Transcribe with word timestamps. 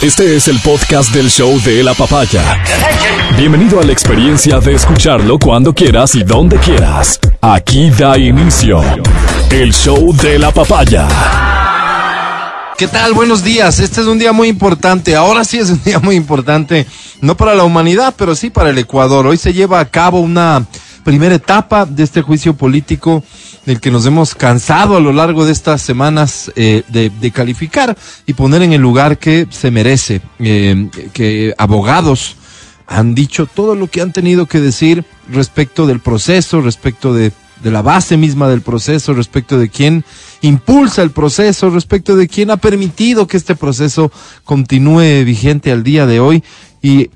Este 0.00 0.36
es 0.36 0.46
el 0.46 0.60
podcast 0.60 1.12
del 1.12 1.28
show 1.28 1.60
de 1.62 1.82
la 1.82 1.92
papaya. 1.92 2.62
Bienvenido 3.36 3.80
a 3.80 3.82
la 3.82 3.90
experiencia 3.90 4.60
de 4.60 4.74
escucharlo 4.74 5.40
cuando 5.40 5.74
quieras 5.74 6.14
y 6.14 6.22
donde 6.22 6.56
quieras. 6.58 7.18
Aquí 7.40 7.90
da 7.90 8.16
inicio 8.16 8.80
el 9.50 9.74
show 9.74 10.14
de 10.14 10.38
la 10.38 10.52
papaya. 10.52 11.08
¿Qué 12.78 12.86
tal? 12.86 13.12
Buenos 13.12 13.42
días. 13.42 13.80
Este 13.80 14.00
es 14.00 14.06
un 14.06 14.20
día 14.20 14.30
muy 14.30 14.46
importante. 14.46 15.16
Ahora 15.16 15.42
sí 15.42 15.58
es 15.58 15.68
un 15.68 15.82
día 15.82 15.98
muy 15.98 16.14
importante, 16.14 16.86
no 17.20 17.36
para 17.36 17.56
la 17.56 17.64
humanidad, 17.64 18.14
pero 18.16 18.36
sí 18.36 18.50
para 18.50 18.70
el 18.70 18.78
Ecuador. 18.78 19.26
Hoy 19.26 19.36
se 19.36 19.52
lleva 19.52 19.80
a 19.80 19.90
cabo 19.90 20.20
una 20.20 20.64
primera 21.04 21.34
etapa 21.34 21.86
de 21.86 22.02
este 22.02 22.22
juicio 22.22 22.54
político 22.54 23.22
del 23.66 23.80
que 23.80 23.90
nos 23.90 24.06
hemos 24.06 24.34
cansado 24.34 24.96
a 24.96 25.00
lo 25.00 25.12
largo 25.12 25.44
de 25.44 25.52
estas 25.52 25.82
semanas 25.82 26.50
eh, 26.56 26.82
de, 26.88 27.30
calificar 27.30 27.96
y 28.26 28.34
poner 28.34 28.62
en 28.62 28.72
el 28.72 28.80
lugar 28.80 29.18
que 29.18 29.46
se 29.50 29.70
merece, 29.70 30.20
eh, 30.38 30.88
que 31.12 31.54
abogados 31.58 32.36
han 32.86 33.14
dicho 33.14 33.46
todo 33.46 33.74
lo 33.74 33.88
que 33.88 34.00
han 34.00 34.12
tenido 34.12 34.46
que 34.46 34.60
decir 34.60 35.04
respecto 35.30 35.86
del 35.86 36.00
proceso, 36.00 36.62
respecto 36.62 37.12
de, 37.12 37.32
de 37.62 37.70
la 37.70 37.82
base 37.82 38.16
misma 38.16 38.48
del 38.48 38.62
proceso, 38.62 39.12
respecto 39.12 39.58
de 39.58 39.68
quién 39.68 40.04
impulsa 40.40 41.02
el 41.02 41.10
proceso, 41.10 41.70
respecto 41.70 42.16
de 42.16 42.28
quién 42.28 42.50
ha 42.50 42.56
permitido 42.56 43.26
que 43.26 43.36
este 43.36 43.56
proceso 43.56 44.10
continúe 44.44 45.24
vigente 45.24 45.72
al 45.72 45.82
día 45.82 46.06
de 46.06 46.20
hoy 46.20 46.42
y 46.80 47.10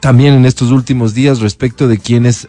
también 0.00 0.34
en 0.34 0.46
estos 0.46 0.70
últimos 0.70 1.14
días 1.14 1.40
respecto 1.40 1.88
de 1.88 1.98
quienes 1.98 2.48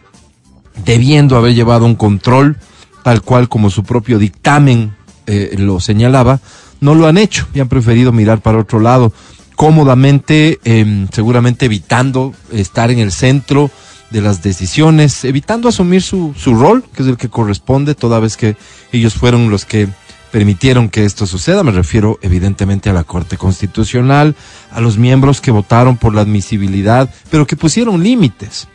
debiendo 0.84 1.36
haber 1.36 1.54
llevado 1.54 1.86
un 1.86 1.94
control, 1.94 2.56
tal 3.02 3.22
cual 3.22 3.48
como 3.48 3.70
su 3.70 3.84
propio 3.84 4.18
dictamen 4.18 4.94
eh, 5.26 5.54
lo 5.58 5.80
señalaba, 5.80 6.40
no 6.80 6.94
lo 6.94 7.06
han 7.06 7.18
hecho 7.18 7.46
y 7.54 7.60
han 7.60 7.68
preferido 7.68 8.12
mirar 8.12 8.40
para 8.40 8.58
otro 8.58 8.80
lado, 8.80 9.12
cómodamente, 9.56 10.60
em, 10.64 11.08
seguramente 11.12 11.66
evitando 11.66 12.32
estar 12.52 12.90
en 12.90 12.98
el 13.00 13.12
centro 13.12 13.70
de 14.10 14.22
las 14.22 14.42
decisiones, 14.42 15.24
evitando 15.24 15.68
asumir 15.68 16.02
su, 16.02 16.32
su 16.36 16.54
rol, 16.54 16.84
que 16.94 17.02
es 17.02 17.08
el 17.08 17.16
que 17.16 17.28
corresponde, 17.28 17.94
toda 17.94 18.20
vez 18.20 18.36
que 18.36 18.56
ellos 18.92 19.14
fueron 19.14 19.50
los 19.50 19.64
que 19.64 19.88
permitieron 20.30 20.88
que 20.88 21.04
esto 21.04 21.26
suceda. 21.26 21.62
Me 21.62 21.72
refiero 21.72 22.18
evidentemente 22.22 22.88
a 22.88 22.92
la 22.92 23.04
Corte 23.04 23.36
Constitucional, 23.36 24.34
a 24.70 24.80
los 24.80 24.96
miembros 24.96 25.40
que 25.40 25.50
votaron 25.50 25.96
por 25.96 26.14
la 26.14 26.22
admisibilidad, 26.22 27.10
pero 27.30 27.46
que 27.46 27.56
pusieron 27.56 28.02
límites 28.02 28.68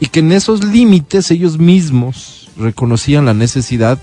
y 0.00 0.06
que 0.06 0.20
en 0.20 0.32
esos 0.32 0.64
límites 0.64 1.30
ellos 1.30 1.58
mismos 1.58 2.48
reconocían 2.56 3.24
la 3.24 3.34
necesidad 3.34 3.98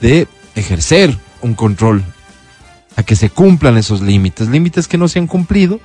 de 0.00 0.28
ejercer 0.54 1.16
un 1.42 1.54
control 1.54 2.04
a 2.96 3.02
que 3.02 3.16
se 3.16 3.30
cumplan 3.30 3.76
esos 3.76 4.00
límites, 4.00 4.48
límites 4.48 4.88
que 4.88 4.98
no 4.98 5.08
se 5.08 5.18
han 5.18 5.26
cumplido 5.26 5.80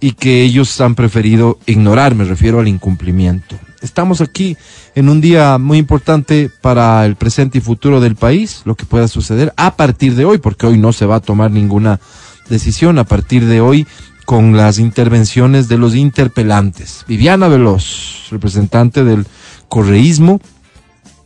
y 0.00 0.12
que 0.12 0.42
ellos 0.42 0.80
han 0.80 0.94
preferido 0.94 1.58
ignorar, 1.66 2.14
me 2.14 2.24
refiero 2.24 2.60
al 2.60 2.68
incumplimiento. 2.68 3.56
Estamos 3.80 4.20
aquí 4.20 4.56
en 4.94 5.08
un 5.08 5.20
día 5.20 5.58
muy 5.58 5.78
importante 5.78 6.50
para 6.60 7.04
el 7.06 7.16
presente 7.16 7.58
y 7.58 7.60
futuro 7.60 8.00
del 8.00 8.16
país, 8.16 8.62
lo 8.64 8.74
que 8.74 8.84
pueda 8.84 9.08
suceder 9.08 9.52
a 9.56 9.76
partir 9.76 10.14
de 10.14 10.24
hoy, 10.24 10.38
porque 10.38 10.66
hoy 10.66 10.78
no 10.78 10.92
se 10.92 11.06
va 11.06 11.16
a 11.16 11.20
tomar 11.20 11.50
ninguna 11.50 12.00
decisión, 12.48 12.98
a 12.98 13.04
partir 13.04 13.46
de 13.46 13.60
hoy 13.60 13.86
con 14.24 14.56
las 14.56 14.78
intervenciones 14.78 15.68
de 15.68 15.78
los 15.78 15.94
interpelantes. 15.94 17.04
Viviana 17.08 17.48
Veloz, 17.48 18.28
representante 18.30 19.04
del 19.04 19.26
correísmo, 19.68 20.40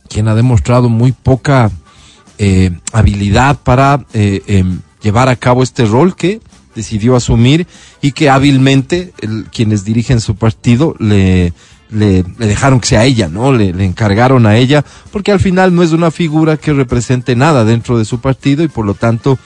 quien 0.09 0.27
ha 0.27 0.35
demostrado 0.35 0.89
muy 0.89 1.11
poca 1.11 1.71
eh, 2.37 2.71
habilidad 2.93 3.57
para 3.63 4.05
eh, 4.13 4.41
em, 4.47 4.79
llevar 5.01 5.29
a 5.29 5.35
cabo 5.35 5.63
este 5.63 5.85
rol 5.85 6.15
que 6.15 6.39
decidió 6.75 7.15
asumir 7.15 7.67
y 8.01 8.11
que 8.11 8.29
hábilmente 8.29 9.11
quienes 9.51 9.83
dirigen 9.83 10.21
su 10.21 10.35
partido 10.35 10.95
le, 10.99 11.53
le, 11.89 12.23
dejaron 12.23 12.79
que 12.79 12.87
sea 12.87 13.05
ella, 13.05 13.27
¿no? 13.27 13.51
Le, 13.51 13.73
le, 13.73 13.85
encargaron 13.85 14.45
a 14.45 14.57
ella, 14.57 14.85
porque 15.11 15.31
al 15.31 15.39
final 15.39 15.73
no 15.73 15.81
es 15.81 15.91
una 15.91 16.11
figura 16.11 16.57
que 16.57 16.73
represente 16.73 17.35
nada 17.35 17.65
dentro 17.65 17.97
de 17.97 18.05
su 18.05 18.21
partido 18.21 18.63
y 18.63 18.67
por 18.67 18.85
lo 18.85 18.93
tanto 18.93 19.39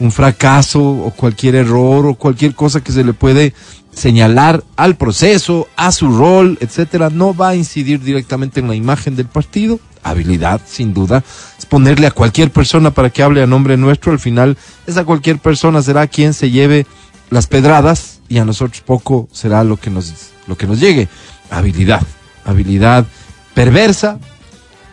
un 0.00 0.10
fracaso 0.10 0.82
o 0.82 1.10
cualquier 1.10 1.54
error 1.54 2.06
o 2.06 2.14
cualquier 2.14 2.54
cosa 2.54 2.80
que 2.80 2.90
se 2.90 3.04
le 3.04 3.12
puede 3.12 3.54
señalar 3.92 4.64
al 4.76 4.96
proceso, 4.96 5.68
a 5.76 5.92
su 5.92 6.10
rol, 6.16 6.58
etcétera, 6.60 7.10
no 7.10 7.34
va 7.34 7.50
a 7.50 7.56
incidir 7.56 8.00
directamente 8.00 8.60
en 8.60 8.68
la 8.68 8.74
imagen 8.74 9.14
del 9.14 9.26
partido. 9.26 9.78
Habilidad, 10.02 10.62
sin 10.66 10.94
duda, 10.94 11.22
es 11.58 11.66
ponerle 11.66 12.06
a 12.06 12.10
cualquier 12.10 12.50
persona 12.50 12.90
para 12.90 13.10
que 13.10 13.22
hable 13.22 13.42
a 13.42 13.46
nombre 13.46 13.76
nuestro. 13.76 14.12
Al 14.12 14.18
final, 14.18 14.56
esa 14.86 15.04
cualquier 15.04 15.38
persona 15.38 15.82
será 15.82 16.06
quien 16.06 16.32
se 16.32 16.50
lleve 16.50 16.86
las 17.28 17.46
pedradas 17.46 18.20
y 18.28 18.38
a 18.38 18.44
nosotros 18.44 18.80
poco 18.80 19.28
será 19.32 19.62
lo 19.64 19.76
que 19.76 19.90
nos, 19.90 20.30
lo 20.46 20.56
que 20.56 20.66
nos 20.66 20.80
llegue. 20.80 21.08
Habilidad, 21.50 22.02
habilidad 22.44 23.06
perversa 23.52 24.18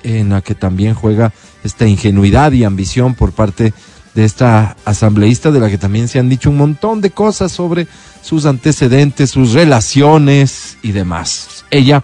en 0.03 0.29
la 0.29 0.41
que 0.41 0.55
también 0.55 0.93
juega 0.93 1.31
esta 1.63 1.87
ingenuidad 1.87 2.51
y 2.51 2.63
ambición 2.63 3.15
por 3.15 3.31
parte 3.31 3.65
de 3.65 3.73
esta 4.25 4.75
asambleísta 4.85 5.51
de 5.51 5.59
la 5.59 5.69
que 5.69 5.77
también 5.77 6.07
se 6.07 6.19
han 6.19 6.29
dicho 6.29 6.49
un 6.49 6.57
montón 6.57 7.01
de 7.01 7.11
cosas 7.11 7.51
sobre 7.51 7.87
sus 8.21 8.45
antecedentes, 8.45 9.31
sus 9.31 9.53
relaciones 9.53 10.77
y 10.81 10.91
demás. 10.91 11.65
Ella 11.71 12.03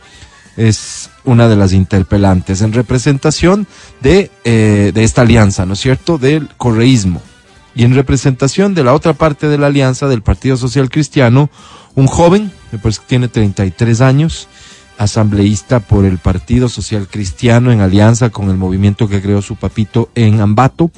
es 0.56 1.09
una 1.25 1.47
de 1.47 1.56
las 1.56 1.73
interpelantes 1.73 2.62
en 2.62 2.73
representación 2.73 3.68
de, 4.02 4.29
eh, 4.44 4.91
de 4.94 5.03
esta 5.03 5.22
alianza, 5.22 5.66
¿no 5.66 5.73
es 5.73 5.79
cierto?, 5.79 6.18
del 6.18 6.50
correísmo. 6.57 7.22
Y 7.75 7.84
en 7.84 7.96
representación 7.96 8.75
de 8.75 8.84
la 8.84 8.94
otra 8.94 9.13
parte 9.13 9.47
de 9.47 9.57
la 9.57 9.68
alianza 9.68 10.07
del 10.07 10.22
Partido 10.22 10.57
Social 10.57 10.90
Cristiano, 10.90 11.50
un 11.96 12.07
joven, 12.07 12.52
me 12.72 12.78
parece 12.78 13.02
que 13.02 13.07
tiene 13.07 13.28
33 13.28 14.02
años, 14.02 14.47
asambleísta 14.97 15.79
por 15.79 16.06
el 16.06 16.19
Partido 16.19 16.69
Social 16.69 17.07
Cristiano 17.09 17.72
en 17.72 17.81
alianza 17.81 18.29
con 18.29 18.50
el 18.50 18.57
movimiento 18.57 19.07
que 19.07 19.22
creó 19.22 19.41
su 19.41 19.56
papito 19.56 20.09
en 20.13 20.40
Ambato, 20.40 20.91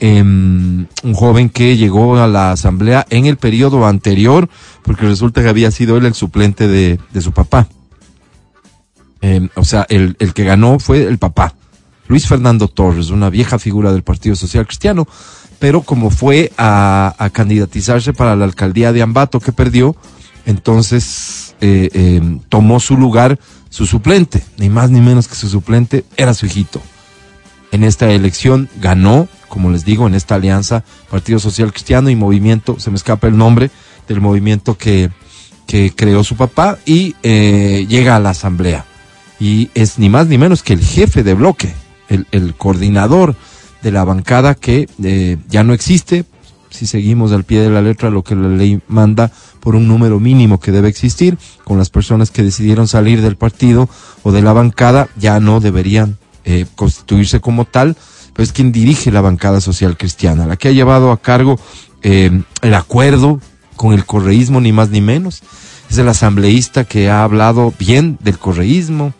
Em, 0.00 0.86
un 1.04 1.14
joven 1.14 1.48
que 1.48 1.76
llegó 1.76 2.16
a 2.16 2.26
la 2.26 2.50
asamblea 2.52 3.06
en 3.10 3.26
el 3.26 3.36
periodo 3.36 3.86
anterior, 3.86 4.48
porque 4.82 5.06
resulta 5.06 5.42
que 5.42 5.48
había 5.48 5.70
sido 5.70 5.96
él 5.96 6.04
el 6.06 6.14
suplente 6.14 6.66
de, 6.66 6.98
su 7.20 7.32
papá. 7.32 7.68
Em, 9.20 9.48
o 9.54 9.64
sea, 9.64 9.86
el, 9.88 10.16
el, 10.18 10.34
que 10.34 10.44
ganó 10.44 10.78
fue 10.78 11.04
el 11.04 11.18
papá, 11.18 11.54
Luis 12.08 12.26
Fernando 12.26 12.68
Torres, 12.68 13.10
una 13.10 13.30
vieja 13.30 13.58
figura 13.58 13.92
del 13.92 14.02
Partido 14.02 14.36
Social 14.36 14.66
Cristiano, 14.66 15.06
pero 15.58 15.82
como 15.82 16.10
fue 16.10 16.52
a, 16.58 17.14
a 17.16 17.30
candidatizarse 17.30 18.12
para 18.12 18.36
la 18.36 18.44
alcaldía 18.44 18.92
de 18.92 19.00
Ambato 19.00 19.40
que 19.40 19.52
perdió, 19.52 19.96
entonces 20.44 21.54
eh, 21.60 21.88
em, 21.94 22.40
tomó 22.48 22.80
su 22.80 22.96
lugar 22.96 23.38
su 23.70 23.86
suplente, 23.86 24.44
ni 24.58 24.68
más 24.68 24.90
ni 24.90 25.00
menos 25.00 25.26
que 25.26 25.34
su 25.34 25.48
suplente 25.48 26.04
era 26.16 26.34
su 26.34 26.46
hijito. 26.46 26.80
En 27.74 27.82
esta 27.82 28.08
elección 28.10 28.68
ganó 28.80 29.28
como 29.54 29.70
les 29.70 29.84
digo, 29.84 30.08
en 30.08 30.14
esta 30.16 30.34
alianza 30.34 30.82
Partido 31.08 31.38
Social 31.38 31.70
Cristiano 31.70 32.10
y 32.10 32.16
Movimiento, 32.16 32.80
se 32.80 32.90
me 32.90 32.96
escapa 32.96 33.28
el 33.28 33.36
nombre 33.36 33.70
del 34.08 34.20
movimiento 34.20 34.76
que, 34.76 35.12
creó 35.96 36.24
su 36.24 36.36
papá 36.36 36.78
y 36.84 37.14
eh, 37.22 37.86
llega 37.88 38.16
a 38.16 38.20
la 38.20 38.30
asamblea. 38.30 38.84
Y 39.38 39.70
es 39.74 39.98
ni 40.00 40.08
más 40.08 40.26
ni 40.26 40.38
menos 40.38 40.64
que 40.64 40.72
el 40.72 40.84
jefe 40.84 41.22
de 41.22 41.34
bloque, 41.34 41.72
el, 42.08 42.26
el 42.32 42.54
coordinador 42.54 43.36
de 43.82 43.92
la 43.92 44.04
bancada 44.04 44.56
que 44.56 44.88
eh, 45.04 45.36
ya 45.48 45.62
no 45.62 45.72
existe, 45.72 46.24
si 46.70 46.86
seguimos 46.86 47.30
al 47.30 47.44
pie 47.44 47.60
de 47.60 47.70
la 47.70 47.80
letra 47.80 48.10
lo 48.10 48.24
que 48.24 48.34
la 48.34 48.48
ley 48.48 48.80
manda 48.88 49.30
por 49.60 49.76
un 49.76 49.86
número 49.86 50.18
mínimo 50.18 50.58
que 50.58 50.72
debe 50.72 50.88
existir, 50.88 51.38
con 51.62 51.78
las 51.78 51.90
personas 51.90 52.32
que 52.32 52.42
decidieron 52.42 52.88
salir 52.88 53.22
del 53.22 53.36
partido 53.36 53.88
o 54.24 54.32
de 54.32 54.42
la 54.42 54.52
bancada 54.52 55.08
ya 55.16 55.38
no 55.38 55.60
deberían 55.60 56.18
eh, 56.44 56.66
constituirse 56.74 57.40
como 57.40 57.64
tal, 57.64 57.96
pero 58.34 58.44
es 58.44 58.52
quien 58.52 58.70
dirige 58.70 59.10
la 59.10 59.22
bancada 59.22 59.60
social 59.60 59.96
cristiana, 59.96 60.46
la 60.46 60.56
que 60.56 60.68
ha 60.68 60.72
llevado 60.72 61.10
a 61.10 61.20
cargo 61.20 61.58
eh, 62.02 62.42
el 62.60 62.74
acuerdo 62.74 63.40
con 63.76 63.94
el 63.94 64.04
correísmo, 64.04 64.60
ni 64.60 64.72
más 64.72 64.90
ni 64.90 65.00
menos. 65.00 65.42
Es 65.90 65.98
el 65.98 66.08
asambleísta 66.08 66.84
que 66.84 67.08
ha 67.08 67.22
hablado 67.22 67.72
bien 67.78 68.18
del 68.20 68.38
correísmo, 68.38 69.14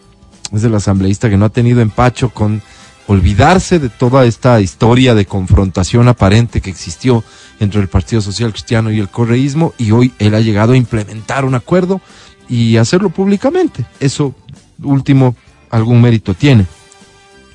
es 0.53 0.65
el 0.65 0.75
asambleísta 0.75 1.31
que 1.31 1.37
no 1.37 1.47
ha 1.47 1.51
tenido 1.51 1.81
empacho 1.81 2.29
con 2.29 2.63
olvidarse 3.07 3.79
de 3.79 3.89
toda 3.89 4.25
esta 4.25 4.61
historia 4.61 5.15
de 5.15 5.27
confrontación 5.27 6.09
aparente 6.09 6.61
que 6.61 6.71
existió 6.71 7.25
entre 7.61 7.81
el 7.81 7.89
Partido 7.89 8.21
Social 8.23 8.53
Cristiano 8.53 8.91
y 8.91 8.99
el 8.99 9.09
correísmo 9.09 9.75
y 9.79 9.91
hoy 9.91 10.13
él 10.19 10.35
ha 10.35 10.41
llegado 10.41 10.73
a 10.73 10.77
implementar 10.77 11.45
un 11.45 11.55
acuerdo 11.55 12.01
y 12.49 12.77
hacerlo 12.77 13.11
públicamente. 13.11 13.85
Eso 14.01 14.35
último 14.83 15.37
algún 15.71 16.01
mérito 16.01 16.35
tiene 16.35 16.67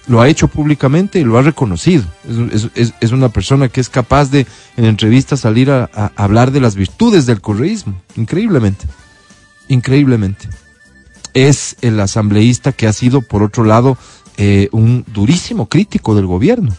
lo 0.09 0.19
ha 0.19 0.27
hecho 0.27 0.47
públicamente 0.47 1.19
y 1.19 1.23
lo 1.23 1.37
ha 1.37 1.43
reconocido. 1.43 2.03
Es, 2.73 3.11
una 3.11 3.29
persona 3.29 3.69
que 3.69 3.79
es 3.79 3.89
capaz 3.89 4.31
de, 4.31 4.47
en 4.75 4.85
entrevistas, 4.85 5.41
salir 5.41 5.69
a, 5.69 6.11
hablar 6.15 6.51
de 6.51 6.59
las 6.59 6.75
virtudes 6.75 7.27
del 7.27 7.41
correísmo. 7.41 8.01
Increíblemente. 8.15 8.87
Increíblemente. 9.67 10.49
Es 11.35 11.75
el 11.81 11.99
asambleísta 11.99 12.71
que 12.71 12.87
ha 12.87 12.93
sido, 12.93 13.21
por 13.21 13.43
otro 13.43 13.63
lado, 13.63 13.99
eh, 14.37 14.67
un 14.71 15.05
durísimo 15.07 15.69
crítico 15.69 16.15
del 16.15 16.25
gobierno. 16.25 16.75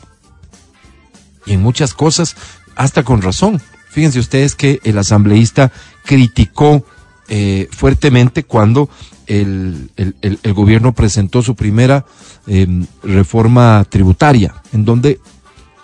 Y 1.47 1.53
en 1.53 1.63
muchas 1.63 1.95
cosas, 1.95 2.35
hasta 2.75 3.05
con 3.05 3.23
razón. 3.23 3.63
Fíjense 3.91 4.19
ustedes 4.19 4.57
que 4.57 4.81
el 4.83 4.99
asambleísta 4.99 5.71
criticó 6.05 6.85
eh, 7.29 7.69
fuertemente 7.71 8.43
cuando 8.43 8.91
el, 9.31 10.55
gobierno 10.55 10.93
presentó 10.93 11.43
su 11.43 11.55
primera 11.55 12.05
eh, 12.47 12.67
reforma 13.03 13.85
tributaria, 13.89 14.55
en 14.73 14.85
donde 14.85 15.21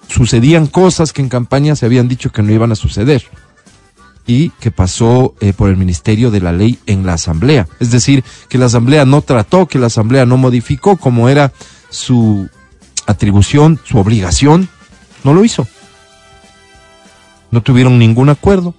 sucedían 0.08 0.66
cosas 0.66 1.12
que 1.12 1.22
en 1.22 1.28
campaña 1.28 1.76
se 1.76 1.87
habían 1.87 2.08
dicho 2.08 2.32
que 2.32 2.43
no 2.43 2.52
iban 2.52 2.72
a 2.72 2.76
suceder 2.76 3.25
y 4.26 4.50
que 4.50 4.72
pasó 4.72 5.34
eh, 5.40 5.52
por 5.52 5.70
el 5.70 5.76
Ministerio 5.76 6.32
de 6.32 6.40
la 6.40 6.52
Ley 6.52 6.81
en 6.87 7.06
la 7.06 7.14
Asamblea. 7.14 7.69
Es 7.78 7.93
decir, 7.93 8.25
que 8.48 8.58
la 8.58 8.66
Asamblea 8.66 9.04
no 9.04 9.22
trató, 9.22 9.66
que 9.66 9.78
la 9.78 9.87
Asamblea 9.87 10.26
no 10.26 10.37
modificó 10.37 10.96
como 10.96 11.28
era 11.28 11.52
su 11.90 12.48
atribución, 13.06 13.78
su 13.84 13.98
obligación, 13.98 14.69
no 15.22 15.32
lo 15.32 15.44
hizo. 15.44 15.69
No 17.52 17.62
tuvieron 17.62 18.00
ningún 18.00 18.28
acuerdo 18.28 18.75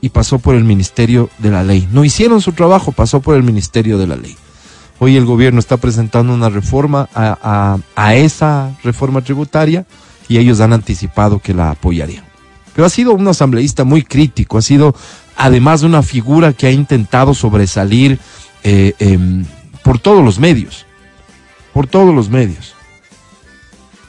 y 0.00 0.10
pasó 0.10 0.38
por 0.38 0.54
el 0.54 0.64
Ministerio 0.64 1.30
de 1.38 1.50
la 1.50 1.62
Ley. 1.62 1.88
No 1.92 2.04
hicieron 2.04 2.40
su 2.40 2.52
trabajo, 2.52 2.92
pasó 2.92 3.20
por 3.20 3.36
el 3.36 3.42
Ministerio 3.42 3.98
de 3.98 4.06
la 4.06 4.16
Ley. 4.16 4.36
Hoy 4.98 5.16
el 5.16 5.24
gobierno 5.24 5.60
está 5.60 5.78
presentando 5.78 6.34
una 6.34 6.50
reforma 6.50 7.08
a, 7.14 8.14
esa 8.14 8.76
reforma 8.82 9.22
tributaria 9.22 9.86
y 10.28 10.38
ellos 10.38 10.60
han 10.60 10.72
anticipado 10.72 11.38
que 11.38 11.54
la 11.54 11.70
apoyarían. 11.70 12.24
Pero 12.74 12.86
ha 12.86 12.90
sido 12.90 13.14
un 13.14 13.26
asambleísta 13.26 13.84
muy 13.84 14.02
crítico, 14.02 14.58
ha 14.58 14.62
sido 14.62 14.94
además 15.36 15.82
una 15.82 16.02
figura 16.02 16.52
que 16.52 16.66
ha 16.66 16.70
intentado 16.70 17.34
sobresalir 17.34 18.18
eh, 18.62 18.94
em, 18.98 19.44
por 19.82 19.98
todos 19.98 20.22
los 20.22 20.38
medios, 20.38 20.86
por 21.72 21.86
todos 21.86 22.14
los 22.14 22.28
medios. 22.28 22.74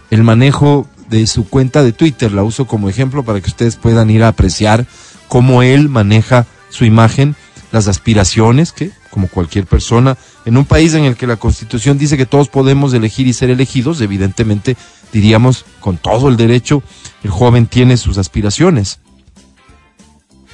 El 0.09 0.23
manejo 0.23 0.87
de 1.09 1.25
su 1.25 1.47
cuenta 1.47 1.83
de 1.83 1.93
Twitter 1.93 2.33
la 2.33 2.43
uso 2.43 2.67
como 2.67 2.89
ejemplo 2.89 3.23
para 3.23 3.39
que 3.39 3.49
ustedes 3.49 3.77
puedan 3.77 4.09
ir 4.09 4.23
a 4.23 4.29
apreciar 4.29 4.85
cómo 5.31 5.63
él 5.63 5.87
maneja 5.87 6.45
su 6.67 6.83
imagen, 6.83 7.37
las 7.71 7.87
aspiraciones 7.87 8.73
que, 8.73 8.91
como 9.09 9.29
cualquier 9.29 9.65
persona, 9.65 10.17
en 10.43 10.57
un 10.57 10.65
país 10.65 10.93
en 10.93 11.05
el 11.05 11.15
que 11.15 11.25
la 11.25 11.37
constitución 11.37 11.97
dice 11.97 12.17
que 12.17 12.25
todos 12.25 12.49
podemos 12.49 12.93
elegir 12.93 13.27
y 13.27 13.31
ser 13.31 13.49
elegidos, 13.49 14.01
evidentemente 14.01 14.75
diríamos 15.13 15.63
con 15.79 15.95
todo 15.95 16.27
el 16.27 16.35
derecho, 16.35 16.83
el 17.23 17.29
joven 17.29 17.67
tiene 17.67 17.95
sus 17.95 18.17
aspiraciones. 18.17 18.99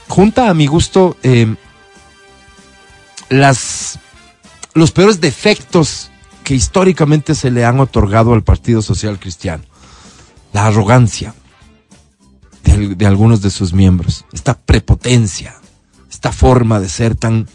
Junta 0.10 0.48
a 0.48 0.54
mi 0.54 0.68
gusto 0.68 1.18
eh, 1.24 1.56
las, 3.30 3.98
los 4.76 4.92
peores 4.92 5.20
defectos 5.20 6.12
que 6.44 6.54
históricamente 6.54 7.34
se 7.34 7.50
le 7.50 7.66
han 7.66 7.80
otorgado 7.80 8.36
al 8.36 8.44
Partido 8.44 8.84
Social 8.84 9.20
Cristiano. 9.20 9.64
La 10.54 10.68
arrogancia, 10.68 11.34
de, 12.76 13.06
algunos 13.06 13.42
de 13.42 13.50
sus 13.50 13.74
miembros, 13.74 14.26
esta 14.34 14.58
prepotencia, 14.58 15.56
esta 16.10 16.32
forma 16.32 16.80
de 16.80 16.90
ser 16.90 17.16
tan, 17.16 17.48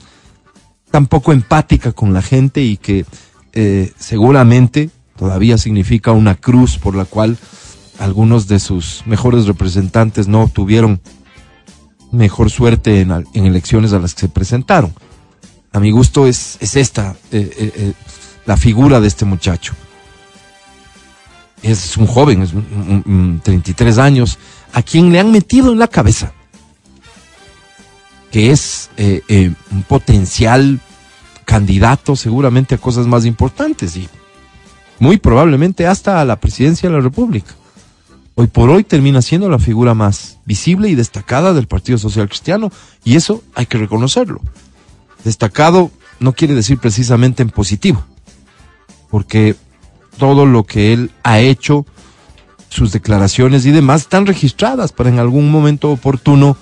tan 0.91 1.07
poco 1.07 1.33
empática 1.33 1.93
con 1.93 2.13
la 2.13 2.23
gente 2.23 2.63
y 2.63 2.77
que 2.77 3.05
eh, 3.53 3.93
seguramente 3.99 4.91
todavía 5.17 5.59
significa 5.59 6.13
una 6.13 6.35
cruz 6.35 6.79
por 6.79 6.95
la 6.95 7.05
cual 7.05 7.39
algunos 7.99 8.49
de 8.49 8.59
sus 8.59 9.03
mejores 9.07 9.47
representantes 9.47 10.27
no 10.29 10.43
obtuvieron 10.43 11.01
mejor 12.11 12.51
suerte 12.51 13.01
en, 13.01 13.27
elecciones 13.35 13.93
a 13.93 13.99
las 13.99 14.15
que 14.15 14.23
se 14.23 14.29
presentaron. 14.29 14.95
A 15.73 15.81
mi 15.81 15.91
gusto 15.91 16.27
es, 16.27 16.59
es 16.61 16.77
esta 16.77 17.17
eh, 17.31 17.51
eh, 17.57 17.93
la 18.47 18.57
figura 18.57 19.01
de 19.01 19.09
este 19.09 19.25
muchacho. 19.25 19.75
Es 21.63 21.97
un 21.97 22.07
joven, 22.07 22.43
es 22.43 22.53
un, 22.53 23.41
33 23.43 23.99
años, 23.99 24.39
a 24.73 24.83
quien 24.83 25.13
le 25.13 25.21
han 25.21 25.31
metido 25.31 25.73
en 25.73 25.79
la 25.79 25.89
cabeza 25.89 26.33
que 28.33 28.51
es 28.51 28.91
eh, 28.97 29.23
eh, 29.29 29.53
un 29.71 29.83
potencial 29.83 30.81
candidato 31.45 32.17
seguramente 32.17 32.75
a 32.75 32.79
cosas 32.79 33.07
más 33.07 33.27
importantes 33.27 33.95
y 33.97 34.09
muy 34.99 35.19
probablemente 35.19 35.87
hasta 35.87 36.21
a 36.21 36.25
la 36.25 36.37
presidencia 36.41 36.89
de 36.89 36.97
la 36.97 37.03
República. 37.03 37.55
Hoy 38.35 38.47
por 38.47 38.71
hoy 38.71 38.85
termina 38.85 39.21
siendo 39.21 39.51
la 39.51 39.59
figura 39.59 39.93
más 39.93 40.39
visible 40.47 40.89
y 40.89 40.95
destacada 40.95 41.53
del 41.53 41.67
Partido 41.67 41.99
Social 41.99 42.27
Cristiano 42.29 42.73
y 43.05 43.17
eso 43.17 43.43
hay 43.55 43.67
que 43.67 43.77
reconocerlo. 43.77 44.41
Destacado 45.25 45.91
no 46.19 46.33
quiere 46.33 46.55
decir 46.55 46.79
precisamente 46.79 47.43
en 47.43 47.51
positivo, 47.51 48.03
porque 49.11 49.57
todo 50.17 50.47
lo 50.47 50.65
que 50.65 50.95
él 50.95 51.11
ha 51.23 51.41
hecho 51.41 51.85
sus 52.73 52.91
declaraciones 52.91 53.67
y 53.67 53.71
demás 53.71 54.03
están 54.03 54.25
registradas 54.25 54.93
para 54.93 55.11
en 55.11 55.19
algún 55.19 55.51
momento 55.51 55.91
oportuno 55.91 56.57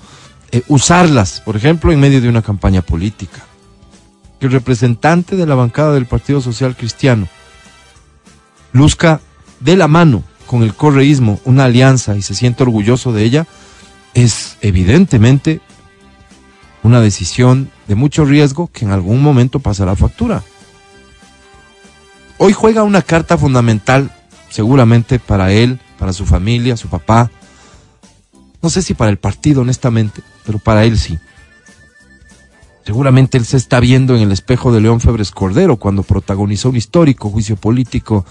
eh, 0.50 0.62
usarlas, 0.66 1.40
por 1.40 1.56
ejemplo, 1.56 1.92
en 1.92 2.00
medio 2.00 2.20
de 2.20 2.28
una 2.28 2.42
campaña 2.42 2.82
política. 2.82 3.44
Que 4.40 4.46
el 4.46 4.52
representante 4.52 5.36
de 5.36 5.46
la 5.46 5.54
bancada 5.54 5.92
del 5.92 6.06
Partido 6.06 6.40
Social 6.40 6.76
Cristiano 6.76 7.28
luzca 8.72 9.20
de 9.60 9.76
la 9.76 9.86
mano 9.86 10.24
con 10.46 10.64
el 10.64 10.74
correísmo 10.74 11.38
una 11.44 11.66
alianza 11.66 12.16
y 12.16 12.22
se 12.22 12.34
siente 12.34 12.64
orgulloso 12.64 13.12
de 13.12 13.22
ella, 13.22 13.46
es 14.12 14.56
evidentemente 14.62 15.60
una 16.82 17.00
decisión 17.00 17.70
de 17.86 17.94
mucho 17.94 18.24
riesgo 18.24 18.68
que 18.72 18.84
en 18.84 18.90
algún 18.90 19.22
momento 19.22 19.60
pasará 19.60 19.94
factura. 19.94 20.42
Hoy 22.36 22.52
juega 22.52 22.82
una 22.82 23.02
carta 23.02 23.38
fundamental, 23.38 24.10
seguramente 24.48 25.20
para 25.20 25.52
él, 25.52 25.78
para 26.00 26.14
su 26.14 26.24
familia, 26.24 26.78
su 26.78 26.88
papá. 26.88 27.30
No 28.62 28.70
sé 28.70 28.80
si 28.80 28.94
para 28.94 29.10
el 29.10 29.18
partido, 29.18 29.60
honestamente, 29.60 30.22
pero 30.44 30.58
para 30.58 30.84
él 30.84 30.98
sí. 30.98 31.18
Seguramente 32.84 33.36
él 33.36 33.44
se 33.44 33.58
está 33.58 33.78
viendo 33.78 34.16
en 34.16 34.22
el 34.22 34.32
espejo 34.32 34.72
de 34.72 34.80
León 34.80 35.00
Febres 35.00 35.30
Cordero 35.30 35.76
cuando 35.76 36.02
protagonizó 36.02 36.70
un 36.70 36.76
histórico 36.76 37.28
juicio 37.28 37.56
político 37.56 38.24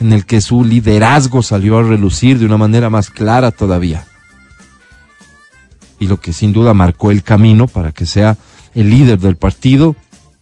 en 0.00 0.12
el 0.12 0.26
que 0.26 0.40
su 0.40 0.64
liderazgo 0.64 1.42
salió 1.42 1.78
a 1.78 1.84
relucir 1.84 2.40
de 2.40 2.46
una 2.46 2.58
manera 2.58 2.90
más 2.90 3.08
clara 3.08 3.52
todavía. 3.52 4.04
Y 6.00 6.08
lo 6.08 6.18
que 6.18 6.32
sin 6.32 6.52
duda 6.52 6.74
marcó 6.74 7.12
el 7.12 7.22
camino 7.22 7.68
para 7.68 7.92
que 7.92 8.04
sea 8.04 8.36
el 8.74 8.90
líder 8.90 9.20
del 9.20 9.36
partido, 9.36 9.94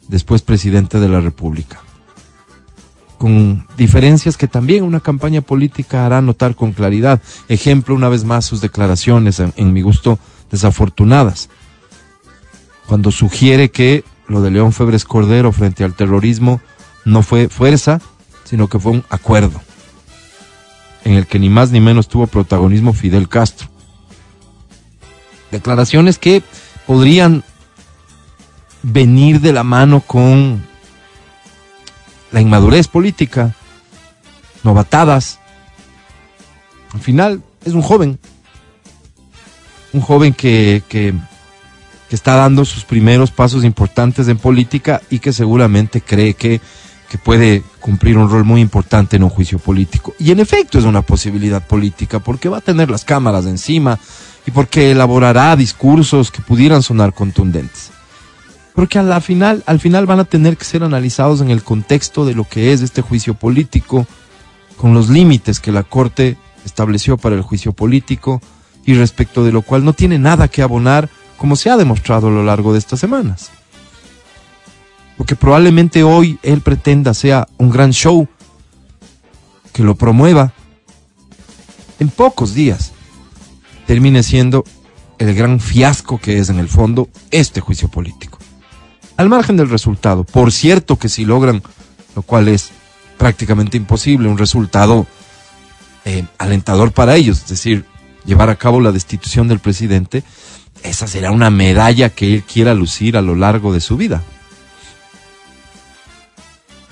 después 0.08 0.40
presidente 0.40 0.98
de 0.98 1.08
la 1.08 1.20
República 1.20 1.82
con 3.20 3.66
diferencias 3.76 4.38
que 4.38 4.48
también 4.48 4.82
una 4.82 5.00
campaña 5.00 5.42
política 5.42 6.06
hará 6.06 6.22
notar 6.22 6.54
con 6.54 6.72
claridad. 6.72 7.20
Ejemplo, 7.50 7.94
una 7.94 8.08
vez 8.08 8.24
más, 8.24 8.46
sus 8.46 8.62
declaraciones, 8.62 9.40
en, 9.40 9.72
mi 9.74 9.82
gusto, 9.82 10.18
desafortunadas. 10.50 11.50
Cuando 12.86 13.10
sugiere 13.10 13.70
que 13.70 14.04
lo 14.26 14.40
de 14.40 14.50
León 14.50 14.72
Febres 14.72 15.04
Cordero 15.04 15.52
frente 15.52 15.84
al 15.84 15.92
terrorismo 15.92 16.62
no 17.04 17.22
fue 17.22 17.50
fuerza, 17.50 18.00
sino 18.44 18.68
que 18.68 18.78
fue 18.78 18.92
un 18.92 19.04
acuerdo, 19.10 19.60
en 21.04 21.12
el 21.12 21.26
que 21.26 21.38
ni 21.38 21.50
más 21.50 21.72
ni 21.72 21.80
menos 21.82 22.08
tuvo 22.08 22.26
protagonismo 22.26 22.94
Fidel 22.94 23.28
Castro. 23.28 23.68
Declaraciones 25.50 26.16
que 26.16 26.42
podrían 26.86 27.44
venir 28.82 29.42
de 29.42 29.52
la 29.52 29.62
mano 29.62 30.00
con 30.00 30.69
la 32.32 32.40
inmadurez 32.40 32.88
política, 32.88 33.54
novatadas. 34.62 35.38
Al 36.92 37.00
final 37.00 37.42
es 37.64 37.72
un 37.72 37.82
joven, 37.82 38.18
un 39.92 40.00
joven 40.00 40.32
que, 40.32 40.82
que, 40.88 41.14
está 42.10 42.34
dando 42.34 42.64
sus 42.64 42.84
primeros 42.84 43.30
pasos 43.30 43.62
importantes 43.62 44.26
en 44.26 44.36
política 44.36 45.00
y 45.10 45.20
que 45.20 45.32
seguramente 45.32 46.00
cree 46.00 46.34
que, 46.34 46.60
que 47.08 47.18
puede 47.18 47.62
cumplir 47.78 48.18
un 48.18 48.28
rol 48.28 48.42
muy 48.44 48.60
importante 48.60 49.14
en 49.14 49.22
un 49.22 49.30
juicio 49.30 49.60
político. 49.60 50.14
Y 50.18 50.32
en 50.32 50.40
efecto 50.40 50.78
es 50.80 50.84
una 50.84 51.02
posibilidad 51.02 51.64
política 51.64 52.18
porque 52.18 52.48
va 52.48 52.58
a 52.58 52.62
tener 52.62 52.90
las 52.90 53.04
cámaras 53.04 53.46
encima 53.46 53.96
y 54.44 54.50
porque 54.50 54.90
elaborará 54.90 55.54
discursos 55.54 56.32
que 56.32 56.42
pudieran 56.42 56.82
sonar 56.82 57.14
contundentes 57.14 57.92
porque 58.80 58.98
a 58.98 59.02
la 59.02 59.20
final, 59.20 59.62
al 59.66 59.78
final 59.78 60.06
van 60.06 60.20
a 60.20 60.24
tener 60.24 60.56
que 60.56 60.64
ser 60.64 60.82
analizados 60.82 61.42
en 61.42 61.50
el 61.50 61.62
contexto 61.62 62.24
de 62.24 62.32
lo 62.32 62.44
que 62.44 62.72
es 62.72 62.80
este 62.80 63.02
juicio 63.02 63.34
político, 63.34 64.06
con 64.78 64.94
los 64.94 65.10
límites 65.10 65.60
que 65.60 65.70
la 65.70 65.82
Corte 65.82 66.38
estableció 66.64 67.18
para 67.18 67.36
el 67.36 67.42
juicio 67.42 67.72
político 67.72 68.40
y 68.86 68.94
respecto 68.94 69.44
de 69.44 69.52
lo 69.52 69.60
cual 69.60 69.84
no 69.84 69.92
tiene 69.92 70.18
nada 70.18 70.48
que 70.48 70.62
abonar, 70.62 71.10
como 71.36 71.56
se 71.56 71.68
ha 71.68 71.76
demostrado 71.76 72.28
a 72.28 72.30
lo 72.30 72.42
largo 72.42 72.72
de 72.72 72.78
estas 72.78 72.98
semanas. 72.98 73.50
Porque 75.18 75.36
probablemente 75.36 76.02
hoy 76.02 76.38
él 76.42 76.62
pretenda 76.62 77.12
sea 77.12 77.48
un 77.58 77.68
gran 77.68 77.92
show 77.92 78.28
que 79.74 79.82
lo 79.82 79.94
promueva. 79.94 80.54
En 81.98 82.08
pocos 82.08 82.54
días 82.54 82.92
termine 83.86 84.22
siendo 84.22 84.64
el 85.18 85.34
gran 85.34 85.60
fiasco 85.60 86.16
que 86.16 86.38
es 86.38 86.48
en 86.48 86.58
el 86.58 86.70
fondo 86.70 87.10
este 87.30 87.60
juicio 87.60 87.88
político 87.88 88.39
al 89.20 89.28
margen 89.28 89.58
del 89.58 89.68
resultado. 89.68 90.24
Por 90.24 90.50
cierto 90.50 90.96
que 90.96 91.10
si 91.10 91.26
logran, 91.26 91.62
lo 92.16 92.22
cual 92.22 92.48
es 92.48 92.70
prácticamente 93.18 93.76
imposible, 93.76 94.30
un 94.30 94.38
resultado 94.38 95.06
eh, 96.06 96.24
alentador 96.38 96.92
para 96.92 97.16
ellos, 97.16 97.40
es 97.40 97.48
decir, 97.48 97.84
llevar 98.24 98.48
a 98.48 98.56
cabo 98.56 98.80
la 98.80 98.92
destitución 98.92 99.46
del 99.46 99.58
presidente, 99.58 100.24
esa 100.82 101.06
será 101.06 101.32
una 101.32 101.50
medalla 101.50 102.08
que 102.08 102.32
él 102.32 102.44
quiera 102.44 102.72
lucir 102.72 103.18
a 103.18 103.20
lo 103.20 103.36
largo 103.36 103.74
de 103.74 103.82
su 103.82 103.98
vida. 103.98 104.22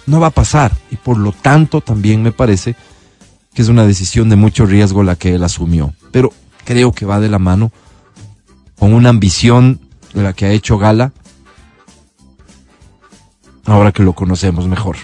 No 0.04 0.20
va 0.20 0.26
a 0.26 0.30
pasar 0.30 0.76
y 0.90 0.96
por 0.96 1.16
lo 1.16 1.32
tanto 1.32 1.80
también 1.80 2.22
me 2.22 2.32
parece 2.32 2.76
que 3.54 3.62
es 3.62 3.68
una 3.68 3.86
decisión 3.86 4.28
de 4.28 4.36
mucho 4.36 4.66
riesgo 4.66 5.02
la 5.02 5.16
que 5.16 5.34
él 5.34 5.44
asumió. 5.44 5.94
Pero 6.12 6.34
creo 6.66 6.92
que 6.92 7.06
va 7.06 7.20
de 7.20 7.30
la 7.30 7.38
mano 7.38 7.72
con 8.78 8.92
una 8.92 9.08
ambición 9.08 9.80
de 10.12 10.22
la 10.24 10.34
que 10.34 10.44
ha 10.44 10.52
hecho 10.52 10.76
gala 10.76 11.12
ahora 13.68 13.92
que 13.92 14.02
lo 14.02 14.12
conocemos 14.14 14.66
mejor. 14.66 14.96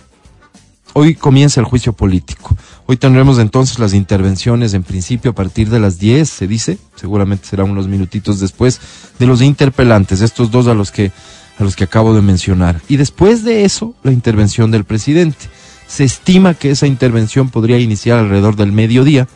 Hoy 0.94 1.14
comienza 1.14 1.60
el 1.60 1.66
juicio 1.66 1.92
político. 1.92 2.56
Hoy 2.86 2.96
tendremos 2.96 3.38
entonces 3.38 3.78
las 3.78 3.94
intervenciones 3.94 4.74
en 4.74 4.84
principio 4.84 5.32
a 5.32 5.34
partir 5.34 5.68
de 5.68 5.80
las 5.80 5.98
10, 5.98 6.28
se 6.28 6.46
dice, 6.46 6.78
seguramente 6.94 7.48
será 7.48 7.64
unos 7.64 7.88
minutitos 7.88 8.38
después, 8.40 8.80
de 9.18 9.26
los 9.26 9.42
interpelantes, 9.42 10.20
estos 10.20 10.50
dos 10.50 10.66
a 10.66 10.74
los 10.74 10.90
que 10.90 11.12
a 11.58 11.62
los 11.62 11.76
que 11.76 11.84
acabo 11.84 12.14
de 12.14 12.22
mencionar. 12.22 12.80
Y 12.88 12.96
después 12.96 13.44
de 13.44 13.64
eso, 13.64 13.94
la 14.02 14.10
intervención 14.10 14.72
del 14.72 14.84
presidente. 14.84 15.46
Se 15.86 16.02
estima 16.02 16.54
que 16.54 16.72
esa 16.72 16.88
intervención 16.88 17.48
podría 17.48 17.78
iniciar 17.78 18.18
alrededor 18.18 18.56
del 18.56 18.72
mediodía. 18.72 19.28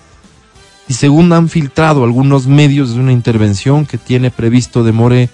Y 0.88 0.94
según 0.94 1.32
han 1.32 1.48
filtrado 1.48 2.02
algunos 2.02 2.48
medios, 2.48 2.90
es 2.90 2.96
una 2.96 3.12
intervención 3.12 3.86
que 3.86 3.98
tiene 3.98 4.32
previsto 4.32 4.82
demore 4.82 5.28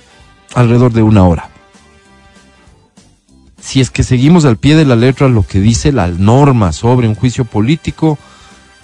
alrededor 0.54 0.92
de 0.92 1.02
una 1.02 1.24
hora 1.24 1.53
si 3.64 3.80
es 3.80 3.90
que 3.90 4.02
seguimos 4.02 4.44
al 4.44 4.59
pie 4.59 4.76
de 4.76 4.85
la 4.85 4.94
letra 4.94 5.26
lo 5.28 5.42
que 5.42 5.59
dice 5.59 5.90
la 5.90 6.06
norma 6.09 6.73
sobre 6.73 7.09
un 7.09 7.14
juicio 7.14 7.47
político, 7.47 8.18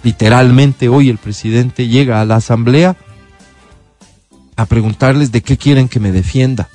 literalmente 0.01 0.89
hoy 0.89 1.09
el 1.09 1.19
presidente 1.19 1.87
llega 1.87 2.19
a 2.19 2.25
la 2.25 2.37
asamblea 2.37 2.97
a 4.55 4.65
preguntarles 4.65 5.31
de 5.31 5.43
qué 5.43 5.55
quieren 5.55 5.87
que 5.87 5.99
me 5.99 6.11
defienda, 6.11 6.67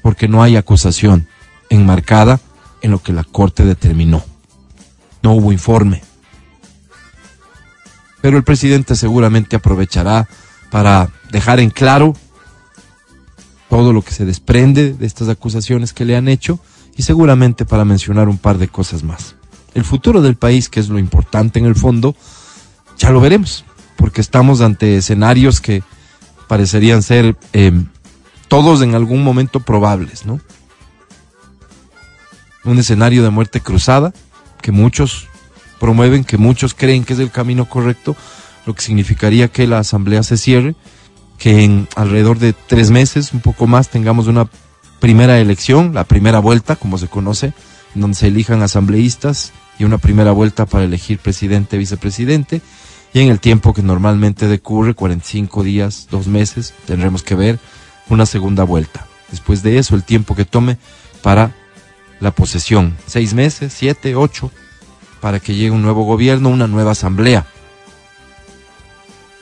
porque 0.00 0.28
no 0.28 0.40
hay 0.40 0.54
acusación 0.54 1.26
enmarcada 1.70 2.38
en 2.82 2.92
lo 2.92 3.02
que 3.02 3.12
la 3.12 3.24
Corte 3.24 3.64
determinó. 3.64 4.24
No 5.24 5.32
hubo 5.32 5.50
informe. 5.50 6.02
Pero 8.20 8.36
el 8.36 8.44
presidente 8.44 8.94
seguramente 8.94 9.56
aprovechará 9.56 10.28
para 10.70 11.10
dejar 11.32 11.58
en 11.58 11.70
claro 11.70 12.14
todo 13.68 13.92
lo 13.92 14.02
que 14.02 14.12
se 14.12 14.24
desprende 14.24 14.94
de 14.94 15.06
estas 15.06 15.28
acusaciones 15.28 15.92
que 15.92 16.04
le 16.04 16.16
han 16.16 16.28
hecho 16.28 16.58
y 16.96 17.02
seguramente 17.02 17.64
para 17.64 17.84
mencionar 17.84 18.28
un 18.28 18.38
par 18.38 18.58
de 18.58 18.68
cosas 18.68 19.02
más. 19.02 19.36
El 19.74 19.84
futuro 19.84 20.22
del 20.22 20.36
país, 20.36 20.68
que 20.68 20.80
es 20.80 20.88
lo 20.88 20.98
importante 20.98 21.58
en 21.58 21.66
el 21.66 21.76
fondo, 21.76 22.16
ya 22.98 23.10
lo 23.10 23.20
veremos, 23.20 23.64
porque 23.96 24.20
estamos 24.20 24.60
ante 24.60 24.96
escenarios 24.96 25.60
que 25.60 25.82
parecerían 26.48 27.02
ser 27.02 27.36
em, 27.52 27.86
todos 28.48 28.82
en 28.82 28.94
algún 28.94 29.22
momento 29.22 29.60
probables, 29.60 30.24
¿no? 30.26 30.40
Un 32.64 32.78
escenario 32.78 33.22
de 33.22 33.30
muerte 33.30 33.60
cruzada, 33.60 34.12
que 34.60 34.72
muchos 34.72 35.28
promueven, 35.78 36.24
que 36.24 36.38
muchos 36.38 36.74
creen 36.74 37.04
que 37.04 37.12
es 37.12 37.18
el 37.18 37.30
camino 37.30 37.68
correcto, 37.68 38.16
lo 38.66 38.74
que 38.74 38.82
significaría 38.82 39.48
que 39.48 39.66
la 39.66 39.78
asamblea 39.78 40.22
se 40.22 40.36
cierre 40.36 40.74
que 41.38 41.62
en 41.64 41.88
alrededor 41.94 42.38
de 42.38 42.52
tres 42.52 42.90
meses, 42.90 43.32
un 43.32 43.40
poco 43.40 43.66
más, 43.66 43.88
tengamos 43.88 44.26
una 44.26 44.48
primera 45.00 45.38
elección, 45.38 45.94
la 45.94 46.04
primera 46.04 46.40
vuelta, 46.40 46.76
como 46.76 46.98
se 46.98 47.08
conoce, 47.08 47.52
en 47.94 48.00
donde 48.00 48.16
se 48.16 48.26
elijan 48.26 48.62
asambleístas 48.62 49.52
y 49.78 49.84
una 49.84 49.98
primera 49.98 50.32
vuelta 50.32 50.66
para 50.66 50.84
elegir 50.84 51.18
presidente, 51.18 51.78
vicepresidente, 51.78 52.60
y 53.14 53.20
en 53.20 53.30
el 53.30 53.40
tiempo 53.40 53.72
que 53.72 53.82
normalmente 53.82 54.48
decurre, 54.48 54.94
45 54.94 55.62
días, 55.62 56.08
dos 56.10 56.26
meses, 56.26 56.74
tendremos 56.86 57.22
que 57.22 57.36
ver 57.36 57.58
una 58.08 58.26
segunda 58.26 58.64
vuelta. 58.64 59.06
Después 59.30 59.62
de 59.62 59.78
eso, 59.78 59.94
el 59.94 60.02
tiempo 60.02 60.34
que 60.34 60.44
tome 60.44 60.78
para 61.22 61.54
la 62.20 62.32
posesión, 62.32 62.96
seis 63.06 63.34
meses, 63.34 63.72
siete, 63.72 64.16
ocho, 64.16 64.50
para 65.20 65.40
que 65.40 65.54
llegue 65.54 65.70
un 65.70 65.82
nuevo 65.82 66.04
gobierno, 66.04 66.48
una 66.48 66.66
nueva 66.66 66.92
asamblea. 66.92 67.46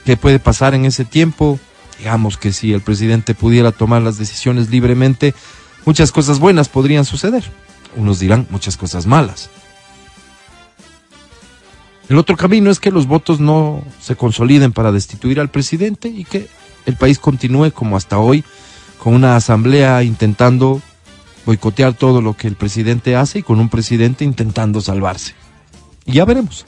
¿Qué 0.04 0.16
puede 0.16 0.38
pasar 0.38 0.74
en 0.74 0.84
ese 0.84 1.04
tiempo? 1.04 1.58
Digamos 1.98 2.36
que 2.36 2.52
si 2.52 2.72
el 2.72 2.80
presidente 2.80 3.34
pudiera 3.34 3.72
tomar 3.72 4.02
las 4.02 4.18
decisiones 4.18 4.70
libremente, 4.70 5.34
muchas 5.84 6.12
cosas 6.12 6.38
buenas 6.38 6.68
podrían 6.68 7.04
suceder. 7.04 7.44
Unos 7.96 8.18
dirán 8.18 8.46
muchas 8.50 8.76
cosas 8.76 9.06
malas. 9.06 9.50
El 12.08 12.18
otro 12.18 12.36
camino 12.36 12.70
es 12.70 12.78
que 12.78 12.92
los 12.92 13.06
votos 13.06 13.40
no 13.40 13.82
se 14.00 14.14
consoliden 14.14 14.72
para 14.72 14.92
destituir 14.92 15.40
al 15.40 15.50
presidente 15.50 16.08
y 16.08 16.24
que 16.24 16.48
el 16.84 16.96
país 16.96 17.18
continúe 17.18 17.72
como 17.72 17.96
hasta 17.96 18.18
hoy, 18.18 18.44
con 18.98 19.14
una 19.14 19.34
asamblea 19.34 20.02
intentando 20.04 20.80
boicotear 21.44 21.94
todo 21.94 22.20
lo 22.20 22.36
que 22.36 22.46
el 22.46 22.54
presidente 22.54 23.16
hace 23.16 23.40
y 23.40 23.42
con 23.42 23.58
un 23.58 23.68
presidente 23.68 24.24
intentando 24.24 24.80
salvarse. 24.80 25.34
Y 26.04 26.12
ya 26.12 26.24
veremos. 26.24 26.64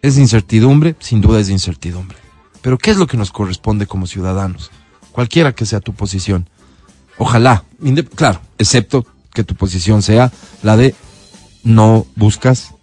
Es 0.00 0.16
incertidumbre, 0.18 0.96
sin 0.98 1.20
duda 1.20 1.40
es 1.40 1.50
incertidumbre. 1.50 2.16
Pero 2.62 2.78
¿qué 2.78 2.92
es 2.92 2.96
lo 2.96 3.06
que 3.06 3.16
nos 3.16 3.30
corresponde 3.30 3.86
como 3.86 4.06
ciudadanos? 4.06 4.70
Cualquiera 5.10 5.54
que 5.54 5.66
sea 5.66 5.80
tu 5.80 5.92
posición. 5.92 6.48
Ojalá, 7.18 7.64
claro, 8.14 8.40
excepto 8.56 9.04
que 9.34 9.44
tu 9.44 9.54
posición 9.54 10.02
sea 10.02 10.32
la 10.62 10.76
de 10.76 10.94
no 11.64 12.06
buscas 12.16 12.74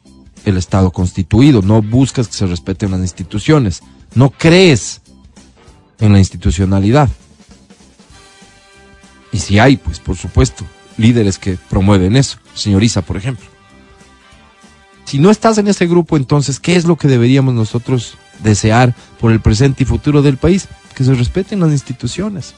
el 0.46 0.58
Estado 0.58 0.92
constituido, 0.92 1.62
no 1.62 1.82
buscas 1.82 2.28
que 2.28 2.34
se 2.34 2.46
respeten 2.46 2.92
las 2.92 3.02
instituciones, 3.02 3.82
no 4.16 4.30
crees 4.30 5.02
en 6.00 6.14
la 6.14 6.20
institucionalidad. 6.20 7.10
Y 9.32 9.40
si 9.40 9.60
hay, 9.60 9.78
pues 9.78 10.00
por 10.00 10.16
supuesto, 10.16 10.66
líderes 10.98 11.38
que 11.38 11.58
promueven 11.70 12.16
eso, 12.16 12.38
señoriza, 12.54 13.02
por 13.02 13.18
ejemplo. 13.18 13.46
Si 15.06 15.20
no 15.20 15.32
estás 15.32 15.58
en 15.58 15.68
ese 15.68 15.88
grupo, 15.88 16.18
entonces, 16.18 16.60
¿qué 16.60 16.76
es 16.76 16.86
lo 16.86 16.96
que 16.96 17.08
deberíamos 17.08 17.54
nosotros 17.54 18.18
desear 18.44 18.96
por 19.20 19.32
el 19.32 19.42
presente 19.42 19.84
y 19.84 19.86
futuro 19.86 20.22
del 20.22 20.38
país, 20.38 20.68
que 20.96 21.04
se 21.04 21.14
respeten 21.14 21.60
las 21.60 21.72
instituciones, 21.72 22.56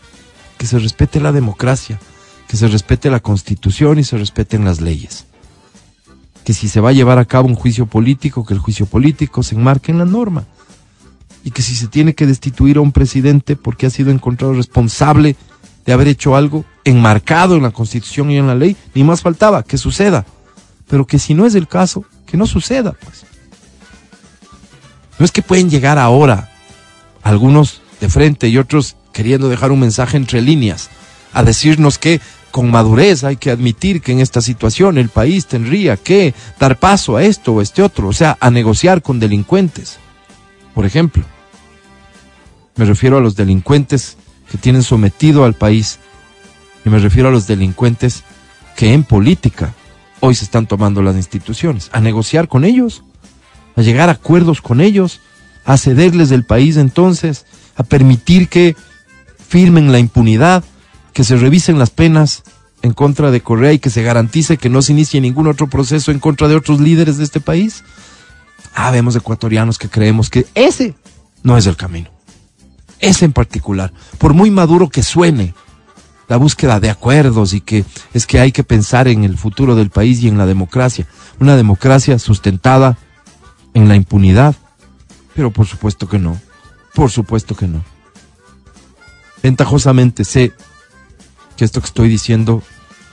que 0.57 0.65
se 0.67 0.79
respete 0.79 1.19
la 1.19 1.31
democracia, 1.31 1.99
que 2.47 2.57
se 2.57 2.67
respete 2.67 3.09
la 3.09 3.19
constitución 3.19 3.99
y 3.99 4.03
se 4.03 4.17
respeten 4.17 4.65
las 4.65 4.81
leyes. 4.81 5.25
Que 6.43 6.53
si 6.53 6.67
se 6.67 6.81
va 6.81 6.89
a 6.89 6.93
llevar 6.93 7.17
a 7.17 7.25
cabo 7.25 7.47
un 7.47 7.55
juicio 7.55 7.85
político, 7.85 8.45
que 8.45 8.53
el 8.53 8.59
juicio 8.59 8.85
político 8.85 9.43
se 9.43 9.55
enmarque 9.55 9.91
en 9.91 9.99
la 9.99 10.05
norma. 10.05 10.45
Y 11.43 11.51
que 11.51 11.61
si 11.61 11.75
se 11.75 11.87
tiene 11.87 12.13
que 12.13 12.27
destituir 12.27 12.77
a 12.77 12.81
un 12.81 12.91
presidente 12.91 13.55
porque 13.55 13.85
ha 13.85 13.89
sido 13.89 14.11
encontrado 14.11 14.53
responsable 14.53 15.35
de 15.85 15.93
haber 15.93 16.07
hecho 16.07 16.35
algo 16.35 16.65
enmarcado 16.83 17.55
en 17.55 17.63
la 17.63 17.71
constitución 17.71 18.29
y 18.31 18.37
en 18.37 18.47
la 18.47 18.55
ley, 18.55 18.75
ni 18.93 19.03
más 19.03 19.21
faltaba 19.21 19.63
que 19.63 19.77
suceda. 19.77 20.25
Pero 20.87 21.07
que 21.07 21.19
si 21.19 21.33
no 21.33 21.45
es 21.45 21.55
el 21.55 21.67
caso, 21.67 22.05
que 22.25 22.37
no 22.37 22.45
suceda, 22.45 22.93
pues. 23.03 23.30
No 25.21 25.25
es 25.25 25.31
que 25.31 25.43
pueden 25.43 25.69
llegar 25.69 25.99
ahora 25.99 26.49
algunos 27.21 27.83
de 27.99 28.09
frente 28.09 28.47
y 28.47 28.57
otros 28.57 28.95
queriendo 29.13 29.49
dejar 29.49 29.71
un 29.71 29.79
mensaje 29.79 30.17
entre 30.17 30.41
líneas, 30.41 30.89
a 31.31 31.43
decirnos 31.43 31.99
que 31.99 32.19
con 32.49 32.71
madurez 32.71 33.23
hay 33.23 33.35
que 33.35 33.51
admitir 33.51 34.01
que 34.01 34.13
en 34.13 34.19
esta 34.19 34.41
situación 34.41 34.97
el 34.97 35.09
país 35.09 35.45
tendría 35.45 35.95
que 35.95 36.33
dar 36.59 36.79
paso 36.79 37.17
a 37.17 37.23
esto 37.23 37.53
o 37.53 37.61
este 37.61 37.83
otro, 37.83 38.07
o 38.07 38.13
sea, 38.13 38.35
a 38.39 38.49
negociar 38.49 39.03
con 39.03 39.19
delincuentes. 39.19 39.99
Por 40.73 40.87
ejemplo, 40.87 41.23
me 42.75 42.85
refiero 42.85 43.17
a 43.17 43.21
los 43.21 43.35
delincuentes 43.35 44.17
que 44.49 44.57
tienen 44.57 44.81
sometido 44.81 45.45
al 45.45 45.53
país 45.53 45.99
y 46.83 46.89
me 46.89 46.97
refiero 46.97 47.29
a 47.29 47.31
los 47.31 47.45
delincuentes 47.45 48.23
que 48.75 48.91
en 48.91 49.03
política 49.03 49.75
hoy 50.19 50.33
se 50.33 50.45
están 50.45 50.65
tomando 50.65 51.03
las 51.03 51.15
instituciones, 51.15 51.91
a 51.93 52.01
negociar 52.01 52.47
con 52.47 52.65
ellos 52.65 53.03
a 53.75 53.81
llegar 53.81 54.09
a 54.09 54.13
acuerdos 54.13 54.61
con 54.61 54.81
ellos, 54.81 55.19
a 55.65 55.77
cederles 55.77 56.29
del 56.29 56.43
país 56.43 56.77
entonces, 56.77 57.45
a 57.75 57.83
permitir 57.83 58.47
que 58.47 58.75
firmen 59.47 59.91
la 59.91 59.99
impunidad, 59.99 60.63
que 61.13 61.23
se 61.23 61.35
revisen 61.35 61.79
las 61.79 61.89
penas 61.89 62.43
en 62.81 62.93
contra 62.93 63.31
de 63.31 63.41
Correa 63.41 63.73
y 63.73 63.79
que 63.79 63.89
se 63.89 64.03
garantice 64.03 64.57
que 64.57 64.69
no 64.69 64.81
se 64.81 64.93
inicie 64.93 65.21
ningún 65.21 65.47
otro 65.47 65.67
proceso 65.67 66.11
en 66.11 66.19
contra 66.19 66.47
de 66.47 66.55
otros 66.55 66.79
líderes 66.79 67.17
de 67.17 67.23
este 67.23 67.39
país. 67.39 67.83
Ah, 68.73 68.91
vemos 68.91 69.15
ecuatorianos 69.15 69.77
que 69.77 69.89
creemos 69.89 70.29
que 70.29 70.47
ese 70.55 70.95
no 71.43 71.57
es 71.57 71.67
el 71.67 71.75
camino. 71.75 72.09
Ese 72.99 73.25
en 73.25 73.33
particular, 73.33 73.93
por 74.17 74.33
muy 74.33 74.51
maduro 74.51 74.89
que 74.89 75.03
suene, 75.03 75.53
la 76.27 76.37
búsqueda 76.37 76.79
de 76.79 76.89
acuerdos 76.89 77.53
y 77.53 77.59
que 77.59 77.83
es 78.13 78.25
que 78.25 78.39
hay 78.39 78.53
que 78.53 78.63
pensar 78.63 79.09
en 79.09 79.25
el 79.25 79.37
futuro 79.37 79.75
del 79.75 79.89
país 79.89 80.21
y 80.21 80.29
en 80.29 80.37
la 80.37 80.45
democracia, 80.45 81.05
una 81.39 81.57
democracia 81.57 82.17
sustentada 82.19 82.97
en 83.73 83.87
la 83.87 83.95
impunidad. 83.95 84.55
Pero 85.35 85.51
por 85.51 85.65
supuesto 85.65 86.07
que 86.07 86.19
no. 86.19 86.39
Por 86.93 87.09
supuesto 87.09 87.55
que 87.55 87.67
no. 87.67 87.83
Ventajosamente 89.41 90.25
sé 90.25 90.53
que 91.57 91.65
esto 91.65 91.81
que 91.81 91.87
estoy 91.87 92.09
diciendo 92.09 92.63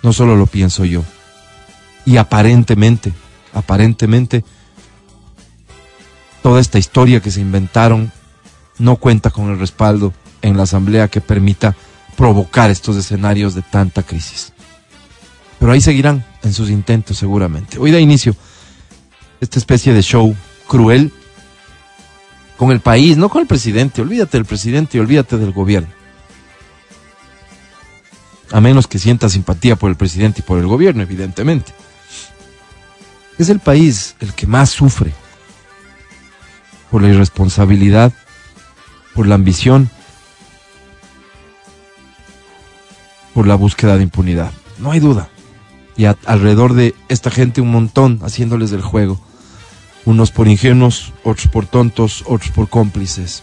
no 0.03 0.13
solo 0.13 0.37
lo 0.37 0.47
pienso 0.47 0.85
yo. 0.85 1.05
Y 2.05 2.17
aparentemente, 2.17 3.13
aparentemente, 3.53 4.45
toda 6.43 6.61
esta 6.61 6.79
historia 6.79 7.21
que 7.21 7.31
se 7.31 7.41
inventaron 7.41 8.13
no 8.79 8.97
cuenta 8.97 9.31
con 9.31 9.51
el 9.51 9.59
respaldo 9.59 10.13
en 10.43 10.57
la 10.57 10.63
Asamblea 10.65 11.09
que 11.09 11.21
permita 11.21 11.75
provocar 12.17 12.71
estos 12.71 12.97
escenarios 12.97 13.55
de 13.55 13.63
tanta 13.63 14.03
crisis. 14.03 14.53
Pero 15.59 15.73
ahí 15.73 15.81
seguirán 15.81 16.25
en 16.43 16.53
sus 16.53 16.71
intentos 16.71 17.19
seguramente. 17.19 17.79
Hoy 17.79 17.91
da 17.91 18.01
inicio 18.01 18.35
esta 19.41 19.59
especie 19.59 19.93
de 19.93 20.03
show 20.03 20.35
cruel 20.69 21.13
con 22.57 22.71
el 22.71 22.81
país, 22.81 23.17
no 23.17 23.29
con 23.29 23.43
el 23.43 23.49
presidente. 23.49 24.03
Olvídate 24.03 24.37
del 24.37 24.45
presidente 24.45 24.97
y 24.97 25.01
olvídate 25.01 25.37
del 25.39 25.53
gobierno. 25.53 25.89
A 28.53 28.61
menos 28.61 28.87
que 28.87 28.99
sienta 28.99 29.29
simpatía 29.29 29.77
por 29.77 29.91
el 29.91 29.97
presidente 29.97 30.41
y 30.41 30.43
por 30.43 30.59
el 30.59 30.67
gobierno, 30.67 31.03
evidentemente. 31.03 31.73
Es 33.39 33.49
el 33.49 33.61
país 33.61 34.17
el 34.21 34.33
que 34.35 34.47
más 34.47 34.71
sufre 34.71 35.13
por 36.91 37.03
la 37.03 37.09
irresponsabilidad, 37.09 38.13
por 39.15 39.27
la 39.27 39.35
ambición, 39.35 39.91
por 43.35 43.47
la 43.47 43.55
búsqueda 43.55 43.97
de 43.97 44.03
impunidad. 44.05 44.53
No 44.79 44.91
hay 44.91 45.01
duda. 45.01 45.29
Y 45.97 46.07
alrededor 46.07 46.75
de 46.75 46.95
esta 47.09 47.31
gente 47.31 47.61
un 47.61 47.71
montón 47.71 48.21
haciéndoles 48.23 48.71
del 48.71 48.83
juego. 48.83 49.21
Unos 50.05 50.31
por 50.31 50.49
ingenuos, 50.49 51.13
otros 51.25 51.49
por 51.49 51.67
tontos, 51.67 52.23
otros 52.27 52.51
por 52.51 52.69
cómplices. 52.69 53.43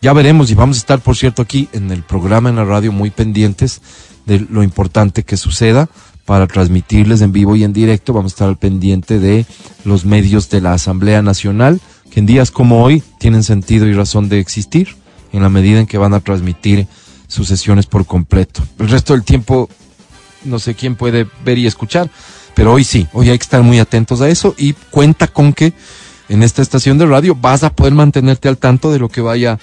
Ya 0.00 0.12
veremos 0.12 0.50
y 0.50 0.54
vamos 0.54 0.76
a 0.76 0.80
estar, 0.80 1.00
por 1.00 1.16
cierto, 1.16 1.42
aquí 1.42 1.68
en 1.72 1.90
el 1.90 2.02
programa 2.02 2.48
en 2.48 2.56
la 2.56 2.64
radio 2.64 2.92
muy 2.92 3.10
pendientes 3.10 3.80
de 4.26 4.40
lo 4.40 4.62
importante 4.62 5.22
que 5.22 5.36
suceda 5.36 5.88
para 6.24 6.46
transmitirles 6.46 7.20
en 7.20 7.32
vivo 7.32 7.56
y 7.56 7.64
en 7.64 7.72
directo. 7.72 8.12
Vamos 8.12 8.32
a 8.32 8.34
estar 8.34 8.48
al 8.48 8.58
pendiente 8.58 9.18
de 9.18 9.46
los 9.84 10.04
medios 10.04 10.50
de 10.50 10.60
la 10.60 10.72
Asamblea 10.72 11.22
Nacional, 11.22 11.80
que 12.10 12.20
en 12.20 12.26
días 12.26 12.50
como 12.50 12.82
hoy 12.82 13.02
tienen 13.18 13.42
sentido 13.42 13.86
y 13.86 13.94
razón 13.94 14.28
de 14.28 14.40
existir, 14.40 14.96
en 15.32 15.42
la 15.42 15.48
medida 15.48 15.80
en 15.80 15.86
que 15.86 15.98
van 15.98 16.14
a 16.14 16.20
transmitir 16.20 16.86
sus 17.28 17.48
sesiones 17.48 17.86
por 17.86 18.04
completo. 18.04 18.62
El 18.78 18.88
resto 18.88 19.14
del 19.14 19.22
tiempo, 19.22 19.68
no 20.44 20.58
sé 20.58 20.74
quién 20.74 20.96
puede 20.96 21.26
ver 21.44 21.58
y 21.58 21.66
escuchar, 21.66 22.10
pero 22.54 22.72
hoy 22.72 22.84
sí, 22.84 23.06
hoy 23.12 23.30
hay 23.30 23.38
que 23.38 23.42
estar 23.42 23.62
muy 23.62 23.78
atentos 23.78 24.20
a 24.20 24.28
eso 24.28 24.54
y 24.58 24.72
cuenta 24.90 25.26
con 25.26 25.52
que 25.52 25.72
en 26.28 26.42
esta 26.42 26.62
estación 26.62 26.98
de 26.98 27.06
radio 27.06 27.34
vas 27.34 27.62
a 27.64 27.72
poder 27.72 27.94
mantenerte 27.94 28.48
al 28.48 28.58
tanto 28.58 28.90
de 28.90 28.98
lo 28.98 29.08
que 29.08 29.20
vaya 29.20 29.58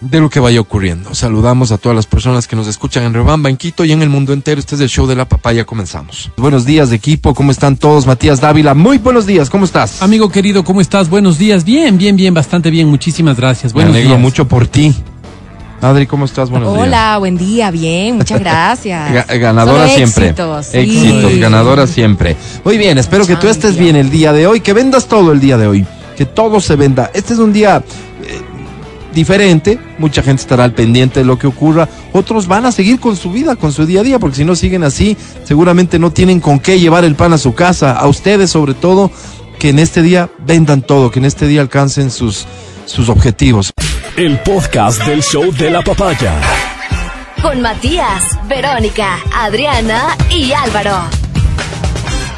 de 0.00 0.20
lo 0.20 0.28
que 0.28 0.40
vaya 0.40 0.60
ocurriendo. 0.60 1.14
Saludamos 1.14 1.72
a 1.72 1.78
todas 1.78 1.96
las 1.96 2.06
personas 2.06 2.46
que 2.46 2.54
nos 2.54 2.66
escuchan 2.66 3.04
en 3.04 3.14
Rebamba, 3.14 3.48
en 3.48 3.56
Quito 3.56 3.84
y 3.84 3.92
en 3.92 4.02
el 4.02 4.10
mundo 4.10 4.32
entero. 4.32 4.60
Este 4.60 4.74
es 4.74 4.80
el 4.82 4.88
show 4.88 5.06
de 5.06 5.16
la 5.16 5.26
papaya. 5.26 5.64
Comenzamos. 5.64 6.30
Buenos 6.36 6.66
días, 6.66 6.92
equipo. 6.92 7.34
¿Cómo 7.34 7.50
están 7.50 7.76
todos? 7.76 8.06
Matías 8.06 8.40
Dávila. 8.40 8.74
Muy 8.74 8.98
buenos 8.98 9.26
días. 9.26 9.48
¿Cómo 9.48 9.64
estás? 9.64 10.02
Amigo 10.02 10.28
querido, 10.28 10.64
¿cómo 10.64 10.80
estás? 10.80 11.08
Buenos 11.08 11.38
días. 11.38 11.64
Bien, 11.64 11.96
bien, 11.96 12.14
bien, 12.16 12.34
bastante 12.34 12.70
bien. 12.70 12.88
Muchísimas 12.88 13.36
gracias. 13.38 13.72
Me 13.72 13.78
Buenos 13.78 13.94
alegro 13.94 14.10
días. 14.10 14.20
mucho 14.20 14.46
por 14.46 14.66
ti. 14.66 14.94
Adri, 15.82 16.06
¿cómo 16.06 16.24
estás? 16.24 16.48
Buenos 16.50 16.72
días. 16.72 16.86
Hola, 16.86 17.18
buen 17.18 17.36
día, 17.36 17.70
bien, 17.70 18.16
muchas 18.16 18.40
gracias. 18.40 19.12
Ga- 19.12 19.38
ganadora 19.38 19.86
siempre. 19.88 20.26
Éxitos, 20.28 20.66
sí. 20.66 20.78
Éxitos, 20.78 21.36
ganadora 21.38 21.86
siempre. 21.86 22.36
Muy 22.64 22.78
bien, 22.78 22.98
espero 22.98 23.26
que 23.26 23.36
tú 23.36 23.46
estés 23.48 23.76
bien 23.76 23.94
el 23.94 24.10
día 24.10 24.32
de 24.32 24.46
hoy, 24.46 24.60
que 24.60 24.72
vendas 24.72 25.06
todo 25.06 25.32
el 25.32 25.40
día 25.40 25.58
de 25.58 25.66
hoy, 25.66 25.86
que 26.16 26.24
todo 26.24 26.60
se 26.60 26.76
venda. 26.76 27.10
Este 27.12 27.34
es 27.34 27.38
un 27.38 27.52
día 27.52 27.84
eh, 28.24 28.40
diferente, 29.14 29.78
mucha 29.98 30.22
gente 30.22 30.40
estará 30.42 30.64
al 30.64 30.72
pendiente 30.72 31.20
de 31.20 31.26
lo 31.26 31.38
que 31.38 31.46
ocurra, 31.46 31.88
otros 32.14 32.48
van 32.48 32.64
a 32.64 32.72
seguir 32.72 32.98
con 32.98 33.14
su 33.14 33.30
vida, 33.30 33.54
con 33.54 33.70
su 33.72 33.84
día 33.84 34.00
a 34.00 34.02
día, 34.02 34.18
porque 34.18 34.36
si 34.38 34.44
no 34.46 34.56
siguen 34.56 34.82
así, 34.82 35.16
seguramente 35.44 35.98
no 35.98 36.10
tienen 36.10 36.40
con 36.40 36.58
qué 36.58 36.80
llevar 36.80 37.04
el 37.04 37.14
pan 37.16 37.34
a 37.34 37.38
su 37.38 37.54
casa, 37.54 37.92
a 37.92 38.08
ustedes 38.08 38.50
sobre 38.50 38.72
todo, 38.74 39.10
que 39.58 39.68
en 39.68 39.78
este 39.78 40.00
día 40.02 40.30
vendan 40.38 40.80
todo, 40.82 41.10
que 41.10 41.18
en 41.18 41.26
este 41.26 41.46
día 41.46 41.60
alcancen 41.60 42.10
sus, 42.10 42.46
sus 42.86 43.08
objetivos. 43.08 43.72
El 44.16 44.38
podcast 44.40 45.04
del 45.04 45.22
show 45.22 45.52
de 45.52 45.70
la 45.70 45.82
papaya. 45.82 46.32
Con 47.42 47.60
Matías, 47.60 48.22
Verónica, 48.48 49.18
Adriana 49.34 50.16
y 50.30 50.52
Álvaro. 50.52 50.96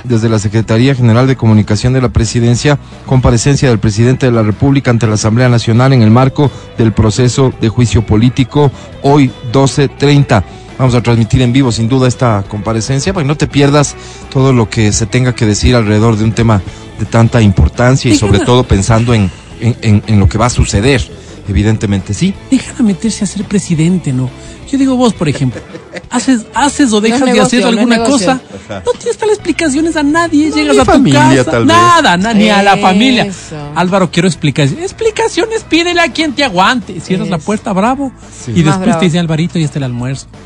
desde 0.04 0.30
la 0.30 0.38
Secretaría 0.38 0.94
General 0.94 1.26
de 1.26 1.36
Comunicación 1.36 1.92
de 1.92 2.00
la 2.00 2.08
Presidencia, 2.08 2.78
comparecencia 3.04 3.68
del 3.68 3.78
presidente 3.78 4.24
de 4.24 4.32
la 4.32 4.42
República 4.42 4.90
ante 4.90 5.06
la 5.06 5.14
Asamblea 5.14 5.50
Nacional 5.50 5.92
en 5.92 6.00
el 6.00 6.10
marco 6.10 6.50
del 6.78 6.92
proceso 6.92 7.52
de 7.60 7.68
juicio 7.68 8.06
político, 8.06 8.72
hoy 9.02 9.30
12.30. 9.52 10.42
Vamos 10.78 10.94
a 10.94 11.02
transmitir 11.02 11.42
en 11.42 11.52
vivo 11.52 11.72
sin 11.72 11.90
duda 11.90 12.08
esta 12.08 12.42
comparecencia 12.48 13.12
para 13.12 13.24
que 13.24 13.28
no 13.28 13.36
te 13.36 13.48
pierdas 13.48 13.96
todo 14.30 14.54
lo 14.54 14.70
que 14.70 14.92
se 14.92 15.04
tenga 15.04 15.34
que 15.34 15.44
decir 15.44 15.76
alrededor 15.76 16.16
de 16.16 16.24
un 16.24 16.32
tema 16.32 16.62
de 16.98 17.04
tanta 17.04 17.42
importancia 17.42 18.10
y 18.10 18.16
sobre 18.16 18.38
todo 18.46 18.64
pensando 18.64 19.12
en, 19.12 19.30
en, 19.60 19.76
en- 19.82 20.02
en 20.06 20.18
lo 20.20 20.28
que 20.28 20.38
va 20.38 20.46
a 20.46 20.50
suceder. 20.50 21.02
Evidentemente 21.48 22.12
sí. 22.12 22.34
Dejan 22.50 22.74
a 22.78 22.82
meterse 22.82 23.24
a 23.24 23.26
ser 23.26 23.44
presidente, 23.44 24.12
¿no? 24.12 24.28
Yo 24.70 24.76
digo 24.76 24.96
vos, 24.96 25.14
por 25.14 25.30
ejemplo, 25.30 25.62
haces, 26.10 26.44
haces 26.52 26.92
o 26.92 27.00
dejas 27.00 27.20
de 27.20 27.26
negocio, 27.32 27.58
hacer 27.60 27.64
alguna 27.78 28.04
cosa, 28.04 28.38
no 28.84 28.92
tienes 28.92 29.16
tal 29.16 29.30
explicaciones 29.30 29.96
a 29.96 30.02
nadie, 30.02 30.50
llegas 30.50 30.74
ni 30.76 30.80
a 30.82 30.84
tu 30.84 30.90
familia, 30.90 31.20
casa, 31.38 31.50
tal 31.52 31.64
vez. 31.64 31.74
nada, 31.74 32.16
na- 32.18 32.34
ni 32.34 32.50
a 32.50 32.62
la 32.62 32.76
familia. 32.76 33.32
Álvaro, 33.74 34.10
quiero 34.10 34.28
explicaciones. 34.28 34.84
Explicaciones, 34.84 35.64
pídele 35.64 36.02
a 36.02 36.12
quien 36.12 36.34
te 36.34 36.44
aguante. 36.44 37.00
Cierras 37.00 37.30
la 37.30 37.38
puerta, 37.38 37.72
bravo. 37.72 38.12
Sí. 38.44 38.50
Y 38.50 38.56
Más 38.56 38.64
después 38.74 38.80
bravo. 38.86 38.98
te 39.00 39.04
dice 39.06 39.18
Alvarito 39.18 39.58
y 39.58 39.64
está 39.64 39.78
el 39.78 39.84
almuerzo. 39.84 40.26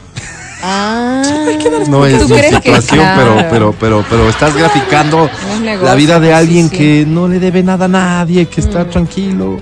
Ah, 0.63 1.23
No 1.89 2.07
es 2.07 2.19
¿tú 2.23 2.29
mi 2.29 2.41
que- 2.41 2.51
situación, 2.51 3.01
claro. 3.01 3.35
pero, 3.37 3.49
pero, 3.51 3.75
pero, 3.81 4.05
pero 4.09 4.29
estás 4.29 4.55
graficando 4.57 5.29
es 5.55 5.61
negocio, 5.61 5.89
la 5.89 5.95
vida 5.97 6.21
de 6.21 6.33
alguien 6.33 6.71
sí. 6.71 6.77
que 6.77 7.05
no 7.07 7.27
le 7.29 7.41
debe 7.41 7.63
nada 7.63 7.87
a 7.87 7.89
nadie, 7.89 8.47
que 8.47 8.61
está 8.61 8.89
tranquilo, 8.89 9.59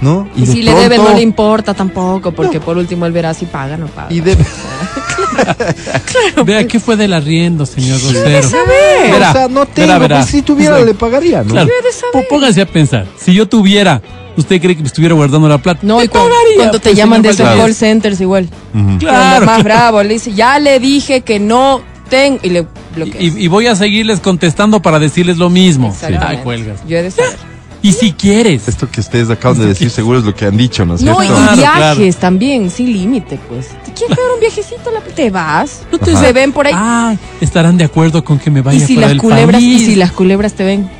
¿no? 0.00 0.28
Y, 0.36 0.46
de 0.46 0.52
si 0.52 0.62
le 0.62 0.74
debe 0.74 0.96
no 0.96 1.14
le 1.14 1.20
importa 1.20 1.74
tampoco, 1.74 2.32
porque 2.32 2.60
por 2.60 2.78
último 2.78 3.04
él 3.06 3.12
verá 3.12 3.34
si 3.34 3.44
paga 3.46 3.74
o 3.74 3.78
no 3.78 3.86
paga. 3.88 4.08
Y 4.10 4.20
de, 4.20 4.36
Vea, 6.44 6.66
¿qué 6.66 6.80
fue 6.80 6.96
del 6.96 7.12
arriendo, 7.12 7.66
señor 7.66 8.00
Rosero? 8.00 8.48
saber. 8.48 9.12
Verá, 9.12 9.30
o 9.30 9.32
sea, 9.32 9.48
no 9.48 9.66
tengo, 9.66 9.88
verá, 9.88 9.98
verá. 9.98 10.16
pues, 10.20 10.30
si 10.30 10.42
tuviera 10.42 10.78
le 10.80 10.94
pagaría, 10.94 11.42
¿no? 11.42 11.50
Claro. 11.50 11.68
Saber. 11.92 12.24
P- 12.24 12.28
Póngase 12.30 12.62
a 12.62 12.66
pensar, 12.66 13.06
si 13.18 13.34
yo 13.34 13.46
tuviera, 13.48 14.00
¿usted 14.38 14.60
cree 14.60 14.74
que 14.74 14.80
me 14.82 14.86
estuviera 14.88 15.14
guardando 15.14 15.48
la 15.48 15.58
plata? 15.58 15.80
No, 15.82 16.02
y 16.02 16.08
cuando, 16.08 16.30
pagaría, 16.30 16.56
cuando 16.56 16.78
te 16.78 16.88
pues, 16.90 16.96
llaman 16.96 17.20
de 17.22 17.28
esos 17.28 17.40
Claro. 17.42 17.60
call 17.60 17.74
centers 17.74 18.20
igual. 18.20 18.48
Ujú. 18.74 18.98
Claro, 18.98 19.16
Cuando 19.18 19.46
más 19.46 19.62
claro. 19.62 19.64
bravo, 19.64 20.02
le 20.02 20.14
dice, 20.14 20.32
ya 20.32 20.58
le 20.58 20.78
dije 20.80 21.20
que 21.20 21.38
no 21.38 21.82
tengo. 22.08 22.38
Y 22.42 22.50
le 22.50 22.66
bloquea. 22.94 23.20
Y, 23.20 23.26
y 23.44 23.48
voy 23.48 23.66
a 23.66 23.76
seguirles 23.76 24.20
contestando 24.20 24.80
para 24.80 24.98
decirles 24.98 25.36
lo 25.36 25.50
mismo. 25.50 25.88
Exactamente. 25.88 26.26
Ay, 26.38 26.42
cuelgas. 26.42 26.80
Yo 26.88 26.96
he 26.96 27.02
de 27.02 27.10
saber. 27.10 27.36
Y 27.80 27.92
si 27.92 28.10
quieres, 28.12 28.66
Esto 28.66 28.90
que 28.90 29.00
ustedes 29.00 29.30
acaban 29.30 29.56
de 29.56 29.66
decir 29.66 29.88
seguro 29.90 30.18
es 30.18 30.24
lo 30.24 30.34
que 30.34 30.46
han 30.46 30.56
dicho, 30.56 30.84
¿no 30.84 30.96
es 30.96 31.02
No, 31.02 31.20
cierto? 31.20 31.32
y 31.32 31.58
Claro, 31.58 31.96
viajes 31.96 32.16
también, 32.16 32.70
sin 32.72 32.92
límite, 32.92 33.38
pues. 33.48 33.68
¿Te 33.84 33.92
quieres 33.92 34.16
pegar 34.16 34.32
un 34.34 34.40
viajecito? 34.40 34.90
La- 34.92 35.00
Te 35.14 35.30
vas. 35.30 35.82
no 35.92 35.98
te. 35.98 36.16
Se 36.16 36.32
ven 36.32 36.50
por 36.52 36.66
ahí. 36.66 36.72
Ah, 36.74 37.14
estarán 37.40 37.76
de 37.76 37.84
acuerdo 37.84 38.24
con 38.24 38.40
que 38.40 38.50
me 38.50 38.62
vaya 38.62 38.78
y 38.78 38.80
si 38.84 38.96
las 38.96 39.14
culebras, 39.14 39.62
país. 39.62 39.82
y 39.82 39.84
si 39.86 39.94
las 39.94 40.10
culebras 40.10 40.54
te 40.54 40.64
ven. 40.64 40.90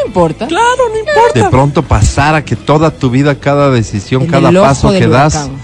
No 0.00 0.06
importa. 0.06 0.46
Claro, 0.46 0.82
no 0.92 0.98
importa. 0.98 1.32
De 1.42 1.48
pronto 1.50 1.82
pasara 1.82 2.44
que 2.44 2.56
toda 2.56 2.90
tu 2.90 3.10
vida, 3.10 3.34
cada 3.36 3.70
decisión, 3.70 4.22
En 4.22 4.30
cada 4.30 4.50
paso 4.52 4.90
que 4.90 5.06
das 5.06 5.34
huracán. 5.34 5.56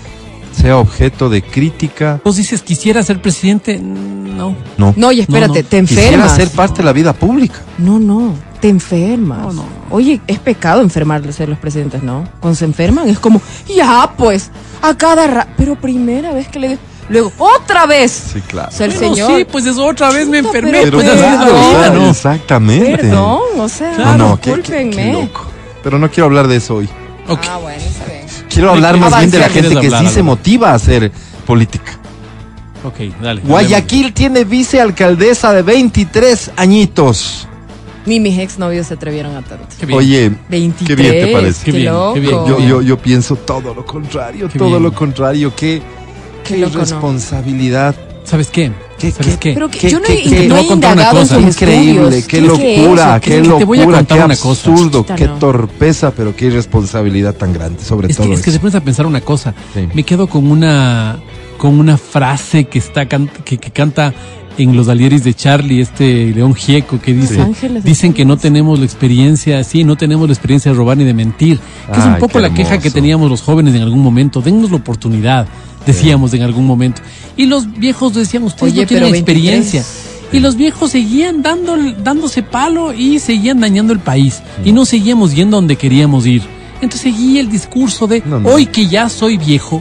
sea 0.53 0.77
objeto 0.79 1.29
de 1.29 1.43
crítica. 1.43 2.21
Vos 2.25 2.37
dices, 2.37 2.63
quisiera 2.63 3.03
ser 3.03 3.21
presidente. 3.23 3.79
No. 3.79 4.57
No. 4.77 4.93
No, 4.97 5.13
y 5.13 5.21
espérate, 5.21 5.49
No, 5.61 5.63
no. 5.63 5.69
te 5.69 5.81
Quisiera 5.83 6.03
enfermas. 6.09 6.37
ser 6.37 6.49
parte 6.51 6.79
de 6.79 6.85
la 6.85 6.93
vida 6.93 7.13
pública. 7.13 7.61
No, 7.79 7.99
no, 7.99 8.35
te 8.61 8.69
enfermas. 8.69 9.39
No, 9.41 9.53
no. 9.53 9.65
Oye, 9.91 10.21
es 10.27 10.39
pecado 10.41 10.81
enfermarse 10.81 11.33
ser 11.33 11.49
los 11.49 11.59
presidentes, 11.59 12.03
¿no? 12.03 12.25
Cuando 12.41 12.57
se 12.57 12.65
enferman 12.65 13.09
es 13.09 13.19
como, 13.21 13.41
ya 13.69 14.13
pues, 14.17 14.51
a 14.83 14.97
cada 14.97 15.27
rato. 15.29 15.51
Pero 15.57 15.77
primera 15.77 16.33
vez 16.33 16.49
que 16.49 16.59
le 16.59 16.69
digo, 16.71 16.81
luego, 17.09 17.33
otra 17.39 17.87
vez. 17.87 18.11
Sí, 18.33 18.41
claro. 18.41 18.69
O 18.73 18.73
sea, 18.77 18.87
el 18.87 18.93
Bueno, 18.93 19.15
señor. 19.15 19.39
sí, 19.39 19.45
pues 19.51 19.67
es 19.67 19.77
otra 19.79 20.11
vez 20.11 20.27
me 20.29 20.39
enfermé. 20.39 20.81
pero 20.85 20.99
pues 20.99 21.09
perdón. 21.11 21.25
así 21.25 21.35
es 21.35 21.41
la 21.41 21.47
o 21.47 21.71
vida, 21.71 21.81
sea, 21.81 21.91
¿no? 21.91 22.11
Exactamente. 22.11 22.97
Perdón, 22.99 23.41
o 23.59 23.69
sea, 23.69 23.93
Claro. 23.95 24.19
No, 24.19 24.29
no, 24.31 24.41
qué- 24.41 24.53
qué- 24.55 24.63
qué 24.63 24.79
discúlpenme. 24.85 25.13
loco. 25.13 25.47
Pero 25.83 25.99
no 25.99 26.11
quiero 26.11 26.25
hablar 26.27 26.49
de 26.49 26.57
eso 26.57 26.77
hoy. 26.77 26.89
Ok. 27.29 27.41
Ah, 27.51 27.59
bueno, 27.59 27.83
está 27.83 28.05
bien. 28.07 28.25
Quiero 28.49 28.69
¿De 28.69 28.75
hablar 28.75 28.97
más 28.99 29.17
bien 29.19 29.31
de 29.31 29.39
la 29.39 29.49
gente 29.49 29.77
que 29.77 29.91
sí 29.91 30.07
se 30.09 30.23
motiva 30.23 30.71
a 30.71 30.75
hacer 30.75 31.11
política. 31.47 31.99
Ok, 32.85 32.97
dale. 33.23 33.41
Guayaquil 33.43 34.13
tiene 34.13 34.45
vicealcaldesa 34.45 35.53
de 35.53 35.63
23 35.63 36.51
añitos. 36.57 37.49
Ni 38.07 38.21
mis 38.21 38.39
exnovios 38.39 38.87
se 38.89 38.95
atrevieron 38.95 39.35
a 39.35 39.41
tanto. 39.41 39.65
Oye, 39.95 40.31
23. 40.51 40.87
qué 40.87 40.95
bien 40.95 41.27
te 41.27 41.33
parece. 41.33 41.65
Qué 41.65 41.73
bien, 41.73 41.93
loco. 41.95 42.13
qué 42.15 42.21
bien. 42.21 42.33
Yo, 42.47 42.61
yo, 42.61 42.83
yo 42.83 42.99
pienso 42.99 43.37
todo 43.37 43.73
lo 43.75 43.87
contrario, 43.87 44.49
Qué 44.53 44.59
todo 44.59 44.69
bien. 44.69 44.83
lo 44.83 44.93
contrario. 44.93 45.53
Qué, 45.57 45.81
Qué 46.45 46.55
qué 46.55 46.61
loco, 46.61 46.75
¿no? 46.75 46.81
responsabilidad. 46.81 47.95
¿Sabes 48.25 48.49
qué? 48.49 48.73
¿Qué- 48.99 49.11
¿Sabes 49.11 49.35
qué- 49.35 49.39
qué? 49.39 49.53
Pero 49.55 49.69
que 49.71 49.79
Qué- 49.81 49.91
yo 49.91 49.99
no, 50.01 50.07
qué- 50.07 50.15
he- 50.15 50.23
qué- 50.23 50.49
no 50.49 50.57
he 50.57 50.63
indagado 50.67 51.21
en 51.21 51.27
sus 51.29 51.39
Increíble, 51.45 52.25
qué 52.27 52.41
locura, 52.41 53.21
qué 53.21 53.31
que 53.43 53.43
te 53.43 53.65
voy 53.65 53.79
a 53.79 53.81
locura, 53.83 53.99
contar 53.99 54.19
qué 54.19 54.25
una 54.25 54.37
cosa. 54.37 54.71
absurdo, 54.71 54.99
Chiquita, 55.01 55.15
qué 55.17 55.27
no. 55.27 55.35
torpeza, 55.39 56.11
pero 56.13 56.35
qué 56.35 56.47
irresponsabilidad 56.47 57.35
tan 57.35 57.53
grande, 57.53 57.83
sobre 57.85 58.09
Es 58.11 58.17
todo 58.17 58.29
que, 58.29 58.35
es 58.35 58.41
que 58.43 58.51
se 58.51 58.61
pones 58.61 58.75
a 58.77 58.81
pensar 58.81 59.05
una 59.07 59.21
cosa. 59.21 59.53
Sí. 59.75 59.89
Me 59.93 60.05
quedo 60.05 60.27
con 60.27 60.51
una 60.51 61.19
con 61.59 61.79
una 61.79 61.97
frase 61.97 62.65
que 62.65 62.79
está 62.79 63.07
can- 63.07 63.31
que, 63.45 63.59
que 63.59 63.71
canta 63.71 64.13
en 64.59 64.77
los 64.77 64.89
Alieris 64.89 65.25
de 65.25 65.35
Charlie, 65.35 65.81
este 65.81 66.33
León 66.35 66.55
Gieco, 66.55 67.01
que 67.01 67.13
dice, 67.13 67.37
de 67.37 67.81
dicen 67.83 68.13
que 68.13 68.25
no 68.25 68.37
tenemos 68.37 68.79
la 68.79 68.85
experiencia, 68.85 69.63
sí, 69.65 69.83
no 69.85 69.97
tenemos 69.97 70.29
la 70.29 70.33
experiencia 70.35 70.71
de 70.73 70.77
robar 70.79 70.97
ni 70.97 71.05
de 71.05 71.15
mentir, 71.15 71.59
que 71.93 71.99
es 71.99 72.05
un 72.07 72.15
Ay, 72.15 72.21
poco 72.21 72.35
qué 72.35 72.41
la 72.41 72.55
queja 72.55 72.79
que 72.79 72.91
teníamos 72.91 73.31
los 73.31 73.41
jóvenes 73.43 73.75
en 73.75 73.83
algún 73.83 74.01
momento, 74.01 74.41
dennos 74.41 74.71
la 74.71 74.77
oportunidad, 74.77 75.47
decíamos 75.87 76.33
en 76.35 76.43
algún 76.43 76.67
momento. 76.67 77.03
Y 77.37 77.47
los 77.47 77.71
viejos 77.79 78.15
decían, 78.15 78.43
ustedes 78.45 78.73
Oye, 78.73 78.83
no 78.83 78.89
tienen 78.89 79.05
pero 79.07 79.17
experiencia. 79.17 79.81
23. 79.81 80.15
Y 80.33 80.41
los 80.41 80.57
viejos 80.57 80.91
seguían 80.91 81.43
dando, 81.43 81.77
dándose 82.03 82.43
palo 82.43 82.93
y 82.93 83.19
seguían 83.21 83.61
dañando 83.61 83.93
el 83.93 84.01
país. 84.01 84.41
Y 84.65 84.73
no 84.73 84.85
seguíamos 84.85 85.35
yendo 85.35 85.57
donde 85.59 85.77
queríamos 85.77 86.27
ir. 86.27 86.43
Entonces 86.81 87.03
seguía 87.13 87.41
el 87.41 87.49
discurso 87.51 88.07
de 88.07 88.23
No, 88.27 88.41
no. 88.41 88.49
hoy 88.49 88.67
que 88.67 88.89
ya 88.89 89.09
soy 89.09 89.37
viejo, 89.39 89.81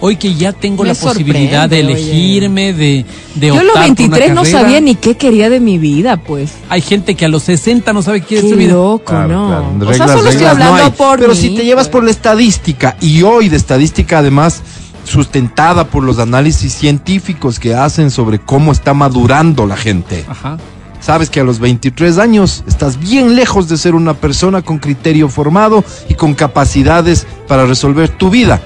hoy 0.00 0.16
que 0.16 0.34
ya 0.34 0.52
tengo 0.52 0.84
Me 0.84 0.90
la 0.90 0.94
posibilidad 0.94 1.68
de 1.68 1.80
sorprende, 1.80 1.92
oye. 2.00 2.10
elegirme, 2.12 2.72
de, 2.72 3.04
de 3.34 3.46
Yo 3.48 3.54
a 3.54 3.56
optar 3.56 3.64
los 3.64 3.72
por 3.72 3.80
una 3.80 3.86
23 3.86 4.34
no 4.34 4.44
sabía 4.44 4.80
ni 4.80 4.94
qué 4.94 5.16
quería 5.16 5.50
de 5.50 5.58
mi 5.58 5.78
vida, 5.78 6.16
pues. 6.16 6.52
Hay 6.68 6.80
gente 6.80 7.16
que 7.16 7.24
a 7.24 7.28
los 7.28 7.42
60 7.42 7.92
no 7.92 8.00
sabe 8.02 8.20
qué 8.20 8.26
quiere 8.26 8.42
Qué 8.44 8.50
su 8.50 8.56
vida. 8.56 8.72
loco, 8.74 9.04
Claro, 9.06 9.28
no. 9.28 9.46
claro. 9.48 9.66
o 9.66 9.78
sea, 9.94 10.06
Reglas, 10.06 10.10
solo 10.12 10.30
reglas 10.30 10.42
no 10.42 10.48
hablando 10.64 10.84
hay. 10.84 10.90
por 10.92 11.18
Pero 11.18 11.32
mí, 11.32 11.38
si 11.40 11.50
te 11.56 11.64
llevas 11.64 11.86
pues. 11.88 11.92
por 11.92 12.04
la 12.04 12.10
estadística, 12.12 12.96
y 13.00 13.22
hoy 13.22 13.48
de 13.48 13.56
estadística 13.56 14.18
además 14.18 14.62
sustentada 15.08 15.84
por 15.84 16.04
los 16.04 16.18
análisis 16.18 16.72
científicos 16.72 17.58
que 17.58 17.74
hacen 17.74 18.10
sobre 18.10 18.38
cómo 18.38 18.72
está 18.72 18.94
madurando 18.94 19.66
la 19.66 19.76
gente. 19.76 20.24
Ajá. 20.28 20.58
Sabes 21.00 21.30
que 21.30 21.40
a 21.40 21.44
los 21.44 21.60
23 21.60 22.18
años 22.18 22.64
estás 22.66 22.98
bien 22.98 23.36
lejos 23.36 23.68
de 23.68 23.78
ser 23.78 23.94
una 23.94 24.14
persona 24.14 24.62
con 24.62 24.78
criterio 24.78 25.28
formado 25.28 25.84
y 26.08 26.14
con 26.14 26.34
capacidades 26.34 27.26
para 27.46 27.66
resolver 27.66 28.08
tu 28.08 28.30
vida. 28.30 28.60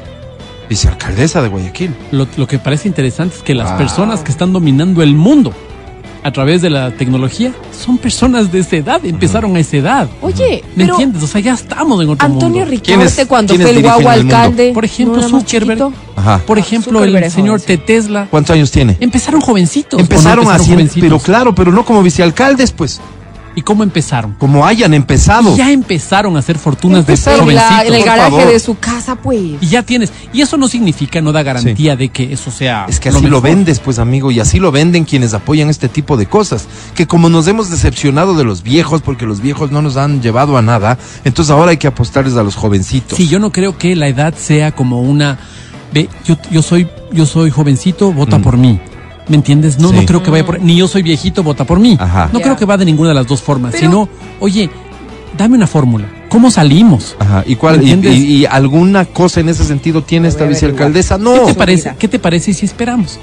Vicealcaldesa 0.68 1.42
de 1.42 1.48
Guayaquil. 1.48 1.94
Lo, 2.10 2.26
lo 2.36 2.46
que 2.46 2.58
parece 2.58 2.88
interesante 2.88 3.36
es 3.36 3.42
que 3.42 3.54
las 3.54 3.72
personas 3.72 4.20
que 4.20 4.32
están 4.32 4.52
dominando 4.52 5.02
el 5.02 5.14
mundo 5.14 5.52
a 6.24 6.30
través 6.30 6.62
de 6.62 6.70
la 6.70 6.90
tecnología 6.92 7.52
son 7.76 7.98
personas 7.98 8.52
de 8.52 8.60
esa 8.60 8.76
edad, 8.76 9.04
empezaron 9.04 9.56
a 9.56 9.60
esa 9.60 9.76
edad. 9.76 10.08
Oye, 10.20 10.62
¿Me 10.76 10.84
pero 10.84 10.94
entiendes? 10.94 11.22
O 11.22 11.26
sea, 11.26 11.40
ya 11.40 11.54
estamos 11.54 12.02
en 12.02 12.10
otro 12.10 12.24
Antonio 12.26 12.64
mundo. 12.64 12.80
¿Quiénes- 12.82 13.06
Ricaurte 13.16 13.26
cuando 13.26 13.54
fue 13.56 13.70
el 13.70 13.82
guagua 13.82 14.12
alcalde. 14.12 14.70
Por 14.72 14.84
ejemplo, 14.84 15.20
¿no 15.20 15.28
Zuckerberg. 15.40 15.90
Ajá. 16.16 16.38
Por 16.46 16.58
Ah, 16.58 16.60
ejemplo, 16.60 16.92
Zuckerberg 17.00 17.24
el 17.24 17.30
señor 17.30 17.60
jovencito. 17.60 17.82
Tesla. 17.86 18.26
¿Cuántos 18.30 18.54
años 18.54 18.70
tiene? 18.70 18.96
Empezaron 19.00 19.40
jovencitos. 19.40 19.94
¿o 19.94 19.96
no 19.96 20.02
Empezaron 20.02 20.48
así, 20.50 20.70
jovencitos? 20.70 21.00
pero 21.02 21.18
claro, 21.18 21.54
pero 21.54 21.72
no 21.72 21.84
como 21.84 22.02
vicealcaldes, 22.02 22.70
pues, 22.72 23.00
¿Y 23.54 23.62
cómo 23.62 23.82
empezaron? 23.82 24.32
como 24.38 24.64
hayan 24.66 24.94
empezado. 24.94 25.52
Y 25.52 25.56
ya 25.58 25.70
empezaron 25.70 26.36
a 26.36 26.38
hacer 26.38 26.58
fortunas 26.58 27.00
Empezaron 27.00 27.46
de 27.46 27.52
En, 27.52 27.56
la- 27.56 27.62
jovencitos. 27.62 27.88
en 27.94 28.00
el 28.00 28.04
garaje 28.06 28.30
favor. 28.30 28.52
de 28.52 28.58
su 28.60 28.78
casa, 28.78 29.14
pues. 29.16 29.40
Y 29.60 29.66
ya 29.66 29.82
tienes. 29.82 30.12
Y 30.32 30.40
eso 30.40 30.56
no 30.56 30.68
significa, 30.68 31.20
no 31.20 31.32
da 31.32 31.42
garantía 31.42 31.94
de 31.96 32.08
que 32.08 32.32
eso 32.32 32.50
sea. 32.50 32.86
Es 32.88 32.98
que 32.98 33.10
así 33.10 33.26
lo, 33.26 33.40
vendes, 33.42 33.78
pues 33.80 33.98
amigo, 33.98 34.30
y 34.30 34.40
así 34.40 34.58
lo 34.58 34.72
venden 34.72 35.04
quienes 35.04 35.34
apoyan 35.34 35.68
este 35.68 35.88
tipo 35.88 36.16
de 36.16 36.26
cosas. 36.26 36.66
Que 36.94 37.06
como 37.06 37.28
nos 37.28 37.46
hemos 37.46 37.70
decepcionado 37.70 38.34
de 38.34 38.44
los 38.44 38.62
viejos, 38.62 39.02
porque 39.02 39.26
los 39.26 39.40
viejos 39.42 39.70
no 39.70 39.82
nos 39.82 39.96
han 39.96 40.22
llevado 40.22 40.56
a 40.56 40.62
nada, 40.62 40.98
entonces 41.24 41.50
ahora 41.52 41.72
hay 41.72 41.76
que 41.76 41.86
apostarles 41.88 42.36
a 42.36 42.42
los 42.42 42.54
jovencitos. 42.56 43.16
Sí, 43.18 43.28
yo 43.28 43.38
no 43.38 43.52
creo 43.52 43.76
que 43.76 43.94
la 43.96 44.08
edad 44.08 44.34
sea 44.34 44.72
como 44.72 45.02
una. 45.02 45.38
Ve, 45.92 46.08
yo, 46.24 46.38
yo 46.50 46.62
soy, 46.62 46.88
yo 47.12 47.26
soy 47.26 47.50
jovencito, 47.50 48.12
vota 48.12 48.38
Mm. 48.38 48.42
por 48.42 48.56
mí. 48.56 48.80
¿Me 49.28 49.36
entiendes? 49.36 49.78
No, 49.78 49.90
Sí. 49.90 49.96
no 49.96 50.04
creo 50.06 50.22
que 50.22 50.30
vaya 50.30 50.44
por. 50.44 50.60
Ni 50.60 50.76
yo 50.76 50.88
soy 50.88 51.02
viejito, 51.02 51.42
vota 51.42 51.64
por 51.64 51.78
mí. 51.78 51.96
Ajá. 52.00 52.28
No 52.32 52.40
creo 52.40 52.56
que 52.56 52.64
va 52.64 52.76
de 52.76 52.84
ninguna 52.84 53.10
de 53.10 53.14
las 53.14 53.26
dos 53.26 53.40
formas. 53.40 53.72
Pero- 53.72 53.86
Sino, 53.86 54.08
oye, 54.40 54.68
dame 55.38 55.56
una 55.56 55.66
fórmula. 55.66 56.06
¿Cómo 56.28 56.50
salimos? 56.50 57.14
Ajá. 57.18 57.44
¿Y, 57.46 57.56
cuál, 57.56 57.76
y, 57.82 57.90
¿Entiendes? 57.92 58.14
y- 58.18 58.36
y 58.38 58.46
alguna 58.46 59.04
cosa 59.04 59.40
en 59.40 59.48
ese 59.50 59.64
sentido 59.64 60.02
tiene 60.02 60.28
esta 60.28 60.44
vicealcaldesa? 60.44 61.18
No. 61.18 61.34
¿Qué 61.34 61.52
te 61.52 61.54
parece? 61.54 61.94
¿Qué 61.98 62.08
te 62.08 62.18
parece 62.18 62.52
si 62.54 62.66
esperamos? 62.66 63.18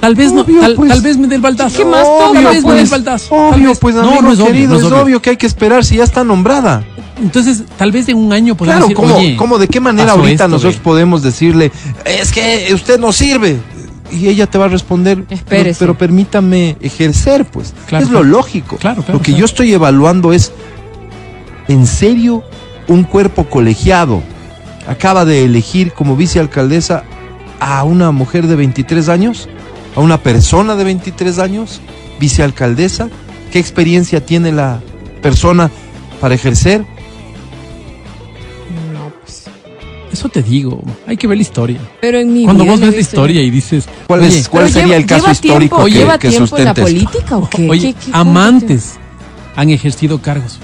Tal 0.00 0.14
vez 0.14 0.32
no, 0.32 0.42
Obvio, 0.42 0.60
tal, 0.60 0.74
pues. 0.74 0.88
tal 0.90 1.00
vez 1.00 1.16
me 1.16 1.26
dé 1.26 1.36
el 1.36 1.40
baldazo. 1.40 1.78
¿Qué 1.78 1.84
más 1.84 2.02
toca, 2.04 2.32
Tal 2.32 2.44
vez 2.44 2.64
me 2.64 2.72
dé 2.74 2.80
el 2.82 2.88
pues, 2.88 2.90
baldazo. 2.90 3.28
Tal 3.34 3.54
Obvio, 3.60 3.68
vez- 3.70 3.78
pues 3.78 3.94
no, 3.94 4.00
amigo 4.02 4.22
no 4.22 4.32
es 4.32 4.38
obvio, 4.40 4.46
querido, 4.52 4.68
no 4.72 4.76
es, 4.76 4.82
es 4.84 4.86
obvio. 4.92 5.02
obvio. 5.02 5.22
que 5.22 5.30
hay 5.30 5.36
que 5.36 5.46
esperar 5.46 5.84
si 5.84 5.96
ya 5.96 6.04
está 6.04 6.22
nombrada. 6.24 6.84
Entonces, 7.22 7.62
tal 7.78 7.92
vez 7.92 8.08
en 8.10 8.18
un 8.18 8.30
año 8.32 8.54
podemos 8.56 8.74
Claro, 8.76 8.88
decir, 8.88 8.96
¿cómo, 8.96 9.16
oye, 9.16 9.36
cómo, 9.36 9.58
de 9.58 9.68
qué 9.68 9.80
manera 9.80 10.12
ahorita 10.12 10.32
esto, 10.44 10.48
nosotros 10.48 10.76
podemos 10.76 11.22
decirle, 11.22 11.72
es 12.04 12.30
que 12.30 12.68
usted 12.74 13.00
no 13.00 13.10
sirve? 13.12 13.56
Y 14.16 14.28
ella 14.28 14.46
te 14.46 14.58
va 14.58 14.64
a 14.64 14.68
responder, 14.68 15.24
pero, 15.48 15.70
pero 15.78 15.98
permítame 15.98 16.76
ejercer, 16.80 17.44
pues. 17.44 17.74
Claro, 17.86 18.04
es 18.04 18.10
lo 18.10 18.20
claro. 18.20 18.36
lógico. 18.36 18.76
Claro, 18.76 19.02
claro, 19.02 19.18
lo 19.18 19.22
que 19.22 19.34
yo 19.34 19.44
estoy 19.44 19.72
evaluando 19.72 20.32
es, 20.32 20.52
¿en 21.68 21.86
serio 21.86 22.42
un 22.88 23.04
cuerpo 23.04 23.44
colegiado 23.44 24.22
acaba 24.88 25.24
de 25.24 25.44
elegir 25.44 25.92
como 25.92 26.16
vicealcaldesa 26.16 27.04
a 27.60 27.84
una 27.84 28.10
mujer 28.10 28.46
de 28.46 28.56
23 28.56 29.08
años? 29.08 29.48
¿A 29.94 30.00
una 30.00 30.18
persona 30.18 30.76
de 30.76 30.84
23 30.84 31.38
años? 31.38 31.80
¿Vicealcaldesa? 32.20 33.08
¿Qué 33.52 33.58
experiencia 33.58 34.24
tiene 34.24 34.52
la 34.52 34.80
persona 35.22 35.70
para 36.20 36.34
ejercer? 36.34 36.86
Eso 40.18 40.28
te 40.30 40.42
digo, 40.42 40.82
hay 41.06 41.16
que 41.16 41.26
ver 41.26 41.36
la 41.36 41.42
historia. 41.42 41.78
Pero 42.00 42.18
en 42.18 42.32
mi 42.32 42.44
Cuando 42.44 42.64
vida 42.64 42.72
vos 42.72 42.80
ves 42.80 42.94
la 42.94 43.00
historia 43.00 43.42
y 43.42 43.50
dices, 43.50 43.86
¿Cuál, 44.06 44.20
oye, 44.22 44.38
es, 44.38 44.48
cuál 44.48 44.68
sería 44.70 44.86
lleva- 44.88 44.96
el 44.96 45.06
caso 45.06 45.20
lleva 45.24 45.32
histórico 45.32 45.76
tiempo, 45.76 45.84
que, 45.84 45.90
lleva 45.92 46.18
que 46.18 46.28
tiempo 46.30 46.56
en 46.56 46.64
la 46.64 46.74
sustente 46.74 46.80
esto? 46.80 47.08
política 47.12 47.36
o 47.36 47.50
qué? 47.50 47.68
Oye, 47.68 47.94
¿Qué- 47.94 48.06
qué- 48.06 48.10
amantes 48.14 48.94
han 49.56 49.70
ejercido 49.70 50.20
cargos. 50.22 50.58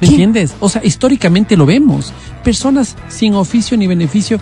¿Me 0.00 0.06
¿Qué? 0.08 0.14
entiendes? 0.14 0.54
O 0.60 0.68
sea, 0.68 0.82
históricamente 0.84 1.56
lo 1.56 1.66
vemos. 1.66 2.12
Personas 2.42 2.96
sin 3.08 3.34
oficio 3.34 3.76
ni 3.76 3.86
beneficio 3.86 4.38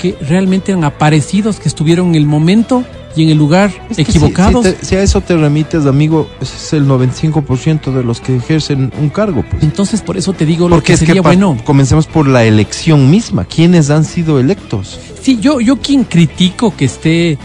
que 0.00 0.16
realmente 0.28 0.72
eran 0.72 0.84
aparecidos, 0.84 1.58
que 1.58 1.68
estuvieron 1.68 2.08
en 2.10 2.14
el 2.16 2.26
momento 2.26 2.84
y 3.16 3.22
en 3.24 3.30
el 3.30 3.38
lugar 3.38 3.72
Es 3.90 3.96
que 3.96 4.04
si- 4.04 4.10
equivocados. 4.18 4.64
Si, 4.66 4.72
te- 4.72 4.84
si 4.84 4.94
a 4.94 5.02
eso 5.02 5.20
te 5.22 5.36
remites, 5.36 5.86
amigo, 5.86 6.28
ese 6.40 6.54
es 6.56 6.72
el 6.74 6.86
95% 6.86 7.90
de 7.92 8.04
los 8.04 8.20
que 8.20 8.36
ejercen 8.36 8.92
un 9.00 9.08
cargo, 9.08 9.44
pues. 9.50 9.62
Entonces, 9.62 10.02
por 10.02 10.16
eso 10.18 10.32
te 10.34 10.44
digo 10.46 10.68
lo 10.68 10.76
Porque 10.76 10.88
que 10.88 10.92
es 10.92 11.00
que 11.00 11.06
sería 11.06 11.22
pa- 11.22 11.30
bueno. 11.30 11.56
comencemos 11.64 12.06
por 12.06 12.28
la 12.28 12.44
elección 12.44 13.10
misma. 13.10 13.44
¿Quiénes 13.46 13.90
han 13.90 14.04
sido 14.04 14.38
electos? 14.38 15.00
Sí, 15.22 15.38
yo, 15.40 15.60
yo 15.60 15.76
quien 15.80 16.04
critico 16.04 16.76
que 16.76 16.84
esté, 16.84 17.38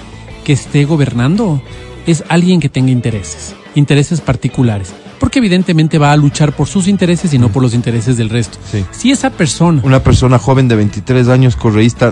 que 0.44 0.54
esté 0.54 0.84
gobernando 0.86 1.62
es 2.06 2.24
alguien 2.30 2.60
que 2.60 2.68
tenga 2.70 2.92
intereses, 2.92 3.56
intereses 3.76 4.20
particulares. 4.22 4.92
Porque 5.20 5.38
evidentemente 5.38 6.00
va 6.00 6.12
a 6.12 6.18
luchar 6.18 6.52
por 6.56 6.68
sus 6.68 6.88
intereses 6.88 7.32
y 7.34 7.38
no 7.38 7.50
por 7.50 7.62
los 7.62 7.76
intereses 7.76 8.18
del 8.18 8.30
resto. 8.30 8.58
Sí. 8.72 8.84
Si 8.92 9.12
esa 9.12 9.30
persona. 9.30 9.80
Una 9.86 10.02
persona 10.04 10.40
joven 10.40 10.68
de 10.68 10.76
23 10.76 11.28
años, 11.28 11.56
correísta. 11.56 12.12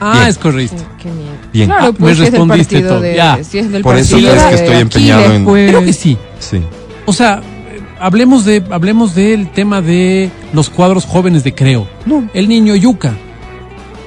Ah, 0.00 0.12
Bien. 0.14 0.28
es 0.28 0.38
correcto. 0.38 0.76
Sí, 0.78 0.84
qué 1.02 1.10
miedo. 1.10 1.30
Bien. 1.52 1.66
Claro, 1.68 1.86
Ah, 1.88 1.92
pues 1.98 2.00
me 2.00 2.06
si 2.06 2.10
es 2.12 2.18
del 2.18 2.30
respondiste 2.32 2.80
todo. 2.82 3.00
de- 3.00 3.16
Ya. 3.16 3.38
si 3.42 3.58
es 3.58 3.70
del 3.72 3.82
Por 3.82 3.96
eso 3.96 4.16
crees 4.16 4.42
que 4.44 4.54
estoy 4.54 4.76
empeñado 4.76 5.20
Aquiles, 5.20 5.36
en- 5.38 5.44
pues. 5.44 5.68
Creo 5.68 5.84
que 5.84 5.92
sí. 5.92 6.16
Sí. 6.38 6.60
O 7.06 7.12
sea, 7.12 7.40
eh, 7.72 7.80
hablemos 7.98 8.44
de, 8.44 8.62
hablemos 8.70 9.14
del 9.14 9.50
tema 9.50 9.80
de 9.82 10.30
los 10.52 10.70
cuadros 10.70 11.04
jóvenes 11.06 11.42
de 11.44 11.54
Creo. 11.54 11.88
No. 12.06 12.28
El 12.34 12.48
niño 12.48 12.74
Yuca. 12.76 13.14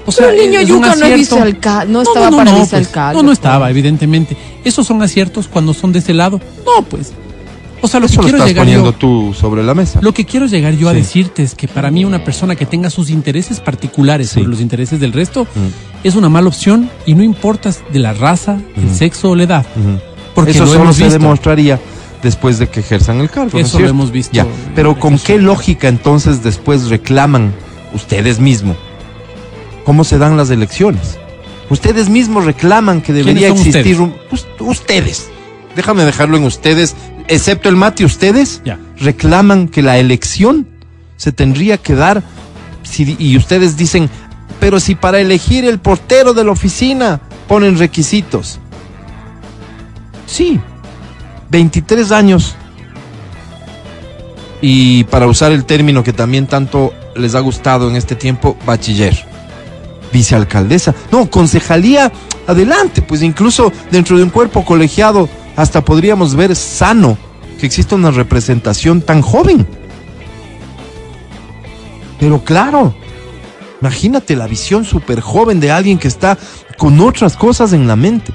O 0.05 0.11
Pero 0.11 0.29
el 0.31 0.37
niño 0.37 0.59
es 0.59 0.67
Yuca 0.67 0.87
no 0.87 0.93
es 0.93 1.01
acierto. 1.01 1.17
vicealcalde, 1.35 1.93
no 1.93 2.01
estaba 2.01 2.29
para 2.29 2.51
pues. 2.51 2.61
vicealcalde. 2.63 3.13
No, 3.15 3.23
no 3.23 3.27
pues. 3.29 3.37
estaba, 3.37 3.69
evidentemente. 3.69 4.35
Esos 4.65 4.85
son 4.85 5.01
aciertos 5.01 5.47
cuando 5.47 5.73
son 5.73 5.91
de 5.93 5.99
ese 5.99 6.13
lado. 6.13 6.41
No, 6.65 6.83
pues. 6.85 7.13
O 7.85 7.87
sea, 7.89 7.99
lo 7.99 8.05
Eso 8.05 8.13
que 8.13 8.17
lo 8.17 8.23
quiero 8.23 8.37
estás 8.37 8.47
llegar 8.49 8.63
poniendo 8.65 8.91
yo, 8.91 8.97
tú 8.97 9.33
sobre 9.37 9.61
la 9.61 9.73
mesa. 9.73 9.99
lo 10.01 10.13
que 10.13 10.23
quiero 10.25 10.45
llegar 10.45 10.73
yo 10.73 10.87
a 10.87 10.93
decirte 10.93 11.43
es 11.43 11.53
que 11.53 11.67
para 11.67 11.91
mí 11.91 12.05
una 12.05 12.23
persona 12.23 12.55
que 12.55 12.65
tenga 12.65 12.89
sus 12.89 13.09
intereses 13.09 13.59
particulares 13.59 14.29
Sí. 14.29 14.35
sobre 14.35 14.47
los 14.47 14.61
intereses 14.61 15.01
del 15.01 15.11
resto 15.11 15.43
Mm, 15.43 16.05
es 16.07 16.15
una 16.15 16.29
mala 16.29 16.47
opción 16.47 16.89
y 17.05 17.13
no 17.13 17.23
importa 17.23 17.71
de 17.91 17.99
la 17.99 18.13
raza, 18.13 18.57
el 18.77 18.85
Ujú. 18.85 18.95
sexo 18.95 19.31
o 19.31 19.35
la 19.35 19.43
edad. 19.43 19.65
Porque 20.33 20.51
Eso 20.51 20.61
lo 20.61 20.67
solo 20.67 20.83
hemos 20.83 20.95
se 20.95 21.03
visto. 21.03 21.19
demostraría 21.19 21.77
después 22.23 22.57
de 22.57 22.69
que 22.69 22.79
ejerzan 22.79 23.19
el 23.19 23.29
cargo. 23.29 23.49
¿no 23.53 23.59
es 23.59 23.67
Eso 23.67 23.79
lo 23.79 23.87
hemos 23.89 24.11
visto. 24.11 24.31
Ya. 24.33 24.47
Pero 24.75 24.97
¿con 24.97 25.19
qué 25.19 25.37
lógica 25.37 25.89
entonces 25.89 26.41
después 26.41 26.87
reclaman 26.89 27.53
ustedes 27.93 28.39
mismos? 28.39 28.77
¿Cómo 29.83 30.05
se 30.05 30.17
dan 30.17 30.37
las 30.37 30.49
elecciones? 30.49 31.17
Ustedes 31.69 32.07
mismos 32.09 32.45
reclaman 32.45 33.01
que 33.01 33.11
debería 33.11 33.49
existir 33.49 33.99
un... 33.99 34.13
Us- 34.31 34.47
ustedes. 34.61 35.27
Déjame 35.75 36.03
dejarlo 36.05 36.37
en 36.37 36.43
ustedes, 36.43 36.95
excepto 37.27 37.69
el 37.69 37.75
mate, 37.75 38.05
ustedes 38.05 38.61
reclaman 38.99 39.67
que 39.67 39.81
la 39.81 39.97
elección 39.97 40.67
se 41.17 41.31
tendría 41.31 41.77
que 41.77 41.95
dar 41.95 42.23
si- 42.83 43.15
y 43.17 43.37
ustedes 43.37 43.75
dicen, 43.77 44.09
pero 44.59 44.79
si 44.79 44.95
para 44.95 45.19
elegir 45.19 45.65
el 45.65 45.79
portero 45.79 46.33
de 46.33 46.43
la 46.43 46.51
oficina 46.51 47.21
ponen 47.47 47.77
requisitos. 47.77 48.59
Sí, 50.27 50.59
23 51.49 52.11
años. 52.11 52.55
Y 54.61 55.03
para 55.05 55.27
usar 55.27 55.51
el 55.51 55.65
término 55.65 56.03
que 56.03 56.13
también 56.13 56.47
tanto 56.47 56.93
les 57.15 57.35
ha 57.35 57.39
gustado 57.41 57.89
en 57.89 57.95
este 57.95 58.15
tiempo, 58.15 58.57
bachiller. 58.65 59.25
Vicealcaldesa. 60.13 60.93
No, 61.11 61.29
concejalía, 61.29 62.11
adelante, 62.47 63.01
pues 63.01 63.21
incluso 63.23 63.71
dentro 63.91 64.17
de 64.17 64.23
un 64.23 64.29
cuerpo 64.29 64.63
colegiado 64.63 65.27
hasta 65.55 65.83
podríamos 65.83 66.35
ver 66.35 66.55
sano 66.55 67.17
que 67.59 67.65
exista 67.65 67.95
una 67.95 68.11
representación 68.11 69.01
tan 69.01 69.21
joven. 69.21 69.65
Pero 72.19 72.43
claro, 72.43 72.93
imagínate 73.81 74.35
la 74.35 74.47
visión 74.47 74.85
súper 74.85 75.21
joven 75.21 75.59
de 75.59 75.71
alguien 75.71 75.97
que 75.97 76.07
está 76.07 76.37
con 76.77 76.99
otras 76.99 77.35
cosas 77.35 77.73
en 77.73 77.87
la 77.87 77.95
mente. 77.95 78.33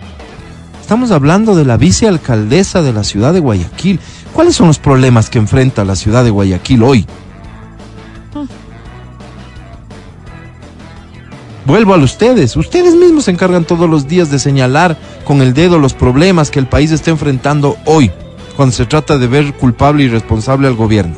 Estamos 0.80 1.10
hablando 1.10 1.54
de 1.54 1.64
la 1.64 1.76
vicealcaldesa 1.76 2.82
de 2.82 2.92
la 2.92 3.04
ciudad 3.04 3.34
de 3.34 3.40
Guayaquil. 3.40 4.00
¿Cuáles 4.32 4.56
son 4.56 4.68
los 4.68 4.78
problemas 4.78 5.28
que 5.28 5.38
enfrenta 5.38 5.84
la 5.84 5.96
ciudad 5.96 6.24
de 6.24 6.30
Guayaquil 6.30 6.82
hoy? 6.82 7.06
Vuelvo 11.68 11.92
a 11.92 11.98
ustedes. 11.98 12.56
Ustedes 12.56 12.94
mismos 12.94 13.26
se 13.26 13.30
encargan 13.30 13.66
todos 13.66 13.90
los 13.90 14.08
días 14.08 14.30
de 14.30 14.38
señalar 14.38 14.96
con 15.24 15.42
el 15.42 15.52
dedo 15.52 15.78
los 15.78 15.92
problemas 15.92 16.50
que 16.50 16.58
el 16.58 16.66
país 16.66 16.92
está 16.92 17.10
enfrentando 17.10 17.76
hoy, 17.84 18.10
cuando 18.56 18.74
se 18.74 18.86
trata 18.86 19.18
de 19.18 19.26
ver 19.26 19.52
culpable 19.52 20.04
y 20.04 20.08
responsable 20.08 20.66
al 20.66 20.76
gobierno. 20.76 21.14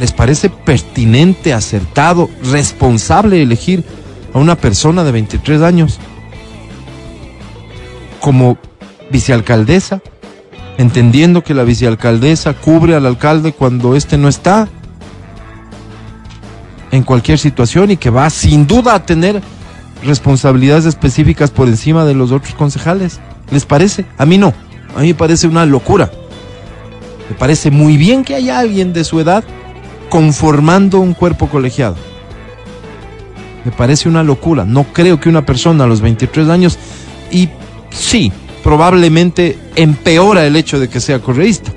¿Les 0.00 0.12
parece 0.12 0.48
pertinente, 0.48 1.52
acertado, 1.52 2.30
responsable 2.50 3.42
elegir 3.42 3.84
a 4.32 4.38
una 4.38 4.56
persona 4.56 5.04
de 5.04 5.12
23 5.12 5.60
años 5.60 5.98
como 8.18 8.56
vicealcaldesa, 9.10 10.00
entendiendo 10.78 11.44
que 11.44 11.52
la 11.52 11.64
vicealcaldesa 11.64 12.54
cubre 12.54 12.94
al 12.94 13.04
alcalde 13.04 13.52
cuando 13.52 13.94
éste 13.94 14.16
no 14.16 14.28
está 14.28 14.70
en 16.90 17.02
cualquier 17.02 17.38
situación 17.38 17.90
y 17.90 17.96
que 17.96 18.10
va 18.10 18.28
sin 18.30 18.66
duda 18.66 18.94
a 18.94 19.04
tener 19.04 19.40
responsabilidades 20.04 20.86
específicas 20.86 21.50
por 21.50 21.68
encima 21.68 22.04
de 22.04 22.14
los 22.14 22.32
otros 22.32 22.54
concejales. 22.54 23.20
¿Les 23.50 23.64
parece? 23.64 24.06
A 24.18 24.26
mí 24.26 24.38
no. 24.38 24.54
A 24.96 25.00
mí 25.00 25.08
me 25.08 25.14
parece 25.14 25.46
una 25.46 25.66
locura. 25.66 26.10
Me 27.28 27.36
parece 27.36 27.70
muy 27.70 27.96
bien 27.96 28.24
que 28.24 28.34
haya 28.34 28.58
alguien 28.58 28.92
de 28.92 29.04
su 29.04 29.20
edad 29.20 29.44
conformando 30.08 30.98
un 30.98 31.14
cuerpo 31.14 31.48
colegiado. 31.48 31.96
Me 33.64 33.70
parece 33.70 34.08
una 34.08 34.22
locura. 34.22 34.64
No 34.64 34.84
creo 34.84 35.20
que 35.20 35.28
una 35.28 35.46
persona 35.46 35.84
a 35.84 35.86
los 35.86 36.00
23 36.00 36.48
años, 36.48 36.78
y 37.30 37.48
sí, 37.90 38.32
probablemente 38.64 39.58
empeora 39.76 40.46
el 40.46 40.56
hecho 40.56 40.80
de 40.80 40.88
que 40.88 41.00
sea 41.00 41.20
correísta. 41.20 41.72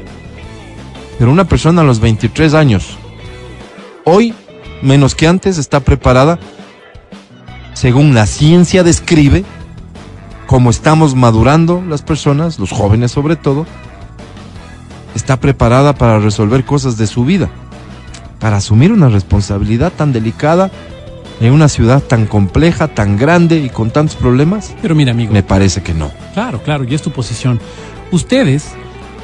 Pero 1.20 1.32
una 1.32 1.46
persona 1.46 1.82
a 1.82 1.86
los 1.86 2.00
23 2.00 2.54
años, 2.54 2.98
hoy, 4.06 4.34
menos 4.84 5.16
que 5.16 5.28
antes, 5.28 5.58
está 5.58 5.80
preparada, 5.80 6.38
según 7.74 8.14
la 8.14 8.28
ciencia 8.28 8.84
describe, 8.84 9.44
como 10.46 10.70
estamos 10.70 11.16
madurando 11.16 11.84
las 11.88 12.02
personas, 12.02 12.60
los 12.60 12.72
jóvenes 12.72 13.12
sobre 13.12 13.36
todo, 13.36 13.66
está 15.16 15.40
preparada 15.40 15.94
para 15.94 16.20
resolver 16.20 16.66
cosas 16.66 16.98
de 16.98 17.08
su 17.08 17.26
vida, 17.26 17.50
para 18.40 18.58
asumir 18.58 18.92
una 18.92 19.10
responsabilidad 19.10 19.92
tan 19.92 20.14
delicada 20.14 20.70
en 21.40 21.54
una 21.54 21.68
ciudad 21.68 22.02
tan 22.02 22.26
compleja, 22.26 22.88
tan 22.90 23.18
grande 23.18 23.58
y 23.58 23.70
con 23.70 23.92
tantos 23.92 24.16
problemas? 24.16 24.76
Pero 24.82 24.96
mira, 24.96 25.12
amigo. 25.12 25.34
Me 25.34 25.44
parece 25.44 25.82
que 25.82 25.94
no. 25.94 26.12
Claro, 26.34 26.62
claro, 26.62 26.84
y 26.84 26.94
es 26.94 27.02
tu 27.02 27.12
posición. 27.12 27.60
Ustedes, 28.12 28.74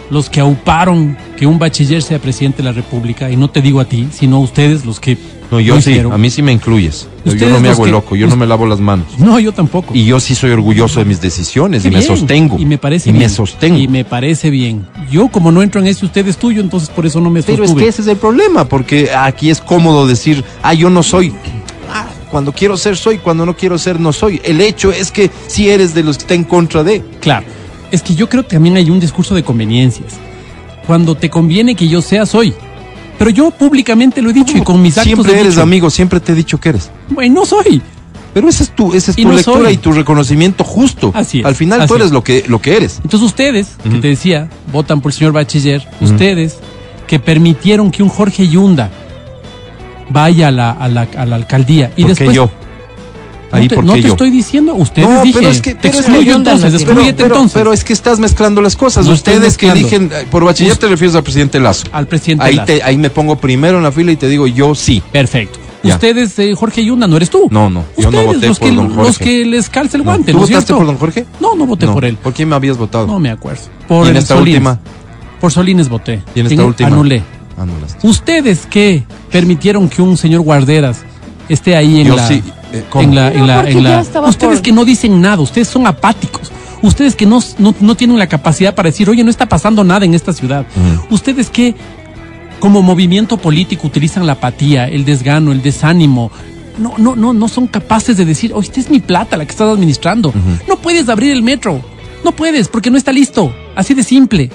los 0.10 0.30
que 0.30 0.40
auparon 0.40 1.18
que 1.38 1.46
un 1.46 1.60
bachiller 1.60 2.02
sea 2.02 2.20
presidente 2.20 2.58
de 2.58 2.64
la 2.64 2.72
República, 2.72 3.30
y 3.30 3.36
no 3.38 3.50
te 3.50 3.62
digo 3.62 3.80
a 3.80 3.86
ti, 3.86 4.08
sino 4.12 4.38
a 4.38 4.40
ustedes 4.40 4.86
los 4.86 5.00
que... 5.00 5.18
No, 5.52 5.60
yo 5.60 5.82
sí, 5.82 5.92
hicieron. 5.92 6.14
a 6.14 6.18
mí 6.20 6.30
sí 6.30 6.44
me 6.44 6.52
incluyes. 6.52 7.08
Yo 7.26 7.50
no 7.50 7.60
me 7.60 7.70
hago 7.70 7.86
el 7.86 7.92
loco, 7.92 8.16
yo 8.16 8.28
no 8.28 8.36
me 8.36 8.46
lavo 8.46 8.68
las 8.68 8.80
manos. 8.80 9.08
No, 9.18 9.40
yo 9.40 9.52
tampoco. 9.52 9.96
Y 9.96 10.06
yo 10.06 10.20
sí 10.20 10.36
soy 10.36 10.52
orgulloso 10.52 11.00
de 11.00 11.06
mis 11.06 11.22
decisiones 11.22 11.82
Qué 11.82 11.88
y 11.88 11.92
me 11.92 12.02
sostengo. 12.04 12.58
Y 12.60 12.66
me 12.66 12.78
parece 12.78 13.10
Y 13.10 13.14
bien. 13.14 13.24
me 13.24 13.30
sostengo. 13.30 13.78
Y 13.80 13.88
me 13.88 14.06
parece 14.06 14.52
bien. 14.52 14.86
Yo, 15.12 15.28
como 15.30 15.52
no 15.52 15.64
entro 15.64 15.82
en 15.82 15.88
ese, 15.88 16.06
usted 16.06 16.28
es 16.28 16.38
tuyo, 16.38 16.62
entonces 16.62 16.90
por 16.90 17.06
eso 17.08 17.20
no 17.20 17.32
me 17.32 17.42
Pero 17.42 17.64
es 17.64 17.70
sostuve. 17.70 17.84
que 17.84 17.90
ese 17.90 18.04
es 18.04 18.08
el 18.08 18.18
problema, 18.18 18.66
porque 18.66 19.10
aquí 19.12 19.50
es 19.50 19.60
cómodo 19.60 20.06
decir, 20.06 20.44
ah, 20.62 20.76
yo 20.76 20.92
no 20.92 21.02
soy. 21.02 21.34
Ah, 21.92 22.06
cuando 22.30 22.52
quiero 22.52 22.78
ser, 22.78 22.96
soy. 22.96 23.18
Cuando 23.18 23.44
no 23.44 23.56
quiero 23.58 23.80
ser, 23.80 24.00
no 24.00 24.14
soy. 24.14 24.40
El 24.44 24.62
hecho 24.62 24.92
es 24.92 25.12
que 25.12 25.32
si 25.48 25.70
eres 25.70 25.96
de 25.96 26.04
los 26.04 26.18
que 26.18 26.22
está 26.24 26.34
en 26.36 26.44
contra 26.44 26.84
de. 26.84 27.04
Claro. 27.22 27.48
Es 27.92 28.02
que 28.04 28.16
yo 28.16 28.30
creo 28.30 28.44
que 28.44 28.50
también 28.56 28.76
hay 28.78 28.90
un 28.90 29.00
discurso 29.00 29.36
de 29.36 29.44
conveniencias. 29.44 30.14
Cuando 30.88 31.16
te 31.16 31.30
conviene 31.30 31.76
que 31.76 31.88
yo 31.88 32.02
sea, 32.02 32.26
soy. 32.26 32.54
Pero 33.18 33.30
yo 33.32 33.52
públicamente 33.52 34.22
lo 34.22 34.30
he 34.30 34.34
dicho 34.34 34.58
y 34.58 34.62
con 34.62 34.82
mis 34.82 34.98
actos 34.98 35.14
Siempre 35.14 35.40
eres 35.40 35.54
dicho, 35.54 35.62
amigo, 35.62 35.90
siempre 35.90 36.20
te 36.20 36.32
he 36.32 36.36
dicho 36.36 36.60
que 36.60 36.70
eres. 36.70 36.90
Bueno, 37.10 37.42
no 37.42 37.46
soy. 37.46 37.82
Pero 38.34 38.48
esa 38.48 38.64
es 38.64 38.70
tu, 38.76 38.94
esa 38.94 39.12
es 39.12 39.18
Y 39.18 39.24
tu 39.24 39.30
no 39.30 39.36
lectura 39.36 39.64
soy. 39.66 39.74
y 39.74 39.78
tu 39.78 39.92
reconocimiento 39.92 40.64
justo. 40.64 41.12
Así 41.14 41.40
es, 41.40 41.46
Al 41.46 41.56
final 41.56 41.82
así 41.82 41.88
tú 41.90 41.96
eres 41.96 42.08
es. 42.08 42.14
lo 42.14 42.24
que, 42.24 42.46
lo 42.48 42.62
que 42.62 42.78
eres. 42.78 43.00
Entonces 43.04 43.28
ustedes, 43.28 43.76
que 43.84 43.90
te 44.00 44.08
decía, 44.08 44.50
votan 44.72 45.02
por 45.02 45.12
el 45.12 45.18
señor 45.18 45.34
Bachiller, 45.34 45.86
ustedes 46.00 46.58
que 47.08 47.20
permitieron 47.20 47.92
que 47.92 48.04
un 48.04 48.10
Jorge 48.10 48.48
Yunda 48.48 48.90
vaya 50.10 50.48
a 50.48 50.52
la, 50.52 50.72
a 50.72 50.88
la, 50.88 51.08
a 51.18 51.26
la 51.26 51.36
alcaldía 51.36 51.92
y 51.98 52.04
¿Por 52.04 52.10
después... 52.16 52.30
qué 52.38 52.50
yo? 53.52 53.56
No 53.58 53.62
Ahí, 53.62 53.68
te, 53.68 53.76
¿por 53.76 53.84
no 53.86 53.94
te 53.94 54.02
yo? 54.02 54.08
estoy 54.10 54.30
diciendo, 54.32 54.76
ustedes 54.76 55.10
No, 55.10 55.22
dije, 55.24 55.40
pero 55.40 55.52
es 55.52 55.62
que- 55.62 55.76
te 55.76 55.80
pero 55.90 55.94
es 56.00 56.06
que 56.06 56.12
excluyo 56.12 56.36
entonces, 56.36 56.74
excluyete 56.74 57.14
pero, 57.24 57.36
entonces 57.36 57.54
pero 57.54 57.74
es 57.74 57.84
que 57.84 57.94
estás 57.94 58.20
mezclando 58.20 58.62
las 58.62 58.76
cosas. 58.76 59.06
No 59.06 59.14
Ustedes 59.14 59.58
que 59.58 59.70
eligen, 59.70 60.12
eh, 60.14 60.26
por 60.30 60.44
bachiller 60.46 60.74
Us- 60.74 60.80
te 60.80 60.88
refieres 60.88 61.16
al 61.16 61.24
presidente 61.24 61.60
Lazo. 61.60 61.88
al 61.92 62.08
presidente 62.08 62.46
Ahí, 62.46 62.56
Lazo. 62.56 62.66
te, 62.68 62.84
ahí 62.84 62.98
me 62.98 63.10
pongo 63.10 63.36
primero 63.38 63.78
en 63.78 63.84
la 63.84 63.92
fila 63.92 64.12
y 64.12 64.16
te 64.18 64.28
digo 64.28 64.48
yo 64.48 64.76
sí. 64.76 65.02
Perfecto. 65.12 65.60
Ya. 65.82 65.94
Ustedes, 65.96 66.38
eh, 66.40 66.54
Jorge 66.56 66.84
Yunda, 66.84 67.08
no 67.08 67.16
eres 67.16 67.30
tú. 67.30 67.48
No, 67.50 67.70
no, 67.70 67.86
yo 67.98 68.12
no 68.12 68.20
Ustedes, 68.20 68.26
voté 68.36 68.48
los 68.50 68.60
por 68.60 68.70
que, 68.70 68.76
don 68.76 68.88
Jorge. 68.90 69.04
Los 69.08 69.18
que 69.18 69.46
les 69.46 69.70
calza 69.70 69.96
el 69.98 70.04
guante, 70.04 70.32
¿Tú 70.34 70.38
¿no 70.38 70.44
es 70.44 70.50
votaste 70.50 70.74
por 70.74 70.86
don 70.86 70.98
Jorge? 70.98 71.26
No, 71.40 71.56
no 71.56 71.66
voté 71.66 71.88
por 71.88 72.04
él. 72.04 72.18
¿Por 72.18 72.34
quién 72.34 72.50
me 72.50 72.56
habías 72.56 72.78
votado? 72.78 73.08
No 73.08 73.18
me 73.18 73.30
acuerdo. 73.32 73.62
Por 73.88 74.06
y 74.06 74.10
en 74.10 74.18
esta 74.18 74.36
Solines. 74.36 74.56
última. 74.58 74.80
Por 75.40 75.52
Solines 75.54 75.88
voté. 75.88 76.22
Y 76.36 76.42
en 76.42 76.48
esta 76.48 76.66
última. 76.66 76.90
Anulé. 76.90 77.24
Anulaste. 77.58 78.06
Ustedes 78.06 78.66
que 78.70 79.04
permitieron 79.32 79.88
que 79.88 80.02
un 80.02 80.18
señor 80.18 80.42
Guarderas 80.42 81.00
esté 81.48 81.78
ahí 81.78 82.02
en 82.02 82.08
Yo 82.08 82.16
la, 82.18 82.28
sí, 82.28 82.44
eh, 82.74 82.84
¿cómo? 82.90 83.04
en 83.04 83.16
la, 83.16 83.30
No, 83.32 83.36
en 83.40 83.48
la, 83.48 83.70
en 83.70 83.84
la- 83.84 84.02
ustedes 84.30 84.56
por- 84.58 84.62
que 84.62 84.72
no 84.72 84.86
dicen 84.86 85.22
nada, 85.22 85.42
ustedes 85.42 85.68
son 85.68 85.88
apáticos. 85.88 86.52
Ustedes 86.82 87.16
que 87.16 87.26
no, 87.26 87.40
no, 87.58 87.76
no 87.82 87.96
tienen 87.96 88.18
la 88.18 88.28
capacidad 88.28 88.74
para 88.74 88.90
decir, 88.90 89.10
oye, 89.10 89.24
no 89.24 89.30
está 89.30 89.48
pasando 89.50 89.84
nada 89.84 90.06
en 90.06 90.14
esta 90.14 90.32
ciudad. 90.32 90.66
Ustedes 91.10 91.50
que 91.50 91.76
como 92.60 92.82
movimiento 92.82 93.38
político 93.38 93.88
utilizan 93.88 94.26
la 94.26 94.34
apatía, 94.34 94.88
el 94.88 95.04
desgano, 95.06 95.52
el 95.52 95.62
desánimo. 95.62 96.32
No, 96.78 96.94
no, 96.98 97.16
no, 97.18 97.34
no 97.34 97.48
son 97.50 97.68
capaces 97.68 98.16
de 98.16 98.24
decir, 98.24 98.54
oye, 98.54 98.68
esta 98.70 98.80
es 98.80 98.90
mi 98.90 99.00
plata 99.02 99.36
la 99.36 99.44
que 99.46 99.52
estás 99.52 99.68
administrando. 99.70 100.34
No 100.68 100.78
puedes 100.78 101.10
abrir 101.10 101.32
el 101.34 101.44
metro. 101.44 101.82
No 102.24 102.32
puedes, 102.34 102.68
porque 102.70 102.90
no 102.92 102.98
está 102.98 103.12
listo. 103.12 103.54
Así 103.76 103.94
de 103.94 104.04
simple. 104.04 104.50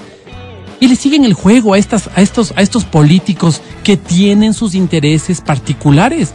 Y 0.79 0.87
le 0.87 0.95
siguen 0.95 1.25
el 1.25 1.33
juego 1.33 1.73
a 1.75 1.77
estas, 1.77 2.09
a 2.15 2.21
estos, 2.21 2.53
a 2.55 2.61
estos 2.61 2.85
políticos 2.85 3.61
que 3.83 3.97
tienen 3.97 4.53
sus 4.55 4.73
intereses 4.75 5.41
particulares. 5.41 6.33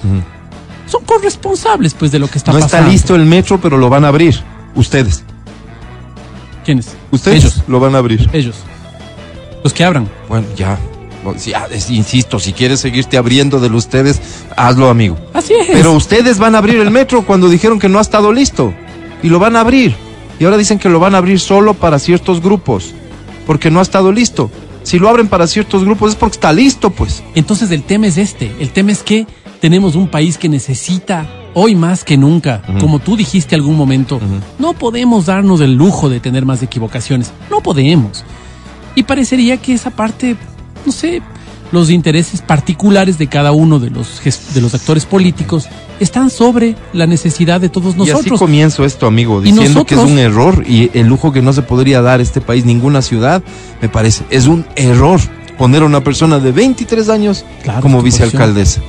Son 0.91 1.05
corresponsables, 1.05 1.95
pues, 1.95 2.11
de 2.11 2.19
lo 2.19 2.27
que 2.29 2.39
está 2.39 2.53
no 2.53 2.59
pasando. 2.61 2.79
está 2.79 2.91
listo 2.93 3.15
el 3.15 3.25
metro, 3.27 3.61
pero 3.61 3.77
lo 3.79 3.89
van 3.89 4.05
a 4.05 4.09
abrir. 4.09 4.43
Ustedes. 4.75 5.23
¿Quiénes? 6.65 6.89
Ustedes 7.11 7.45
Ellos. 7.45 7.63
lo 7.69 7.81
van 7.81 7.95
a 7.95 7.99
abrir. 7.99 8.29
Ellos. 8.33 8.57
Los 9.63 9.73
que 9.73 9.85
abran. 9.85 10.09
Bueno, 10.29 10.47
ya. 10.57 10.79
Es- 11.71 11.91
insisto, 11.91 12.39
si 12.39 12.53
quieres 12.53 12.81
seguirte 12.81 13.17
abriendo 13.19 13.61
de 13.61 13.69
los 13.69 13.85
ustedes, 13.85 14.21
hazlo, 14.57 14.89
amigo. 14.89 15.19
Así 15.35 15.53
es. 15.55 15.69
Pero 15.71 15.93
ustedes 15.93 16.39
van 16.39 16.55
a 16.55 16.59
abrir 16.59 16.77
el 16.81 16.91
metro 16.91 17.27
cuando 17.27 17.49
dijeron 17.49 17.79
que 17.79 17.89
no 17.89 17.99
ha 17.99 18.03
estado 18.03 18.33
listo. 18.33 18.73
Y 19.23 19.29
lo 19.29 19.39
van 19.39 19.55
a 19.57 19.61
abrir. 19.61 19.95
Y 20.39 20.45
ahora 20.45 20.57
dicen 20.57 20.79
que 20.79 20.89
lo 20.89 20.99
van 20.99 21.15
a 21.15 21.19
abrir 21.19 21.39
solo 21.39 21.75
para 21.75 21.99
ciertos 21.99 22.41
grupos. 22.41 22.95
Porque 23.47 23.71
no 23.71 23.81
ha 23.81 23.83
estado 23.83 24.13
listo. 24.13 24.51
Si 24.83 24.99
lo 24.99 25.09
abren 25.11 25.29
para 25.29 25.47
ciertos 25.47 25.85
grupos 25.85 26.11
es 26.13 26.17
porque 26.17 26.37
está 26.37 26.53
listo, 26.55 26.91
pues. 26.91 27.23
Entonces 27.35 27.71
el 27.71 27.83
tema 27.83 28.07
es 28.07 28.17
este. 28.17 28.51
El 28.59 28.71
tema 28.71 28.93
es 28.93 29.03
que 29.03 29.27
tenemos 29.61 29.95
un 29.95 30.09
país 30.09 30.39
que 30.39 30.49
necesita 30.49 31.29
hoy 31.55 31.75
más 31.75 32.05
que 32.05 32.17
nunca, 32.17 32.63
como 32.79 32.99
tú 32.99 33.17
dijiste 33.17 33.55
algún 33.55 33.77
momento, 33.77 34.21
no 34.59 34.73
podemos 34.73 35.27
darnos 35.27 35.61
el 35.61 35.75
lujo 35.75 36.09
de 36.09 36.21
tener 36.21 36.45
más 36.45 36.63
equivocaciones. 36.63 37.33
No 37.51 37.61
podemos. 37.63 38.25
Y 38.95 39.03
parecería 39.03 39.57
que 39.59 39.73
esa 39.75 39.91
parte, 39.91 40.37
no 40.87 40.93
sé, 40.93 41.23
los 41.73 41.91
intereses 41.91 42.41
particulares 42.43 43.19
de 43.19 43.29
cada 43.29 43.53
uno 43.53 43.79
de 43.79 43.91
los, 43.91 44.21
de 44.55 44.61
los 44.61 44.75
actores 44.75 45.07
políticos 45.07 45.67
están 46.01 46.31
sobre 46.31 46.75
la 46.93 47.07
necesidad 47.07 47.61
de 47.61 47.69
todos 47.69 47.95
Y 47.97 48.03
así 48.03 48.11
nosotros. 48.13 48.39
comienzo 48.41 48.85
esto, 48.85 49.07
amigo, 49.07 49.41
diciendo 49.41 49.85
que 49.85 49.95
es 49.95 50.01
nosotros- 50.01 50.11
un 50.11 50.19
error 50.19 50.65
y 50.67 50.91
el 50.99 51.07
lujo 51.07 51.31
que 51.33 51.43
no 51.43 51.53
se 51.53 51.63
podría 51.63 52.01
dar 52.03 52.21
este 52.21 52.41
país, 52.41 52.65
ninguna 52.65 53.03
ciudad, 53.03 53.43
me 53.81 53.89
parece. 53.89 54.25
Es 54.31 54.47
un 54.47 54.65
error 54.75 55.21
poner 55.59 55.83
a 55.83 55.87
una 55.87 56.03
persona 56.03 56.39
de 56.41 56.51
23 56.53 57.09
años 57.09 57.45
Claro, 57.63 57.83
como 57.83 58.03
vicealcaldesa. 58.03 58.81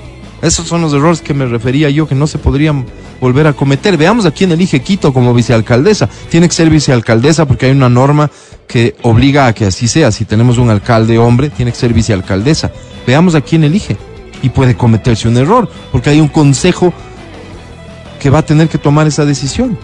Esos 0.41 0.67
son 0.67 0.81
los 0.81 0.93
errores 0.93 1.21
que 1.21 1.33
me 1.33 1.45
refería 1.45 1.89
yo 1.89 2.07
que 2.07 2.15
no 2.15 2.25
se 2.25 2.39
podrían 2.39 2.85
volver 3.19 3.45
a 3.47 3.53
cometer. 3.53 3.95
Veamos 3.95 4.25
a 4.25 4.31
quién 4.31 4.51
elige 4.51 4.81
Quito 4.81 5.13
como 5.13 5.33
vicealcaldesa. 5.33 6.09
Tiene 6.29 6.47
que 6.47 6.55
ser 6.55 6.69
vicealcaldesa 6.69 7.45
porque 7.45 7.67
hay 7.67 7.71
una 7.71 7.89
norma 7.89 8.31
que 8.67 8.95
obliga 9.03 9.47
a 9.47 9.53
que 9.53 9.65
así 9.65 9.87
sea. 9.87 10.11
Si 10.11 10.25
tenemos 10.25 10.57
un 10.57 10.69
alcalde 10.69 11.19
hombre, 11.19 11.49
tiene 11.49 11.71
que 11.71 11.77
ser 11.77 11.93
vicealcaldesa. 11.93 12.71
Veamos 13.05 13.35
a 13.35 13.41
quién 13.41 13.63
elige. 13.63 13.97
Y 14.43 14.49
puede 14.49 14.75
cometerse 14.75 15.27
un 15.27 15.37
error 15.37 15.69
porque 15.91 16.09
hay 16.09 16.19
un 16.19 16.27
consejo 16.27 16.91
que 18.19 18.31
va 18.31 18.39
a 18.39 18.45
tener 18.45 18.69
que 18.69 18.79
tomar 18.79 19.05
esa 19.05 19.25
decisión. 19.25 19.77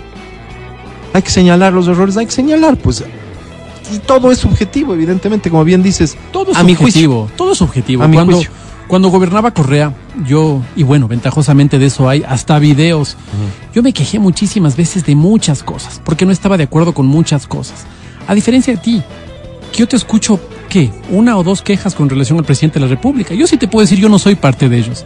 Hay 1.13 1.21
que 1.21 1.29
señalar 1.29 1.73
los 1.73 1.87
errores, 1.87 2.17
hay 2.17 2.25
que 2.25 2.31
señalar, 2.31 2.77
pues. 2.77 3.03
Y 3.93 3.99
todo 3.99 4.31
es 4.31 4.39
subjetivo, 4.39 4.93
evidentemente, 4.93 5.49
como 5.49 5.63
bien 5.63 5.81
dices. 5.81 6.17
Todo 6.31 6.51
es 6.51 6.57
a 6.57 6.63
mi 6.63 6.73
objetivo. 6.73 7.21
juicio. 7.21 7.37
Todo 7.37 7.53
es 7.53 7.61
objetivo. 7.61 8.03
A 8.03 8.07
mi 8.07 8.17
cuando, 8.17 8.37
juicio. 8.37 8.51
Cuando 8.87 9.09
gobernaba 9.09 9.51
Correa, 9.51 9.93
yo, 10.25 10.61
y 10.75 10.83
bueno, 10.83 11.07
ventajosamente 11.07 11.77
de 11.77 11.87
eso 11.87 12.07
hay 12.07 12.23
hasta 12.27 12.57
videos, 12.57 13.17
yo 13.73 13.83
me 13.83 13.91
quejé 13.91 14.17
muchísimas 14.19 14.77
veces 14.77 15.05
de 15.05 15.13
muchas 15.15 15.61
cosas, 15.61 16.01
porque 16.05 16.25
no 16.25 16.31
estaba 16.31 16.57
de 16.57 16.63
acuerdo 16.63 16.93
con 16.93 17.05
muchas 17.05 17.47
cosas. 17.47 17.85
A 18.27 18.33
diferencia 18.33 18.73
de 18.73 18.79
ti, 18.79 19.03
que 19.73 19.79
yo 19.79 19.87
te 19.87 19.97
escucho, 19.97 20.39
¿qué? 20.69 20.89
Una 21.09 21.37
o 21.37 21.43
dos 21.43 21.61
quejas 21.61 21.95
con 21.95 22.09
relación 22.09 22.39
al 22.39 22.45
presidente 22.45 22.79
de 22.79 22.85
la 22.85 22.89
República. 22.89 23.33
Yo 23.33 23.45
sí 23.45 23.57
te 23.57 23.67
puedo 23.67 23.81
decir, 23.83 23.99
yo 23.99 24.07
no 24.09 24.19
soy 24.19 24.35
parte 24.35 24.69
de 24.69 24.77
ellos. 24.77 25.05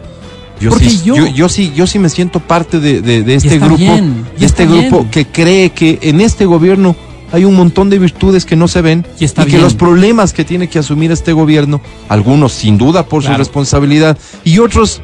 Yo 0.60 0.70
Porque 0.70 0.88
sí, 0.88 1.02
yo- 1.04 1.16
yo, 1.16 1.26
yo 1.26 1.48
sí, 1.48 1.72
yo 1.74 1.88
sí 1.88 1.98
me 1.98 2.08
siento 2.08 2.38
parte 2.38 2.78
de, 2.78 3.00
de- 3.02 3.22
de 3.24 3.34
este 3.34 3.54
está 3.54 3.66
grupo, 3.66 3.78
bien, 3.82 4.24
de 4.38 4.46
este 4.46 4.64
grupo 4.66 5.06
que 5.10 5.26
cree 5.26 5.70
que 5.70 5.98
en 6.02 6.20
este 6.20 6.46
gobierno 6.46 6.94
hay 7.32 7.44
un 7.44 7.54
montón 7.54 7.90
de 7.90 7.98
virtudes 7.98 8.44
que 8.44 8.56
no 8.56 8.68
se 8.68 8.82
ven 8.82 9.06
Y 9.18 9.24
está 9.24 9.44
que 9.44 9.52
bien. 9.52 9.62
los 9.62 9.74
problemas 9.74 10.32
que 10.32 10.44
tiene 10.44 10.68
que 10.68 10.78
asumir 10.78 11.10
este 11.10 11.32
gobierno, 11.32 11.80
algunos 12.08 12.52
sin 12.52 12.78
duda 12.78 13.06
por 13.06 13.22
su 13.22 13.32
responsabilidad 13.32 14.18
y 14.44 14.58
otros 14.58 15.00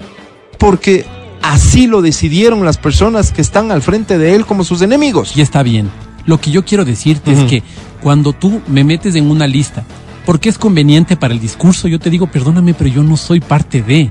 porque 0.58 1.06
así 1.42 1.86
lo 1.86 2.02
decidieron 2.02 2.64
las 2.64 2.76
personas 2.76 3.32
que 3.32 3.40
están 3.40 3.70
al 3.70 3.82
frente 3.82 4.18
de 4.18 4.34
él 4.34 4.44
como 4.44 4.64
sus 4.64 4.82
enemigos. 4.82 5.36
Y 5.36 5.40
está 5.40 5.62
bien. 5.62 5.90
Lo 6.26 6.40
que 6.40 6.50
yo 6.50 6.64
quiero 6.64 6.84
decirte 6.84 7.32
es 7.32 7.44
que 7.44 7.62
cuando 8.02 8.34
tú 8.34 8.60
me 8.68 8.84
metes 8.84 9.14
en 9.14 9.30
una 9.30 9.46
lista, 9.46 9.84
porque 10.26 10.50
es 10.50 10.58
conveniente 10.58 11.16
para 11.16 11.32
el 11.32 11.40
discurso, 11.40 11.88
yo 11.88 11.98
te 11.98 12.10
digo, 12.10 12.26
perdóname, 12.26 12.74
pero 12.74 12.90
yo 12.90 13.02
no 13.02 13.16
soy 13.16 13.40
parte 13.40 13.82
de. 13.82 14.10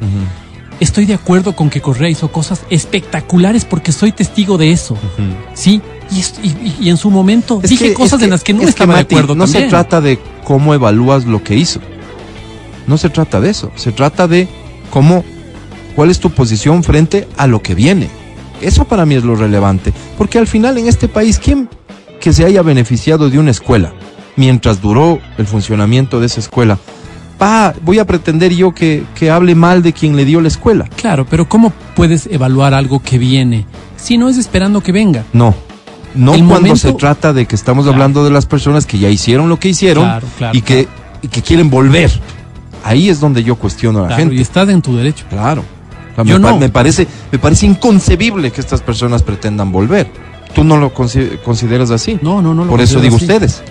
Estoy 0.80 1.06
de 1.06 1.14
acuerdo 1.14 1.56
con 1.56 1.70
que 1.70 1.82
Correa 1.82 2.10
hizo 2.10 2.32
cosas 2.32 2.64
espectaculares 2.70 3.66
porque 3.66 3.92
soy 3.92 4.12
testigo 4.12 4.58
de 4.58 4.72
eso. 4.72 4.98
Sí, 5.54 5.82
y, 5.97 5.97
y- 6.12 6.48
y- 6.48 6.76
y 6.82 6.90
en 6.90 6.98
su 6.98 7.10
momento 7.10 7.60
Es 7.64 7.70
dije 7.70 7.90
que- 7.90 7.94
cosas 7.94 8.14
es 8.14 8.20
que- 8.20 8.26
en 8.26 8.32
las 8.32 8.44
que 8.44 8.54
no 8.54 8.62
es 8.64 8.70
estaba 8.70 8.94
Mati, 8.94 9.14
de 9.14 9.16
acuerdo 9.16 9.36
No 9.36 9.44
también. 9.46 9.64
se 9.66 9.70
trata 9.70 10.02
de 10.02 10.20
cómo 10.44 10.74
evalúas 10.74 11.26
lo 11.26 11.44
que 11.44 11.56
hizo. 11.56 11.80
No 12.88 12.98
se 12.98 13.10
trata 13.10 13.40
de 13.42 13.50
eso. 13.50 13.72
Se 13.76 13.92
trata 13.92 14.28
de 14.28 14.48
cómo, 14.92 15.24
cuál 15.96 16.10
es 16.10 16.20
tu 16.20 16.30
posición 16.30 16.84
frente 16.84 17.28
a 17.38 17.48
lo 17.48 17.62
que 17.62 17.76
viene. 17.76 18.10
Eso 18.62 18.86
para 18.86 19.06
mí 19.06 19.16
es 19.16 19.24
lo 19.24 19.36
relevante. 19.36 19.94
Porque 20.18 20.38
al 20.40 20.48
final 20.48 20.78
en 20.78 20.88
este 20.88 21.08
país, 21.08 21.38
¿quién 21.40 21.70
que 22.20 22.34
se 22.34 22.46
haya 22.46 22.62
beneficiado 22.62 23.30
de 23.30 23.38
una 23.40 23.52
escuela 23.52 23.94
mientras 24.36 24.82
duró 24.82 25.20
el 25.38 25.46
funcionamiento 25.46 26.20
de 26.20 26.28
esa 26.28 26.40
escuela? 26.40 26.78
Pa, 27.38 27.76
voy 27.84 28.00
a 28.00 28.06
pretender 28.08 28.52
yo 28.56 28.74
que, 28.74 29.04
que 29.14 29.30
hable 29.30 29.54
mal 29.54 29.84
de 29.84 29.94
quien 29.94 30.16
le 30.16 30.26
dio 30.26 30.42
la 30.42 30.48
escuela. 30.48 30.86
Claro, 30.96 31.28
pero 31.30 31.48
¿cómo 31.48 31.72
puedes 31.96 32.26
evaluar 32.32 32.74
algo 32.74 33.00
que 33.00 33.20
viene 33.20 33.66
si 33.96 34.18
no 34.18 34.28
es 34.30 34.38
esperando 34.38 34.82
que 34.82 34.92
venga? 34.92 35.24
No. 35.34 35.54
No 36.18 36.34
El 36.34 36.40
cuando 36.40 36.56
momento- 36.68 36.76
se 36.78 36.94
trata 36.94 37.32
de 37.34 37.46
que 37.46 37.56
estamos 37.56 37.84
Claro. 37.86 37.96
hablando 37.96 38.24
de 38.26 38.32
las 38.32 38.46
personas 38.46 38.86
que 38.86 38.98
ya 39.00 39.10
hicieron 39.10 39.48
lo 39.50 39.60
que 39.60 39.70
hicieron 39.70 40.04
Claro, 40.04 40.28
claro, 40.38 40.58
y, 40.58 40.62
que, 40.62 40.88
y 41.22 41.28
que 41.30 41.42
quieren 41.42 41.70
volver. 41.70 42.12
Ahí 42.84 43.10
es 43.10 43.20
donde 43.20 43.44
yo 43.44 43.56
cuestiono 43.56 44.00
a 44.00 44.02
la 44.04 44.08
Claro, 44.10 44.22
gente. 44.24 44.36
y 44.36 44.42
estás 44.42 44.68
en 44.70 44.82
tu 44.82 44.96
derecho. 44.96 45.26
Claro. 45.30 45.64
O 46.12 46.16
sea, 46.16 46.24
Yo 46.24 46.40
me, 46.40 46.44
pa- 46.46 46.52
no. 46.52 46.58
me 46.58 46.70
parece, 46.70 47.08
me 47.32 47.38
parece 47.40 47.66
inconcebible 47.68 48.52
que 48.52 48.60
estas 48.62 48.82
personas 48.82 49.24
pretendan 49.24 49.72
volver. 49.72 50.10
Tú 50.56 50.64
no 50.64 50.78
lo 50.78 50.94
consi- 50.94 51.40
consideras 51.44 51.92
así. 51.92 52.18
No, 52.22 52.42
no, 52.42 52.54
no. 52.54 52.64
lo 52.66 52.70
Por 52.72 52.82
eso 52.82 53.00
digo 53.00 53.18
así. 53.18 53.26
ustedes. 53.26 53.62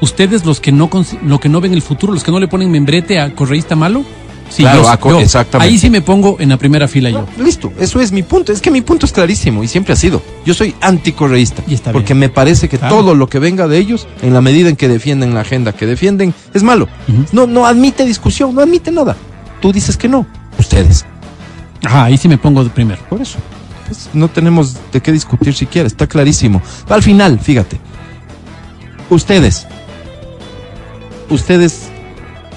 Ustedes 0.00 0.44
los 0.44 0.60
que 0.60 0.70
no 0.70 0.88
lo 1.24 1.40
que 1.40 1.48
no 1.48 1.60
ven 1.60 1.72
el 1.74 1.82
futuro, 1.82 2.12
los 2.12 2.22
que 2.22 2.30
no 2.30 2.38
le 2.38 2.46
ponen 2.46 2.70
membrete 2.70 3.18
a 3.20 3.34
correísta 3.34 3.74
malo. 3.74 4.04
Sí, 4.50 4.62
Claro, 4.62 4.82
yo- 4.82 5.10
yo- 5.10 5.20
exactamente. 5.20 5.70
Ahí 5.72 5.78
sí 5.78 5.90
me 5.90 6.00
pongo 6.00 6.36
en 6.40 6.48
la 6.48 6.56
primera 6.56 6.88
fila 6.88 7.10
yo. 7.10 7.26
No, 7.36 7.44
listo, 7.44 7.70
eso 7.78 8.00
es 8.00 8.12
mi 8.12 8.22
punto. 8.22 8.50
Es 8.52 8.60
que 8.62 8.70
mi 8.70 8.80
punto 8.80 9.04
es 9.04 9.12
clarísimo 9.12 9.62
y 9.62 9.68
siempre 9.68 9.92
ha 9.92 9.96
sido. 9.96 10.22
Yo 10.46 10.54
soy 10.54 10.74
anticorreísta. 10.80 11.62
Y 11.66 11.74
está 11.74 11.92
porque 11.92 12.14
bien. 12.14 12.20
me 12.20 12.28
parece 12.30 12.68
que 12.68 12.78
Claro. 12.78 12.96
todo 12.96 13.14
lo 13.14 13.28
que 13.28 13.38
venga 13.38 13.68
de 13.68 13.76
ellos, 13.78 14.06
en 14.22 14.32
la 14.32 14.40
medida 14.40 14.68
en 14.70 14.76
que 14.76 14.88
defienden 14.88 15.34
la 15.34 15.40
agenda 15.40 15.72
que 15.72 15.86
defienden, 15.86 16.32
es 16.54 16.62
malo. 16.62 16.88
No, 17.32 17.46
no 17.46 17.66
admite 17.66 18.04
discusión, 18.06 18.54
no 18.54 18.62
admite 18.62 18.90
nada. 18.90 19.16
Tú 19.60 19.72
dices 19.72 19.96
que 19.96 20.08
no. 20.08 20.26
Ustedes. 20.58 21.04
Ajá, 21.84 22.04
ahí 22.04 22.16
sí 22.16 22.26
me 22.28 22.38
pongo 22.38 22.64
de 22.64 22.70
primero. 22.70 23.00
Por 23.08 23.20
eso. 23.20 23.38
Pues, 23.86 24.08
no 24.12 24.28
tenemos 24.28 24.76
de 24.92 25.00
qué 25.00 25.12
discutir 25.12 25.54
siquiera, 25.54 25.86
está 25.86 26.06
clarísimo. 26.06 26.60
Al 26.88 27.02
final, 27.02 27.38
fíjate. 27.38 27.78
Ustedes. 29.10 29.66
Ustedes 31.30 31.88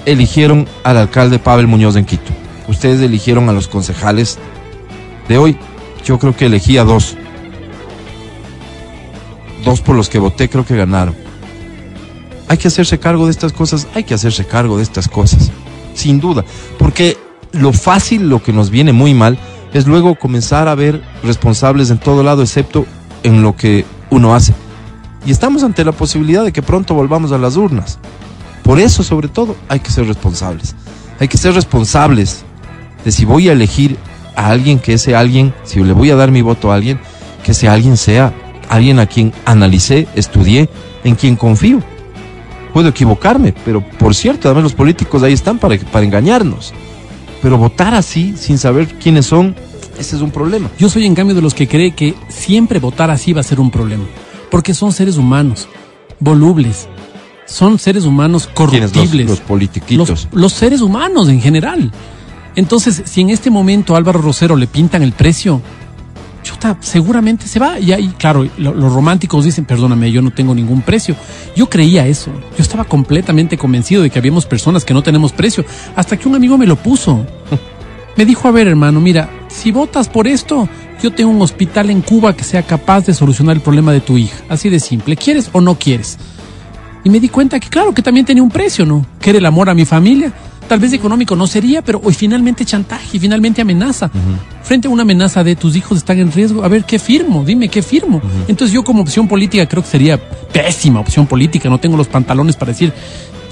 eligieron 0.06 0.66
al 0.84 0.96
alcalde 0.96 1.38
Pavel 1.38 1.66
Muñoz 1.66 1.96
en 1.96 2.04
Quito. 2.04 2.32
Ustedes 2.68 3.00
eligieron 3.00 3.48
a 3.48 3.52
los 3.52 3.68
concejales 3.68 4.38
de 5.28 5.38
hoy. 5.38 5.56
Yo 6.04 6.18
creo 6.18 6.36
que 6.36 6.46
elegí 6.46 6.78
a 6.78 6.84
dos. 6.84 7.16
Dos 9.64 9.80
por 9.80 9.96
los 9.96 10.08
que 10.08 10.18
voté 10.18 10.48
creo 10.48 10.66
que 10.66 10.76
ganaron. 10.76 11.14
Hay 12.48 12.58
que 12.58 12.68
hacerse 12.68 12.98
cargo 12.98 13.26
de 13.26 13.30
estas 13.30 13.52
cosas, 13.52 13.86
hay 13.94 14.04
que 14.04 14.14
hacerse 14.14 14.44
cargo 14.44 14.76
de 14.76 14.82
estas 14.82 15.08
cosas. 15.08 15.50
Sin 15.94 16.20
duda. 16.20 16.44
Porque 16.78 17.16
lo 17.52 17.72
fácil, 17.72 18.28
lo 18.28 18.42
que 18.42 18.52
nos 18.52 18.70
viene 18.70 18.92
muy 18.92 19.14
mal, 19.14 19.38
es 19.72 19.86
luego 19.86 20.16
comenzar 20.16 20.68
a 20.68 20.74
ver 20.74 21.02
responsables 21.22 21.90
en 21.90 21.98
todo 21.98 22.22
lado, 22.22 22.42
excepto 22.42 22.84
en 23.22 23.42
lo 23.42 23.56
que 23.56 23.84
uno 24.10 24.34
hace. 24.34 24.54
Y 25.24 25.30
estamos 25.30 25.62
ante 25.62 25.84
la 25.84 25.92
posibilidad 25.92 26.44
de 26.44 26.52
que 26.52 26.62
pronto 26.62 26.94
volvamos 26.94 27.32
a 27.32 27.38
las 27.38 27.56
urnas. 27.56 27.98
Por 28.62 28.78
eso, 28.78 29.02
sobre 29.02 29.28
todo, 29.28 29.56
hay 29.68 29.80
que 29.80 29.90
ser 29.90 30.06
responsables. 30.06 30.74
Hay 31.18 31.28
que 31.28 31.38
ser 31.38 31.54
responsables 31.54 32.44
de 33.04 33.12
si 33.12 33.24
voy 33.24 33.48
a 33.48 33.52
elegir 33.52 33.96
a 34.36 34.48
alguien 34.48 34.78
que 34.78 34.94
ese 34.94 35.14
alguien, 35.14 35.52
si 35.64 35.82
le 35.82 35.92
voy 35.92 36.10
a 36.10 36.16
dar 36.16 36.30
mi 36.30 36.42
voto 36.42 36.72
a 36.72 36.76
alguien, 36.76 37.00
que 37.44 37.52
ese 37.52 37.68
alguien 37.68 37.96
sea 37.96 38.32
alguien 38.68 38.98
a 38.98 39.06
quien 39.06 39.32
analicé, 39.44 40.08
estudié, 40.14 40.68
en 41.04 41.14
quien 41.14 41.36
confío. 41.36 41.80
Puedo 42.72 42.88
equivocarme, 42.88 43.54
pero 43.64 43.86
por 43.98 44.14
cierto, 44.14 44.48
además 44.48 44.64
los 44.64 44.72
políticos 44.72 45.22
ahí 45.22 45.34
están 45.34 45.58
para, 45.58 45.76
para 45.78 46.04
engañarnos. 46.04 46.72
Pero 47.42 47.58
votar 47.58 47.94
así, 47.94 48.34
sin 48.36 48.56
saber 48.56 48.88
quiénes 48.98 49.26
son, 49.26 49.54
ese 49.98 50.16
es 50.16 50.22
un 50.22 50.30
problema. 50.30 50.70
Yo 50.78 50.88
soy 50.88 51.04
en 51.04 51.14
cambio 51.14 51.34
de 51.34 51.42
los 51.42 51.54
que 51.54 51.68
cree 51.68 51.94
que 51.94 52.14
siempre 52.28 52.78
votar 52.78 53.10
así 53.10 53.32
va 53.32 53.40
a 53.40 53.44
ser 53.44 53.60
un 53.60 53.70
problema. 53.70 54.04
Porque 54.50 54.74
son 54.74 54.92
seres 54.92 55.16
humanos, 55.16 55.68
volubles. 56.18 56.88
Son 57.46 57.78
seres 57.78 58.04
humanos 58.04 58.48
corruptibles. 58.52 59.26
Los, 59.28 59.38
los 59.38 59.40
politiquitos. 59.40 60.08
los, 60.08 60.28
los 60.32 60.52
seres 60.52 60.80
humanos 60.80 61.28
en 61.28 61.40
general. 61.40 61.90
Entonces, 62.56 63.02
si 63.06 63.20
en 63.20 63.30
este 63.30 63.50
momento 63.50 63.94
a 63.94 63.98
Álvaro 63.98 64.20
Rosero 64.20 64.56
le 64.56 64.66
pintan 64.66 65.02
el 65.02 65.12
precio, 65.12 65.60
chuta, 66.42 66.76
seguramente 66.80 67.46
se 67.46 67.58
va. 67.58 67.78
Y 67.78 67.92
ahí, 67.92 68.08
claro, 68.18 68.46
lo- 68.58 68.74
los 68.74 68.92
románticos 68.92 69.44
dicen, 69.44 69.64
perdóname, 69.64 70.10
yo 70.12 70.22
no 70.22 70.30
tengo 70.30 70.54
ningún 70.54 70.82
precio. 70.82 71.16
Yo 71.56 71.68
creía 71.68 72.06
eso. 72.06 72.30
Yo 72.56 72.62
estaba 72.62 72.84
completamente 72.84 73.56
convencido 73.58 74.02
de 74.02 74.10
que 74.10 74.18
habíamos 74.18 74.44
personas 74.46 74.84
que 74.84 74.94
no 74.94 75.02
tenemos 75.02 75.32
precio. 75.32 75.64
Hasta 75.96 76.16
que 76.16 76.28
un 76.28 76.34
amigo 76.34 76.56
me 76.58 76.66
lo 76.66 76.76
puso. 76.76 77.26
Me 78.14 78.26
dijo, 78.26 78.46
a 78.46 78.50
ver, 78.50 78.68
hermano, 78.68 79.00
mira, 79.00 79.30
si 79.48 79.72
votas 79.72 80.10
por 80.10 80.28
esto, 80.28 80.68
yo 81.02 81.12
tengo 81.12 81.30
un 81.30 81.40
hospital 81.40 81.88
en 81.88 82.02
Cuba 82.02 82.36
que 82.36 82.44
sea 82.44 82.62
capaz 82.62 83.06
de 83.06 83.14
solucionar 83.14 83.56
el 83.56 83.62
problema 83.62 83.90
de 83.90 84.02
tu 84.02 84.18
hija. 84.18 84.36
Así 84.50 84.68
de 84.68 84.80
simple. 84.80 85.16
¿Quieres 85.16 85.48
o 85.52 85.62
no 85.62 85.78
quieres? 85.78 86.18
Y 87.04 87.10
me 87.10 87.18
di 87.20 87.28
cuenta 87.28 87.58
que 87.58 87.68
claro, 87.68 87.92
que 87.92 88.02
también 88.02 88.24
tenía 88.24 88.42
un 88.42 88.50
precio, 88.50 88.86
¿no? 88.86 89.04
Que 89.20 89.30
era 89.30 89.38
el 89.38 89.46
amor 89.46 89.68
a 89.68 89.74
mi 89.74 89.84
familia. 89.84 90.32
Tal 90.68 90.78
vez 90.78 90.92
económico 90.92 91.36
no 91.36 91.46
sería, 91.46 91.82
pero 91.82 92.00
hoy 92.02 92.14
finalmente 92.14 92.64
chantaje 92.64 93.18
finalmente 93.18 93.60
amenaza. 93.60 94.10
Frente 94.62 94.88
a 94.88 94.90
una 94.90 95.02
amenaza 95.02 95.42
de 95.44 95.56
tus 95.56 95.76
hijos 95.76 95.98
están 95.98 96.18
en 96.18 96.32
riesgo, 96.32 96.64
a 96.64 96.68
ver, 96.68 96.84
¿qué 96.84 96.98
firmo? 96.98 97.44
Dime, 97.44 97.68
¿qué 97.68 97.82
firmo? 97.82 98.22
Entonces 98.48 98.72
yo 98.72 98.84
como 98.84 99.02
opción 99.02 99.28
política 99.28 99.66
creo 99.66 99.82
que 99.82 99.88
sería 99.88 100.18
pésima 100.52 101.00
opción 101.00 101.26
política. 101.26 101.68
No 101.68 101.78
tengo 101.78 101.96
los 101.96 102.08
pantalones 102.08 102.56
para 102.56 102.72
decir, 102.72 102.92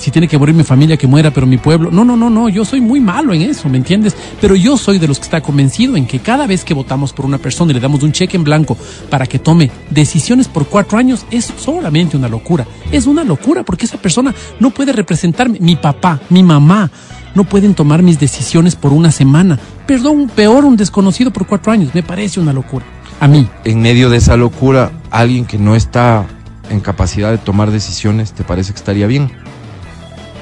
si 0.01 0.11
tiene 0.11 0.27
que 0.27 0.39
morir 0.39 0.55
mi 0.55 0.65
familia, 0.65 0.97
que 0.97 1.07
muera, 1.07 1.31
pero 1.31 1.47
mi 1.47 1.59
pueblo. 1.59 1.91
No, 1.91 2.07
no, 2.07 2.17
no, 2.17 2.31
no, 2.31 2.49
yo 2.49 2.65
soy 2.65 2.81
muy 2.81 3.01
malo 3.01 3.35
en 3.35 3.43
eso, 3.43 3.69
¿me 3.69 3.77
entiendes? 3.77 4.17
Pero 4.41 4.57
yo 4.57 4.79
soy 4.79 4.99
de 4.99 5.07
los 5.07 5.19
que 5.19 5.25
está 5.25 5.43
convencido 5.43 5.95
en 5.95 6.07
que 6.07 6.21
cada 6.21 6.47
vez 6.47 6.65
que 6.65 6.73
votamos 6.73 7.13
por 7.13 7.27
una 7.27 7.37
persona 7.37 7.71
y 7.71 7.75
le 7.75 7.81
damos 7.81 8.03
un 8.03 8.11
cheque 8.11 8.39
en 8.39 8.43
blanco 8.43 8.79
para 9.11 9.27
que 9.27 9.39
tome 9.39 9.71
decisiones 9.91 10.49
por 10.49 10.67
cuatro 10.67 10.97
años, 10.97 11.27
es 11.31 11.53
solamente 11.59 12.17
una 12.17 12.29
locura. 12.29 12.67
Es 12.91 13.07
una 13.07 13.25
locura 13.25 13.63
porque 13.63 13.85
esa 13.85 13.99
persona 13.99 14.35
no 14.59 14.71
puede 14.71 14.93
representarme. 14.93 15.61
Mi 15.61 15.77
papá, 15.77 16.19
mi 16.31 16.43
mamá, 16.43 16.91
no 17.35 17.45
pueden 17.45 17.75
tomar 17.75 18.03
mis 18.03 18.19
decisiones 18.19 18.77
por 18.77 18.95
una 18.95 19.13
semana. 19.13 19.59
Perdón, 19.87 20.31
peor 20.35 20.65
un 20.65 20.79
desconocido 20.79 21.31
por 21.31 21.47
cuatro 21.47 21.73
años. 21.73 21.95
Me 21.95 22.03
parece 22.03 22.41
una 22.41 22.55
locura. 22.55 22.87
A 23.21 23.29
mí. 23.29 23.47
En 23.65 23.83
medio 23.83 24.09
de 24.09 24.17
esa 24.17 24.39
locura, 24.39 24.93
alguien 25.11 25.45
que 25.45 25.59
no 25.59 25.77
está 25.77 26.27
en 26.71 26.81
capacidad 26.81 27.31
de 27.31 27.39
tomar 27.39 27.71
decisiones, 27.71 28.33
¿te 28.33 28.45
parece 28.45 28.73
que 28.73 28.79
estaría 28.79 29.07
bien? 29.07 29.31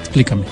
Explícame. 0.09 0.43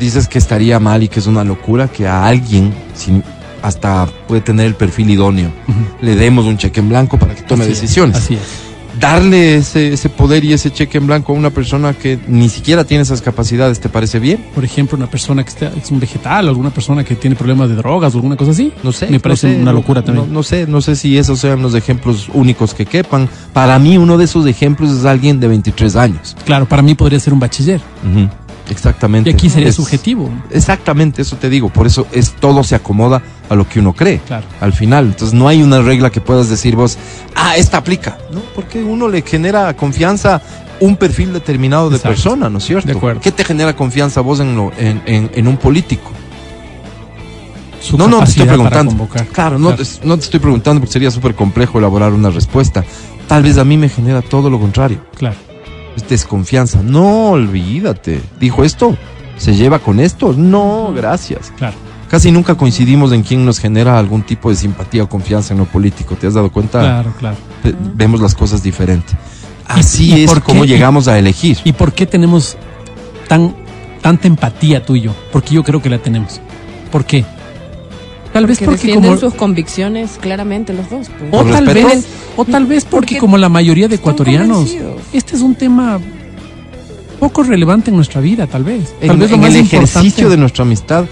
Dices 0.00 0.26
que 0.26 0.38
estaría 0.38 0.80
mal 0.80 1.02
y 1.02 1.08
que 1.08 1.20
es 1.20 1.26
una 1.26 1.44
locura 1.44 1.88
que 1.88 2.08
a 2.08 2.24
alguien, 2.26 2.72
sin, 2.94 3.22
hasta 3.60 4.06
puede 4.26 4.40
tener 4.40 4.66
el 4.66 4.74
perfil 4.74 5.10
idóneo, 5.10 5.52
le 6.00 6.16
demos 6.16 6.46
un 6.46 6.56
cheque 6.56 6.80
en 6.80 6.88
blanco 6.88 7.18
para 7.18 7.34
que 7.34 7.42
tome 7.42 7.64
Así 7.64 7.72
es, 7.72 7.80
decisiones. 7.82 8.16
Así 8.16 8.34
es. 8.34 8.71
Darle 9.02 9.56
ese, 9.56 9.92
ese 9.92 10.08
poder 10.08 10.44
y 10.44 10.52
ese 10.52 10.70
cheque 10.70 10.96
en 10.98 11.08
blanco 11.08 11.32
a 11.32 11.36
una 11.36 11.50
persona 11.50 11.92
que 11.92 12.20
ni 12.28 12.48
siquiera 12.48 12.84
tiene 12.84 13.02
esas 13.02 13.20
capacidades, 13.20 13.80
¿te 13.80 13.88
parece 13.88 14.20
bien? 14.20 14.46
Por 14.54 14.64
ejemplo, 14.64 14.96
una 14.96 15.08
persona 15.10 15.42
que 15.42 15.50
está, 15.50 15.72
es 15.76 15.90
un 15.90 15.98
vegetal, 15.98 16.46
alguna 16.46 16.70
persona 16.70 17.02
que 17.02 17.16
tiene 17.16 17.34
problemas 17.34 17.68
de 17.68 17.74
drogas 17.74 18.14
o 18.14 18.18
alguna 18.18 18.36
cosa 18.36 18.52
así. 18.52 18.72
No 18.84 18.92
sé. 18.92 19.08
Me 19.08 19.18
parece 19.18 19.48
no 19.48 19.54
sé, 19.54 19.60
una 19.62 19.72
no- 19.72 19.78
locura 19.78 20.02
también. 20.04 20.28
No, 20.28 20.32
no 20.34 20.42
sé, 20.44 20.68
no 20.68 20.80
sé 20.80 20.94
si 20.94 21.18
esos 21.18 21.40
sean 21.40 21.60
los 21.62 21.74
ejemplos 21.74 22.28
únicos 22.32 22.74
que 22.74 22.86
quepan. 22.86 23.28
Para 23.52 23.76
mí, 23.80 23.98
uno 23.98 24.16
de 24.18 24.24
esos 24.24 24.46
ejemplos 24.46 24.92
es 24.92 25.04
alguien 25.04 25.40
de 25.40 25.48
23 25.48 25.96
años. 25.96 26.36
Claro, 26.46 26.66
para 26.66 26.82
mí 26.82 26.94
podría 26.94 27.18
ser 27.18 27.32
un 27.32 27.40
bachiller. 27.40 27.80
Ujú. 28.08 28.28
Exactamente. 28.70 29.30
Y 29.30 29.34
aquí 29.34 29.50
sería 29.50 29.68
Es- 29.68 29.76
subjetivo. 29.76 30.30
Exactamente, 30.50 31.22
eso 31.22 31.36
te 31.36 31.50
digo. 31.50 31.68
Por 31.68 31.86
eso 31.86 32.06
es 32.12 32.32
todo 32.32 32.62
se 32.64 32.74
acomoda 32.74 33.22
a 33.50 33.54
lo 33.54 33.68
que 33.68 33.80
uno 33.80 33.92
cree. 33.92 34.20
Claro. 34.26 34.46
Al 34.60 34.72
final. 34.72 35.06
Entonces 35.06 35.34
no 35.34 35.48
hay 35.48 35.62
una 35.62 35.80
regla 35.82 36.10
que 36.10 36.20
puedas 36.20 36.48
decir 36.48 36.76
vos, 36.76 36.96
ah, 37.34 37.56
esta 37.56 37.78
aplica. 37.78 38.18
No, 38.32 38.40
porque 38.54 38.82
uno 38.82 39.08
le 39.08 39.22
genera 39.22 39.74
confianza 39.76 40.40
un 40.80 40.96
perfil 40.96 41.32
determinado 41.32 41.90
de 41.90 41.96
Exacto. 41.96 42.14
persona, 42.14 42.48
¿no 42.48 42.58
es 42.58 42.64
cierto? 42.64 42.86
De 42.88 42.94
acuerdo. 42.96 43.20
¿Qué 43.20 43.30
te 43.32 43.44
genera 43.44 43.74
confianza 43.76 44.20
vos 44.20 44.40
en, 44.40 44.56
lo- 44.56 44.72
en, 44.78 45.02
en- 45.06 45.30
en 45.34 45.48
un 45.48 45.56
político? 45.56 46.10
Su 47.80 47.98
no, 47.98 48.06
no 48.06 48.18
te 48.20 48.30
estoy 48.30 48.46
preguntando. 48.46 49.08
Claro, 49.32 49.58
no. 49.58 49.74
Te, 49.74 49.82
no 50.04 50.16
te 50.16 50.24
estoy 50.24 50.38
preguntando 50.40 50.80
porque 50.80 50.92
sería 50.92 51.10
súper 51.10 51.34
complejo 51.34 51.78
elaborar 51.78 52.12
una 52.12 52.30
respuesta. 52.30 52.84
Tal 53.26 53.42
vez 53.42 53.58
a 53.58 53.64
mí 53.64 53.76
me 53.76 53.88
genera 53.88 54.22
todo 54.22 54.48
lo 54.50 54.60
contrario. 54.60 55.00
Claro. 55.16 55.36
Es 55.96 56.08
desconfianza. 56.08 56.82
No, 56.82 57.30
olvídate. 57.30 58.20
Dijo 58.40 58.64
esto. 58.64 58.96
¿Se 59.36 59.54
lleva 59.54 59.78
con 59.78 59.98
esto? 60.00 60.32
No, 60.36 60.92
gracias. 60.94 61.52
Claro. 61.56 61.74
Casi 62.08 62.30
nunca 62.30 62.54
coincidimos 62.54 63.12
en 63.12 63.22
quién 63.22 63.44
nos 63.44 63.58
genera 63.58 63.98
algún 63.98 64.22
tipo 64.22 64.50
de 64.50 64.56
simpatía 64.56 65.02
o 65.04 65.08
confianza 65.08 65.54
en 65.54 65.58
lo 65.60 65.64
político. 65.64 66.14
¿Te 66.14 66.26
has 66.26 66.34
dado 66.34 66.50
cuenta? 66.52 66.80
Claro, 66.80 67.14
claro. 67.18 67.36
Ve- 67.64 67.74
Vemos 67.94 68.20
las 68.20 68.34
cosas 68.34 68.62
diferente. 68.62 69.14
Así 69.66 70.12
y 70.14 70.24
es 70.24 70.26
por 70.30 70.40
qué? 70.42 70.46
como 70.52 70.64
llegamos 70.64 71.08
a 71.08 71.18
elegir. 71.18 71.56
¿Y 71.64 71.72
por 71.72 71.92
qué 71.92 72.04
tenemos 72.06 72.56
tan 73.28 73.54
tanta 74.02 74.26
empatía 74.28 74.84
tú 74.84 74.96
y 74.96 75.02
yo? 75.02 75.14
Porque 75.32 75.54
yo 75.54 75.62
creo 75.64 75.80
que 75.80 75.88
la 75.88 75.98
tenemos. 75.98 76.40
¿Por 76.90 77.04
qué? 77.06 77.24
Tal 78.32 78.46
vez 78.46 78.58
Que 78.58 78.64
porque 78.64 78.78
defienden 78.78 79.10
como 79.16 79.20
sus 79.20 79.34
convicciones 79.34 80.12
claramente 80.20 80.72
los 80.72 80.88
dos. 80.88 81.08
pues. 81.10 81.28
o 81.30 81.42
¿Por 81.42 81.50
tal 81.52 81.66
respeto? 81.66 81.88
vez 81.88 82.06
o 82.36 82.44
tal 82.46 82.66
vez 82.66 82.84
porque, 82.84 83.06
Porque 83.14 83.18
como 83.18 83.36
la 83.38 83.48
mayoría 83.50 83.88
de 83.88 83.96
ecuatorianos 83.96 84.70
este 85.12 85.36
es 85.36 85.42
un 85.42 85.54
tema 85.54 86.00
poco 87.20 87.42
relevante 87.42 87.90
en 87.90 87.96
nuestra 87.96 88.20
vida, 88.20 88.46
tal 88.46 88.64
vez. 88.64 88.94
Tal 89.00 89.10
En, 89.10 89.18
vez 89.18 89.30
lo 89.30 89.36
en 89.36 89.40
más 89.42 89.50
el 89.50 89.56
importante. 89.60 89.90
ejercicio 89.90 90.30
de 90.30 90.36
nuestra 90.38 90.62
amistad 90.64 91.04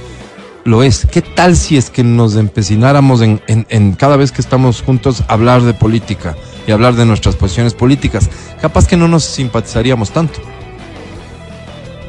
lo 0.64 0.82
es. 0.82 1.06
¿Qué 1.10 1.22
tal 1.22 1.56
si 1.56 1.76
es 1.76 1.88
que 1.90 2.02
nos 2.04 2.36
empecináramos 2.36 3.20
en, 3.22 3.40
en- 3.46 3.66
en 3.68 3.92
cada 3.92 4.16
vez 4.16 4.32
que 4.32 4.40
estamos 4.40 4.82
juntos 4.82 5.22
hablar 5.28 5.62
de 5.62 5.72
política 5.74 6.36
y 6.66 6.72
hablar 6.72 6.94
de 6.96 7.04
nuestras 7.06 7.36
posiciones 7.36 7.74
políticas? 7.74 8.28
Capaz 8.60 8.86
que 8.86 8.96
no 8.96 9.08
nos 9.08 9.24
simpatizaríamos 9.24 10.10
tanto. 10.10 10.40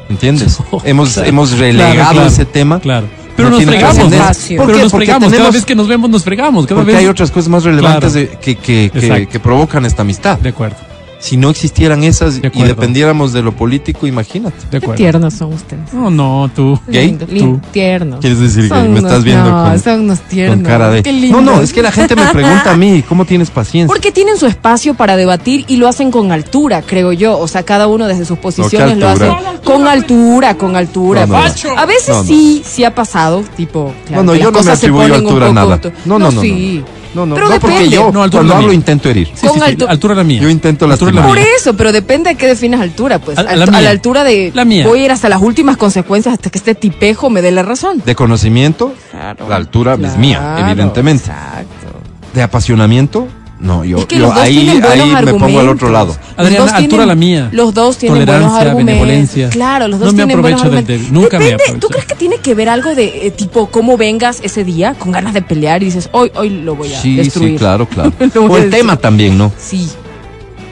¿Entiendes? 0.08 0.58
hemos, 0.84 1.12
Claro. 1.14 1.28
hemos 1.28 1.58
relegado 1.58 1.94
Claro, 1.94 2.10
claro. 2.12 2.28
ese 2.28 2.44
tema. 2.44 2.80
Claro. 2.80 3.06
Pero 3.42 3.50
No 3.50 3.56
nos 3.56 3.64
fregamos. 3.64 3.98
¿Por 3.98 4.08
Pero 4.08 4.66
qué? 4.66 4.82
nos 4.82 4.92
Porque 4.92 5.06
fregamos. 5.06 5.26
Cada 5.26 5.30
tenemos- 5.36 5.54
vez 5.54 5.64
que 5.64 5.74
nos 5.74 5.88
vemos, 5.88 6.10
nos 6.10 6.24
fregamos. 6.24 6.66
Cada 6.66 6.80
Porque 6.80 6.92
vez. 6.92 7.00
hay 7.00 7.06
otras 7.08 7.30
cosas 7.30 7.48
más 7.48 7.64
relevantes 7.64 8.12
Claro. 8.12 8.28
de- 8.30 8.38
que, 8.38 8.56
que- 8.56 8.90
que- 8.92 9.26
que 9.28 9.40
provocan 9.40 9.84
esta 9.84 10.02
amistad. 10.02 10.38
De 10.38 10.48
acuerdo. 10.50 10.76
Si 11.22 11.36
no 11.36 11.50
existieran 11.50 12.02
esas 12.02 12.42
De 12.42 12.50
y 12.52 12.62
dependiéramos 12.64 13.32
de 13.32 13.42
lo 13.42 13.54
político, 13.54 14.08
imagínate. 14.08 14.56
De 14.72 14.80
Qué 14.80 14.88
tiernos 14.88 15.32
son 15.34 15.52
ustedes. 15.52 15.92
No, 15.94 16.10
no, 16.10 16.50
tú. 16.52 16.76
¿Gay? 16.88 17.16
Lin- 17.28 17.60
tiernos. 17.70 18.18
¿Quieres 18.18 18.40
decir 18.40 18.68
que 18.68 18.82
me 18.88 18.98
estás 18.98 19.22
viendo 19.22 19.48
no, 19.48 19.70
con, 19.70 19.78
son 19.78 20.00
unos 20.00 20.18
tiernos. 20.22 20.56
con 20.56 20.64
cara 20.64 20.90
de... 20.90 21.04
Qué 21.04 21.12
No, 21.12 21.40
no, 21.40 21.60
es 21.60 21.72
que 21.72 21.80
la 21.80 21.92
gente 21.92 22.16
me 22.16 22.26
pregunta 22.26 22.72
a 22.72 22.76
mí, 22.76 23.04
¿cómo 23.08 23.24
tienes 23.24 23.50
paciencia? 23.50 23.86
Porque 23.86 24.10
tienen 24.10 24.36
su 24.36 24.46
espacio 24.46 24.94
para 24.94 25.14
debatir 25.14 25.64
y 25.68 25.76
lo 25.76 25.86
hacen 25.86 26.10
con 26.10 26.32
altura, 26.32 26.82
creo 26.82 27.12
yo. 27.12 27.38
O 27.38 27.46
sea, 27.46 27.62
cada 27.62 27.86
uno 27.86 28.08
desde 28.08 28.24
sus 28.24 28.38
posiciones 28.38 28.98
lo 28.98 29.08
hace 29.08 29.30
con 29.62 29.86
altura, 29.86 30.56
con 30.58 30.74
altura. 30.74 31.24
No. 31.26 31.36
A 31.36 31.86
veces 31.86 32.08
No, 32.08 32.16
no. 32.16 32.24
sí, 32.24 32.64
sí 32.66 32.82
ha 32.82 32.96
pasado, 32.96 33.44
tipo, 33.56 33.94
claro, 34.08 34.24
no, 34.24 34.32
no, 34.32 34.36
yo 34.36 34.46
no 34.46 34.50
me 34.50 34.58
cosas 34.58 34.80
se 34.80 34.86
atribuyo 34.86 35.08
ponen 35.08 35.20
un 35.20 35.26
altura 35.28 35.46
a 35.46 35.48
poco 35.48 35.90
nada. 35.90 35.94
no, 36.04 36.18
no, 36.18 36.30
no. 36.32 36.40
sí. 36.40 36.82
No, 37.14 37.26
no, 37.26 37.34
Pero 37.34 37.48
no, 37.48 37.60
porque 37.60 37.76
depende. 37.76 37.94
yo 37.96 38.10
No, 38.12 38.22
altura 38.22 38.40
cuando 38.40 38.54
la 38.54 38.58
hablo 38.60 38.72
intento 38.72 39.08
herir. 39.10 39.28
Sí, 39.34 39.46
Con 39.46 39.58
sí, 39.60 39.64
sí, 39.66 39.72
altu- 39.76 39.86
altura 39.88 40.14
la 40.14 40.24
mía. 40.24 40.40
Yo 40.40 40.48
intento 40.48 40.86
Altura 40.86 41.12
la 41.12 41.20
mía. 41.20 41.28
Por 41.28 41.38
eso, 41.38 41.74
pero 41.76 41.92
depende 41.92 42.30
de 42.30 42.36
qué 42.36 42.46
defines 42.46 42.80
altura, 42.80 43.18
pues. 43.18 43.36
A- 43.38 43.42
la 43.42 43.64
a 43.64 43.80
la 43.80 43.90
altura 43.90 44.24
de 44.24 44.50
La 44.54 44.64
mía. 44.64 44.86
voy 44.86 45.00
a 45.00 45.04
ir 45.04 45.10
hasta 45.12 45.28
las 45.28 45.42
últimas 45.42 45.76
consecuencias 45.76 46.32
hasta 46.34 46.48
que 46.50 46.58
este 46.58 46.74
tipejo 46.74 47.28
me 47.30 47.42
dé 47.42 47.50
la 47.50 47.62
razón. 47.62 48.02
De 48.04 48.14
conocimiento, 48.14 48.94
Claro. 49.10 49.48
la 49.48 49.56
altura 49.56 49.98
es 50.02 50.16
mía, 50.16 50.56
evidentemente. 50.58 51.24
Exacto. 51.26 52.00
De 52.34 52.42
apasionamiento, 52.42 53.28
no, 53.62 53.84
yo, 53.84 53.98
Es 53.98 54.06
que 54.06 54.18
yo 54.18 54.32
ahí, 54.32 54.68
ahí 54.68 55.24
me 55.24 55.32
pongo 55.34 55.60
al 55.60 55.68
otro 55.70 55.88
lado. 55.90 56.14
Adriana, 56.36 56.64
altura 56.64 56.78
tienen- 56.88 57.08
la 57.08 57.14
mía. 57.14 57.48
Los 57.52 57.72
dos 57.72 57.96
tienen 57.96 58.16
buenos 58.18 58.34
Tolerancia, 58.34 58.60
argumentos. 58.70 58.94
benevolencia. 59.06 59.48
Claro, 59.50 59.88
los 59.88 59.98
No 60.00 60.04
dos 60.06 60.14
me 60.14 60.18
tienen 60.24 60.42
buenos 60.42 60.60
del 60.62 60.68
argumentos. 60.74 60.88
débil. 60.98 61.12
Nunca 61.12 61.38
me 61.38 61.44
Depende, 61.44 61.62
aprovecho. 61.64 61.86
¿Tú 61.86 61.92
crees 61.92 62.06
que 62.06 62.14
tiene 62.16 62.36
que 62.38 62.54
ver 62.54 62.68
algo 62.68 62.94
de 62.94 63.26
eh, 63.26 63.30
tipo 63.30 63.68
cómo 63.70 63.96
vengas 63.96 64.40
ese 64.42 64.64
día 64.64 64.94
con 64.98 65.12
ganas 65.12 65.32
de 65.32 65.42
pelear 65.42 65.82
y 65.82 65.86
dices, 65.86 66.08
hoy, 66.12 66.30
hoy 66.34 66.50
lo 66.50 66.74
voy 66.74 66.92
a 66.92 67.00
Sí, 67.00 67.16
destruir? 67.16 67.52
sí, 67.52 67.56
claro, 67.58 67.86
claro. 67.88 68.12
O 68.48 68.56
el 68.58 68.68
tema 68.68 68.96
también, 68.96 69.38
¿no? 69.38 69.52
Sí, 69.58 69.88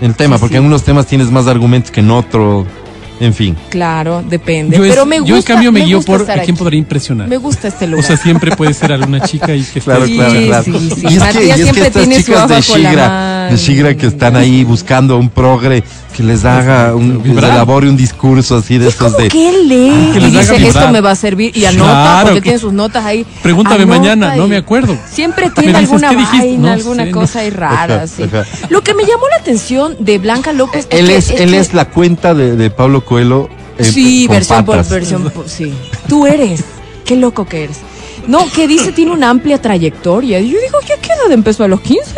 El 0.00 0.14
tema, 0.14 0.36
Sí, 0.36 0.40
porque 0.40 0.54
sí. 0.54 0.58
en 0.58 0.64
unos 0.66 0.82
temas 0.82 1.06
tienes 1.06 1.30
más 1.30 1.46
argumentos 1.46 1.90
que 1.90 2.00
en 2.00 2.10
otro. 2.10 2.66
En 3.20 3.34
fin. 3.34 3.54
claro, 3.68 4.24
depende. 4.28 4.76
Yo, 4.76 4.84
es- 4.84 4.90
Pero 4.90 5.04
me 5.06 5.18
gusta. 5.20 5.28
yo 5.30 5.36
en 5.36 5.42
cambio 5.42 5.72
me, 5.72 5.84
guío 5.84 5.98
gusta 5.98 6.12
por 6.12 6.22
a 6.22 6.24
quién 6.24 6.40
aquí. 6.40 6.52
podría 6.54 6.78
impresionar. 6.78 7.28
Me 7.28 7.36
gusta 7.36 7.68
este 7.68 7.84
O 7.84 7.88
lugar. 7.88 8.04
sea, 8.06 8.16
siempre 8.16 8.56
puede 8.56 8.72
ser 8.74 8.92
alguna 8.92 9.20
chica 9.26 9.54
y 9.54 9.62
que 9.62 9.78
esté 9.78 9.80
Claro, 9.82 10.06
Sí, 10.06 10.14
claro, 10.16 10.32
claro. 10.46 10.64
sí, 10.64 10.72
sí. 10.72 11.06
Y 11.10 11.16
es 11.16 11.22
que, 11.22 11.44
y 11.46 11.50
es 11.50 11.72
que 11.72 11.80
estas 11.86 12.08
chicas 12.08 12.48
de 12.48 12.60
Shigra, 12.60 13.48
de 13.50 13.56
Shigra 13.56 13.94
que 13.94 14.06
están 14.06 14.36
ahí 14.36 14.64
buscando 14.64 15.16
un 15.18 15.28
progre 15.28 15.84
que 16.16 16.24
les 16.24 16.44
haga 16.44 16.94
un, 16.94 17.22
que 17.22 17.28
les 17.28 17.44
elabore 17.44 17.88
un 17.88 17.96
discurso 17.96 18.56
así 18.56 18.78
de 18.78 18.88
Es 18.88 18.94
estos 18.94 19.12
como 19.12 19.22
de. 19.24 19.28
que 19.28 19.48
él 19.48 19.68
lee 19.68 20.10
que 20.12 20.18
y 20.18 20.20
les 20.22 20.30
haga 20.32 20.40
dice, 20.40 20.54
vibrar. 20.58 20.82
esto 20.82 20.92
me 20.92 21.00
va 21.00 21.10
a 21.12 21.14
servir 21.14 21.56
y 21.56 21.64
anota 21.66 21.84
Claro, 21.92 22.22
porque 22.26 22.34
que- 22.40 22.42
tiene 22.42 22.58
sus 22.58 22.72
notas 22.72 23.04
ahí. 23.04 23.24
Pregúntame 23.42 23.84
Anota 23.84 23.98
mañana, 23.98 24.34
no 24.36 24.46
y- 24.46 24.50
me 24.50 24.56
acuerdo. 24.56 24.96
Siempre 25.10 25.46
Me 25.46 25.50
tiene 25.52 25.78
dices, 25.78 25.84
alguna 26.02 26.10
¿qué 26.10 26.16
vaina, 26.38 26.58
No 26.68 26.72
alguna 26.72 27.04
sé, 27.04 27.10
cosa 27.12 27.38
no. 27.38 27.44
ahí 27.44 27.50
rara. 27.50 28.04
Lo 28.70 28.82
que 28.82 28.94
me 28.94 29.04
llamó 29.04 29.28
la 29.30 29.36
atención 29.40 29.96
de 30.00 30.18
Blanca 30.18 30.52
López 30.52 30.88
Él 30.90 31.06
que- 31.06 31.16
es, 31.16 31.30
él 31.30 31.50
que- 31.50 31.58
es 31.58 31.74
la 31.74 31.86
cuenta 31.90 32.34
de, 32.34 32.56
de 32.56 32.70
Pablo 32.70 33.04
Eh, 33.18 33.84
Sí, 33.84 34.26
con 34.26 34.36
versión 34.36 34.64
por 34.64 34.76
patas. 34.76 34.90
versión. 34.90 35.30
por- 35.30 35.48
sí. 35.48 35.72
Tú 36.08 36.26
eres. 36.26 36.62
Qué 37.04 37.16
loco 37.16 37.44
que 37.46 37.64
eres. 37.64 37.78
No, 38.26 38.46
que 38.54 38.68
dice 38.68 38.92
tiene 38.92 39.10
una 39.12 39.30
amplia 39.30 39.60
trayectoria. 39.60 40.38
Yo 40.40 40.46
digo, 40.60 40.78
¿qué 40.86 40.94
qué 41.00 41.08
edad 41.12 41.32
empezó 41.32 41.64
a 41.64 41.68
los 41.68 41.80
15? 41.80 42.14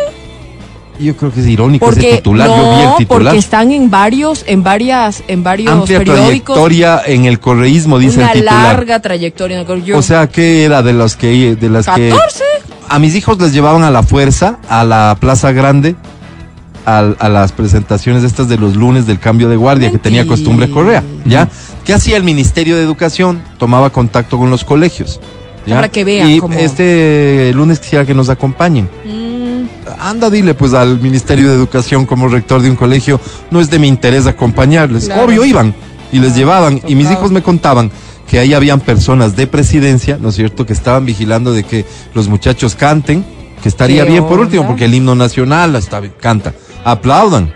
Yo 0.99 1.15
creo 1.17 1.33
que 1.33 1.39
es 1.39 1.47
irónico 1.47 1.85
ese 1.89 1.95
Porque 1.95 2.15
titular. 2.17 2.47
no, 2.47 2.55
Yo 2.55 2.63
vi 2.77 2.83
el 2.83 2.95
titular. 2.97 3.07
porque 3.23 3.37
están 3.39 3.71
en 3.71 3.89
varios, 3.89 4.43
en 4.45 4.61
varias, 4.63 5.23
en 5.27 5.43
varios 5.43 5.71
Amplia 5.73 5.97
periódicos. 5.99 6.55
trayectoria 6.55 7.01
en 7.05 7.25
el 7.25 7.39
correísmo, 7.39 7.97
dice 7.97 8.19
una 8.19 8.27
el 8.27 8.41
titular. 8.41 8.75
larga 8.75 8.99
trayectoria. 8.99 9.63
Yo, 9.83 9.97
O 9.97 10.01
sea, 10.03 10.27
¿qué 10.27 10.63
era 10.65 10.83
de 10.83 10.93
los 10.93 11.15
que 11.15 11.55
de 11.55 11.69
las 11.69 11.87
que 11.87 12.09
14. 12.09 12.43
a 12.89 12.99
mis 12.99 13.15
hijos 13.15 13.39
les 13.39 13.53
llevaban 13.53 13.83
a 13.83 13.89
la 13.89 14.03
fuerza 14.03 14.59
a 14.69 14.83
la 14.83 15.17
Plaza 15.19 15.51
Grande 15.51 15.95
al- 16.85 17.15
a, 17.19 17.29
las 17.29 17.51
presentaciones 17.51 18.23
estas 18.23 18.47
de 18.49 18.57
los 18.57 18.75
lunes 18.75 19.05
del 19.07 19.19
cambio 19.19 19.49
de 19.49 19.55
guardia 19.55 19.91
que 19.91 19.97
tenía 19.97 20.25
costumbre 20.27 20.69
Correa, 20.69 21.03
¿ya? 21.25 21.49
¿Qué 21.85 21.93
hacía 21.93 22.17
el 22.17 22.23
Ministerio 22.23 22.75
de 22.77 22.83
Educación? 22.83 23.41
Tomaba 23.57 23.89
contacto 23.89 24.37
con 24.37 24.49
los 24.49 24.63
colegios. 24.63 25.19
¿ya? 25.65 25.75
Para 25.75 25.89
que 25.89 26.03
vean 26.03 26.29
Y 26.29 26.39
cómo- 26.39 26.57
este 26.57 27.51
lunes 27.53 27.79
quisiera 27.79 28.05
que 28.05 28.13
nos 28.13 28.29
acompañen. 28.29 28.89
Mm, 29.05 29.43
Anda, 29.99 30.29
dile 30.29 30.53
pues 30.53 30.73
al 30.73 30.99
Ministerio 30.99 31.49
de 31.49 31.55
Educación 31.55 32.05
como 32.05 32.27
rector 32.27 32.61
de 32.61 32.69
un 32.69 32.75
colegio, 32.75 33.19
no 33.51 33.59
es 33.61 33.69
de 33.69 33.79
mi 33.79 33.87
interés 33.87 34.27
acompañarles. 34.27 35.05
Claro. 35.05 35.23
Obvio 35.23 35.45
iban 35.45 35.73
y 36.11 36.19
les 36.19 36.35
llevaban. 36.35 36.81
Y 36.87 36.95
mis 36.95 37.09
hijos 37.11 37.31
me 37.31 37.41
contaban 37.41 37.89
que 38.27 38.39
ahí 38.39 38.53
habían 38.53 38.79
personas 38.79 39.35
de 39.35 39.47
presidencia, 39.47 40.17
¿no 40.19 40.29
es 40.29 40.35
cierto?, 40.35 40.65
que 40.65 40.73
estaban 40.73 41.05
vigilando 41.05 41.53
de 41.53 41.63
que 41.63 41.85
los 42.13 42.27
muchachos 42.27 42.75
canten, 42.75 43.23
que 43.61 43.69
estaría 43.69 44.03
¿Qué 44.03 44.11
bien 44.11 44.23
por 44.23 44.33
onda? 44.33 44.43
último, 44.45 44.67
porque 44.67 44.85
el 44.85 44.93
himno 44.93 45.15
nacional 45.15 45.75
está, 45.75 46.01
canta. 46.19 46.53
Aplaudan. 46.83 47.53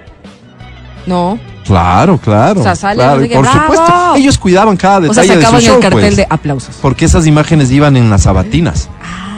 no. 1.06 1.40
Claro, 1.66 2.18
claro. 2.18 2.62
O 2.62 2.64
sea, 2.64 2.78
sale 2.78 2.96
claro, 2.96 3.16
no 3.16 3.20
sé 3.20 3.26
y 3.26 3.30
qué, 3.30 3.36
por 3.36 3.44
¡bravo! 3.44 3.60
supuesto, 3.74 4.16
ellos 4.16 4.38
cuidaban 4.38 4.78
cada 4.78 5.10
O 5.10 5.14
sea, 5.14 5.24
detalle 5.24 5.38
de 5.38 5.46
su 5.48 5.60
show, 5.66 5.76
el 5.76 5.82
cartel 5.82 6.00
pues, 6.00 6.16
de 6.16 6.28
aplausos. 6.30 6.76
porque 6.82 7.04
esas 7.04 7.28
imágenes 7.28 7.70
iban 7.72 7.98
en 7.98 8.10
las 8.10 8.22
sabatinas. 8.24 8.88
Ah. 9.04 9.34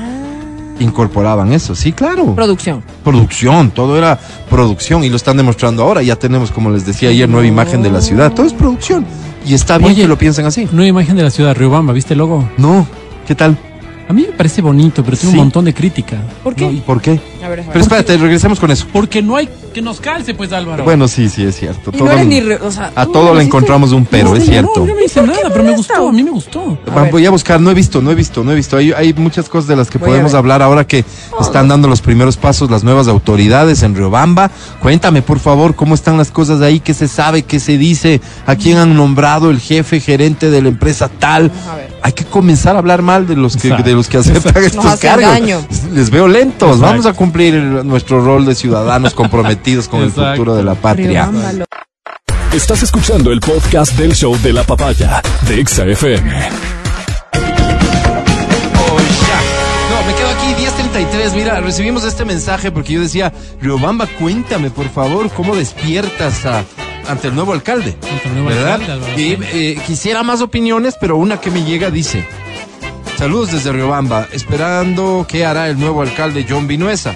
Incorporaban 0.79 1.51
eso, 1.53 1.73
sí, 1.73 1.91
claro. 1.91 2.35
Producción. 2.35 2.83
producción, 3.03 3.71
todo 3.71 3.97
era 3.97 4.19
producción 4.47 5.03
y 5.03 5.09
lo 5.09 5.15
están 5.15 5.37
demostrando 5.37 5.81
ahora. 5.81 6.03
Ya 6.03 6.17
tenemos, 6.17 6.51
como 6.51 6.69
les 6.69 6.85
decía 6.85 7.09
ayer, 7.09 7.27
nueva 7.27 7.47
imagen 7.47 7.81
de 7.81 7.89
la 7.89 7.99
ciudad. 8.01 8.31
Todo 8.31 8.45
es 8.45 8.53
producción. 8.53 9.05
Y 9.43 9.55
está 9.55 9.79
bien 9.79 9.93
Oye. 9.93 10.03
que 10.03 10.07
lo 10.07 10.17
piensen 10.19 10.45
así. 10.45 10.69
Nueva 10.71 10.87
imagen 10.89 11.15
de 11.15 11.23
la 11.23 11.31
ciudad 11.31 11.49
de 11.49 11.53
Riobamba, 11.55 11.93
¿viste 11.93 12.13
el 12.13 12.19
logo? 12.19 12.47
No, 12.57 12.85
¿qué 13.27 13.33
tal? 13.33 13.57
A 14.07 14.13
mí 14.13 14.21
me 14.29 14.33
parece 14.37 14.61
bonito, 14.61 15.03
pero 15.03 15.17
tiene 15.17 15.31
Sí. 15.33 15.37
un 15.39 15.45
montón 15.45 15.65
de 15.65 15.73
crítica. 15.73 16.17
¿Por 16.43 16.53
qué? 16.53 16.65
No, 16.65 16.71
¿y 16.73 16.77
¿Por 16.81 17.01
qué? 17.01 17.19
A 17.43 17.49
ver, 17.49 17.59
a 17.59 17.63
ver. 17.63 17.65
Pero 17.71 17.81
espérate, 17.81 18.17
regresemos 18.17 18.59
con 18.59 18.71
eso. 18.71 18.85
Porque 18.91 19.21
no 19.21 19.35
hay 19.35 19.49
que 19.73 19.81
nos 19.81 19.99
calce, 20.01 20.33
pues, 20.33 20.51
Álvaro. 20.51 20.83
Bueno, 20.83 21.07
sí, 21.07 21.29
sí, 21.29 21.43
es 21.43 21.55
cierto. 21.55 21.91
Y 21.93 21.97
Todo- 21.97 22.07
no 22.07 22.11
eres 22.13 22.25
ni. 22.27 22.41
re- 22.41 22.55
o 22.55 22.71
sea, 22.71 22.91
a 22.95 23.05
todo 23.05 23.35
le 23.35 23.43
encontramos 23.43 23.91
un 23.91 24.03
pero, 24.05 24.35
es 24.35 24.45
cierto. 24.45 24.71
No, 24.77 24.87
yo 24.87 24.95
no 24.95 25.03
hice 25.03 25.21
nada, 25.21 25.49
pero 25.51 25.63
me 25.63 25.71
gustó, 25.75 26.07
a 26.09 26.11
mí 26.11 26.23
me 26.23 26.31
gustó. 26.31 26.77
Voy 27.11 27.25
a 27.25 27.29
buscar, 27.29 27.61
no 27.61 27.69
he 27.71 27.73
visto, 27.75 28.01
no 28.01 28.11
he 28.11 28.15
visto, 28.15 28.43
no 28.43 28.51
he 28.51 28.55
visto. 28.55 28.77
Hay, 28.77 28.91
hay 28.93 29.13
muchas 29.13 29.47
cosas 29.47 29.67
de 29.67 29.75
las 29.75 29.89
que 29.89 29.97
Voy 29.99 30.09
podemos 30.09 30.33
hablar 30.33 30.61
ahora 30.61 30.85
que 30.87 31.05
están 31.39 31.67
dando 31.67 31.87
los 31.87 32.01
primeros 32.01 32.35
pasos 32.37 32.69
las 32.71 32.83
nuevas 32.83 33.07
autoridades 33.07 33.83
en 33.83 33.95
Riobamba. 33.95 34.49
Cuéntame, 34.81 35.21
por 35.21 35.39
favor, 35.39 35.75
cómo 35.75 35.93
están 35.95 36.17
las 36.17 36.31
cosas 36.31 36.61
ahí, 36.61 36.79
qué 36.79 36.93
se 36.95 37.07
sabe, 37.07 37.43
qué 37.43 37.59
se 37.59 37.77
dice, 37.77 38.21
a 38.47 38.55
quién 38.55 38.77
han 38.77 38.95
nombrado 38.95 39.51
el 39.51 39.59
jefe 39.59 39.99
gerente 39.99 40.49
de 40.49 40.61
la 40.63 40.69
empresa 40.69 41.09
tal. 41.19 41.51
A 41.69 41.75
ver. 41.75 41.99
Hay 42.01 42.13
que 42.13 42.25
comenzar 42.25 42.75
a 42.75 42.79
hablar 42.79 43.01
mal 43.03 43.27
de 43.27 43.35
los 43.35 43.55
que, 43.55 43.67
Exacto. 43.67 43.87
de 43.89 43.93
los 43.95 44.07
que 44.07 44.17
aceptan 44.17 44.63
estos 44.63 44.95
cargos. 44.99 45.29
daño. 45.29 45.59
Les 45.93 46.09
veo 46.09 46.27
lentos. 46.27 46.69
Exacto. 46.77 46.85
Vamos 46.87 47.05
a 47.05 47.13
cumplir 47.13 47.28
el- 47.35 47.87
nuestro 47.87 48.23
rol 48.23 48.45
de 48.45 48.55
ciudadanos 48.55 49.13
comprometidos 49.13 49.87
con 49.87 50.01
el 50.01 50.11
futuro 50.11 50.55
de 50.55 50.63
la 50.63 50.75
patria. 50.75 51.29
Estás 52.53 52.81
escuchando 52.83 53.31
el 53.31 53.39
podcast 53.41 53.93
del 53.95 54.13
show 54.15 54.35
de 54.41 54.53
la 54.53 54.63
papaya 54.63 55.21
de 55.47 55.59
Exa 55.61 55.85
FM. 55.85 56.29
Ya. 59.27 59.39
No, 59.91 60.07
me 60.07 60.13
quedo 60.15 60.29
aquí 60.29 60.53
10.33. 60.63 61.35
Mira, 61.35 61.59
recibimos 61.61 62.03
este 62.03 62.25
mensaje 62.25 62.71
porque 62.71 62.93
yo 62.93 63.01
decía, 63.01 63.31
Riobamba, 63.61 64.07
cuéntame, 64.07 64.69
por 64.71 64.89
favor, 64.89 65.29
cómo 65.31 65.55
despiertas 65.55 66.45
a- 66.45 66.63
ante 67.07 67.27
el 67.27 67.35
nuevo 67.35 67.53
alcalde. 67.53 67.95
Ante 68.11 68.27
el 68.27 68.33
nuevo 68.33 68.49
¿Verdad? 68.49 68.73
alcalde, 68.73 68.93
Álvaro, 68.93 69.13
y 69.19 69.35
sí. 69.35 69.37
eh, 69.53 69.77
quisiera 69.85 70.23
más 70.23 70.41
opiniones, 70.41 70.95
pero 70.99 71.17
una 71.17 71.39
que 71.39 71.51
me 71.51 71.63
llega 71.63 71.89
dice, 71.91 72.25
saludos 73.19 73.51
desde 73.51 73.71
Riobamba, 73.73 74.27
esperando 74.31 75.25
qué 75.27 75.45
hará 75.45 75.67
el 75.67 75.77
nuevo 75.77 76.01
alcalde 76.01 76.45
John 76.49 76.67
Vinuesa. 76.67 77.15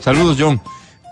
Saludos, 0.00 0.36
John. 0.38 0.60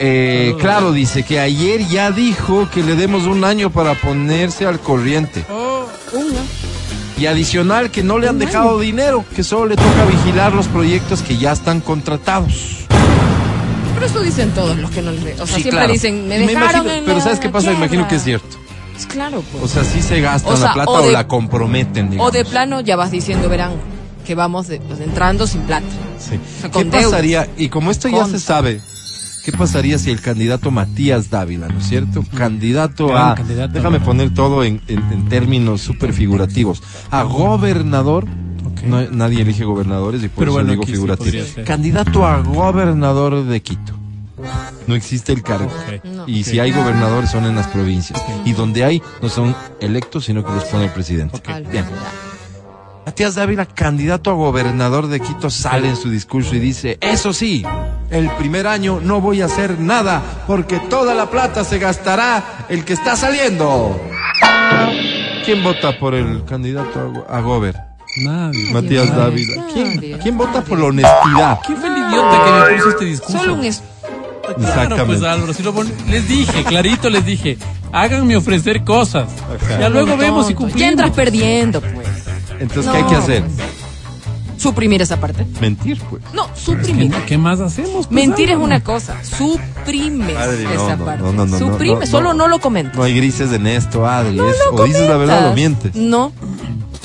Eh, 0.00 0.56
claro, 0.58 0.90
dice 0.90 1.22
que 1.22 1.38
ayer 1.38 1.86
ya 1.86 2.10
dijo 2.10 2.68
que 2.68 2.82
le 2.82 2.96
demos 2.96 3.24
un 3.26 3.44
año 3.44 3.70
para 3.70 3.94
ponerse 3.94 4.66
al 4.66 4.80
corriente. 4.80 5.44
Una. 6.12 6.40
Y 7.16 7.26
adicional 7.26 7.92
que 7.92 8.02
no 8.02 8.18
le 8.18 8.28
han 8.28 8.40
dejado 8.40 8.80
dinero, 8.80 9.24
que 9.36 9.44
solo 9.44 9.66
le 9.66 9.76
toca 9.76 10.04
vigilar 10.10 10.52
los 10.54 10.66
proyectos 10.66 11.22
que 11.22 11.36
ya 11.38 11.52
están 11.52 11.80
contratados. 11.80 12.78
Pero 13.94 14.06
eso 14.06 14.20
dicen 14.22 14.50
todos 14.50 14.76
los 14.76 14.90
que 14.90 15.02
no 15.02 15.12
les 15.12 15.38
O 15.40 15.46
sea, 15.46 15.56
Sí, 15.56 15.62
siempre 15.62 15.70
claro. 15.70 15.92
dicen, 15.92 16.26
me 16.26 16.38
dejaron 16.40 16.82
imagino- 16.82 16.90
en 16.94 17.04
Pero 17.04 17.18
la 17.18 17.22
¿sabes 17.24 17.38
qué 17.38 17.48
pasa? 17.48 17.70
Me 17.70 17.76
imagino 17.76 18.08
que 18.08 18.16
es 18.16 18.24
cierto. 18.24 18.56
Pues 18.92 19.06
claro, 19.06 19.44
pues. 19.52 19.62
O 19.64 19.68
sea, 19.68 19.84
sí 19.84 20.02
se 20.02 20.14
O 20.26 20.38
sea, 20.56 20.66
la 20.68 20.72
plata 20.74 20.90
o 20.90 21.10
la 21.10 21.28
comprometen, 21.28 22.10
digamos. 22.10 22.28
O 22.28 22.32
de 22.36 22.44
plano 22.44 22.80
ya 22.80 22.96
vas 22.96 23.12
diciendo, 23.12 23.48
verán, 23.48 23.70
que 24.24 24.34
vamos 24.34 24.68
de- 24.68 24.80
pues, 24.80 25.00
entrando 25.00 25.46
sin 25.46 25.62
plata. 25.62 25.86
Sí. 26.18 26.38
sea, 26.60 26.70
¿Qué 26.70 26.84
deudas. 26.84 27.04
pasaría? 27.06 27.48
Y 27.56 27.68
como 27.68 27.90
esto 27.90 28.08
ya 28.08 28.24
se 28.26 28.38
sabe, 28.38 28.80
¿qué 29.44 29.52
pasaría 29.52 29.98
si 29.98 30.10
el 30.10 30.20
candidato 30.20 30.70
Matías 30.70 31.30
Dávila, 31.30 31.68
¿no 31.68 31.78
es 31.80 31.86
cierto? 31.88 32.24
Candidato 32.36 33.08
Gran 33.08 33.30
a... 33.30 33.34
candidato. 33.34 33.72
déjame 33.72 34.00
poner 34.00 34.32
todo 34.34 34.62
en, 34.64 34.80
en- 34.88 35.02
en 35.12 35.28
términos 35.28 35.80
súper 35.80 36.12
figurativos. 36.12 36.82
A 37.10 37.22
gobernador... 37.24 38.26
No- 38.86 39.08
nadie 39.10 39.42
elige 39.42 39.64
gobernadores 39.64 40.22
y 40.24 40.28
por 40.28 40.38
Pero 40.40 40.50
eso 40.50 40.54
bueno, 40.54 40.70
digo 40.70 40.84
sí 40.86 40.92
figurativo. 40.92 41.44
Candidato 41.64 42.26
a 42.26 42.38
gobernador 42.42 43.44
de 43.44 43.62
Quito. 43.62 43.92
No 44.88 44.96
existe 44.96 45.32
el 45.32 45.42
cargo. 45.44 45.70
No. 46.02 46.24
Y 46.26 46.42
si 46.42 46.58
hay 46.58 46.72
gobernadores 46.72 47.30
son 47.30 47.44
en 47.44 47.54
las 47.54 47.68
provincias. 47.68 48.20
Y 48.44 48.52
donde 48.54 48.82
hay, 48.82 49.00
no 49.22 49.28
son 49.28 49.54
electos, 49.80 50.24
sino 50.24 50.44
que 50.44 50.50
los 50.50 50.64
pone 50.64 50.86
el 50.86 50.90
presidente. 50.90 51.40
Bien. 51.70 51.84
Matías 53.04 53.34
Dávila, 53.34 53.66
candidato 53.66 54.30
a 54.30 54.34
gobernador 54.34 55.08
de 55.08 55.18
Quito, 55.20 55.50
sale 55.50 55.88
en 55.88 55.96
su 55.96 56.08
discurso 56.08 56.54
y 56.54 56.60
dice, 56.60 56.98
eso 57.00 57.32
sí, 57.32 57.64
el 58.10 58.30
primer 58.32 58.66
año 58.68 59.00
no 59.02 59.20
voy 59.20 59.42
a 59.42 59.46
hacer 59.46 59.80
nada 59.80 60.22
porque 60.46 60.78
toda 60.78 61.12
la 61.14 61.28
plata 61.28 61.64
se 61.64 61.78
gastará 61.78 62.64
el 62.68 62.84
que 62.84 62.92
está 62.92 63.16
saliendo. 63.16 64.00
¿Quién 65.44 65.64
vota 65.64 65.98
por 65.98 66.14
el 66.14 66.44
candidato 66.44 67.00
a 67.00 67.04
go- 67.04 67.26
a 67.28 67.40
gober? 67.40 67.74
Nadie. 68.18 68.72
Matías 68.72 69.08
nadie, 69.08 69.20
Dávila. 69.20 69.56
nadie, 69.56 69.72
¿Quién, 69.98 70.18
¿Quién 70.20 70.38
vota 70.38 70.52
nadie. 70.52 70.68
por 70.68 70.78
la 70.78 70.84
honestidad? 70.86 71.58
¿Quién 71.66 71.78
fue 71.78 71.88
el 71.88 71.96
idiota 71.98 72.44
que 72.44 72.50
me 72.70 72.76
puso 72.76 72.88
este 72.90 73.04
discurso? 73.06 73.38
Solo 73.38 73.54
un 73.54 73.64
es- 73.64 73.82
Claro, 74.42 74.60
Exactamente. 74.60 75.04
pues 75.04 75.22
Álvaro, 75.22 75.52
si 75.54 75.62
lo 75.62 75.72
pon- 75.72 75.92
les 76.10 76.28
dije, 76.28 76.64
clarito 76.64 77.08
les 77.08 77.24
dije, 77.24 77.56
háganme 77.92 78.36
ofrecer 78.36 78.82
cosas. 78.82 79.28
Ya 79.78 79.88
luego 79.88 80.16
vemos 80.16 80.46
si. 80.48 80.52
Ya 80.52 80.58
cumplimos. 80.58 80.90
entras 80.90 81.10
perdiendo, 81.12 81.80
pues. 81.80 82.01
Entonces, 82.62 82.86
No, 82.86 82.92
¿qué 82.92 82.98
hay 82.98 83.04
que 83.04 83.16
hacer? 83.16 83.44
Suprimir 84.56 85.02
esa 85.02 85.18
parte. 85.18 85.44
Mentir, 85.60 86.00
pues. 86.08 86.22
No, 86.32 86.46
¿Qué, 86.54 86.60
suprimir. 86.60 87.10
qué 87.26 87.36
más 87.36 87.58
hacemos? 87.60 88.06
pues, 88.06 88.10
Mentir 88.12 88.50
es 88.50 88.56
una 88.56 88.80
cosa. 88.80 89.16
Suprimes 89.24 90.34
Madre, 90.34 90.62
no, 90.64 90.70
esa 90.72 90.96
no, 90.96 91.04
parte. 91.04 91.22
no, 91.22 91.32
no, 91.32 91.46
no, 91.46 91.58
Suprime, 91.58 91.94
no, 91.94 92.00
no, 92.00 92.06
solo 92.06 92.28
no. 92.32 92.34
no 92.44 92.48
lo 92.48 92.60
comentas. 92.60 92.96
No 92.96 93.02
hay 93.02 93.14
grises 93.16 93.50
en 93.52 93.66
esto, 93.66 94.06
Adri. 94.06 94.36
No 94.36 94.48
es- 94.48 94.56
lo 94.70 94.76
o 94.80 94.84
dices 94.84 95.08
la 95.08 95.16
verdad 95.16 95.38
o 95.48 95.50
comentas. 95.50 95.54
mientes. 95.56 95.96
No. 95.96 96.32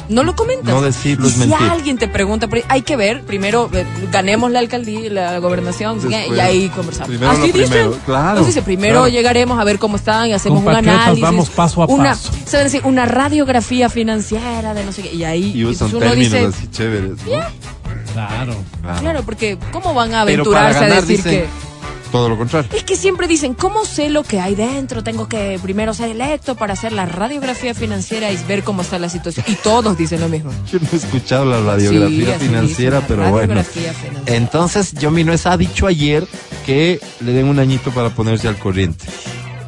No 0.09 0.23
lo 0.23 0.35
comentas. 0.35 0.73
No 0.73 0.81
decirlo 0.81 1.25
Y 1.25 1.29
es 1.29 1.33
si 1.35 1.39
mentir. 1.47 1.69
alguien 1.69 1.97
te 1.97 2.07
pregunta, 2.07 2.47
hay 2.69 2.81
que 2.81 2.95
ver, 2.95 3.23
primero 3.23 3.69
eh, 3.73 3.85
ganemos 4.11 4.51
la 4.51 4.59
alcaldía, 4.59 5.09
la 5.11 5.37
gobernación, 5.39 5.99
y 6.09 6.13
ahí 6.39 6.69
conversamos. 6.69 7.09
primero 7.09 7.31
Así 7.31 7.47
lo 7.47 7.53
primero, 7.53 7.87
dicen. 7.89 8.01
claro, 8.05 8.29
Entonces 8.29 8.55
dice, 8.55 8.61
primero 8.65 8.93
claro. 9.01 9.07
llegaremos 9.09 9.59
a 9.59 9.63
ver 9.63 9.79
cómo 9.79 9.97
están 9.97 10.27
y 10.29 10.33
hacemos 10.33 10.59
un 10.59 10.65
Compatriotas, 10.65 11.01
análisis. 11.01 11.21
vamos 11.21 11.49
paso 11.49 11.83
a 11.83 11.85
una, 11.87 12.09
paso. 12.11 12.31
Se 12.45 12.57
va 12.57 12.61
a 12.61 12.63
decir, 12.63 12.81
una 12.85 13.05
radiografía 13.05 13.89
financiera 13.89 14.73
de 14.73 14.83
no 14.85 14.91
sé 14.91 15.01
qué. 15.03 15.13
Y 15.13 15.23
ahí 15.25 15.51
Y 15.53 15.65
usan 15.65 15.89
uno 15.89 15.99
términos 15.99 16.31
dice, 16.33 16.45
así 16.45 16.67
chéveres. 16.71 17.11
¿no? 17.25 17.67
Claro. 18.13 18.55
claro, 18.99 19.23
porque 19.23 19.57
¿cómo 19.71 19.93
van 19.93 20.13
a 20.15 20.25
Pero 20.25 20.43
para 20.45 20.69
aventurarse 20.69 20.93
a 20.93 21.01
decir 21.01 21.17
dicen 21.17 21.31
que... 21.31 21.66
todo 22.07 22.29
lo 22.29 22.37
contrario. 22.37 22.69
Es 22.73 22.83
que 22.83 22.95
siempre 22.95 23.27
dicen, 23.27 23.53
¿cómo 23.53 23.85
sé 23.85 24.09
lo 24.09 24.23
que 24.23 24.39
hay 24.39 24.55
dentro? 24.55 25.03
Tengo 25.03 25.27
que 25.27 25.59
primero 25.61 25.93
ser 25.93 26.09
electo 26.09 26.55
para 26.55 26.73
hacer 26.73 26.91
la 26.93 27.05
radiografía 27.05 27.73
financiera 27.73 28.31
y 28.31 28.37
ver 28.47 28.63
cómo 28.63 28.81
está 28.81 28.97
la 28.99 29.09
situación. 29.09 29.45
Y 29.47 29.55
todos 29.55 29.97
dicen 29.97 30.19
lo 30.21 30.29
mismo. 30.29 30.51
Yo 30.71 30.79
no 30.79 30.87
he 30.91 30.95
escuchado 30.95 31.45
la 31.45 31.61
radiografía 31.61 32.37
Sí, 32.39 32.45
financiera, 32.45 33.01
pero 33.07 33.23
la 33.23 33.29
bueno. 33.31 33.53
radiografía 33.55 33.93
financiera. 33.93 34.37
Entonces, 34.37 34.93
John 35.01 35.13
Minuesa 35.13 35.51
ha 35.53 35.57
dicho 35.57 35.87
ayer 35.87 36.27
que 36.65 36.99
le 37.21 37.33
den 37.33 37.47
un 37.47 37.59
añito 37.59 37.91
para 37.91 38.09
ponerse 38.09 38.47
al 38.47 38.57
corriente. 38.57 39.05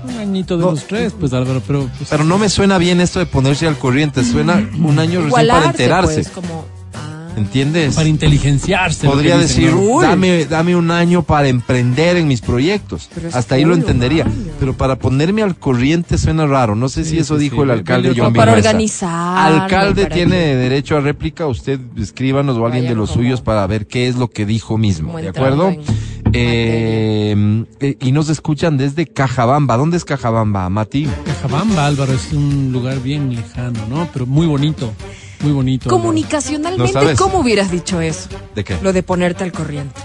Un 0.08 0.18
añito 0.18 0.58
de 0.58 0.64
No. 0.64 0.72
los 0.72 0.86
tres, 0.86 1.14
pues 1.20 1.34
Álvaro, 1.34 1.62
pero... 1.66 1.90
pues, 1.98 2.10
Pero 2.10 2.24
no 2.24 2.38
me 2.38 2.50
suena 2.50 2.78
bien 2.78 3.00
esto 3.02 3.20
de 3.20 3.26
ponerse 3.26 3.68
al 3.68 3.78
corriente. 3.78 4.24
Suena 4.24 4.56
un 4.82 4.98
año 5.00 5.22
recién 5.22 5.48
para 5.48 5.66
enterarse. 5.66 6.14
pues, 6.16 6.30
como... 6.30 6.66
¿Entiendes? 7.40 7.96
para 7.96 8.08
inteligenciarse. 8.10 9.08
Podría 9.08 9.38
decir, 9.38 9.74
dame, 10.02 10.46
dame 10.46 10.76
un 10.76 10.92
año 10.92 11.24
para 11.24 11.48
emprender 11.48 12.18
en 12.18 12.28
mis 12.28 12.42
proyectos. 12.42 13.10
Hasta 13.34 13.56
ahí 13.56 13.66
lo 13.66 13.74
entendería. 13.74 14.26
año. 14.26 14.34
Pero 14.60 14.74
para 14.76 14.98
ponerme 14.98 15.42
al 15.42 15.56
corriente 15.58 16.18
suena 16.18 16.46
raro. 16.46 16.76
No 16.76 16.90
sé 16.90 17.04
si 17.06 17.12
Sí, 17.12 17.18
eso 17.20 17.36
sí, 17.38 17.44
dijo 17.44 17.58
sí. 17.58 17.62
el 17.64 17.72
alcalde 17.72 18.14
John 18.16 18.34
Para 18.34 18.52
Vinuesa. 18.54 18.70
organizar. 18.70 19.62
Alcalde 19.62 20.04
para 20.04 20.16
tiene 20.16 20.32
que- 20.36 20.56
derecho 20.56 20.98
a 20.98 21.02
réplica. 21.02 21.48
Usted 21.48 21.80
escríbanos 21.98 22.58
o 22.58 22.66
alguien 22.66 22.86
de 22.86 22.96
los 22.96 23.10
como- 23.12 23.24
suyos 23.24 23.42
para 23.42 23.66
ver 23.68 23.88
qué 23.88 24.08
es 24.08 24.16
lo 24.16 24.30
que 24.30 24.46
dijo 24.46 24.78
mismo. 24.78 25.08
como 25.10 25.20
¿De 25.22 25.30
acuerdo? 25.30 25.74
Eh, 26.32 27.66
eh, 27.80 27.96
y 28.00 28.12
nos 28.12 28.30
escuchan 28.30 28.78
desde 28.78 29.08
Cajabamba. 29.08 29.78
¿Dónde 29.78 29.98
es 29.98 30.06
Cajabamba, 30.06 30.70
Mati? 30.70 31.08
Cajabamba, 31.26 31.86
Álvaro, 31.88 32.14
es 32.14 32.32
un 32.34 32.72
lugar 32.72 33.02
bien 33.02 33.34
lejano, 33.36 33.80
¿no? 33.90 34.08
Pero 34.14 34.26
muy 34.26 34.46
bonito, 34.46 34.92
muy 35.42 35.52
bonito. 35.52 35.90
Comunicacionalmente, 35.90 36.94
No. 36.94 37.16
¿cómo 37.16 37.40
hubieras 37.40 37.72
dicho 37.72 38.02
eso? 38.02 38.30
¿De 38.56 38.64
qué? 38.64 38.78
Lo 38.82 38.94
de 38.94 39.04
ponerte 39.04 39.44
al 39.44 39.52
corriente. 39.52 40.00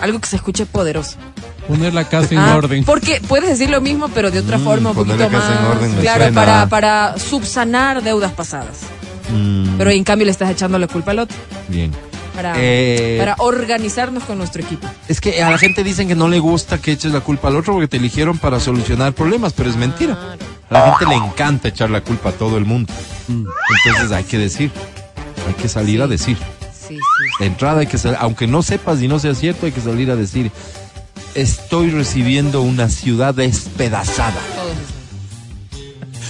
Algo 0.00 0.20
que 0.20 0.26
se 0.28 0.36
escuche 0.36 0.66
poderoso. 0.66 1.16
Poner 1.68 1.94
la 1.94 2.06
casa 2.08 2.28
en 2.34 2.38
Ah, 2.40 2.56
orden. 2.56 2.84
Porque 2.84 3.22
puedes 3.26 3.48
decir 3.48 3.70
lo 3.70 3.80
mismo, 3.80 4.08
pero 4.08 4.30
de 4.30 4.40
otra 4.40 4.58
Mm, 4.58 4.64
forma 4.64 4.90
un 4.90 4.96
poquito 4.96 5.16
la 5.16 5.28
casa 5.28 5.48
más. 5.50 5.58
en 5.60 5.66
orden 5.66 6.00
claro, 6.02 6.22
suena- 6.24 6.40
para, 6.44 6.66
para 6.68 7.18
subsanar 7.18 8.02
deudas 8.02 8.32
pasadas. 8.32 8.80
Mm, 9.32 9.78
Pero 9.78 9.90
en 9.90 10.04
cambio 10.04 10.26
le 10.26 10.30
estás 10.30 10.50
echando 10.50 10.78
la 10.78 10.86
culpa 10.88 11.12
al 11.12 11.20
otro. 11.20 11.36
bien. 11.68 11.90
Para, 12.34 12.52
Eh, 12.58 13.14
para 13.20 13.36
organizarnos 13.38 14.24
con 14.24 14.36
nuestro 14.38 14.60
equipo. 14.60 14.88
Es 15.06 15.20
que 15.20 15.40
a 15.40 15.50
la 15.52 15.56
gente 15.56 15.84
dicen 15.84 16.08
que 16.08 16.16
no 16.16 16.26
le 16.28 16.40
gusta 16.40 16.78
que 16.78 16.90
eches 16.90 17.12
la 17.12 17.20
culpa 17.20 17.46
al 17.46 17.54
otro 17.56 17.74
porque 17.74 17.86
te 17.86 17.96
eligieron 17.96 18.38
para 18.38 18.58
solucionar 18.58 19.12
problemas, 19.12 19.52
pero 19.52 19.70
es 19.70 19.76
mentira. 19.76 20.18
A 20.74 20.86
la 20.88 20.96
gente 20.98 21.06
le 21.06 21.14
encanta 21.26 21.68
echar 21.68 21.90
la 21.90 22.00
culpa 22.00 22.30
a 22.30 22.32
todo 22.32 22.58
el 22.58 22.64
mundo. 22.64 22.92
Entonces 23.28 24.12
hay 24.12 24.24
que 24.24 24.38
decir, 24.38 24.70
hay 25.46 25.54
que 25.54 25.68
salir 25.68 26.02
a 26.02 26.06
decir. 26.06 26.36
Sí, 26.72 26.96
sí. 26.96 27.00
De 27.40 27.46
entrada 27.46 27.80
hay 27.80 27.86
que 27.86 27.96
salir, 27.98 28.18
aunque 28.20 28.46
no 28.46 28.62
sepas 28.62 29.00
y 29.00 29.08
no 29.08 29.18
sea 29.18 29.34
cierto, 29.34 29.66
hay 29.66 29.72
que 29.72 29.80
salir 29.80 30.10
a 30.10 30.16
decir, 30.16 30.50
estoy 31.34 31.90
recibiendo 31.90 32.60
una 32.62 32.88
ciudad 32.90 33.34
despedazada, 33.34 34.40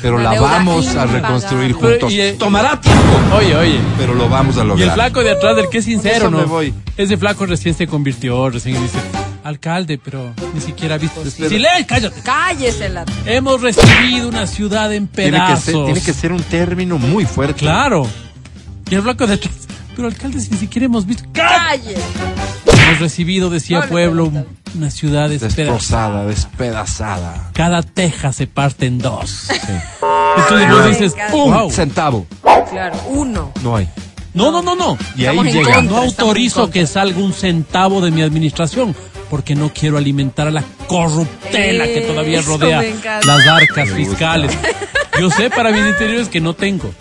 pero 0.03 0.19
la 0.19 0.39
vamos 0.41 0.95
a 0.97 1.07
reconstruir 1.07 1.73
juntos. 1.73 2.13
y, 2.13 2.21
eh, 2.21 2.37
Tomará 2.39 2.81
tiempo, 2.81 3.03
Oye, 3.37 3.57
oye. 3.57 3.81
pero 3.99 4.15
lo 4.15 4.29
vamos 4.29 4.57
a 4.59 4.63
Y 4.65 4.67
lograr. 4.67 4.89
el 4.89 4.95
flaco 4.95 5.23
de 5.25 5.31
atrás 5.33 5.57
del 5.57 5.69
que 5.71 5.79
es 5.79 5.85
sincero, 5.87 6.31
¿no? 6.31 6.39
me 6.39 6.45
voy. 6.45 6.75
Ese 6.97 7.17
flaco 7.17 7.47
recién 7.47 7.75
se 7.75 7.87
convirtió, 7.87 8.49
recién 8.51 8.81
dice, 8.81 8.99
alcalde, 9.45 9.99
pero 10.03 10.33
ni 10.55 10.61
siquiera 10.61 10.97
ha 10.97 10.99
visto. 10.99 11.21
Pues, 11.21 11.35
Silencio, 11.35 11.87
cállate. 11.87 12.21
Cállese 12.23 12.89
la. 12.89 13.05
Hemos 13.27 13.61
recibido 13.61 14.29
una 14.29 14.47
ciudad 14.47 14.93
en 14.93 15.07
tiene, 15.07 15.31
que 15.33 15.37
pedazos. 15.37 15.65
ser, 15.65 15.85
tiene 15.85 16.01
que 16.01 16.13
ser 16.13 16.33
un 16.33 16.43
término 16.43 16.99
muy 16.99 17.25
fuerte. 17.27 17.55
Claro. 17.61 18.07
Y 18.91 18.95
el 18.97 19.03
flaco 19.03 19.27
de 19.27 19.35
atrás, 19.35 19.55
pero 19.95 20.09
alcalde, 20.09 20.41
si 20.41 20.51
ni 20.51 20.57
siquiera 20.59 20.87
hemos 20.87 21.07
visto. 21.07 21.25
¡Cállate! 21.33 21.95
Cállese. 21.95 22.03
Hemos 22.89 23.01
recibido, 23.01 23.49
decía 23.51 23.81
No 23.81 23.87
Pueblo, 23.87 24.31
una 24.75 24.91
ciudad 24.91 25.29
despedazada. 25.29 26.25
Destrozada, 26.25 26.27
despedazada. 26.27 27.51
Cada 27.55 27.83
teja 27.83 28.33
se 28.33 28.47
parte 28.47 28.87
en 28.87 28.99
dos. 28.99 29.49
Entonces 30.37 30.71
vos 30.71 30.89
dices, 30.89 31.15
Un 31.33 31.53
wow. 31.53 31.71
centavo, 31.71 32.27
Claro, 32.71 32.99
uno. 33.09 33.53
no 33.63 33.77
hay. 33.77 33.89
No, 34.35 34.51
no, 34.51 34.63
no, 34.63 34.75
no. 34.75 34.99
Y 35.17 35.27
ahí 35.27 35.37
Estamos 35.37 35.53
llega. 35.53 35.75
contra. 35.77 35.83
No 35.83 35.97
autorizo 36.03 36.69
que 36.71 36.87
salga 36.89 37.19
un 37.21 37.33
centavo 37.33 38.01
de 38.01 38.11
mi 38.11 38.21
administración 38.23 38.95
porque 39.35 39.57
no 39.57 39.73
quiero 39.75 39.99
alimentar 39.99 40.47
a 40.47 40.53
la 40.53 40.63
corruptela 40.87 41.87
que 41.87 42.03
todavía 42.03 42.41
rodea 42.41 42.85
las 43.27 43.47
arcas 43.49 43.91
fiscales. 43.91 44.57
Yo 45.19 45.29
sé 45.29 45.51
para 45.51 45.73
mis 45.73 45.85
interiores 45.85 46.29
que 46.29 46.41
no 46.41 46.55
tengo, 46.55 46.95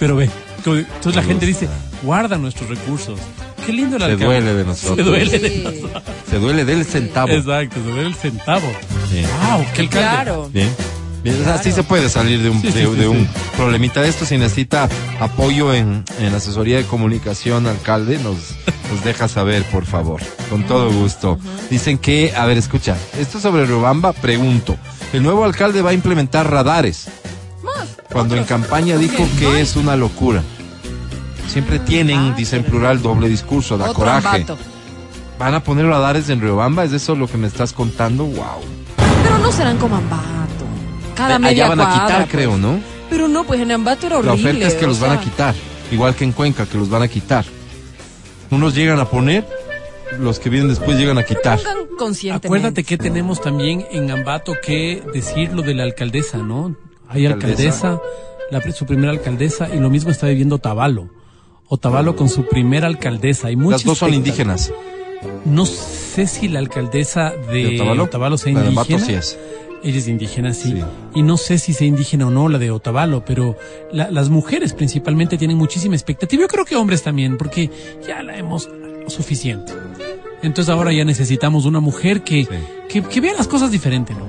pero 0.00 0.16
ve, 0.16 0.28
entonces 0.56 1.14
la 1.14 1.22
gente 1.22 1.46
dice, 1.46 1.68
guarda 2.02 2.36
nuestros 2.36 2.68
recursos. 2.68 3.20
Qué 3.64 3.72
lindo 3.72 3.94
el 3.94 4.02
Se 4.02 4.06
alcalde. 4.06 4.24
duele 4.24 4.54
de 4.54 4.64
nosotros. 4.64 4.96
Se 4.96 5.02
duele 5.04 5.38
de 5.38 5.50
Sí. 5.50 5.62
nosotros. 5.62 6.02
Se 6.28 6.38
duele 6.40 6.64
del 6.64 6.84
centavo. 6.84 7.28
Exacto, 7.28 7.76
se 7.76 7.90
duele 7.92 8.08
el 8.08 8.14
centavo. 8.16 8.66
Bien. 9.12 9.26
Wow, 9.26 9.64
qué 9.72 9.80
alcalde. 9.82 9.88
Claro. 9.88 10.50
Bien. 10.52 10.74
Bien, 11.22 11.40
o 11.40 11.44
sea, 11.44 11.58
sí 11.62 11.72
se 11.72 11.82
puede 11.82 12.08
salir 12.08 12.42
de 12.42 12.50
un, 12.50 12.60
Sí, 12.60 12.68
de, 12.68 12.84
sí, 12.86 12.90
de 12.94 13.02
sí. 13.02 13.06
un 13.06 13.28
problemita 13.56 14.00
de 14.02 14.08
esto. 14.08 14.24
Si 14.24 14.38
necesita 14.38 14.88
apoyo 15.20 15.74
en, 15.74 16.04
en 16.20 16.34
asesoría 16.34 16.76
de 16.76 16.84
comunicación, 16.84 17.66
alcalde, 17.66 18.18
nos, 18.18 18.36
nos 18.92 19.04
deja 19.04 19.28
saber, 19.28 19.64
por 19.64 19.84
favor. 19.84 20.20
Con 20.48 20.64
todo 20.64 20.90
gusto. 20.92 21.38
Dicen 21.70 21.98
que, 21.98 22.32
a 22.36 22.46
ver, 22.46 22.56
escucha, 22.56 22.96
esto 23.18 23.40
sobre 23.40 23.66
Riobamba, 23.66 24.12
pregunto. 24.12 24.76
El 25.12 25.22
nuevo 25.22 25.44
alcalde 25.44 25.82
va 25.82 25.90
a 25.90 25.94
implementar 25.94 26.50
radares. 26.50 27.08
Cuando 28.12 28.36
en 28.36 28.44
campaña 28.44 28.96
dijo 28.96 29.26
que 29.38 29.60
es 29.60 29.76
una 29.76 29.94
locura. 29.96 30.42
Siempre 31.46 31.78
tienen, 31.78 32.34
dice 32.36 32.56
en 32.56 32.64
plural, 32.64 33.02
doble 33.02 33.28
discurso, 33.28 33.76
da 33.76 33.92
coraje. 33.92 34.46
¿Van 35.38 35.54
a 35.54 35.62
poner 35.62 35.86
radares 35.86 36.28
en 36.30 36.40
Riobamba? 36.40 36.84
¿Es 36.84 36.92
eso 36.92 37.14
lo 37.14 37.26
que 37.28 37.36
me 37.38 37.46
estás 37.46 37.72
contando? 37.72 38.24
¡Wow! 38.24 38.60
Pero 39.22 39.38
no 39.38 39.52
serán 39.52 39.76
como 39.78 39.96
Ambato. 39.96 40.22
Cada 41.18 41.34
Allá 41.36 41.38
media 41.38 41.68
van 41.68 41.80
a 41.80 41.84
quitar, 41.84 41.98
cuadra, 42.06 42.18
pues. 42.18 42.30
creo, 42.30 42.56
¿no? 42.56 42.80
Pero 43.10 43.28
no, 43.28 43.44
pues 43.44 43.60
en 43.60 43.72
Ambato 43.72 44.06
era 44.06 44.16
La 44.22 44.32
horrible. 44.32 44.50
oferta 44.50 44.66
es 44.68 44.74
que 44.74 44.84
o 44.84 44.88
los 44.88 45.00
van 45.00 45.10
a 45.12 45.20
quitar, 45.20 45.54
igual 45.90 46.14
que 46.14 46.24
en 46.24 46.32
Cuenca, 46.32 46.64
que 46.66 46.78
los 46.78 46.88
van 46.88 47.02
a 47.02 47.08
quitar. 47.08 47.44
Unos 48.50 48.74
llegan 48.74 48.98
a 49.00 49.04
poner, 49.06 49.46
los 50.18 50.38
que 50.38 50.48
vienen 50.48 50.68
después 50.68 50.96
llegan 50.98 51.18
a 51.18 51.22
quitar. 51.24 51.58
Acuérdate 52.32 52.84
que 52.84 52.96
tenemos 52.96 53.40
también 53.40 53.86
en 53.90 54.10
Ambato 54.10 54.54
que 54.62 55.02
decir 55.12 55.52
lo 55.52 55.62
de 55.62 55.74
la 55.74 55.82
alcaldesa, 55.82 56.38
¿no? 56.38 56.74
Hay 57.08 57.26
Alcaldesa. 57.26 58.00
la, 58.50 58.60
su 58.72 58.86
primera 58.86 59.10
alcaldesa, 59.10 59.68
y 59.74 59.78
lo 59.78 59.90
mismo 59.90 60.10
está 60.10 60.26
viviendo 60.26 60.58
Tabalo. 60.58 61.08
Otavalo 61.68 62.16
con 62.16 62.28
su 62.28 62.46
primera 62.46 62.86
alcaldesa. 62.86 63.48
Hay 63.48 63.56
muchas 63.56 63.80
Las 63.80 63.84
dos 63.84 63.98
son 63.98 64.14
indígenas. 64.14 64.72
No 65.44 65.66
sé 65.66 66.26
si 66.26 66.48
la 66.48 66.60
alcaldesa 66.60 67.30
de, 67.30 67.64
¿De 67.64 67.74
Otavalo? 67.80 68.04
Otavalo 68.04 68.38
sea 68.38 68.52
La 68.52 68.60
de 68.60 68.66
indígena. 68.70 68.96
Ambato 68.96 69.06
sí 69.06 69.14
es. 69.14 69.38
Ella 69.82 69.98
es 69.98 70.08
indígena, 70.08 70.52
sí. 70.54 70.72
Sí. 70.72 70.82
Y 71.14 71.22
no 71.22 71.36
sé 71.36 71.58
si 71.58 71.72
sea 71.72 71.86
indígena 71.86 72.26
o 72.26 72.30
no 72.30 72.48
la 72.48 72.58
de 72.58 72.70
Otavalo, 72.70 73.24
pero 73.24 73.56
la- 73.92 74.10
las 74.10 74.28
mujeres 74.28 74.72
principalmente 74.72 75.38
tienen 75.38 75.56
muchísima 75.56 75.94
expectativa. 75.94 76.42
Yo 76.42 76.48
creo 76.48 76.64
que 76.64 76.74
hombres 76.76 77.02
también, 77.02 77.36
porque 77.38 77.70
ya 78.06 78.22
la 78.22 78.36
hemos 78.36 78.68
lo 78.68 79.08
suficiente. 79.10 79.72
Entonces 80.42 80.72
ahora 80.72 80.92
ya 80.92 81.04
necesitamos 81.04 81.64
una 81.64 81.80
mujer 81.80 82.22
que, 82.22 82.44
Sí. 82.44 82.48
que, 82.88 83.02
que 83.02 83.20
vea 83.20 83.34
las 83.34 83.46
cosas 83.48 83.70
diferente, 83.70 84.14
¿no? 84.14 84.26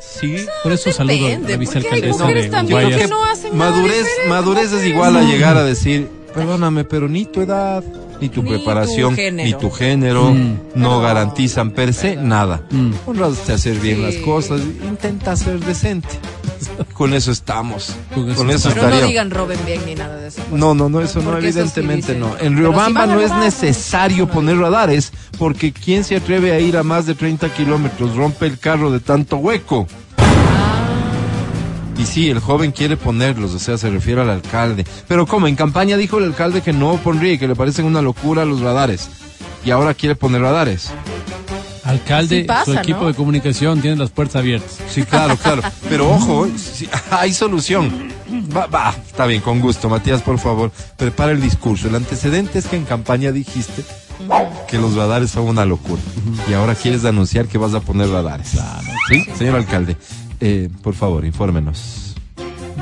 Sí. 0.00 0.36
Por 0.62 0.72
eso 0.72 0.90
saludo 0.92 1.26
a 1.26 1.30
la 1.48 1.56
vicealcaldesa 1.56 2.26
de 2.26 2.62
Guayas. 2.70 3.10
no 3.10 3.20
madurez, 3.52 4.06
madurez 4.28 4.72
es 4.72 4.86
igual 4.86 5.16
a 5.16 5.22
llegar 5.22 5.56
a 5.56 5.64
decir, 5.64 6.08
perdóname, 6.34 6.84
pero 6.84 7.08
ni 7.08 7.24
tu 7.24 7.40
edad, 7.42 7.82
ni 8.20 8.28
tu 8.28 8.42
Ni 8.42 8.50
preparación, 8.50 9.14
tu 9.16 9.22
ni 9.32 9.54
tu 9.54 9.70
género 9.70 10.30
Mm. 10.32 10.58
no 10.74 10.90
No. 10.90 11.00
garantizan 11.00 11.70
per 11.70 11.92
se 11.94 12.16
nada. 12.16 12.62
Mm. 12.70 12.90
Honraste 13.06 13.52
a 13.52 13.54
hacer 13.56 13.78
bien 13.78 13.96
Sí. 13.96 14.02
las 14.02 14.14
cosas, 14.16 14.60
intenta 14.86 15.36
ser 15.36 15.60
decente. 15.60 16.08
Con 16.94 17.14
eso 17.14 17.30
estamos. 17.30 17.94
Con 18.14 18.28
eso 18.30 18.38
Con 18.38 18.50
eso 18.50 18.68
estamos. 18.68 18.74
Pero 18.74 18.82
no 18.82 18.94
estaría. 18.94 19.06
digan 19.08 19.30
roben 19.30 19.58
bien 19.64 19.80
ni 19.86 19.94
nada 19.94 20.16
de 20.16 20.28
eso. 20.28 20.42
pues. 20.48 20.60
No, 20.60 20.74
no, 20.74 20.88
no, 20.88 21.00
eso 21.00 21.20
no, 21.20 21.30
Porque 21.30 21.48
eso 21.48 21.58
sí 21.58 21.60
evidentemente 21.60 22.14
no. 22.16 22.36
En 22.40 22.54
si 22.54 22.58
Riobamba 22.60 23.06
no 23.06 23.20
es 23.20 23.32
necesario 23.36 24.26
no. 24.26 24.32
poner 24.32 24.58
radares, 24.58 25.12
porque 25.38 25.72
¿quién 25.72 26.02
se 26.04 26.16
atreve 26.16 26.50
a 26.52 26.58
ir 26.60 26.76
a 26.76 26.82
más 26.82 27.06
de 27.06 27.14
30 27.14 27.48
kilómetros? 27.54 28.16
Rompe 28.16 28.46
el 28.46 28.58
carro 28.58 28.90
de 28.90 28.98
tanto 29.00 29.36
hueco. 29.36 29.86
Y 31.98 32.06
sí, 32.06 32.30
el 32.30 32.38
joven 32.38 32.70
quiere 32.70 32.96
ponerlos, 32.96 33.54
o 33.54 33.58
sea, 33.58 33.76
se 33.76 33.90
refiere 33.90 34.20
al 34.20 34.30
alcalde. 34.30 34.86
Pero 35.08 35.26
como 35.26 35.48
en 35.48 35.56
campaña 35.56 35.96
dijo 35.96 36.18
el 36.18 36.24
alcalde 36.24 36.62
que 36.62 36.72
no 36.72 36.96
pondría 36.96 37.32
y 37.32 37.38
que 37.38 37.48
le 37.48 37.56
parecen 37.56 37.84
una 37.86 38.00
locura 38.00 38.44
los 38.44 38.60
radares. 38.60 39.08
Y 39.64 39.72
ahora 39.72 39.94
quiere 39.94 40.14
poner 40.14 40.40
radares. 40.40 40.90
Alcalde, 41.82 42.44
pasa, 42.44 42.64
su 42.66 42.74
equipo 42.74 43.00
¿no? 43.00 43.06
de 43.08 43.14
comunicación 43.14 43.80
tiene 43.80 43.96
las 43.96 44.10
puertas 44.10 44.36
abiertas. 44.36 44.78
Sí, 44.88 45.02
claro, 45.02 45.36
claro. 45.36 45.62
Pero 45.88 46.08
ojo, 46.10 46.46
sí, 46.56 46.88
hay 47.10 47.32
solución. 47.32 48.12
Va, 48.54 48.66
va, 48.66 48.94
está 49.06 49.26
bien, 49.26 49.40
con 49.40 49.58
gusto. 49.60 49.88
Matías, 49.88 50.22
por 50.22 50.38
favor, 50.38 50.70
prepara 50.96 51.32
el 51.32 51.40
discurso. 51.40 51.88
El 51.88 51.94
antecedente 51.94 52.58
es 52.58 52.66
que 52.66 52.76
en 52.76 52.84
campaña 52.84 53.32
dijiste 53.32 53.84
que 54.68 54.78
los 54.78 54.94
radares 54.94 55.30
son 55.30 55.44
una 55.44 55.64
locura. 55.64 56.02
Y 56.48 56.52
ahora 56.52 56.74
quieres 56.74 57.04
anunciar 57.04 57.46
que 57.46 57.58
vas 57.58 57.74
a 57.74 57.80
poner 57.80 58.08
radares. 58.10 58.52
¿Sí? 59.08 59.26
Señor 59.36 59.56
alcalde, 59.56 59.96
eh, 60.40 60.68
por 60.82 60.94
favor, 60.94 61.24
infórmenos. 61.24 62.14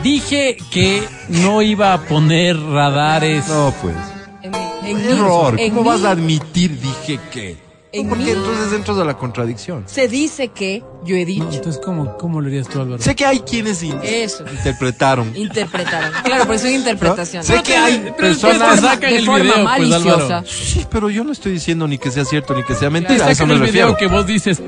Dije 0.03 0.57
que 0.71 1.03
no 1.29 1.63
iba 1.63 1.93
a 1.93 2.03
poner 2.03 2.59
radares. 2.61 3.49
No, 3.49 3.73
pues. 3.83 3.95
En, 4.43 4.55
en 4.85 5.01
Error. 5.11 5.59
en 5.59 5.71
¿Cómo 5.71 5.83
mí 5.83 5.89
vas 5.89 6.05
a 6.05 6.11
admitir 6.13 6.79
dije 6.81 7.19
que? 7.33 7.67
En 7.93 8.09
Porque 8.11 8.25
mí- 8.25 8.31
entonces 8.31 8.73
entras 8.75 8.99
a 8.99 9.05
la 9.05 9.17
contradicción. 9.17 9.85
Se 9.87 10.07
dice 10.07 10.49
que 10.49 10.85
yo 11.05 11.17
he 11.17 11.21
No, 11.21 11.27
dicho. 11.27 11.49
entonces, 11.51 11.81
¿cómo, 11.83 12.17
¿cómo 12.19 12.41
lo 12.43 12.49
harías 12.49 12.69
tú, 12.69 12.81
Álvaro? 12.81 13.03
Sé 13.03 13.15
que 13.17 13.25
hay 13.25 13.41
quienes 13.41 13.83
in- 13.83 13.99
Eso. 14.03 14.45
interpretaron. 14.51 15.35
Interpretaron. 15.35 16.11
Claro, 16.23 16.45
pero 16.47 16.59
son 16.59 16.71
interpretaciones. 16.73 17.47
Sé 17.47 17.63
que 17.63 17.75
hay 17.75 18.13
personas 18.19 18.81
sacan 18.81 19.11
de 19.11 19.17
el 19.17 19.25
forma 19.27 19.43
video, 19.43 19.55
pues, 19.55 19.65
maliciosa. 19.65 20.45
Sí, 20.47 20.87
pero 20.91 21.09
yo 21.09 21.25
no 21.25 21.33
estoy 21.33 21.53
diciendo 21.53 21.89
ni 21.89 21.97
que 21.97 22.11
sea 22.11 22.25
cierto 22.27 22.55
ni 22.55 22.65
que 22.65 22.75
sea 22.75 22.91
mentira, 22.91 23.27
a 23.27 23.31
eso 23.31 23.47
me 23.47 23.55
el 23.55 23.61
video 23.61 23.89
refiero. 23.89 23.97
que 23.97 24.07
vos 24.15 24.27
dices, 24.27 24.61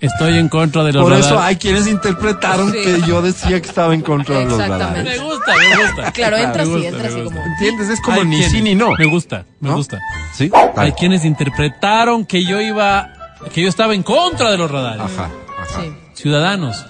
estoy 0.00 0.38
en 0.38 0.48
contra 0.48 0.84
de 0.84 0.92
los 0.92 1.02
Por 1.02 1.12
radares. 1.12 1.26
eso 1.30 1.40
hay 1.40 1.56
quienes 1.56 1.86
interpretaron 1.86 2.72
Sí. 2.72 2.78
que 2.82 3.02
yo 3.06 3.22
decía 3.22 3.60
que 3.60 3.68
estaba 3.68 3.94
en 3.94 4.02
contra 4.02 4.38
de 4.38 4.44
los 4.44 4.60
Exactamente. 4.60 5.02
radares. 5.02 5.20
Me 5.20 5.24
gusta, 5.26 5.52
me 5.56 5.86
gusta. 5.86 6.12
Claro, 6.12 6.36
entra 6.36 6.62
así, 6.62 6.70
gusta, 6.72 6.88
entra 6.88 7.08
así 7.08 7.22
como. 7.22 7.40
¿Entiendes? 7.44 7.88
Es 7.90 8.00
como 8.00 8.20
Hay 8.20 8.26
ni 8.26 8.36
quienes- 8.36 8.52
sí 8.52 8.62
ni 8.62 8.74
no. 8.74 8.90
Me 8.98 9.06
gusta, 9.06 9.44
me 9.60 9.70
¿No? 9.70 9.76
gusta. 9.76 9.98
¿Sí? 10.34 10.50
Hay 10.76 10.92
quienes 10.92 11.24
interpretaron 11.24 12.24
que 12.26 12.44
yo 12.44 12.60
iba, 12.60 13.08
que 13.52 13.62
yo 13.62 13.68
estaba 13.68 13.94
en 13.94 14.02
contra 14.02 14.50
de 14.50 14.58
los 14.58 14.70
radares. 14.70 15.00
Ajá, 15.02 15.30
ajá. 15.62 15.80
Sí. 15.82 15.92
Ciudadanos 16.14 16.84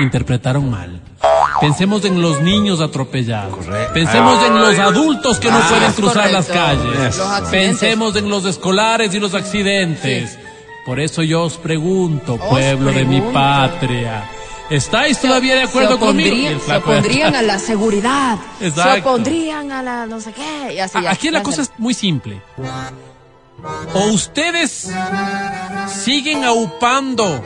interpretaron 0.00 0.70
mal. 0.70 1.00
Pensemos 1.60 2.04
en 2.06 2.22
los 2.22 2.40
niños 2.40 2.80
atropellados. 2.80 3.54
Correcto. 3.66 3.92
Pensemos 3.92 4.42
en 4.46 4.54
los 4.58 4.78
adultos 4.78 5.38
que 5.38 5.50
no 5.50 5.58
Ah, 5.58 5.66
pueden 5.68 5.92
cruzar 5.92 6.30
las 6.30 6.46
calles. 6.46 7.20
Pensemos 7.50 8.16
en 8.16 8.30
los 8.30 8.46
escolares 8.46 9.14
y 9.14 9.20
los 9.20 9.34
accidentes. 9.34 10.38
Por 10.84 10.98
eso 11.00 11.22
yo 11.22 11.44
os 11.44 11.56
pregunto, 11.56 12.36
pueblo 12.38 12.92
de 12.92 13.04
mi 13.04 13.20
patria. 13.20 14.28
¿Estáis 14.70 15.20
todavía 15.20 15.56
de 15.56 15.64
acuerdo 15.64 15.94
se 15.94 15.98
conmigo? 15.98 16.60
Se 16.64 16.76
opondrían 16.76 17.34
a 17.34 17.42
la 17.42 17.58
seguridad. 17.58 18.38
Se 18.60 19.00
opondrían 19.00 19.72
a 19.72 19.82
la 19.82 20.06
no 20.06 20.20
sé 20.20 20.32
qué. 20.32 20.74
Y 20.74 20.78
así 20.78 21.02
ya, 21.02 21.10
Aquí 21.10 21.30
la 21.30 21.40
ya 21.40 21.42
cosa 21.42 21.62
es 21.62 21.72
muy 21.76 21.92
simple. 21.92 22.40
O 23.94 24.06
ustedes 24.12 24.90
siguen 25.88 26.44
aupando 26.44 27.42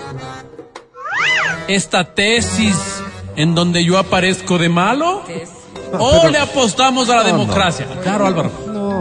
esta 1.67 2.15
tesis 2.15 3.03
en 3.37 3.55
donde 3.55 3.85
yo 3.85 3.99
aparezco 3.99 4.59
de 4.59 4.69
malo, 4.69 5.23
o 5.99 6.29
le 6.29 6.39
apostamos 6.39 7.09
a 7.09 7.17
la 7.17 7.25
democracia. 7.25 7.87
Claro, 8.03 8.27
Álvaro. 8.27 8.51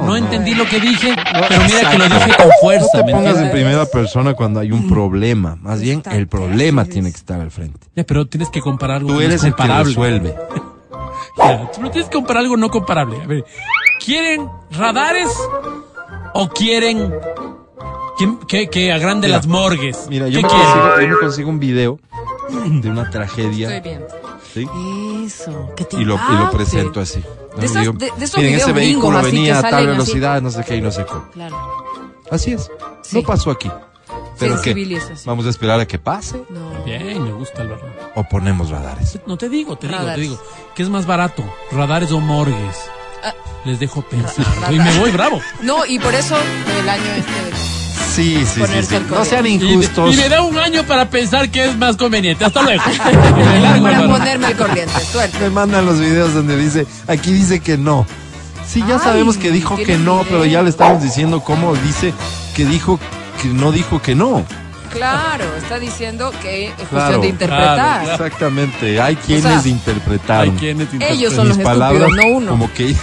No, 0.06 0.16
entendí 0.16 0.54
lo 0.56 0.66
que 0.66 0.80
dije, 0.80 1.16
pero 1.50 1.64
mira 1.64 1.90
que 1.92 1.98
lo 1.98 2.06
dije 2.06 2.32
con 2.38 2.50
fuerza. 2.62 2.88
No 2.94 3.00
¿me 3.00 3.06
te 3.06 3.12
pongas 3.18 3.38
en 3.38 3.52
primera 3.52 3.86
persona 3.86 4.34
cuando 4.34 4.60
hay 4.60 4.72
un 4.72 4.88
problema. 4.90 5.58
Más 5.62 5.82
bien, 5.82 6.02
el 6.12 6.28
problema 6.28 6.86
tiene 6.86 7.12
que 7.12 7.18
estar 7.18 7.40
al 7.40 7.52
frente. 7.52 7.88
Ya, 7.96 8.04
pero 8.04 8.26
tienes 8.28 8.50
que 8.50 8.62
comparar 8.62 8.98
algo 8.98 9.10
Tú 9.14 9.22
eres 9.22 9.44
el 9.44 9.52
que 9.54 9.58
comparable. 9.58 9.90
resuelve. 9.90 10.36
Ya, 11.36 11.68
pero 11.76 11.90
tienes 11.90 12.10
que 12.10 12.16
comparar 12.16 12.44
algo 12.44 12.58
no 12.58 12.70
comparable. 12.70 13.18
A 13.24 13.26
ver, 13.26 13.44
¿quieren 14.06 14.48
radares 14.70 15.30
o 16.36 16.48
quieren 16.50 17.12
que, 18.20 18.38
que, 18.48 18.68
que 18.70 18.92
agrande 18.94 19.28
Mira, 19.28 19.38
las 19.38 19.48
morgues? 19.48 20.06
Mira, 20.10 20.28
yo 20.28 20.40
¿Qué 20.42 20.44
me, 20.46 20.50
consigo, 20.50 21.02
yo 21.02 21.08
me 21.08 21.18
consigo 21.18 21.50
un 21.50 21.60
video 21.60 22.00
de 22.68 22.88
una 22.90 23.10
tragedia. 23.10 23.76
Estoy 23.76 23.90
bien. 23.94 24.04
¿Sí? 24.54 24.68
Eso. 25.26 25.72
Que 25.76 25.86
te 25.86 25.98
y 25.98 26.06
lo, 26.06 26.16
y 26.16 26.36
lo 26.36 26.52
presento 26.52 27.00
así. 27.02 27.24
De 27.58 27.66
esas- 27.66 27.86
de- 27.98 28.12
de 28.18 28.26
esos 28.26 28.38
miren, 28.40 28.56
ese 28.56 28.74
vehículo 28.74 29.22
venía 29.22 29.54
que 29.54 29.60
a 29.60 29.62
tal 29.62 29.72
salen 29.72 29.90
así. 29.90 29.98
velocidad, 29.98 30.42
no 30.42 30.50
sé 30.52 30.64
qué 30.64 30.76
y 30.78 30.82
no 30.82 30.92
sé 30.92 31.06
cómo. 31.06 31.30
Claro. 31.32 31.56
Así 32.32 32.54
es. 32.54 32.70
Sí. 33.04 33.18
No 33.18 33.24
pasó 33.24 33.52
aquí. 33.52 33.70
¿Pero 34.40 34.56
qué? 34.56 34.64
Sensibilización. 34.64 35.20
¿Vamos 35.26 35.46
a 35.46 35.50
esperar 35.50 35.80
a 35.80 35.86
que 35.86 36.00
pase 36.00 36.44
No. 36.50 36.84
Bien, 36.84 37.24
me 37.24 37.32
gusta 37.34 37.62
Álvaro. 37.62 37.82
o 38.16 38.24
ponemos 38.24 38.70
radares? 38.70 39.20
No 39.28 39.38
te 39.38 39.48
digo, 39.50 39.76
te 39.78 39.88
digo, 39.88 39.98
te 40.00 40.04
Radares. 40.04 40.22
digo. 40.30 40.42
¿Qué 40.76 40.84
es 40.84 40.90
más 40.90 41.06
barato? 41.06 41.44
¿Radares 41.72 42.12
o 42.12 42.20
morgues? 42.20 42.78
Ah. 43.24 43.34
Les 43.66 43.80
dejo 43.80 44.02
pensar. 44.02 44.46
Y 44.74 44.78
me 44.80 45.00
voy 45.00 45.12
bravo. 45.12 45.40
No, 45.62 45.86
y 45.86 46.00
por 46.00 46.14
eso 46.16 46.36
el 46.80 46.90
año 46.90 47.04
este. 47.18 47.73
Sí, 48.14 48.46
sí, 48.46 48.62
sí. 48.66 48.96
No 49.10 49.26
sean 49.26 49.46
injustos. 49.48 50.14
y 50.14 50.18
me 50.18 50.30
da 50.30 50.42
un 50.44 50.58
año 50.58 50.84
para 50.84 51.10
pensar 51.10 51.50
qué 51.50 51.66
es 51.66 51.78
más 51.78 51.98
conveniente. 51.98 52.46
Hasta 52.46 52.62
luego. 52.62 52.84
Me 52.86 53.82
Para 53.82 54.08
ponerme 54.08 54.48
al 54.48 54.56
corriente. 54.58 55.00
Suerte. 55.12 55.38
Me 55.40 55.50
mandan 55.50 55.86
los 55.86 56.00
videos 56.00 56.34
donde 56.34 56.56
dice, 56.58 56.86
aquí 57.08 57.32
dice 57.34 57.60
que 57.60 57.78
no. 57.78 58.06
Sí, 58.68 58.84
ya 58.88 58.96
Ay, 58.96 59.02
sabemos 59.04 59.38
que 59.38 59.52
dijo 59.52 59.76
que 59.78 59.98
no, 59.98 60.24
pero 60.30 60.46
ya 60.46 60.62
le 60.62 60.70
estamos 60.70 61.02
diciendo 61.02 61.42
cómo 61.42 61.76
dice 61.76 62.14
que 62.56 62.66
dijo 62.66 63.00
que 63.42 63.48
no 63.50 63.72
dijo 63.72 64.02
que 64.02 64.16
no. 64.16 64.46
Claro, 64.92 65.46
está 65.58 65.80
diciendo 65.80 66.32
que 66.42 66.68
es 66.68 66.74
cuestión 66.76 66.90
Claro. 67.02 67.22
de 67.22 67.28
interpretar. 67.28 67.74
Claro, 67.76 68.04
claro. 68.04 68.26
Exactamente. 68.26 69.02
Hay 69.02 69.16
quienes 69.16 69.46
O 69.58 69.62
sea, 69.62 69.72
interpretaron. 69.72 70.54
Hay 70.54 70.60
quienes 70.60 70.88
Ellos 71.00 71.34
son 71.34 71.50
los 71.50 71.58
palabras 71.58 72.04
estúpidos, 72.10 72.32
no 72.32 72.38
uno. 72.38 72.52
como 72.52 72.72
que 72.74 72.96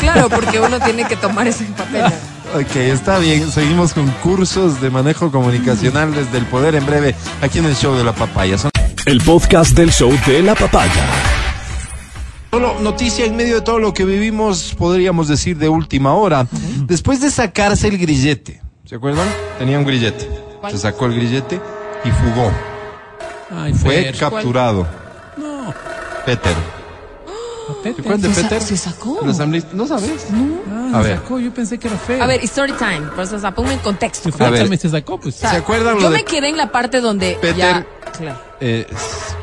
Claro, 0.00 0.28
porque 0.30 0.60
uno 0.60 0.80
tiene 0.80 1.04
que 1.04 1.16
tomar 1.16 1.46
ese 1.46 1.64
papel. 1.66 2.04
Ok, 2.56 2.76
está 2.76 3.18
bien. 3.18 3.50
Seguimos 3.50 3.92
con 3.92 4.10
cursos 4.22 4.80
de 4.80 4.88
manejo 4.88 5.30
comunicacional 5.30 6.14
desde 6.14 6.38
el 6.38 6.46
poder 6.46 6.74
en 6.74 6.86
breve 6.86 7.14
aquí 7.42 7.58
en 7.58 7.66
el 7.66 7.76
show 7.76 7.94
de 7.94 8.02
la 8.02 8.14
papaya. 8.14 8.56
Son 8.56 8.70
el 9.04 9.20
podcast 9.20 9.76
del 9.76 9.92
show 9.92 10.10
de 10.26 10.42
la 10.42 10.54
papaya. 10.54 11.04
Solo 12.50 12.80
noticia 12.80 13.26
en 13.26 13.36
medio 13.36 13.56
de 13.56 13.60
todo 13.60 13.78
lo 13.78 13.92
que 13.92 14.06
vivimos, 14.06 14.74
podríamos 14.78 15.28
decir 15.28 15.58
de 15.58 15.68
última 15.68 16.14
hora. 16.14 16.46
Después 16.86 17.20
de 17.20 17.30
sacarse 17.30 17.88
el 17.88 17.98
grillete, 17.98 18.62
¿se 18.86 18.94
acuerdan? 18.94 19.28
Tenía 19.58 19.78
un 19.78 19.84
grillete. 19.84 20.26
Se 20.70 20.78
sacó 20.78 21.04
el 21.06 21.14
grillete 21.14 21.60
y 22.04 22.10
fugó. 22.10 22.50
Ay, 23.50 23.74
Fue 23.74 24.04
Fer. 24.04 24.16
capturado. 24.16 24.86
No, 25.36 25.74
Peter. 26.24 26.54
Pepe. 27.74 27.94
¿Se 27.94 28.00
acuerdan 28.00 28.20
de 28.22 28.28
¿Se 28.34 28.42
sa- 28.42 28.48
Peter? 28.48 28.62
se 28.62 28.76
sacó? 28.76 29.18
¿No 29.22 29.32
sabes? 29.86 30.26
Ah, 30.70 30.90
A 30.98 31.02
se 31.02 31.08
ver. 31.08 31.16
sacó, 31.18 31.38
yo 31.38 31.52
pensé 31.52 31.78
que 31.78 31.88
era 31.88 31.96
Fer. 31.96 32.22
A 32.22 32.26
ver, 32.26 32.40
story 32.44 32.72
time. 32.74 33.02
Pues, 33.14 33.32
o 33.32 33.38
sea, 33.38 33.54
ponme 33.54 33.72
en 33.74 33.78
contexto. 33.80 34.30
A 34.38 34.50
ver. 34.50 34.78
se 34.78 34.88
sacó, 34.88 35.18
pues. 35.18 35.36
O 35.36 35.38
sea, 35.38 35.50
¿Se 35.50 35.56
acuerdan 35.58 35.98
Yo 35.98 36.10
de- 36.10 36.16
me 36.16 36.24
quedé 36.24 36.48
en 36.48 36.56
la 36.56 36.70
parte 36.72 37.00
donde 37.00 37.36
Peter- 37.40 37.56
ya... 37.56 37.86
Claro. 38.16 38.38
Eh, 38.60 38.86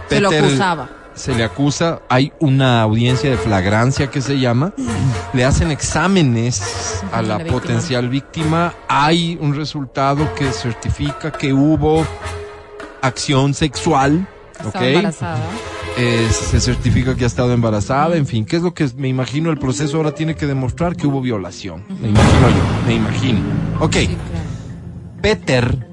Se 0.09 0.19
lo 0.19 0.29
acusaba. 0.29 0.89
Se 1.15 1.35
le 1.35 1.43
acusa, 1.43 2.01
hay 2.09 2.33
una 2.39 2.81
audiencia 2.81 3.29
de 3.29 3.37
flagrancia 3.37 4.09
que 4.09 4.19
se 4.19 4.39
llama, 4.39 4.73
le 5.33 5.45
hacen 5.45 5.69
exámenes 5.69 7.03
a 7.11 7.21
la, 7.21 7.27
La 7.27 7.37
víctima. 7.37 7.59
potencial 7.61 8.09
víctima, 8.09 8.73
hay 8.87 9.37
un 9.39 9.53
resultado 9.55 10.33
que 10.33 10.51
certifica 10.51 11.31
que 11.31 11.53
hubo 11.53 12.03
acción 13.01 13.53
sexual, 13.53 14.27
Estaba 14.53 14.69
¿ok? 14.69 14.81
embarazada. 14.81 15.37
Eh, 15.97 16.27
se 16.31 16.59
certifica 16.59 17.15
que 17.15 17.23
ha 17.23 17.27
estado 17.27 17.53
embarazada, 17.53 18.17
en 18.17 18.25
fin, 18.25 18.45
¿qué 18.45 18.55
es 18.55 18.63
lo 18.63 18.73
que 18.73 18.89
me 18.97 19.07
imagino 19.09 19.51
el 19.51 19.59
proceso 19.59 19.97
ahora 19.97 20.15
tiene 20.15 20.35
que 20.35 20.47
demostrar 20.47 20.95
que 20.95 21.05
hubo 21.05 21.21
violación? 21.21 21.83
Me 22.01 22.09
imagino 22.09 22.49
yo, 22.49 22.87
me 22.87 22.95
imagino. 22.95 23.39
Ok. 23.79 23.93
Sí, 23.97 24.07
claro. 24.07 24.19
Peter, 25.21 25.87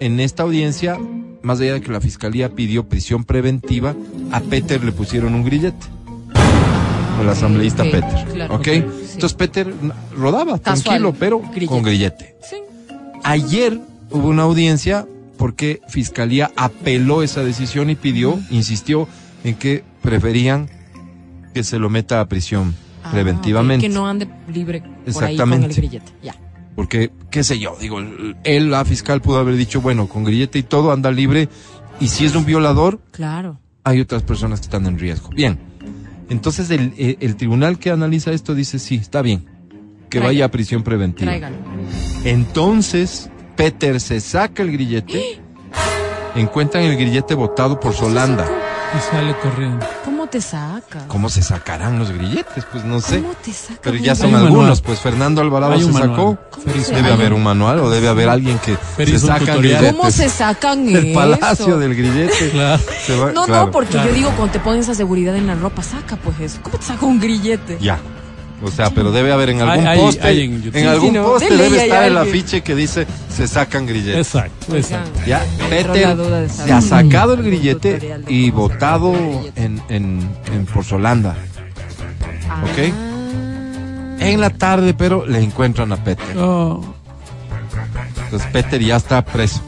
en 0.00 0.20
esta 0.20 0.42
audiencia, 0.44 0.98
más 1.42 1.60
allá 1.60 1.74
de 1.74 1.80
que 1.82 1.92
la 1.92 2.00
fiscalía 2.00 2.48
pidió 2.54 2.88
prisión 2.88 3.24
preventiva, 3.24 3.94
a 4.32 4.40
Peter 4.40 4.82
le 4.82 4.92
pusieron 4.92 5.34
un 5.34 5.44
grillete. 5.44 5.86
El 7.20 7.28
asambleísta 7.28 7.82
Peter. 7.84 8.24
claro, 8.32 8.54
¿Ok? 8.54 8.64
sí. 8.64 8.72
Entonces 9.12 9.34
Peter 9.34 9.70
rodaba 10.16 10.58
Casual, 10.58 10.82
tranquilo, 10.82 11.14
pero 11.18 11.40
grillete. 11.40 11.66
con 11.66 11.82
grillete. 11.82 12.36
Ayer 13.22 13.78
hubo 14.10 14.28
una 14.28 14.44
audiencia 14.44 15.06
porque 15.40 15.80
fiscalía 15.88 16.50
apeló 16.54 17.22
esa 17.22 17.42
decisión 17.42 17.88
y 17.88 17.94
pidió, 17.94 18.38
insistió 18.50 19.08
en 19.42 19.54
que 19.54 19.82
preferían 20.02 20.68
que 21.54 21.64
se 21.64 21.78
lo 21.78 21.88
meta 21.88 22.20
a 22.20 22.28
prisión 22.28 22.74
Ah, 23.02 23.10
preventivamente. 23.10 23.86
ok, 23.86 23.90
Que 23.90 23.98
no 23.98 24.06
ande 24.06 24.28
libre 24.52 24.82
por 24.82 24.90
ahí 24.90 24.94
con 25.02 25.08
el 25.08 25.08
Exactamente. 25.30 25.74
grillete. 25.76 26.12
Ya. 26.22 26.34
Porque, 26.76 27.10
qué 27.30 27.42
sé 27.42 27.58
yo, 27.58 27.74
digo, 27.80 27.98
él, 28.44 28.70
la 28.70 28.84
fiscal, 28.84 29.22
pudo 29.22 29.38
haber 29.38 29.56
dicho, 29.56 29.80
bueno, 29.80 30.06
con 30.06 30.24
grillete 30.24 30.58
y 30.58 30.62
todo, 30.62 30.92
anda 30.92 31.10
libre. 31.10 31.48
Y 31.98 32.08
si 32.08 32.26
es 32.26 32.34
un 32.34 32.44
violador, 32.44 33.00
Claro. 33.10 33.58
hay 33.84 34.00
otras 34.02 34.22
personas 34.22 34.60
que 34.60 34.64
están 34.66 34.84
en 34.84 34.98
riesgo. 34.98 35.30
Bien. 35.30 35.58
Entonces, 36.28 36.68
el, 36.70 36.92
el- 36.98 37.16
el 37.20 37.36
tribunal 37.36 37.78
que 37.78 37.90
analiza 37.90 38.32
esto 38.32 38.54
dice, 38.54 38.78
sí, 38.78 38.96
está 38.96 39.22
bien. 39.22 39.46
Que 40.10 40.20
vaya 40.20 40.44
a 40.44 40.50
prisión 40.50 40.82
preventiva. 40.82 41.30
Tráigalo. 41.30 41.56
Entonces, 42.24 43.30
Peter 43.60 44.00
se 44.00 44.20
saca 44.20 44.62
el 44.62 44.72
grillete. 44.72 45.38
encuentran 46.34 46.84
el 46.84 46.96
grillete 46.96 47.34
botado 47.34 47.78
por 47.78 47.92
Solanda. 47.94 48.46
Y 48.96 49.00
sale 49.14 49.36
corriendo. 49.40 49.86
¿Cómo 50.04 50.26
te 50.28 50.40
saca? 50.40 51.06
¿Cómo 51.06 51.28
se 51.28 51.42
sacarán 51.42 51.98
los 51.98 52.10
grilletes? 52.10 52.64
Pues 52.72 52.84
no 52.84 53.00
sé. 53.00 53.20
¿Cómo 53.20 53.34
te 53.34 53.52
saca? 53.52 53.78
Pero 53.82 53.96
ya 53.96 54.14
son 54.14 54.34
algunos. 54.34 54.56
manual. 54.56 54.80
Pues 54.84 54.98
Fernando 55.00 55.40
Alvarado 55.42 55.78
se 55.78 55.92
manual. 55.92 56.10
sacó. 56.10 56.38
Debe 56.64 57.06
Hay 57.08 57.12
haber 57.12 57.32
un- 57.34 57.42
manual 57.42 57.78
o 57.80 57.90
debe 57.90 58.08
haber 58.08 58.28
alguien 58.30 58.58
que 58.58 58.76
se 59.06 59.18
saca 59.18 59.56
grilletes. 59.56 59.92
¿Cómo 59.92 60.10
se 60.10 60.28
sacan 60.30 60.88
El 60.88 61.06
eso? 61.08 61.14
palacio 61.20 61.78
del 61.78 61.94
grillete. 61.94 62.50
Claro. 62.50 62.82
Se 63.06 63.16
va- 63.16 63.32
No, 63.32 63.44
claro. 63.44 63.66
no, 63.66 63.70
porque 63.72 63.90
Claro. 63.92 64.08
yo 64.08 64.14
digo, 64.14 64.30
cuando 64.36 64.52
te 64.52 64.58
ponen 64.60 64.80
esa 64.80 64.94
seguridad 64.94 65.36
en 65.36 65.46
la 65.46 65.54
ropa, 65.54 65.82
saca 65.82 66.16
pues 66.16 66.40
eso. 66.40 66.58
¿Cómo 66.62 66.78
te 66.78 66.84
saca 66.86 67.04
un 67.06 67.20
grillete? 67.20 67.78
Ya. 67.80 67.98
O 68.62 68.70
sea, 68.70 68.90
pero 68.90 69.10
debe 69.10 69.32
haber 69.32 69.50
en 69.50 69.62
algún 69.62 69.86
Hay- 69.86 69.98
poste. 69.98 70.26
hay 70.26 70.42
en 70.74 70.86
algún 70.86 71.08
Sí, 71.08 71.14
no, 71.14 71.24
poste 71.24 71.56
debe 71.56 71.82
estar 71.84 72.04
el 72.04 72.16
afiche 72.18 72.60
que 72.62 72.74
dice 72.74 73.06
se 73.34 73.48
sacan 73.48 73.86
grilletes. 73.86 74.26
Exacto, 74.34 74.76
exacto. 74.76 75.20
Ya, 75.26 75.42
Peter 75.70 76.16
se 76.50 76.72
ha 76.72 76.80
sacado 76.82 77.34
el 77.34 77.42
grillete 77.42 78.18
y 78.28 78.50
grillete. 78.50 79.52
en, 79.56 79.80
en, 79.88 80.28
en 80.52 80.66
Porzolanda. 80.66 81.36
Ah. 82.48 82.62
¿ok? 82.64 82.92
En 84.20 84.40
la 84.40 84.50
tarde, 84.50 84.92
pero 84.92 85.24
le 85.24 85.40
encuentran 85.42 85.90
a 85.92 85.96
Peter. 86.04 86.36
Oh, 86.36 86.84
Entonces 88.24 88.48
Peter 88.52 88.80
ya 88.82 88.96
está 88.96 89.24
preso. 89.24 89.62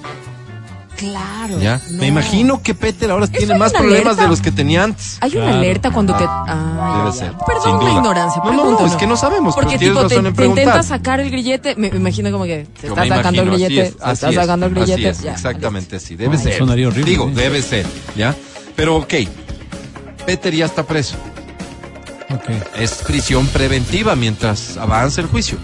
Claro. 1.02 1.58
¿ya? 1.60 1.80
no. 1.90 1.98
Me 1.98 2.06
imagino 2.06 2.62
que 2.62 2.74
Peter 2.74 3.10
ahora 3.10 3.26
tiene 3.26 3.56
más 3.58 3.72
problemas 3.72 4.02
alerta? 4.04 4.22
de 4.22 4.28
los 4.28 4.40
que 4.40 4.52
tenía 4.52 4.84
antes. 4.84 5.18
Hay 5.20 5.32
una 5.32 5.42
Claro. 5.46 5.58
alerta 5.58 5.90
cuando 5.90 6.16
te. 6.16 6.24
Ah, 6.28 6.94
Debe 6.98 7.10
ya, 7.12 7.18
ser. 7.18 7.32
Perdón 7.46 7.62
sin 7.64 7.72
la 7.72 7.78
duda. 7.80 7.92
ignorancia. 7.92 8.42
No, 8.44 8.52
no, 8.52 8.70
no, 8.80 8.86
es 8.86 8.92
que 8.94 9.06
no 9.06 9.16
sabemos, 9.16 9.54
pero 9.54 9.66
Porque 9.66 9.78
tienes 9.78 9.96
tipo 9.96 10.08
te, 10.08 10.14
razón 10.14 10.26
en 10.26 10.34
te 10.34 10.44
intenta 10.46 10.70
preguntar. 10.72 10.84
sacar 10.84 11.20
el 11.20 11.30
grillete. 11.30 11.74
Me, 11.76 11.88
imagino 11.88 12.30
como 12.30 12.44
que 12.44 12.66
se 12.80 12.86
Yo 12.86 12.92
está 12.94 13.02
me 13.02 13.08
sacando 13.08 13.42
el 13.42 13.50
grillete. 13.50 13.80
es, 13.82 13.88
Se 13.94 13.96
así 14.02 14.12
está 14.12 14.28
es, 14.30 14.34
sacando 14.36 14.66
el 14.66 14.72
así 14.78 14.80
grillete. 14.92 15.08
es, 15.10 15.20
ya, 15.22 15.32
exactamente 15.32 15.96
así, 15.96 16.16
debe 16.16 16.36
No, 16.36 16.42
ser. 16.42 16.58
sonaría 16.58 16.88
horrible, 16.88 17.10
Digo, 17.10 17.28
¿eh? 17.28 17.32
debe 17.34 17.62
ser, 17.62 17.84
¿ya? 18.16 18.34
Pero 18.76 18.96
ok, 18.96 19.14
Peter 20.24 20.54
ya 20.54 20.66
está 20.66 20.84
preso. 20.84 21.16
ok. 22.30 22.48
Es 22.78 22.94
prisión 23.06 23.46
preventiva 23.48 24.14
mientras 24.16 24.76
avanza 24.76 25.20
el 25.20 25.26
juicio. 25.26 25.58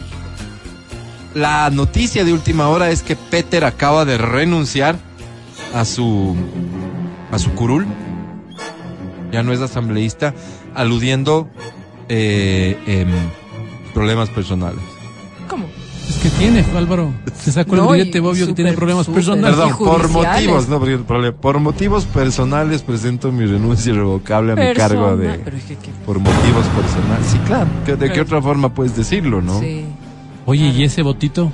La 1.34 1.70
noticia 1.70 2.24
de 2.24 2.32
última 2.32 2.68
hora 2.68 2.90
es 2.90 3.02
que 3.02 3.14
Peter 3.14 3.64
acaba 3.64 4.04
de 4.04 4.18
renunciar 4.18 4.96
a 5.74 5.84
su 5.84 6.34
a 7.32 7.38
su 7.38 7.50
curul. 7.52 7.86
Ya 9.32 9.42
no 9.42 9.52
es 9.52 9.60
asambleísta, 9.60 10.34
aludiendo 10.74 11.48
eh, 12.08 12.78
em, 12.86 13.08
problemas 13.92 14.30
personales. 14.30 14.80
¿Cómo? 15.48 15.66
Es 16.08 16.16
que 16.16 16.30
tiene, 16.30 16.64
Álvaro. 16.74 17.12
Se 17.38 17.52
sacó 17.52 17.76
No, 17.76 17.92
el 17.92 18.00
y 18.00 18.04
grillete, 18.04 18.20
obvio 18.20 18.46
que 18.46 18.54
tiene 18.54 18.72
problemas 18.72 19.04
súper. 19.04 19.22
personales. 19.22 19.56
Perdón, 19.58 19.76
por 19.76 20.08
motivos, 20.08 20.68
no, 20.68 20.80
por, 20.80 21.34
por 21.34 21.60
motivos 21.60 22.04
personales 22.06 22.80
presento 22.80 23.30
mi 23.30 23.44
renuncia 23.44 23.92
irrevocable 23.92 24.52
a 24.52 24.54
mi 24.56 24.62
Persona- 24.62 24.88
cargo 24.88 25.16
de 25.18 25.38
Pero 25.44 25.56
es 25.58 25.64
que, 25.64 25.76
que- 25.76 25.90
por 26.06 26.18
motivos 26.18 26.64
personales. 26.68 27.26
Sí, 27.26 27.38
claro. 27.46 27.66
¿que- 27.84 27.96
¿De 27.96 28.10
qué 28.10 28.22
otra 28.22 28.40
forma 28.40 28.72
puedes 28.72 28.96
decirlo, 28.96 29.42
no? 29.42 29.60
Sí. 29.60 29.84
Oye, 30.46 30.68
¿y 30.68 30.84
ese 30.84 31.02
botito? 31.02 31.52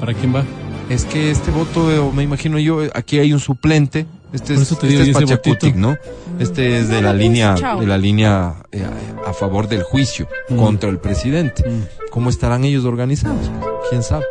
¿Para 0.00 0.14
quién 0.14 0.34
va? 0.34 0.42
Es 0.90 1.04
que 1.06 1.30
este 1.30 1.50
voto, 1.50 1.90
eh, 1.90 2.10
me 2.14 2.22
imagino 2.22 2.58
yo, 2.58 2.82
eh, 2.84 2.90
aquí 2.94 3.18
hay 3.18 3.32
un 3.32 3.40
suplente. 3.40 4.06
Este 4.32 4.54
Por 4.54 4.62
es, 4.62 4.72
este 4.72 4.86
digo, 4.88 5.00
es 5.02 5.06
¿y 5.08 5.10
ese 5.12 5.20
Pachacutic? 5.20 5.76
¿no? 5.76 5.96
Este 6.38 6.78
es 6.78 6.88
de 6.88 7.00
la 7.00 7.12
línea, 7.12 7.54
de 7.54 7.86
la 7.86 7.96
línea 7.96 8.56
eh, 8.72 8.84
a 9.26 9.32
favor 9.32 9.68
del 9.68 9.82
juicio 9.82 10.28
Mm. 10.48 10.56
contra 10.56 10.90
el 10.90 10.98
presidente. 10.98 11.62
Mm. 11.68 12.10
¿Cómo 12.10 12.30
estarán 12.30 12.64
ellos 12.64 12.84
organizados? 12.84 13.50
¿Quién 13.90 14.02
sabe? 14.02 14.24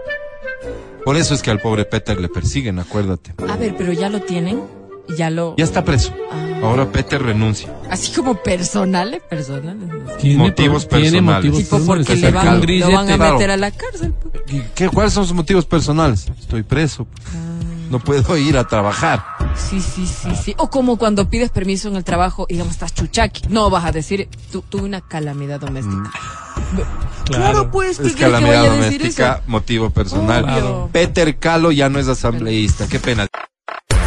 Por 1.05 1.17
eso 1.17 1.33
es 1.33 1.41
que 1.41 1.51
al 1.51 1.59
pobre 1.59 1.85
Peter 1.85 2.19
le 2.19 2.29
persiguen, 2.29 2.79
acuérdate. 2.79 3.33
A 3.49 3.57
ver, 3.57 3.75
pero 3.77 3.91
ya 3.93 4.09
lo 4.09 4.21
tienen. 4.21 4.61
Ya 5.17 5.29
lo. 5.29 5.55
Ya 5.57 5.65
está 5.65 5.83
preso. 5.83 6.13
Ah. 6.31 6.52
Ahora 6.63 6.89
Peter 6.91 7.21
renuncia. 7.21 7.73
Así 7.89 8.11
como 8.13 8.35
personales, 8.41 9.21
personales. 9.29 9.75
¿no? 9.87 10.11
Tiene 10.15 10.37
Motivos 10.37 10.85
por- 10.85 10.99
tiene 10.99 11.17
personales. 11.17 11.35
motivos 11.51 11.57
Tipo 11.63 11.75
personales. 11.77 12.07
porque 12.07 12.21
le 12.21 12.31
van, 12.31 12.45
lo 12.91 12.97
van 12.97 13.09
a 13.11 13.15
Claro. 13.17 13.33
meter 13.33 13.51
a 13.51 13.57
la 13.57 13.71
cárcel. 13.71 14.13
pues. 14.13 14.33
¿Y 14.47 14.61
qué, 14.73 14.89
¿Cuáles 14.89 15.13
son 15.13 15.25
sus 15.25 15.35
motivos 15.35 15.65
personales? 15.65 16.27
Estoy 16.39 16.63
preso. 16.63 17.05
No 17.89 17.99
puedo 17.99 18.37
ir 18.37 18.57
a 18.57 18.63
trabajar. 18.67 19.23
Sí, 19.55 19.79
sí, 19.79 20.07
sí, 20.07 20.29
sí. 20.41 20.55
O 20.57 20.69
como 20.69 20.97
cuando 20.97 21.29
pides 21.29 21.51
permiso 21.51 21.89
en 21.89 21.95
el 21.97 22.03
trabajo 22.03 22.45
y 22.49 22.53
digamos, 22.53 22.73
estás 22.73 22.93
chuchaqui. 22.93 23.43
No 23.49 23.69
vas 23.69 23.85
a 23.85 23.91
decir, 23.91 24.29
tu- 24.51 24.61
tuve 24.63 24.83
una 24.83 25.01
calamidad 25.01 25.59
doméstica. 25.59 26.11
Claro. 27.25 27.69
pues, 27.71 27.99
¿qué 27.99 28.07
Es 28.07 28.15
que 28.15 28.21
calamidad 28.23 28.61
vaya 28.63 28.71
a 28.73 28.75
decir 28.77 28.99
doméstica, 28.99 29.33
eso? 29.33 29.43
motivo 29.47 29.89
personal. 29.91 30.43
Obvio. 30.45 30.89
Peter 30.91 31.37
Calo 31.37 31.71
ya 31.71 31.87
no 31.89 31.99
es 31.99 32.07
asambleísta. 32.07 32.87
Qué 32.87 32.99
pena. 32.99 33.27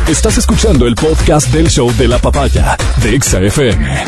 Estás 0.08 0.38
escuchando 0.38 0.86
el 0.86 0.94
podcast 0.94 1.48
del 1.48 1.68
show 1.68 1.92
de 1.96 2.06
la 2.06 2.18
papaya 2.18 2.76
de 3.02 3.16
Exa 3.16 3.40
FM. 3.40 4.04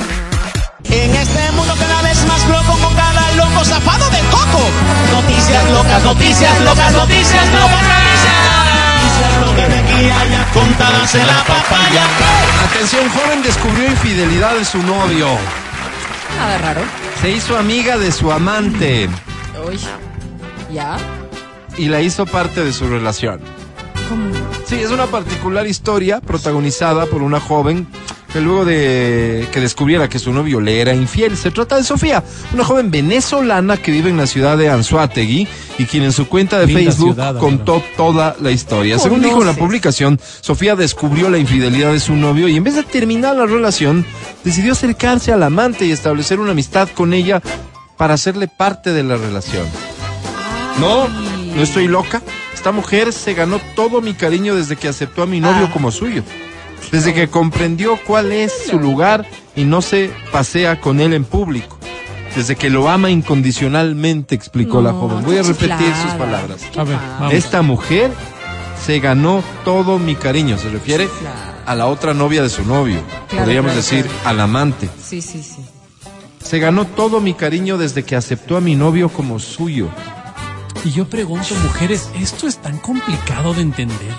En 0.85 1.11
este 1.11 1.53
mundo 1.53 1.75
cada 1.77 2.03
vez 2.03 2.25
más 2.25 2.49
loco 2.49 2.79
con 2.79 2.95
cada 2.95 3.33
loco 3.33 3.65
zafado 3.65 4.09
de 4.11 4.21
coco. 4.31 4.63
Noticias 5.11 5.71
locas, 5.73 6.05
noticias 6.05 6.61
locas, 6.61 6.93
noticias 6.93 7.53
locas, 7.53 7.83
noticias 7.83 9.41
locas 9.45 9.69
de 9.69 9.79
aquí 9.79 10.11
allá 10.11 10.47
contadas 10.55 11.15
en 11.17 11.27
la 11.27 11.45
papaya. 11.45 12.05
Atención, 12.71 13.09
joven 13.11 13.43
descubrió 13.43 13.87
infidelidad 13.87 14.55
de 14.55 14.65
su 14.65 14.81
novio. 14.81 15.27
Nada 16.37 16.59
raro. 16.59 16.83
Se 17.21 17.31
hizo 17.31 17.59
amiga 17.59 17.99
de 17.99 18.13
su 18.13 18.31
amante 18.31 19.09
Uy. 19.67 19.81
¿Ya? 20.73 20.97
y 21.77 21.89
la 21.89 22.01
hizo 22.03 22.25
parte 22.25 22.63
de 22.63 22.73
su 22.73 22.89
relación. 22.89 23.41
¿Cómo? 24.09 24.48
Sí, 24.67 24.77
es 24.77 24.91
una 24.91 25.07
particular 25.07 25.67
historia 25.67 26.21
protagonizada 26.21 27.07
por 27.07 27.23
una 27.23 27.41
joven 27.41 27.87
que 28.33 28.41
luego 28.41 28.65
de 28.65 29.49
que 29.53 29.61
descubriera 29.61 30.09
que 30.09 30.19
su 30.19 30.33
novio 30.33 30.61
le 30.61 30.81
era 30.81 30.95
infiel. 30.95 31.37
Se 31.37 31.51
trata 31.51 31.77
de 31.77 31.85
Sofía, 31.85 32.23
una 32.53 32.65
joven 32.65 32.91
venezolana 32.91 33.77
que 33.79 33.91
vive 33.91 34.11
en 34.11 34.19
la 34.19 34.27
ciudad 34.27 34.59
de 34.59 34.69
Anzuategui 34.69 35.49
y 35.79 35.85
quien 35.87 36.05
en 36.05 36.13
su 36.13 36.29
cuenta 36.29 36.59
de 36.59 36.67
Linda 36.67 36.83
Facebook 36.83 37.15
ciudad, 37.15 37.39
contó 37.39 37.83
toda 37.97 38.37
la 38.41 38.51
historia. 38.51 38.99
Según 38.99 39.23
dijo 39.23 39.41
en 39.41 39.47
la 39.47 39.55
publicación, 39.55 40.21
Sofía 40.41 40.77
descubrió 40.77 41.31
la 41.31 41.39
infidelidad 41.39 41.93
de 41.93 42.01
su 42.01 42.15
novio 42.15 42.49
y 42.49 42.57
en 42.57 42.65
vez 42.65 42.75
de 42.75 42.83
terminar 42.83 43.37
la 43.37 43.47
relación, 43.47 44.05
decidió 44.45 44.73
acercarse 44.73 45.33
al 45.33 45.43
amante 45.43 45.87
y 45.87 45.93
establecer 45.93 46.39
una 46.39 46.53
amistad 46.53 46.89
con 46.95 47.15
ella 47.15 47.41
para 47.97 48.15
hacerle 48.15 48.49
parte 48.49 48.93
de 48.93 49.03
la 49.03 49.17
relación. 49.17 49.67
No, 50.79 51.09
no 51.09 51.63
estoy 51.63 51.89
loca. 51.89 52.23
Esta 52.59 52.73
mujer 52.73 53.13
se 53.13 53.35
ganó 53.35 53.61
todo 53.77 54.01
mi 54.01 54.15
cariño 54.15 54.57
desde 54.57 54.75
que 54.75 54.89
aceptó 54.89 55.23
a 55.23 55.27
mi 55.27 55.39
novio 55.39 55.67
Ah. 55.67 55.73
como 55.73 55.93
suyo. 55.93 56.25
Desde 56.91 57.15
que 57.15 57.29
comprendió 57.29 57.97
cuál 58.05 58.33
es 58.33 58.53
su 58.69 58.81
lugar 58.81 59.25
y 59.55 59.63
no 59.63 59.81
se 59.81 60.11
pasea 60.33 60.81
con 60.81 60.99
él 61.01 61.13
en 61.15 61.23
público. 61.25 61.79
Desde 62.35 62.57
que 62.57 62.69
lo 62.69 62.89
ama 62.89 63.11
incondicionalmente, 63.11 64.35
explicó 64.35 64.83
la 64.83 64.91
No, 64.91 64.99
joven. 65.03 65.25
Voy 65.25 65.39
a 65.39 65.43
repetir 65.45 65.95
sus 66.03 66.11
palabras. 66.15 66.61
A 66.77 66.83
ver. 66.83 66.99
Esta 67.31 67.63
mujer 67.63 68.11
se 68.85 68.99
ganó 68.99 69.45
todo 69.65 70.01
mi 70.01 70.17
cariño. 70.17 70.59
Se 70.59 70.69
refiere 70.69 71.09
a 71.65 71.77
la 71.77 71.87
otra 71.87 72.13
novia 72.13 72.43
de 72.43 72.49
su 72.51 72.65
novio. 72.65 73.01
Claro, 73.29 73.45
Podríamos 73.45 73.71
claro, 73.73 73.77
decir 73.87 74.05
claro. 74.05 74.29
al 74.31 74.41
amante. 74.41 74.91
Sí, 75.01 75.23
sí, 75.23 75.45
sí. 75.45 75.65
Se 76.43 76.59
ganó 76.59 76.87
todo 76.87 77.21
mi 77.21 77.35
cariño 77.35 77.79
desde 77.79 78.03
que 78.03 78.17
aceptó 78.17 78.57
a 78.57 78.61
mi 78.61 78.75
novio 78.75 79.09
como 79.11 79.39
suyo. 79.39 79.89
Y 80.85 80.93
yo 80.93 81.09
pregunto, 81.09 81.55
mujeres, 81.63 82.09
¿esto 82.19 82.47
es 82.47 82.59
tan 82.59 82.79
complicado 82.79 83.55
de 83.55 83.63
entender? 83.63 84.15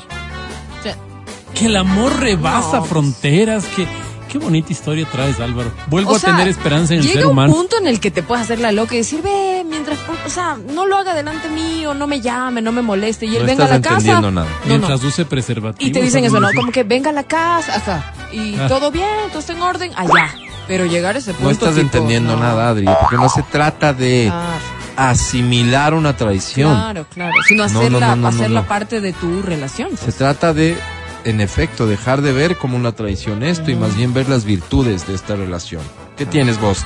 Que 1.56 1.66
el 1.66 1.76
amor 1.78 2.20
rebasa 2.20 2.78
No, 2.78 2.86
fronteras, 2.86 3.66
que... 3.76 3.88
Qué 4.30 4.38
bonita 4.38 4.72
historia 4.72 5.08
traes, 5.12 5.40
Álvaro. 5.40 5.72
Vuelvo 5.88 6.12
o 6.12 6.16
a 6.16 6.20
sea, 6.20 6.34
tener 6.34 6.48
esperanza 6.48 6.94
en 6.94 7.00
el 7.00 7.06
llega 7.08 7.16
ser 7.22 7.26
un 7.26 7.32
humano. 7.32 7.52
punto 7.52 7.78
en 7.80 7.88
el 7.88 8.00
que 8.00 8.12
te 8.12 8.22
puedes 8.22 8.44
hacer 8.44 8.60
la 8.60 8.72
loca 8.72 8.94
y 8.94 9.00
decir, 9.00 9.24
ve, 9.24 9.66
mientras, 9.68 9.98
o 10.24 10.30
sea, 10.30 10.56
no 10.72 10.86
lo 10.86 10.98
haga 10.98 11.16
delante 11.16 11.50
mío, 11.50 11.96
no 11.96 12.06
me 12.06 12.22
llame, 12.22 12.62
no 12.62 12.72
me 12.72 12.84
moleste. 12.84 13.26
Y 13.26 13.36
él 13.36 13.42
No 13.42 13.48
venga 13.48 13.64
a 13.64 13.66
estás 13.66 13.80
la 13.80 13.82
casa. 13.82 13.96
entendiendo 13.98 14.30
nada. 14.32 14.48
No, 14.62 14.68
Mientras 14.68 15.02
no. 15.02 15.08
use 15.08 15.26
preservativo. 15.26 15.90
Y 15.90 15.92
te 15.92 16.00
dicen 16.04 16.24
eso. 16.26 16.40
¿no? 16.40 16.48
Como 16.56 16.72
que 16.72 16.84
venga 16.84 17.10
a 17.10 17.14
la 17.14 17.24
casa, 17.24 17.78
ajá. 17.78 18.14
Y 18.32 18.54
Ah. 18.60 18.68
todo 18.68 18.92
bien, 18.92 19.08
todo 19.30 19.40
está 19.40 19.54
en 19.54 19.64
orden, 19.64 19.92
allá. 19.96 20.30
Pero 20.68 20.86
llegar 20.86 21.16
a 21.16 21.18
ese 21.18 21.32
punto. 21.34 21.46
No 21.46 21.50
estás 21.50 21.70
tipo, 21.74 21.82
entendiendo 21.82 22.36
no. 22.36 22.44
nada, 22.44 22.70
Adri, 22.70 22.86
porque 23.02 23.16
no 23.16 23.28
se 23.30 23.42
trata 23.42 23.94
de 23.94 24.30
Ah, 24.32 24.60
asimilar 25.00 25.94
una 25.94 26.16
traición. 26.18 26.74
claro, 26.74 27.06
claro. 27.14 27.34
Sino 27.48 27.68
No, 27.68 27.74
no, 27.74 27.80
hacerla, 27.80 28.16
no, 28.16 28.28
hacerla 28.28 28.68
parte 28.68 29.02
de 29.02 29.14
tu 29.14 29.42
relación. 29.42 29.96
Se 29.98 30.12
trata 30.12 30.54
de, 30.54 30.78
en 31.24 31.40
efecto, 31.42 31.88
dejar 31.88 32.22
de 32.22 32.34
ver 32.34 32.58
como 32.58 32.76
una 32.76 32.92
traición 32.92 33.44
esto 33.44 33.72
y 33.72 33.76
más 33.76 33.96
bien 33.96 34.14
ver 34.14 34.28
las 34.30 34.44
virtudes 34.46 35.08
de 35.08 35.16
esta 35.16 35.36
relación. 35.36 35.82
¿Qué 36.18 36.26
tienes 36.26 36.60
vos? 36.60 36.86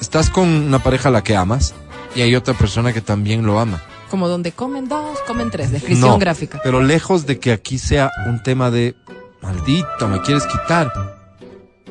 Estás 0.00 0.30
con 0.30 0.48
una 0.48 0.78
pareja 0.80 1.08
a 1.08 1.12
la 1.12 1.22
que 1.22 1.36
amas 1.36 1.74
y 2.14 2.22
hay 2.22 2.34
otra 2.34 2.54
persona 2.54 2.92
que 2.92 3.00
también 3.00 3.44
lo 3.46 3.58
ama. 3.60 3.82
Como 4.10 4.26
donde 4.28 4.52
comen 4.52 4.88
dos, 4.88 5.18
comen 5.26 5.50
tres. 5.50 5.70
Descripción 5.70 6.10
No, 6.10 6.18
gráfica. 6.18 6.60
Pero 6.64 6.80
lejos 6.82 7.26
de 7.26 7.38
que 7.38 7.52
aquí 7.52 7.78
sea 7.78 8.10
un 8.26 8.42
tema 8.42 8.70
de 8.70 8.96
maldito, 9.42 10.08
me 10.08 10.20
quieres 10.22 10.44
quitar. 10.46 11.17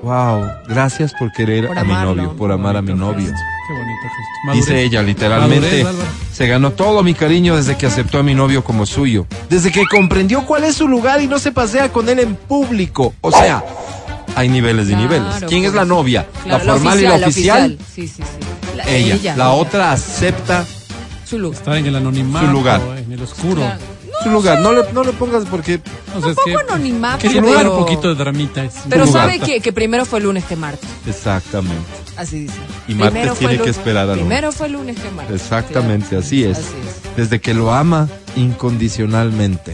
Wow, 0.03 0.45
gracias 0.67 1.13
por 1.13 1.31
querer 1.31 1.67
Por 1.67 1.77
a 1.79 1.83
mi 1.83 1.93
novio, 1.93 2.33
por 2.35 2.51
amar 2.51 2.77
a 2.77 2.81
mi 2.81 2.93
novio. 2.93 3.25
gesto, 3.27 3.41
Qué 3.67 3.73
bonito 3.73 4.01
gesto. 4.03 4.53
Dice 4.53 4.83
ella 4.83 5.01
literalmente, 5.01 5.83
Madurez, 5.83 6.07
se 6.31 6.47
ganó 6.47 6.71
todo 6.71 7.03
mi 7.03 7.13
cariño 7.13 7.55
desde 7.57 7.75
que 7.77 7.87
aceptó 7.87 8.19
a 8.19 8.23
mi 8.23 8.33
novio 8.35 8.63
como 8.63 8.85
suyo, 8.85 9.25
desde 9.49 9.71
que 9.71 9.85
comprendió 9.87 10.45
cuál 10.45 10.63
es 10.65 10.75
su 10.75 10.87
lugar 10.87 11.21
y 11.21 11.27
no 11.27 11.39
se 11.39 11.51
pasea 11.51 11.91
con 11.91 12.07
él 12.09 12.19
en 12.19 12.35
público. 12.35 13.13
O 13.21 13.31
sea, 13.31 13.63
hay 14.35 14.47
niveles 14.49 14.85
y 14.87 14.91
Claro, 14.91 15.03
niveles. 15.03 15.43
¿Quién 15.49 15.65
es 15.65 15.73
la 15.73 15.81
eso. 15.81 15.89
novia? 15.89 16.27
Claro, 16.43 16.63
la 16.63 16.73
formal 16.73 16.99
y 16.99 17.03
la 17.03 17.15
oficial. 17.15 17.77
Sí, 17.93 18.07
sí, 18.07 18.23
sí. 18.23 18.77
La- 18.77 18.87
Ella. 18.89 19.35
La 19.35 19.49
otra 19.51 19.91
acepta 19.91 20.63
Su 21.25 21.39
lugar. 21.39 21.57
Estar 21.59 21.75
en 21.75 21.85
el 21.87 21.95
anonimato, 21.95 22.45
Su 22.45 22.51
lugar. 22.53 22.79
en 22.97 23.11
el 23.11 23.21
oscuro. 23.21 23.55
Claro. 23.61 23.79
Su 24.23 24.29
lugar. 24.29 24.59
No 24.61 24.71
le, 24.73 24.91
no 24.93 25.03
le 25.03 25.11
pongas 25.13 25.45
porque 25.45 25.79
O 26.15 26.21
sea, 26.21 26.31
es 26.31 26.37
que 26.43 26.51
Tampoco 26.53 26.73
anonimato, 26.73 27.17
quería 27.19 27.41
pero- 27.41 27.53
poner 27.53 27.67
un 27.69 27.77
poquito 27.79 28.07
de 28.09 28.15
dramita. 28.15 28.63
es 28.63 28.73
Pero 28.89 29.05
sabe 29.07 29.39
que, 29.39 29.59
que 29.61 29.71
primero 29.73 30.05
fue 30.05 30.19
lunes 30.21 30.43
que 30.45 30.55
martes. 30.55 30.89
exactamente. 31.07 31.75
Así 32.17 32.39
dice. 32.41 32.55
Y 32.87 32.95
martes 32.95 33.11
Primero 33.13 33.35
tiene 33.35 33.57
que 33.59 33.69
esperar 33.69 34.03
a 34.05 34.15
lunes. 34.15 34.21
Primero 34.21 34.51
fue 34.51 34.69
lunes 34.69 34.97
que 34.99 35.11
martes. 35.11 35.35
Exactamente, 35.41 36.09
Sí, 36.09 36.15
así 36.15 36.43
es. 36.45 36.57
Así 36.57 36.65
es. 37.09 37.15
Desde 37.15 37.39
que 37.39 37.53
lo 37.53 37.73
ama 37.73 38.07
incondicionalmente. 38.35 39.73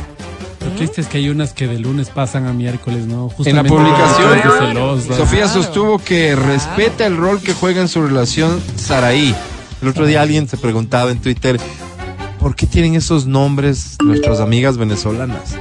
Lo 0.64 0.70
triste 0.78 1.02
es 1.02 1.08
que 1.08 1.18
hay 1.18 1.30
unas 1.30 1.52
que 1.54 1.68
de 1.68 1.78
lunes 1.80 2.10
pasan 2.10 2.48
a 2.48 2.54
miércoles, 2.54 3.06
¿no? 3.06 3.24
En 3.46 3.56
la 3.56 3.64
Justamente 3.64 3.70
publicación. 3.70 5.02
Sofía 5.02 5.44
Claro. 5.44 5.50
sostuvo 5.50 6.00
que 6.00 6.36
respeta 6.36 7.06
el 7.06 7.18
rol 7.18 7.42
que 7.42 7.54
juega 7.54 7.82
en 7.82 7.88
su 7.90 8.02
relación 8.02 8.62
Saraí. 8.78 9.36
El 9.82 9.90
otro 9.90 10.06
día 10.06 10.22
alguien 10.22 10.48
se 10.48 10.56
preguntaba 10.56 11.12
en 11.12 11.20
Twitter, 11.20 11.60
¿por 12.44 12.56
qué 12.58 12.68
tienen 12.68 12.96
esos 12.96 13.26
nombres 13.26 13.96
nuestras 14.04 14.42
amigas 14.42 14.76
venezolanas? 14.78 15.56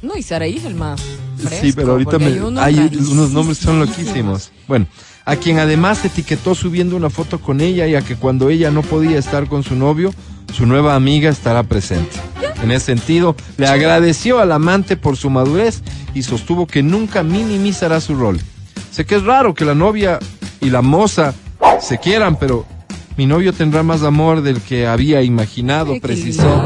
No, 0.00 0.16
y 0.16 0.22
Saraí 0.22 0.56
es 0.56 0.64
el 0.64 0.74
más. 0.74 1.00
Fresco, 1.36 1.58
sí, 1.66 1.72
pero 1.72 1.92
ahorita 1.92 2.18
me- 2.18 2.26
hay 2.26 2.38
unos 2.38 2.62
hay 2.64 2.74
unos 2.78 2.90
rarísimos. 2.92 3.30
nombres 3.32 3.58
que 3.58 3.64
son 3.64 3.78
loquísimos. 3.78 4.50
Bueno, 4.66 4.86
a 5.26 5.36
quien 5.36 5.58
además 5.58 6.02
etiquetó 6.02 6.54
subiendo 6.54 6.96
una 6.96 7.10
foto 7.10 7.38
con 7.40 7.60
ella 7.60 7.86
y 7.86 7.94
a 7.94 8.00
que 8.00 8.16
cuando 8.16 8.48
ella 8.48 8.70
no 8.70 8.80
podía 8.80 9.18
estar 9.18 9.46
con 9.48 9.62
su 9.62 9.74
novio, 9.76 10.14
su 10.54 10.64
nueva 10.64 10.94
amiga 10.94 11.28
estará 11.28 11.62
presente. 11.62 12.16
En 12.62 12.70
ese 12.70 12.86
sentido, 12.86 13.36
le 13.58 13.66
agradeció 13.66 14.38
al 14.40 14.50
amante 14.52 14.96
por 14.96 15.18
su 15.18 15.28
madurez 15.28 15.82
y 16.14 16.22
sostuvo 16.22 16.66
que 16.66 16.82
nunca 16.82 17.22
minimizará 17.22 18.00
su 18.00 18.14
rol. 18.14 18.40
Sé 18.90 19.04
que 19.04 19.16
es 19.16 19.24
raro 19.24 19.54
que 19.54 19.66
la 19.66 19.74
novia 19.74 20.18
y 20.62 20.70
la 20.70 20.80
moza 20.80 21.34
se 21.82 21.98
quieran, 21.98 22.38
pero 22.38 22.64
mi 23.16 23.26
novio 23.26 23.52
tendrá 23.52 23.82
más 23.82 24.02
amor 24.02 24.42
del 24.42 24.60
que 24.60 24.86
había 24.86 25.22
imaginado, 25.22 25.98
precisó, 26.00 26.62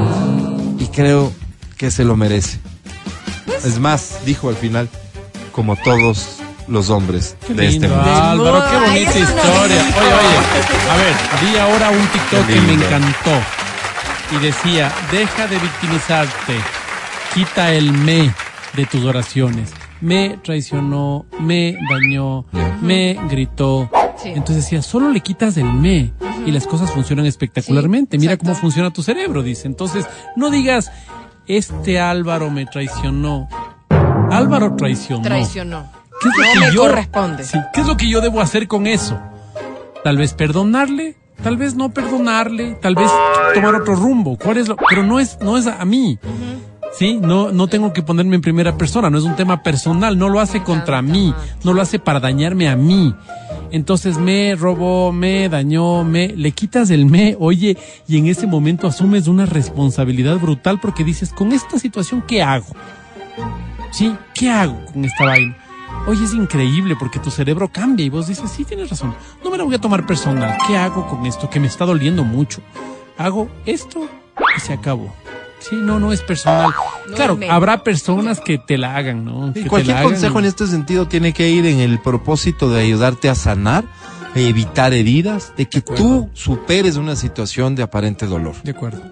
y 0.78 0.86
creo 0.86 1.32
que 1.76 1.90
se 1.90 2.04
lo 2.04 2.16
merece. 2.16 2.58
Es 3.64 3.78
más, 3.78 4.20
dijo 4.24 4.48
al 4.48 4.56
final, 4.56 4.88
como 5.52 5.76
todos 5.76 6.38
los 6.68 6.90
hombres 6.90 7.36
Qué 7.46 7.54
de 7.54 7.66
este 7.66 7.88
mundo. 7.88 8.04
Álvaro, 8.04 8.62
qué 8.70 8.76
bonita 8.76 9.18
historia. 9.18 9.82
Oye, 9.82 10.14
oye, 10.14 10.90
a 10.90 10.96
ver, 10.96 11.14
vi 11.42 11.58
ahora 11.58 11.90
un 11.90 12.06
TikTok 12.08 12.46
que 12.46 12.60
me 12.60 12.74
encantó 12.74 13.30
y 14.32 14.44
decía, 14.44 14.92
deja 15.10 15.46
de 15.46 15.58
victimizarte, 15.58 16.54
quita 17.34 17.72
el 17.72 17.92
me 17.92 18.32
de 18.74 18.86
tus 18.86 19.04
oraciones. 19.04 19.72
Me 20.00 20.38
traicionó, 20.44 21.26
me 21.40 21.76
dañó, 21.90 22.44
me 22.80 23.18
gritó. 23.28 23.90
Sí. 24.32 24.38
Entonces 24.38 24.64
decía, 24.64 24.82
solo 24.82 25.10
le 25.10 25.20
quitas 25.20 25.56
el 25.56 25.72
me 25.72 26.12
y 26.46 26.50
las 26.50 26.66
cosas 26.66 26.90
funcionan 26.90 27.26
espectacularmente. 27.26 28.16
Sí, 28.16 28.20
Mira 28.20 28.32
exacto. 28.34 28.52
cómo 28.52 28.60
funciona 28.60 28.90
tu 28.90 29.02
cerebro, 29.02 29.42
dice. 29.42 29.66
Entonces, 29.66 30.06
no 30.36 30.50
digas, 30.50 30.90
este 31.46 32.00
Álvaro 32.00 32.50
me 32.50 32.66
traicionó. 32.66 33.48
Álvaro 34.30 34.76
traicionó. 34.76 35.22
Traicionó. 35.22 35.90
¿Qué 36.20 36.28
es 36.28 36.36
lo 36.36 36.42
no 36.42 36.52
que 36.52 36.60
me 36.60 36.74
yo, 36.74 36.80
corresponde. 36.82 37.44
Sí, 37.44 37.58
¿Qué 37.72 37.80
es 37.80 37.86
lo 37.86 37.96
que 37.96 38.08
yo 38.08 38.20
debo 38.20 38.40
hacer 38.40 38.68
con 38.68 38.86
eso? 38.86 39.18
Tal 40.04 40.16
vez 40.16 40.34
perdonarle, 40.34 41.16
tal 41.42 41.56
vez 41.56 41.74
no 41.74 41.90
pernonarle, 41.90 42.76
tal 42.80 42.94
vez 42.94 43.10
tomar 43.54 43.74
otro 43.74 43.94
rumbo. 43.94 44.36
¿Cuál 44.36 44.58
es 44.58 44.68
lo? 44.68 44.76
Pero 44.88 45.02
no 45.04 45.20
es, 45.20 45.38
no 45.40 45.56
es 45.56 45.66
a 45.66 45.84
mí. 45.84 46.18
Sí, 46.92 47.18
no, 47.20 47.52
no 47.52 47.68
tengo 47.68 47.92
que 47.92 48.02
ponerme 48.02 48.36
en 48.36 48.42
primera 48.42 48.76
persona, 48.76 49.10
no 49.10 49.18
es 49.18 49.24
un 49.24 49.36
tema 49.36 49.62
personal, 49.62 50.18
no 50.18 50.28
lo 50.28 50.40
hace 50.40 50.62
contra 50.62 51.02
mí, 51.02 51.34
no 51.62 51.72
lo 51.72 51.82
hace 51.82 51.98
para 51.98 52.18
dañarme 52.18 52.68
a 52.68 52.76
mí. 52.76 53.14
Entonces 53.70 54.18
me 54.18 54.54
robó, 54.54 55.12
me 55.12 55.48
dañó, 55.48 56.04
me, 56.04 56.28
le 56.28 56.52
quitas 56.52 56.90
el 56.90 57.06
me, 57.06 57.36
oye, 57.38 57.76
y 58.06 58.18
en 58.18 58.26
ese 58.26 58.46
momento 58.46 58.86
asumes 58.86 59.28
una 59.28 59.46
responsabilidad 59.46 60.38
brutal 60.38 60.80
porque 60.80 61.04
dices, 61.04 61.32
con 61.32 61.52
esta 61.52 61.78
situación, 61.78 62.22
¿qué 62.26 62.42
hago? 62.42 62.66
¿Sí? 63.90 64.14
¿Qué 64.34 64.50
hago 64.50 64.84
con 64.92 65.04
esta 65.04 65.24
vaina? 65.24 65.56
Oye, 66.06 66.24
es 66.24 66.32
increíble 66.32 66.96
porque 66.98 67.18
tu 67.18 67.30
cerebro 67.30 67.68
cambia 67.68 68.06
y 68.06 68.08
vos 68.08 68.26
dices, 68.26 68.50
sí, 68.50 68.64
tienes 68.64 68.88
razón, 68.88 69.14
no 69.44 69.50
me 69.50 69.58
lo 69.58 69.66
voy 69.66 69.74
a 69.74 69.80
tomar 69.80 70.06
personal. 70.06 70.56
¿Qué 70.66 70.76
hago 70.76 71.06
con 71.06 71.26
esto 71.26 71.50
que 71.50 71.60
me 71.60 71.66
está 71.66 71.84
doliendo 71.84 72.24
mucho? 72.24 72.62
Hago 73.16 73.48
esto 73.66 74.08
y 74.56 74.60
se 74.60 74.72
acabó. 74.72 75.12
Sí, 75.60 75.76
no, 75.76 75.98
no 75.98 76.12
es 76.12 76.22
personal. 76.22 76.70
No 77.08 77.14
claro, 77.14 77.38
es 77.40 77.50
habrá 77.50 77.82
personas 77.82 78.40
que 78.40 78.58
te 78.58 78.78
la 78.78 78.96
hagan, 78.96 79.24
¿no? 79.24 79.52
Que 79.52 79.60
Y 79.60 79.62
te 79.64 79.68
cualquier 79.68 79.94
la 79.94 80.00
hagan. 80.00 80.12
consejo 80.12 80.38
en 80.38 80.44
este 80.44 80.66
sentido 80.66 81.08
tiene 81.08 81.32
que 81.32 81.48
ir 81.50 81.66
en 81.66 81.80
el 81.80 82.00
propósito 82.00 82.70
de 82.70 82.80
ayudarte 82.82 83.28
a 83.28 83.34
sanar, 83.34 83.84
a 84.34 84.38
evitar 84.38 84.92
heridas, 84.92 85.52
de 85.56 85.66
que 85.66 85.80
tú 85.80 86.28
superes 86.34 86.96
una 86.96 87.16
situación 87.16 87.74
de 87.74 87.82
aparente 87.82 88.26
dolor. 88.26 88.54
De 88.62 88.70
acuerdo. 88.70 89.02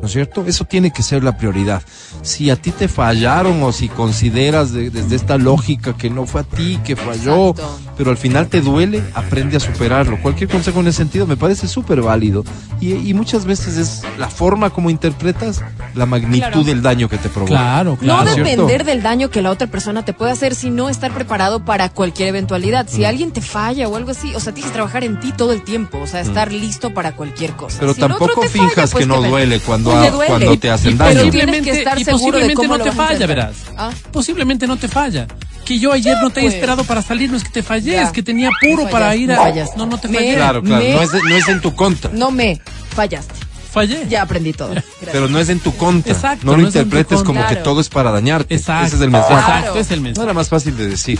¿No 0.00 0.06
es 0.06 0.12
cierto? 0.12 0.44
Eso 0.46 0.64
tiene 0.64 0.92
que 0.92 1.02
ser 1.02 1.24
la 1.24 1.36
prioridad. 1.36 1.82
Si 2.22 2.50
a 2.50 2.56
ti 2.56 2.70
te 2.70 2.86
fallaron 2.88 3.62
o 3.62 3.72
si 3.72 3.88
consideras 3.88 4.72
de- 4.72 4.90
desde 4.90 5.16
esta 5.16 5.38
lógica 5.38 5.96
que 5.96 6.08
no 6.10 6.26
fue 6.26 6.42
a 6.42 6.44
ti, 6.44 6.78
que 6.84 6.94
falló, 6.96 7.50
Exacto. 7.50 7.78
pero 7.96 8.10
al 8.10 8.16
final 8.16 8.46
te 8.48 8.60
duele, 8.60 9.02
aprende 9.14 9.56
a 9.56 9.60
superarlo. 9.60 10.20
Cualquier 10.22 10.48
consejo 10.50 10.80
en 10.80 10.88
ese 10.88 10.98
sentido 10.98 11.26
me 11.26 11.36
parece 11.36 11.66
súper 11.68 12.00
válido. 12.02 12.44
Y, 12.80 12.94
y 12.94 13.14
muchas 13.14 13.44
veces 13.44 13.76
es 13.76 14.02
la 14.18 14.28
forma 14.28 14.70
como 14.70 14.88
interpretas 14.90 15.62
la 15.94 16.06
magnitud 16.06 16.38
Claro. 16.38 16.62
del 16.64 16.80
daño 16.82 17.08
que 17.08 17.18
te 17.18 17.28
provoca. 17.28 17.50
Claro, 17.54 17.98
No 18.00 18.24
depender 18.24 18.84
del 18.84 19.02
daño 19.02 19.30
que 19.30 19.42
la 19.42 19.50
otra 19.50 19.66
persona 19.66 20.04
te 20.04 20.12
puede 20.12 20.30
hacer, 20.30 20.54
sino 20.54 20.88
estar 20.88 21.12
preparado 21.12 21.64
para 21.64 21.88
cualquier 21.88 22.28
eventualidad. 22.28 22.86
Si 22.88 23.04
alguien 23.04 23.32
te 23.32 23.40
falla 23.40 23.88
o 23.88 23.96
algo 23.96 24.12
así, 24.12 24.32
o 24.34 24.40
sea, 24.40 24.52
tienes 24.54 24.70
que 24.70 24.74
trabajar 24.74 25.02
en 25.02 25.18
ti 25.18 25.32
todo 25.36 25.52
el 25.52 25.62
tiempo, 25.64 25.98
o 25.98 26.06
sea, 26.06 26.20
estar 26.20 26.52
listo 26.52 26.94
para 26.94 27.16
cualquier 27.16 27.52
cosa. 27.56 27.78
Pero 27.80 27.94
Si 27.94 28.00
tampoco 28.00 28.42
falla, 28.42 28.48
finjas 28.48 28.90
pues 28.92 29.02
que 29.04 29.08
no 29.08 29.20
duele 29.22 29.58
cuando, 29.60 29.87
Pues 29.92 30.12
duele. 30.12 30.26
cuando 30.28 30.58
te 30.58 30.70
hacen 30.70 30.90
Y 30.92 30.94
daño. 30.94 31.10
Pero 31.10 31.24
posiblemente, 31.26 31.60
tienes 31.62 31.72
que 31.74 31.78
estar 31.78 31.98
y 32.00 32.04
seguro 32.04 32.38
de 32.38 32.44
posiblemente 32.44 32.54
cómo 32.54 32.78
no 32.78 32.84
te 32.84 32.92
falla, 32.92 33.26
verás. 33.26 33.54
Ah. 33.76 33.90
Posiblemente 34.12 34.66
no 34.66 34.76
te 34.76 34.88
falla. 34.88 35.26
Que 35.64 35.78
yo 35.78 35.92
ayer 35.92 36.16
no 36.22 36.30
te 36.30 36.40
he 36.40 36.42
pues. 36.44 36.54
esperado 36.54 36.84
para 36.84 37.02
salir, 37.02 37.30
no 37.30 37.36
es 37.36 37.44
que 37.44 37.50
te 37.50 37.62
fallé, 37.62 37.92
Ya. 37.92 38.02
es 38.04 38.10
que 38.10 38.22
tenía 38.22 38.48
Me 38.62 38.70
puro 38.70 38.84
para 38.88 39.06
fallaste, 39.08 39.20
ir 39.22 39.32
a. 39.32 39.36
fallaste. 39.36 39.76
No, 39.76 39.86
no 39.86 39.98
te 39.98 40.08
Me- 40.08 40.18
fallé. 40.18 40.34
Claro, 40.34 40.62
claro, 40.62 40.82
Me- 40.84 40.92
no 40.94 41.02
es, 41.02 41.12
no 41.12 41.36
es 41.36 41.48
en 41.48 41.60
tu 41.60 41.74
contra. 41.74 42.10
No 42.14 42.30
me 42.30 42.60
fallaste. 42.94 43.34
Fallé. 43.70 44.06
Ya 44.08 44.22
aprendí 44.22 44.54
todo. 44.54 44.70
Gracias. 44.70 44.94
Pero 45.12 45.28
no 45.28 45.38
es 45.38 45.48
en 45.50 45.60
tu 45.60 45.74
contra. 45.76 46.10
Exacto, 46.12 46.46
no 46.46 46.52
lo 46.52 46.58
no 46.62 46.66
interpretes 46.68 47.18
como 47.22 47.40
contra. 47.40 47.48
que 47.48 47.56
todo 47.62 47.80
es 47.82 47.90
para 47.90 48.10
dañarte. 48.10 48.54
Exacto. 48.54 48.86
Ese 48.86 48.96
es 48.96 49.02
el 49.02 49.10
mensaje. 49.10 49.34
Exacto, 49.34 49.78
es 49.78 49.90
el 49.90 49.98
No 49.98 50.02
mensaje. 50.04 50.24
era 50.24 50.32
más 50.32 50.48
fácil 50.48 50.74
de 50.76 50.88
decir. 50.88 51.18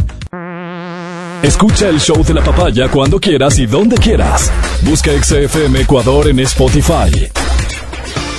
Escucha 1.43 1.89
el 1.89 2.01
show 2.01 2.25
de 2.25 2.35
la 2.35 2.43
papaya 2.43 2.89
cuando 2.91 3.21
quieras 3.21 3.59
y 3.59 3.67
donde 3.67 3.97
quieras. 3.97 4.51
Busca 4.83 5.11
XFM 5.13 5.83
Ecuador 5.83 6.27
en 6.29 6.41
Spotify. 6.41 7.29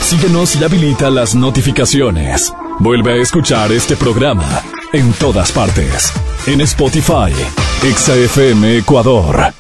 Síguenos 0.02 0.56
y 0.56 0.64
habilita 0.64 1.10
las 1.10 1.36
notificaciones. 1.36 2.52
Vuelve 2.80 3.14
a 3.14 3.22
escuchar 3.22 3.72
este 3.72 3.96
programa 3.96 4.62
en 4.94 5.14
todas 5.14 5.52
partes. 5.52 6.12
En 6.48 6.62
Spotify, 6.62 7.34
XFM 7.84 8.78
Ecuador. 8.78 9.54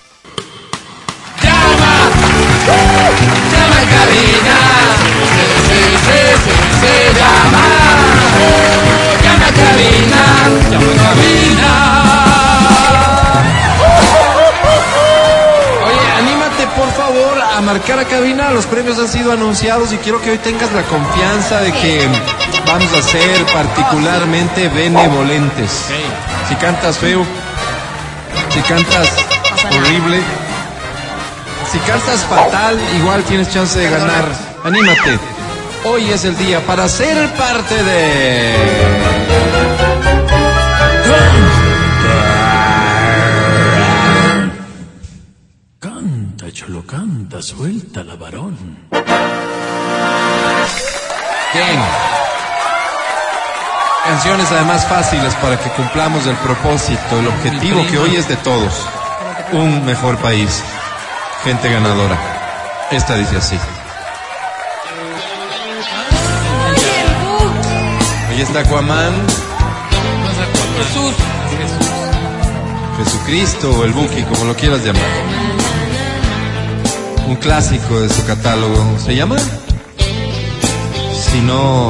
Oye, 11.21 11.88
marcar 17.73 17.99
a 17.99 18.05
cabina. 18.05 18.49
Los 18.49 18.65
premios 18.65 18.97
han 18.97 19.07
sido 19.07 19.31
anunciados 19.31 19.93
y 19.93 19.97
quiero 19.97 20.19
que 20.21 20.31
hoy 20.31 20.39
tengas 20.39 20.71
la 20.73 20.81
confianza 20.83 21.61
de 21.61 21.71
que 21.71 22.07
vamos 22.65 22.91
a 22.93 23.01
ser 23.03 23.45
particularmente 23.53 24.69
benevolentes. 24.69 25.85
Si 26.47 26.55
cantas 26.55 26.97
feo, 26.97 27.23
si 28.49 28.59
cantas 28.61 29.07
horrible, 29.71 30.19
si 31.71 31.77
cantas 31.79 32.21
fatal, 32.25 32.79
igual 32.97 33.23
tienes 33.25 33.53
chance 33.53 33.77
de 33.77 33.87
ganar. 33.87 34.25
Anímate. 34.63 35.19
Hoy 35.85 36.09
es 36.09 36.25
el 36.25 36.35
día 36.37 36.59
para 36.65 36.89
ser 36.89 37.29
parte 37.33 37.83
de... 37.83 39.08
Canta, 46.89 47.39
suelta 47.39 48.03
la 48.03 48.15
varón. 48.15 48.57
Bien. 51.53 51.79
Canciones 54.05 54.51
además 54.51 54.87
fáciles 54.87 55.35
para 55.35 55.59
que 55.59 55.69
cumplamos 55.69 56.25
el 56.25 56.35
propósito, 56.37 57.19
el 57.19 57.27
objetivo 57.27 57.85
que 57.91 57.99
hoy 57.99 58.15
es 58.15 58.27
de 58.27 58.37
todos. 58.37 58.73
Un 59.51 59.85
mejor 59.85 60.17
país. 60.17 60.63
Gente 61.43 61.71
ganadora. 61.71 62.17
Esta 62.89 63.17
dice 63.17 63.37
así. 63.37 63.59
Ahí 68.29 68.41
está 68.41 68.61
Aquaman, 68.61 69.13
Jesús. 70.77 71.13
Jesucristo 72.97 73.77
o 73.77 73.85
el 73.85 73.93
Buki, 73.93 74.23
como 74.23 74.45
lo 74.45 74.55
quieras 74.55 74.83
llamar. 74.83 75.38
Un 77.29 77.35
clásico 77.35 78.01
de 78.01 78.09
su 78.09 78.25
catálogo. 78.25 78.97
¿Se 78.97 79.15
llama? 79.15 79.37
Si 81.13 81.39
no 81.41 81.89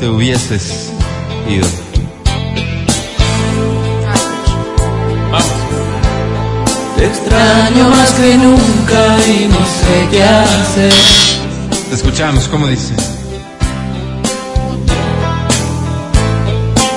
te 0.00 0.08
hubieses 0.08 0.90
ido. 1.46 1.68
Te 6.96 7.04
extraño 7.04 7.90
más 7.90 8.10
que 8.12 8.38
nunca 8.38 9.18
y 9.26 9.48
no 9.48 9.58
sé 9.58 10.08
qué 10.10 10.24
hacer. 10.24 10.94
Te 11.90 11.94
escuchamos, 11.94 12.48
¿cómo 12.48 12.68
dice? 12.68 12.94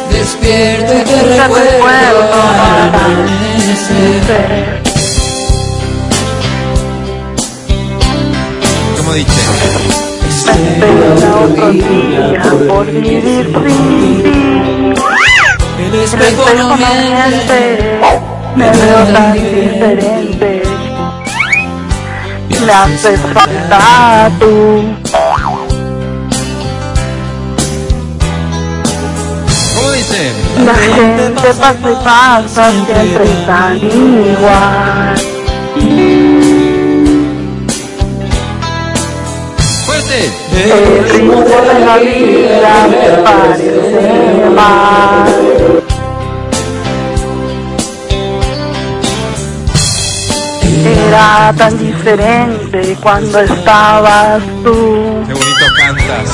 Despierto 0.10 0.94
y 0.94 1.04
te 1.04 1.22
recuerdo 1.38 2.34
al 2.34 2.94
amanecer. 2.96 4.81
Dice? 9.78 10.52
otro 11.44 11.72
día 11.72 12.42
por 12.68 12.86
vivir. 12.86 13.50
El 15.80 15.96
espejo 15.96 16.46
no 16.58 16.78
me 18.56 18.72
veo 18.72 19.04
tan 19.14 19.34
diferente. 19.34 20.64
Me 22.66 22.72
haces 22.72 23.20
falta 23.34 24.30
tú. 24.40 24.84
La 30.66 30.76
gente 30.76 31.54
pasa 31.60 31.90
y 31.90 31.96
pasa, 32.04 32.72
siempre 32.72 33.26
tan 33.46 33.78
igual. 33.78 35.16
El 40.14 41.10
ritmo 41.10 41.42
de 41.42 41.80
la 41.86 41.98
vida 41.98 42.88
me 42.90 43.24
parece 43.24 44.50
mal. 44.54 45.26
Era 50.86 51.54
tan 51.58 51.78
diferente 51.78 52.98
cuando 53.02 53.40
estabas 53.40 54.44
tú. 54.64 55.24
¡Qué 55.28 55.34
bonito 55.34 55.66
cantas! 55.78 56.30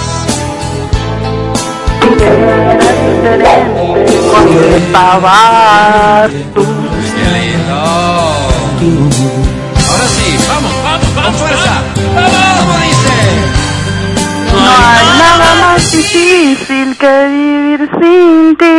Era 2.19 2.77
diferente 2.79 4.11
cuando 4.31 4.59
estabas 4.75 6.31
tú. 6.55 6.65
¡Qué 7.15 7.25
lindo! 7.37 7.75
Ahora 9.87 10.07
sí, 10.07 10.27
vamos, 10.47 10.73
vamos, 10.83 11.15
vamos, 11.15 11.35
fuerza. 11.39 11.86
Hay 14.79 15.07
nada 15.17 15.49
más 15.61 15.91
difícil 15.91 16.97
que 16.97 17.27
vivir 17.27 17.89
sin 17.99 18.55
ti. 18.57 18.77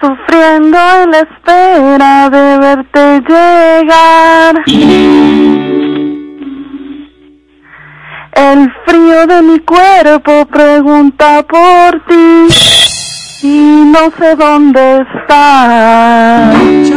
Sufriendo 0.00 0.78
en 1.02 1.10
la 1.10 1.20
espera 1.20 2.30
de 2.30 2.58
verte 2.58 3.20
llegar. 3.28 4.54
El 8.32 8.72
frío 8.84 9.26
de 9.26 9.42
mi 9.42 9.58
cuerpo 9.60 10.46
pregunta 10.46 11.44
por 11.46 12.00
ti 12.06 12.48
y 13.42 13.84
no 13.92 14.10
sé 14.18 14.34
dónde 14.36 15.02
estás. 15.02 16.93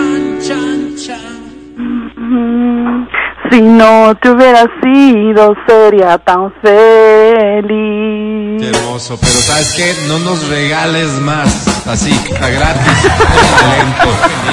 Si 3.51 3.61
no 3.61 4.15
te 4.15 4.29
hubiera 4.29 4.65
sido, 4.81 5.55
sería 5.67 6.17
tan 6.17 6.51
feliz. 6.61 8.61
Qué 8.61 8.69
hermoso, 8.69 9.17
pero 9.19 9.31
¿sabes 9.31 9.73
qué? 9.75 9.93
No 10.07 10.19
nos 10.19 10.47
regales 10.49 11.09
más. 11.21 11.87
Así, 11.87 12.13
a 12.41 12.49
gratis. 12.49 13.11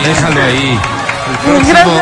Déjalo 0.05 0.42
ahí. 0.42 0.78
El 1.26 1.36
próximo, 1.38 2.01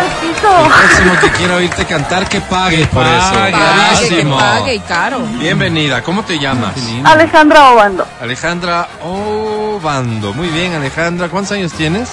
el 0.64 0.70
próximo 0.70 1.12
que 1.20 1.30
quiera 1.38 1.54
oírte 1.54 1.84
cantar, 1.86 2.28
que 2.28 2.40
pague 2.40 2.86
por 2.86 3.06
eso. 3.06 3.32
pague, 3.32 4.08
que 4.08 4.26
pague 4.26 4.74
y 4.74 4.80
caro. 4.80 5.20
Bienvenida, 5.38 6.02
¿cómo 6.02 6.24
te 6.24 6.38
llamas? 6.38 6.74
Alejandra 7.04 7.70
Obando, 7.70 8.06
Alejandra 8.20 8.88
Obando. 9.04 10.34
Muy 10.34 10.48
bien, 10.48 10.74
Alejandra. 10.74 11.28
¿Cuántos 11.28 11.52
años 11.52 11.72
tienes? 11.72 12.10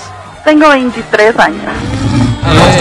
tengo 0.49 0.69
23 0.69 1.39
años. 1.39 1.61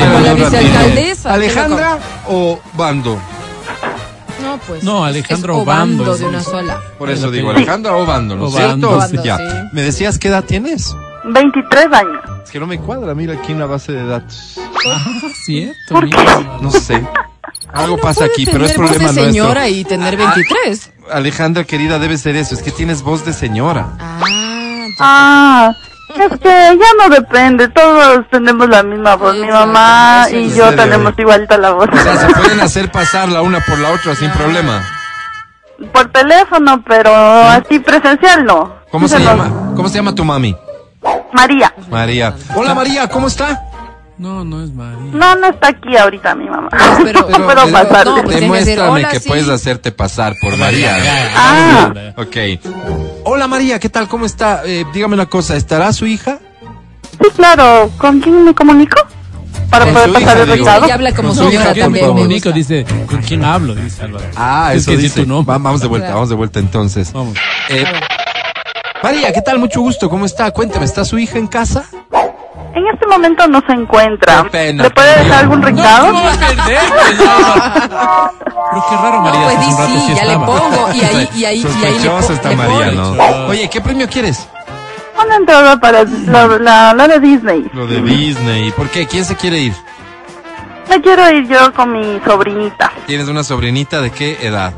Como 0.01 0.21
la 0.21 0.35
vicealcaldesa, 0.35 1.35
¿Alejandra 1.35 1.99
o 2.27 2.59
Bando? 2.75 3.19
No, 4.43 4.59
pues. 4.67 4.83
No, 4.85 5.05
Alejandro 5.05 5.57
es 5.57 5.63
Obando 5.63 6.03
Obando 6.05 6.17
de 6.17 6.25
una 6.27 6.43
sola. 6.43 6.81
Por 6.99 7.11
eso 7.11 7.31
digo, 7.31 7.51
Alejandra 7.51 7.97
Obando, 7.97 8.37
¿no 8.37 8.47
es 8.49 8.55
cierto? 8.55 8.91
Obando, 8.93 9.23
ya. 9.25 9.37
sí. 9.37 9.43
¿Me 9.73 9.83
decías 9.83 10.19
qué 10.19 10.29
edad 10.29 10.45
tienes? 10.45 10.95
23 11.25 11.87
años. 11.93 12.23
Es 12.45 12.51
que 12.51 12.61
no 12.61 12.67
me 12.67 12.79
cuadra, 12.79 13.15
mira 13.15 13.35
aquí 13.35 13.53
en 13.53 13.59
la 13.59 13.67
base 13.67 13.93
de 13.93 14.07
datos. 14.07 14.59
Ah, 14.91 15.05
cierto. 15.45 15.75
¿Por 15.91 16.05
mira. 16.05 16.59
No 16.63 16.71
sé. 16.71 17.05
Algo 17.73 17.97
No 17.97 18.03
pasa 18.03 18.25
aquí, 18.25 18.47
pero 18.47 18.65
es 18.65 18.73
tener 18.73 18.89
voz 18.89 18.97
problema 18.97 19.13
de 19.13 19.21
nuestro. 19.23 19.25
señora 19.45 19.69
y 19.69 19.85
tener 19.85 20.17
23. 20.17 20.91
Alejandra, 21.13 21.65
querida, 21.65 21.99
debe 21.99 22.17
ser 22.17 22.37
eso. 22.37 22.55
Es 22.55 22.63
que 22.63 22.71
tienes 22.71 23.03
voz 23.03 23.27
de 23.27 23.33
señora. 23.35 23.89
Ah, 23.99 24.87
ya. 24.89 24.95
Ah, 25.01 25.73
es 26.15 26.39
que 26.41 26.49
ya 26.49 26.89
no 26.99 27.09
depende, 27.15 27.69
todos 27.69 28.25
tenemos 28.31 28.69
la 28.69 28.83
misma 28.83 29.17
voz, 29.17 29.37
mi 29.37 29.47
mamá 29.49 30.27
y 30.31 30.51
yo 30.55 30.75
tenemos 30.75 31.13
igualita 31.19 31.59
la 31.59 31.71
voz. 31.73 31.89
O 31.93 31.97
sea, 31.97 32.17
se 32.17 32.35
pueden 32.41 32.61
hacer 32.61 32.91
pasar 32.91 33.29
la 33.29 33.43
una 33.43 33.61
por 33.61 33.79
la 33.79 33.91
otra 33.91 34.15
sin 34.15 34.31
problema. 34.33 34.83
Por 35.93 36.11
teléfono, 36.11 36.83
pero 36.87 37.15
así 37.15 37.79
presencial 37.79 38.45
no. 38.45 38.75
¿Cómo 38.91 39.07
se 39.07 39.19
nos- 39.19 39.25
llama? 39.29 39.73
¿Cómo 39.77 39.89
se 39.89 39.97
llama 39.97 40.15
tu 40.15 40.25
mami? 40.25 40.57
María. 41.33 41.73
María. 41.91 42.35
Hola 42.55 42.75
María, 42.75 43.07
¿cómo 43.09 43.29
está? 43.29 43.61
No, 44.19 44.45
no 44.45 44.65
es 44.65 44.73
María. 44.73 44.99
No, 45.13 45.37
no 45.37 45.49
está 45.51 45.69
aquí 45.69 45.97
ahorita 45.97 46.35
mi 46.35 46.47
mamá. 46.51 46.69
pero- 47.05 47.21
no 47.31 47.45
puedo 47.45 47.71
pasarle. 47.71 48.05
no, 48.17 48.23
pues 48.25 48.35
que 48.35 48.41
demuéstrame 48.41 48.91
"Hola, 48.91 49.09
que 49.11 49.21
sí". 49.21 49.29
puedes 49.29 49.49
hacerte 49.49 49.93
pasar 49.93 50.35
por 50.41 50.57
María. 50.57 50.97
Ah. 51.37 51.93
Ok. 52.17 52.37
Hola 53.25 53.47
María, 53.47 53.79
¿qué 53.79 53.89
tal? 53.89 54.09
¿Cómo 54.09 54.27
está? 54.27 54.63
Eh, 54.65 54.85
dígame 54.93 55.15
una 55.15 55.27
cosa, 55.27 55.55
¿estará 55.57 55.93
su 55.93 56.07
hija? 56.07 56.39
Sí, 57.13 57.29
claro. 57.37 57.91
¿Con 57.97 58.21
quién 58.21 58.45
me 58.45 58.55
comunico? 58.55 58.97
Para 59.71 59.85
Con 59.85 59.95
poder 59.95 60.13
pasar 60.13 60.23
hija, 60.37 60.43
el 60.43 60.59
recado. 60.59 60.85
Ella 60.87 60.95
habla 60.95 61.15
como 61.15 61.29
Con 61.29 61.37
su 61.37 61.45
No, 61.45 61.53
hija. 61.53 61.73
Dice, 62.53 62.87
¿con 63.07 63.23
quién 63.23 63.45
hablo? 63.45 63.75
Dice 63.77 64.03
Álvaro. 64.03 64.25
Ah, 64.35 64.71
Es 64.73 64.83
eso 64.83 64.91
que 64.91 64.97
sí, 64.97 65.03
dice. 65.05 65.21
tu 65.23 65.29
nombre. 65.29 65.53
Va- 65.53 65.59
vamos 65.59 65.81
de 65.81 65.87
vuelta, 65.89 66.15
vamos 66.15 66.29
de 66.29 66.35
vuelta 66.35 66.59
entonces. 66.59 67.13
Vamos. 67.13 67.37
Eh, 67.69 67.85
María, 69.03 69.33
¿qué 69.33 69.43
tal? 69.43 69.59
Mucho 69.61 69.81
gusto, 69.81 70.09
¿cómo 70.11 70.25
está? 70.27 70.51
Cuéntame, 70.51 70.85
¿está 70.87 71.05
su 71.05 71.19
hija 71.19 71.39
en 71.39 71.47
casa? 71.47 71.85
En 72.75 72.87
este 72.87 73.07
momento 73.07 73.47
no 73.49 73.63
se 73.67 73.73
encuentra. 73.73 74.43
Qué 74.45 74.51
pena, 74.51 74.83
¿Le 74.85 74.91
puede 74.91 75.19
dejar 75.25 75.39
algún 75.41 75.61
No, 75.61 75.67
recado? 75.67 76.13
Pues, 76.13 76.39
Álvaro. 76.43 78.33
Pero 78.71 78.85
qué 78.89 78.97
raro, 78.97 79.21
María. 79.23 79.41
No, 79.41 79.47
pues 79.47 79.61
di 79.61 79.73
rato 79.73 80.07
sí, 80.07 80.15
ya 80.15 80.25
le 80.25 80.35
pongo. 80.37 80.89
Y 80.95 81.01
ahí, 81.01 81.29
y 81.35 81.45
ahí, 81.45 81.67
y 81.83 81.85
ahí 81.85 81.99
le, 81.99 82.35
está 82.35 82.49
le 82.51 82.57
María. 82.57 82.91
¿no? 82.93 83.13
Oye, 83.49 83.69
¿qué 83.71 83.81
premio 83.81 84.09
quieres? 84.09 84.49
Una 85.25 85.37
entrada 85.37 85.77
para 85.81 86.05
la, 86.05 86.47
la, 86.59 86.95
la 86.95 87.09
de 87.09 87.19
Disney. 87.21 87.65
Lo 87.73 87.87
de 87.87 88.01
Disney. 88.01 88.71
¿Por 88.73 88.89
qué? 88.91 89.07
¿Quién 89.07 89.25
se 89.25 89.35
quiere 89.35 89.59
ir? 89.59 89.75
Me 90.89 91.01
quiero 91.03 91.29
ir 91.31 91.49
yo 91.49 91.73
con 91.75 91.93
mi 91.93 92.21
sobrinita. 92.25 92.93
¿Tienes 93.07 93.29
una 93.29 93.43
sobrinita 93.45 94.01
de 94.01 94.11
qué 94.11 94.39
edad? 94.47 94.73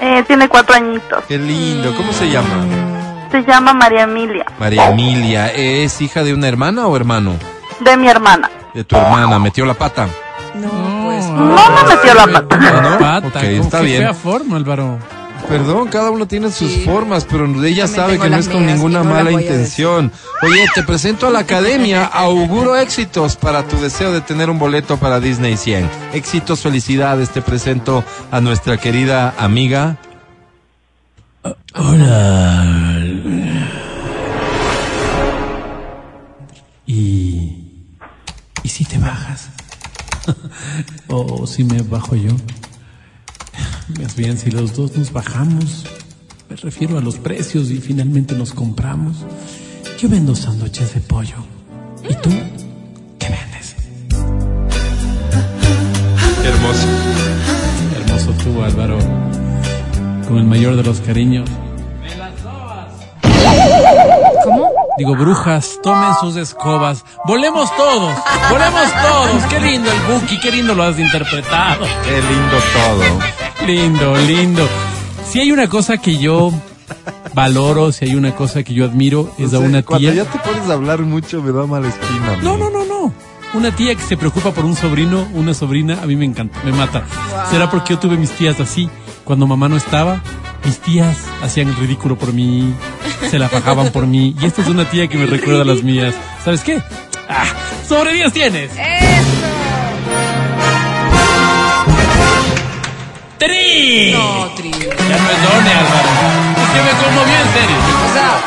Eh, 0.00 0.24
tiene 0.26 0.48
cuatro 0.48 0.74
añitos. 0.76 1.24
Qué 1.28 1.38
lindo. 1.38 1.94
¿Cómo 1.96 2.12
se 2.12 2.30
llama? 2.30 2.48
Se 3.30 3.42
llama 3.42 3.72
María 3.74 4.02
Emilia, 4.04 4.46
María 4.58 4.90
Emilia. 4.90 5.48
¿Es 5.52 6.00
hija 6.00 6.22
de 6.24 6.32
una 6.34 6.48
hermana 6.48 6.86
o 6.86 6.96
hermano? 6.96 7.34
de 7.80 7.96
mi 7.96 8.08
hermana. 8.08 8.50
De 8.74 8.82
tu 8.84 8.96
hermana. 8.96 9.38
¿Metió 9.38 9.64
la 9.64 9.74
pata? 9.74 10.08
No, 10.54 11.04
pues. 11.04 11.24
No, 11.26 11.44
no 11.46 11.84
metió 11.88 12.14
la 12.14 12.26
pata. 12.26 12.56
¿No? 12.82 12.98
Pata, 12.98 13.38
Ok, 13.38 13.44
está 13.44 13.80
bien. 13.80 13.98
fea 14.02 14.14
forma, 14.14 14.56
Álvaro. 14.56 14.98
Perdón, 15.48 15.88
cada 15.88 16.10
uno 16.10 16.26
tiene 16.26 16.50
sus 16.50 16.70
Sí. 16.70 16.82
formas, 16.84 17.24
pero 17.24 17.44
ella 17.46 17.54
También 17.54 17.88
sabe 17.88 18.18
que 18.18 18.28
no 18.28 18.36
es 18.36 18.48
con 18.48 18.64
mías 18.66 18.74
ninguna 18.74 19.02
no 19.04 19.10
mala 19.10 19.30
intención. 19.30 20.10
Oye, 20.42 20.66
te 20.74 20.82
presento 20.82 21.26
a 21.28 21.30
la 21.30 21.38
academia, 21.40 22.04
auguro 22.04 22.76
éxitos 22.76 23.36
para 23.36 23.62
tu 23.62 23.76
deseo 23.80 24.10
de 24.12 24.20
tener 24.20 24.50
un 24.50 24.58
boleto 24.58 24.96
para 24.98 25.20
Disney 25.20 25.56
100. 25.56 25.88
Éxitos, 26.12 26.60
felicidades, 26.60 27.30
te 27.30 27.40
presento 27.40 28.02
a 28.32 28.40
nuestra 28.40 28.76
querida 28.78 29.32
amiga. 29.38 29.96
Hola. 31.74 32.97
Y. 36.98 37.94
¿Y 38.64 38.68
si 38.68 38.84
te 38.84 38.98
bajas? 38.98 39.50
o 41.08 41.46
si 41.46 41.62
me 41.62 41.80
bajo 41.82 42.16
yo. 42.16 42.32
Más 44.00 44.16
bien, 44.16 44.36
si 44.36 44.50
los 44.50 44.74
dos 44.74 44.96
nos 44.96 45.12
bajamos. 45.12 45.84
Me 46.50 46.56
refiero 46.56 46.98
a 46.98 47.00
los 47.00 47.18
precios 47.18 47.70
y 47.70 47.78
finalmente 47.78 48.34
nos 48.34 48.52
compramos. 48.52 49.18
Yo 50.00 50.08
vendo 50.08 50.34
sándwiches 50.34 50.94
de 50.94 51.00
pollo. 51.00 51.36
¿Y 52.02 52.14
tú? 52.14 52.30
¿Qué 53.18 53.28
vendes? 53.28 53.76
Qué 56.42 56.48
hermoso. 56.48 56.88
Hermoso 57.96 58.32
tú, 58.42 58.62
Álvaro. 58.62 58.98
Con 60.26 60.38
el 60.38 60.44
mayor 60.44 60.74
de 60.74 60.82
los 60.82 61.00
cariños. 61.00 61.48
Digo, 64.98 65.14
brujas, 65.14 65.78
tomen 65.82 66.12
sus 66.20 66.34
escobas. 66.36 67.04
Volemos 67.24 67.74
todos, 67.76 68.12
volemos 68.50 68.92
todos. 69.00 69.44
Qué 69.48 69.60
lindo 69.60 69.88
el 69.90 70.00
Buki, 70.12 70.40
qué 70.40 70.50
lindo 70.50 70.74
lo 70.74 70.82
has 70.82 70.98
interpretado. 70.98 71.84
Qué 72.04 72.20
lindo 72.20 72.56
todo. 72.74 73.66
Lindo, 73.66 74.16
lindo. 74.26 74.68
Si 75.30 75.38
hay 75.38 75.52
una 75.52 75.68
cosa 75.68 75.98
que 75.98 76.18
yo 76.18 76.52
valoro, 77.32 77.92
si 77.92 78.06
hay 78.06 78.14
una 78.16 78.34
cosa 78.34 78.64
que 78.64 78.74
yo 78.74 78.84
admiro, 78.84 79.30
es 79.38 79.44
a 79.54 79.58
O 79.58 79.60
sea, 79.60 79.68
una 79.68 79.82
Cuando 79.84 80.10
tía. 80.10 80.24
ya 80.24 80.30
te 80.30 80.38
pones 80.40 80.68
a 80.68 80.72
hablar 80.72 81.00
mucho 81.02 81.40
me 81.42 81.52
da 81.52 81.64
mala 81.66 81.88
espina. 81.88 82.36
No, 82.42 82.56
no, 82.56 82.68
no, 82.68 82.84
no. 82.84 83.12
Una 83.54 83.70
tía 83.74 83.94
que 83.94 84.02
se 84.02 84.16
preocupa 84.16 84.50
por 84.50 84.64
un 84.64 84.74
sobrino, 84.74 85.26
una 85.32 85.54
sobrina, 85.54 86.00
a 86.02 86.06
mí 86.06 86.16
me 86.16 86.24
encanta, 86.24 86.58
me 86.64 86.72
mata. 86.72 87.04
¿Será 87.50 87.70
porque 87.70 87.94
yo 87.94 87.98
tuve 88.00 88.16
mis 88.16 88.30
tías 88.32 88.58
así? 88.60 88.90
Cuando 89.24 89.46
mamá 89.46 89.68
no 89.68 89.76
estaba, 89.76 90.20
mis 90.64 90.78
tías 90.80 91.16
hacían 91.42 91.68
el 91.68 91.76
ridículo 91.76 92.16
por 92.18 92.32
mí, 92.32 92.74
se 93.30 93.38
la 93.38 93.48
fajaban 93.48 93.90
por 93.90 94.06
mí. 94.06 94.34
Y 94.40 94.46
esta 94.46 94.62
es 94.62 94.68
una 94.68 94.84
tía 94.84 95.06
que 95.08 95.16
me 95.18 95.26
recuerda 95.26 95.62
a 95.62 95.64
las 95.64 95.82
mías. 95.82 96.14
¿Sabes 96.44 96.62
qué? 96.62 96.82
¡Ah! 97.28 97.44
¡Sobre 97.88 98.12
10 98.14 98.32
tienes! 98.32 98.70
¡Tri! 103.38 104.12
No, 104.12 104.46
Tri. 104.56 104.70
Ya 104.72 104.78
no 104.88 105.30
es 105.30 105.42
Done, 105.42 105.70
Álvaro. 105.70 106.10
Es 106.56 106.68
que 106.70 106.82
me 106.82 107.04
conmovió 107.04 107.36
en 107.36 107.52
serio. 107.52 107.76
O 108.08 108.12
sea. 108.12 108.40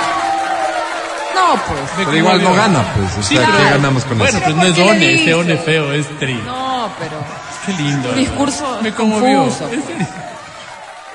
No, 1.36 1.61
pues. 1.67 1.97
Me 1.97 2.05
Pero 2.05 2.17
igual 2.17 2.43
no 2.43 2.53
gana, 2.53 2.84
pues. 2.95 3.17
O 3.17 3.24
Sí, 3.24 3.36
sea, 3.38 3.45
¿qué 3.45 3.51
pero- 3.57 3.69
ganamos 3.72 4.03
con 4.05 4.17
Bueno, 4.17 4.38
eso? 4.38 4.43
pues 4.45 4.55
no 4.55 4.63
es 4.63 4.67
¿Por 4.74 4.76
qué 4.76 4.84
le 4.84 4.93
Done, 4.99 5.13
ese? 5.22 5.34
One 5.34 5.57
feo, 5.57 5.93
es 5.93 6.19
Tri. 6.19 6.34
No, 6.45 6.89
pero. 6.99 7.17
Qué 7.65 7.74
lindo. 7.84 8.11
Discurso 8.13 8.80
Me 8.82 8.91
conmovió. 8.93 9.43
confuso. 9.43 9.69
Serio. 9.69 9.84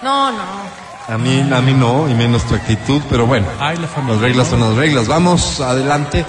No, 0.02 0.30
no. 0.30 0.44
A 1.08 1.18
mí, 1.18 1.40
a 1.52 1.60
mí 1.60 1.72
no, 1.72 2.10
y 2.10 2.14
menos 2.14 2.44
tu 2.48 2.56
actitud, 2.56 3.00
pero 3.08 3.26
bueno. 3.26 3.46
Ay, 3.60 3.76
la 3.76 3.86
familia. 3.86 4.14
Las 4.14 4.22
reglas 4.22 4.48
son 4.48 4.60
las 4.60 4.74
reglas. 4.74 5.06
Vamos 5.06 5.60
adelante. 5.60 6.24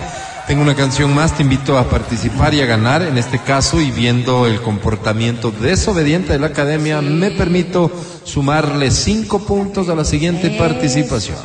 Tengo 0.45 0.61
una 0.61 0.75
canción 0.75 1.15
más, 1.15 1.35
te 1.35 1.41
invito 1.41 1.79
a 1.79 1.89
participar 1.89 2.53
y 2.53 2.61
a 2.61 2.65
ganar 2.65 3.01
en 3.01 3.17
este 3.17 3.39
caso 3.39 3.81
y 3.81 3.89
viendo 3.89 4.45
el 4.45 4.61
comportamiento 4.61 5.51
desobediente 5.51 6.33
de 6.33 6.39
la 6.39 6.47
academia, 6.47 7.01
me 7.01 7.31
permito 7.31 7.91
sumarle 8.23 8.91
cinco 8.91 9.39
puntos 9.39 9.89
a 9.89 9.95
la 9.95 10.05
siguiente 10.05 10.51
participación. 10.51 11.37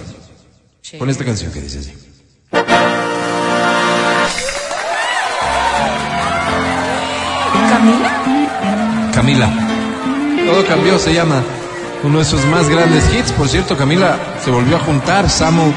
Con 0.98 1.08
esta 1.08 1.24
canción 1.24 1.50
que 1.52 1.62
dice 1.62 1.78
así. 1.80 1.92
¿Camila? 7.70 9.10
Camila. 9.12 9.68
Todo 10.46 10.66
cambió, 10.66 10.98
se 10.98 11.14
llama 11.14 11.42
uno 12.04 12.18
de 12.18 12.24
sus 12.24 12.44
más 12.46 12.68
grandes 12.68 13.04
hits. 13.14 13.32
Por 13.32 13.48
cierto, 13.48 13.76
Camila 13.76 14.18
se 14.44 14.50
volvió 14.50 14.76
a 14.76 14.80
juntar, 14.80 15.28
Samu 15.28 15.72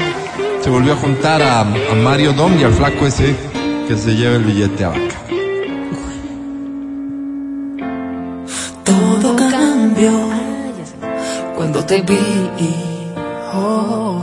se 0.62 0.70
volvió 0.70 0.94
a 0.94 0.96
juntar 0.96 1.42
a, 1.42 1.60
a 1.60 1.94
Mario 2.02 2.32
Dom 2.32 2.58
y 2.58 2.64
al 2.64 2.72
flaco 2.72 3.06
ese 3.06 3.36
que 3.86 3.96
se 3.96 4.14
lleva 4.14 4.36
el 4.36 4.44
billete 4.44 4.84
a 4.84 4.88
vaca. 4.88 5.16
Todo 8.84 9.36
cambió 9.36 10.12
cuando 11.56 11.84
te 11.84 12.02
vi. 12.02 12.18
oh, 13.54 14.22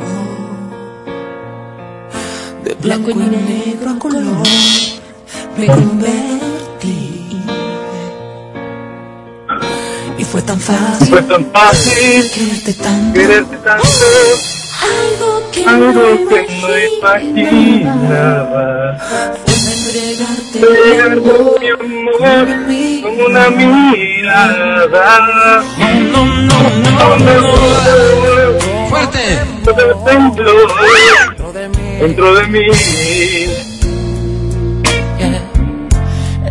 de 2.64 2.74
blanco 2.76 3.12
y 3.12 3.16
negro 3.16 3.90
a 3.92 4.00
color 4.00 4.44
me 5.58 5.68
convertí. 5.68 7.23
Fue 10.34 10.42
tan 10.42 10.60
fácil 10.60 11.08
Fue 11.10 11.22
tan 11.22 11.46
fácil 11.52 12.32
quererte 12.34 12.74
tanto. 12.74 13.14
quererte 13.14 13.56
tanto, 13.58 13.86
Algo 14.82 15.52
que 15.52 15.64
algo 15.64 15.92
no 15.94 16.28
que 16.28 16.48
no 16.60 16.70
imaginaba. 16.98 18.98
Fue 19.46 19.54
entregarte 19.74 20.58
mi 20.60 20.66
todo 21.22 21.56
mi 21.60 21.68
amor 21.70 22.18
con 22.18 22.68
mi 22.68 23.02
con 23.04 23.14
una 23.22 23.46
mirada. 23.52 25.64
No, 26.12 26.26
no, 26.26 26.58
no, 26.82 27.18
no. 27.20 27.38
¡Fuerte! 28.90 29.24
Tembló 29.64 30.56
dentro 32.00 32.28
de 32.34 32.44
mí. 32.48 32.66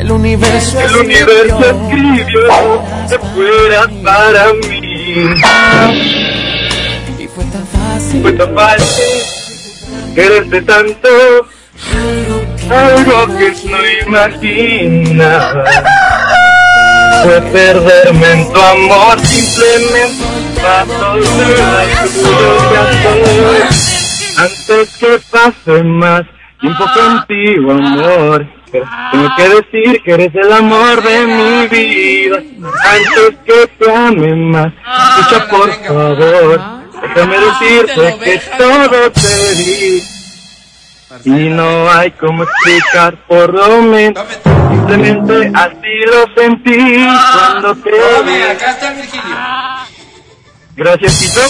El 0.03 0.11
universo 0.11 0.81
El 0.81 0.97
universo 0.97 1.61
escribió 1.61 2.83
que 3.09 3.19
fueras 3.21 3.87
para 4.03 4.53
mí. 4.69 5.31
Y 7.21 7.29
fue 7.29 7.45
tan 7.45 7.65
fácil. 7.69 8.23
Fue 8.23 8.33
tan 8.33 8.53
fácil 8.53 9.43
quererte 10.17 10.63
tanto, 10.63 11.09
algo 12.69 13.39
que 13.39 13.55
no 13.71 13.79
imaginaba. 14.09 15.65
Fue 17.23 17.41
perderme 17.53 18.33
en 18.33 18.53
tu 18.53 18.61
amor, 18.61 19.21
simplemente 19.21 20.25
paso 20.61 21.15
de 21.15 21.63
Antes 24.37 24.97
que 24.97 25.21
pase 25.31 25.83
más 25.85 26.23
tiempo 26.61 26.85
contigo, 26.93 27.71
amor. 27.71 28.62
Tengo 28.73 29.29
que 29.37 29.49
decir 29.49 30.03
que 30.03 30.13
eres 30.13 30.35
el 30.35 30.51
amor 30.51 31.03
de 31.03 31.27
mi 31.27 31.67
vida. 31.69 32.39
Antes 32.39 33.37
que 33.45 33.67
te 33.79 33.95
ame 33.95 34.35
más, 34.35 34.73
escucha 35.19 35.49
por 35.49 35.71
favor. 35.85 36.61
Déjame 37.03 37.37
decirte 37.39 38.19
que 38.25 38.41
todo 38.57 39.11
te 39.13 39.55
di. 39.57 40.03
Y 41.25 41.51
no 41.51 41.91
hay 41.91 42.11
como 42.13 42.45
explicar 42.45 43.27
por 43.27 43.53
lo 43.53 43.83
menos. 43.83 44.25
Simplemente 44.71 45.53
así 45.55 45.95
lo 46.07 46.25
sentí 46.35 47.07
cuando 47.35 47.75
te 47.77 47.91
vi. 47.91 48.43
acá 48.43 48.71
está 48.71 48.89
el 48.89 48.95
Virgilio. 48.97 49.37
Gracias, 50.75 51.19
Tito. 51.19 51.43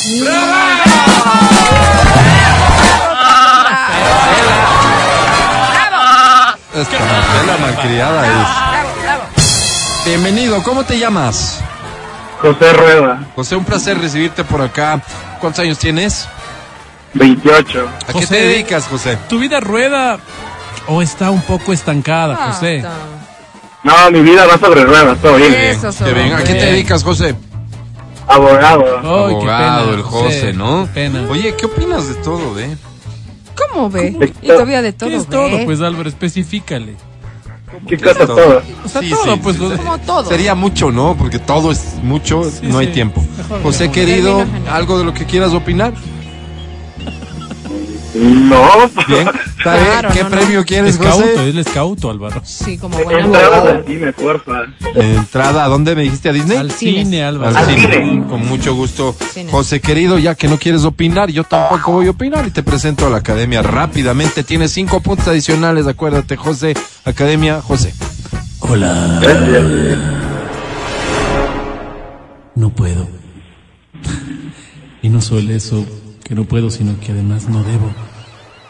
Esta 6.75 6.99
Marcela 6.99 7.57
malcriada 7.61 8.27
es. 8.27 10.07
Bienvenido, 10.07 10.63
¿cómo 10.63 10.85
te 10.85 10.99
llamas? 10.99 11.61
José 12.41 12.73
Rueda, 12.73 13.27
José, 13.37 13.57
un 13.57 13.65
placer 13.65 13.99
recibirte 13.99 14.43
por 14.43 14.63
acá. 14.63 15.01
¿Cuántos 15.39 15.61
años 15.61 15.79
tienes? 15.79 16.27
28. 17.15 17.89
¿A 18.09 18.13
qué 18.15 18.27
te 18.27 18.37
dedicas, 18.37 18.87
José? 18.87 19.19
¿Tu 19.29 19.39
vida 19.39 19.61
rueda 19.61 20.19
o 20.89 21.03
está 21.03 21.31
un 21.31 21.43
poco 21.43 21.73
estancada, 21.75 22.37
José? 22.53 22.83
No, 23.85 24.11
mi 24.11 24.23
vida 24.23 24.47
va 24.47 24.59
sobre 24.59 24.85
ruedas, 24.85 25.19
todo 25.19 25.37
bien. 25.37 25.53
Eso, 25.53 25.91
Qué 26.03 26.13
bien. 26.13 26.33
¿A 26.33 26.43
qué 26.43 26.55
te 26.55 26.67
dedicas, 26.67 27.05
José? 27.05 27.35
Abogado. 28.27 28.85
Ay, 28.97 29.03
qué 29.03 29.09
Abogado, 29.09 29.85
pena, 29.85 29.97
el 29.97 30.03
José, 30.03 30.53
¿no? 30.55 30.87
Qué 30.87 30.93
pena. 30.95 31.27
Oye, 31.29 31.55
¿qué 31.55 31.67
opinas 31.67 32.09
de 32.09 32.15
todo, 32.15 32.59
eh? 32.59 32.77
¿Cómo 33.73 33.91
ve? 33.91 34.33
Y 34.43 34.47
todavía 34.49 34.83
de 34.83 34.93
todo, 34.93 35.09
¿Qué 35.11 35.17
es 35.17 35.27
ve. 35.29 35.33
todo? 35.37 35.65
Pues 35.65 35.81
Álvaro, 35.81 36.09
específicale. 36.09 36.95
¿Qué 37.89 37.97
¿Qué 37.97 38.05
es 38.07 38.13
cosa 38.13 38.27
todo? 38.27 38.37
todo? 38.37 38.63
O 38.85 38.89
sea, 38.89 39.01
Sí, 39.01 39.11
todo, 39.11 39.25
sí, 39.35 39.41
pues. 39.43 39.57
sí, 39.57 39.63
Como 39.79 39.99
todo. 39.99 40.29
Sería 40.29 40.55
mucho, 40.55 40.91
¿no? 40.91 41.17
Porque 41.17 41.39
todo 41.39 41.73
es 41.73 41.95
mucho, 42.03 42.45
Sí, 42.45 42.61
no 42.67 42.79
hay 42.79 42.89
tiempo. 42.89 43.25
Mejor 43.39 43.63
José, 43.63 43.87
no. 43.87 43.93
querido. 43.93 44.45
¿algo 44.71 44.99
de 44.99 45.05
lo 45.05 45.15
que 45.15 45.25
quieras 45.25 45.53
opinar? 45.53 45.95
No. 48.15 48.91
Bien. 49.09 49.29
Está 49.29 49.75
bien. 49.75 49.87
Claro, 49.87 50.09
¿Qué 50.13 50.23
no, 50.23 50.29
no. 50.29 50.37
premio 50.37 50.65
quieres, 50.65 50.95
Escauto, 50.97 51.17
José? 51.23 51.33
es 51.35 51.41
el 51.41 51.59
escauto, 51.59 52.11
Álvaro. 52.11 52.43
Sí, 52.45 52.77
como 52.77 52.99
buena 52.99 53.21
Entradas 53.25 53.53
abogada. 53.53 53.77
al 53.79 53.87
cine, 53.87 54.13
porfa. 54.13 54.53
Entrada, 54.95 55.65
¿a 55.65 55.69
dónde 55.69 55.95
me 55.97 56.03
dijiste? 56.03 56.29
¿A 56.29 56.33
Disney? 56.33 56.59
Al 56.59 56.71
cine, 56.73 57.25
Álvaro. 57.25 57.57
Al 57.57 57.65
Al 57.69 57.75
cine. 57.81 57.93
cine. 58.05 58.27
Con 58.29 58.47
mucho 58.47 58.75
gusto. 58.75 59.17
José, 59.51 59.81
querido, 59.81 60.19
ya 60.19 60.35
que 60.35 60.49
no 60.49 60.59
quieres 60.59 60.85
opinar, 60.85 61.31
yo 61.31 61.45
tampoco 61.45 61.93
voy 61.93 62.07
a 62.09 62.11
opinar 62.11 62.47
y 62.47 62.51
te 62.51 62.63
presento 62.63 63.07
a 63.07 63.11
la 63.11 63.19
academia 63.19 63.63
rápidamente. 63.63 64.43
Tienes 64.45 64.73
cinco 64.73 65.01
puntos 65.01 65.29
adicionales, 65.29 65.87
acuérdate, 65.87 66.37
José. 66.37 66.75
Academia, 67.05 67.63
José. 67.63 67.95
Hola. 68.61 69.21
Gracias. 69.23 69.99
No 72.55 72.71
puedo. 72.71 73.09
Y 75.03 75.09
no 75.09 75.21
solo 75.21 75.53
eso, 75.53 75.85
que 76.25 76.35
no 76.35 76.45
puedo, 76.45 76.71
sino 76.71 76.99
que 77.01 77.13
además 77.13 77.49
no 77.49 77.63
debo. 77.63 77.91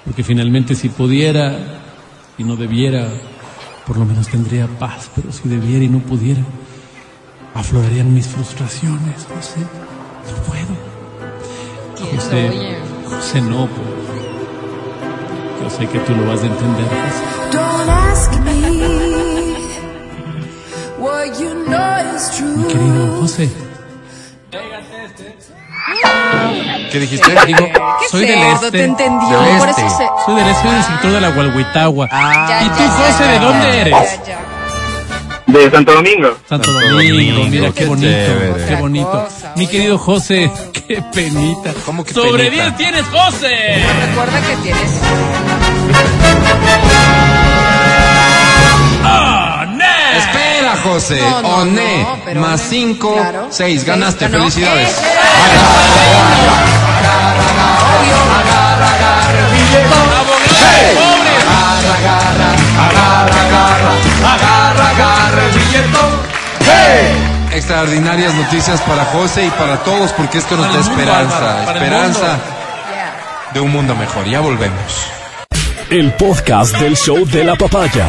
Porque 0.04 0.24
finalmente 0.24 0.74
si 0.74 0.88
pudiera 0.88 1.56
y 2.38 2.44
no 2.44 2.56
debiera, 2.56 3.08
por 3.86 3.98
lo 3.98 4.04
menos 4.04 4.28
tendría 4.28 4.66
paz. 4.66 5.10
Pero 5.14 5.32
si 5.32 5.48
debiera 5.48 5.84
y 5.84 5.88
no 5.88 5.98
pudiera, 6.00 6.42
aflorarían 7.54 8.12
mis 8.12 8.26
frustraciones. 8.26 9.26
José, 9.34 9.60
no 9.60 10.42
puedo. 10.46 12.12
José. 12.16 12.50
José, 13.08 13.40
no. 13.42 13.66
pues. 13.68 13.88
Yo 15.62 15.70
sé 15.70 15.86
que 15.86 15.98
tú 16.00 16.12
lo 16.16 16.26
vas 16.26 16.42
a 16.42 16.46
entender, 16.46 16.86
José. 16.86 17.22
Don't 17.52 17.88
ask 17.88 18.32
me 18.40 18.52
what 20.98 21.38
you 21.40 21.54
know 21.66 22.16
is 22.16 22.40
Mi 22.40 22.64
true. 22.64 22.68
querido 22.68 23.16
José, 23.20 23.48
¿Qué 26.90 26.98
dijiste? 27.00 27.30
digo, 27.46 27.68
Qué 28.00 28.08
soy 28.10 28.26
del 28.26 28.38
este. 28.42 28.70
te 28.70 28.84
entendió. 28.84 29.40
Del 29.40 29.58
Por 29.58 29.68
este. 29.68 29.86
eso 29.86 29.96
se... 29.98 30.04
Soy 30.26 30.34
del 30.36 30.48
este, 30.48 30.62
soy 30.62 30.72
del 30.72 30.82
sector 30.84 31.10
de 31.12 31.20
la 31.20 31.28
Gualhuitagua. 31.30 32.08
Ya, 32.10 32.62
¿Y 32.62 32.66
ya, 32.68 32.72
tú, 32.76 32.82
ya, 32.82 32.90
José, 32.90 33.24
ya, 33.24 33.30
de 33.32 33.38
dónde 33.38 33.66
ya, 33.68 33.74
eres? 33.80 33.92
ya, 33.94 34.24
ya. 34.26 34.38
De 35.46 35.70
Santo 35.70 35.92
Domingo. 35.92 36.28
Santo 36.48 36.72
Santo 36.72 36.88
Domingo, 36.88 37.44
mira 37.44 37.70
qué 37.72 37.84
bonito, 37.84 38.06
chévere. 38.08 38.64
qué 38.68 38.74
bonito. 38.76 39.10
Cosa, 39.10 39.52
Mi 39.56 39.66
querido 39.66 39.98
José, 39.98 40.50
qué 40.88 41.02
penita. 41.12 41.72
¿Cómo 41.84 42.04
que 42.04 42.14
Sobre 42.14 42.44
penita? 42.44 42.64
10 42.64 42.76
tienes, 42.76 43.04
José. 43.06 43.82
Recuerda 44.06 44.40
que 44.40 44.56
tienes... 44.62 45.00
José. 50.76 51.20
No, 51.20 51.42
no, 51.42 51.48
Oné. 51.58 52.02
no, 52.02 52.18
pero 52.24 52.40
Más 52.40 52.60
Oné, 52.60 52.70
5, 52.70 53.14
claro. 53.14 53.46
6. 53.50 53.54
Seis, 53.56 53.84
Ganaste. 53.84 54.28
ganó. 54.28 54.38
Felicidades. 54.38 54.96
Extraordinarias 67.52 68.34
noticias 68.34 68.80
para 68.82 69.04
José 69.06 69.46
y 69.46 69.50
para 69.50 69.78
todos 69.84 70.12
porque 70.12 70.38
esto 70.38 70.56
nos 70.56 70.72
da 70.72 70.80
esperanza. 70.80 71.64
Esperanza 71.74 72.38
de 73.52 73.60
un 73.60 73.70
mundo 73.70 73.94
mejor. 73.94 74.26
Ya 74.26 74.40
volvemos. 74.40 75.06
El 75.90 76.12
podcast 76.14 76.74
del 76.78 76.96
show 76.96 77.26
de 77.26 77.44
la 77.44 77.54
papaya. 77.56 78.06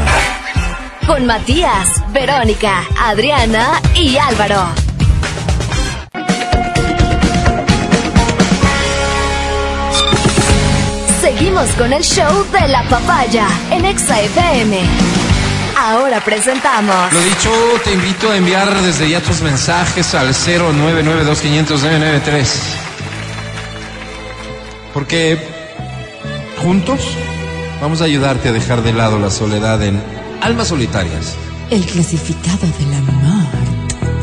Con 1.07 1.25
Matías, 1.25 1.87
Verónica, 2.13 2.83
Adriana 2.97 3.81
y 3.93 4.15
Álvaro. 4.15 4.69
Seguimos 11.19 11.67
con 11.71 11.91
el 11.91 12.03
show 12.03 12.45
de 12.53 12.69
la 12.69 12.83
papaya 12.83 13.49
en 13.71 13.83
Exa 13.83 14.21
FM. 14.21 14.79
Ahora 15.77 16.21
presentamos 16.21 17.11
Lo 17.11 17.19
dicho, 17.19 17.51
te 17.83 17.91
invito 17.91 18.31
a 18.31 18.37
enviar 18.37 18.73
desde 18.81 19.09
ya 19.09 19.19
tus 19.19 19.41
mensajes 19.41 20.15
al 20.15 20.29
0992500993. 20.29 22.47
Porque 24.93 25.37
juntos 26.63 27.01
vamos 27.81 27.99
a 28.01 28.05
ayudarte 28.05 28.47
a 28.49 28.53
dejar 28.53 28.81
de 28.83 28.93
lado 28.93 29.19
la 29.19 29.29
soledad 29.29 29.83
en 29.83 30.22
Almas 30.43 30.67
Solitarias. 30.67 31.35
El 31.69 31.85
clasificado 31.85 32.67
del 32.77 32.93
amor. 32.95 33.47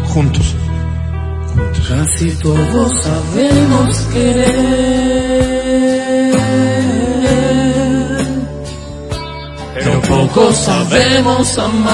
Juntos. 0.09 0.55
Casi 1.89 2.31
todos 2.33 2.93
sabemos 3.03 3.97
querer, 4.13 4.51
pero 9.75 10.03
pocos 10.03 10.57
sabemos 10.57 11.59
amar. 11.59 11.91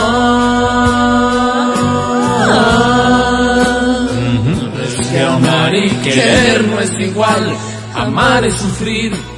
Es 4.89 5.07
que 5.07 5.21
amar 5.21 5.73
y 5.73 5.89
querer 6.03 6.67
no 6.67 6.81
es 6.81 6.91
igual, 6.99 7.57
amar 7.95 8.45
es 8.45 8.57
sufrir. 8.57 9.36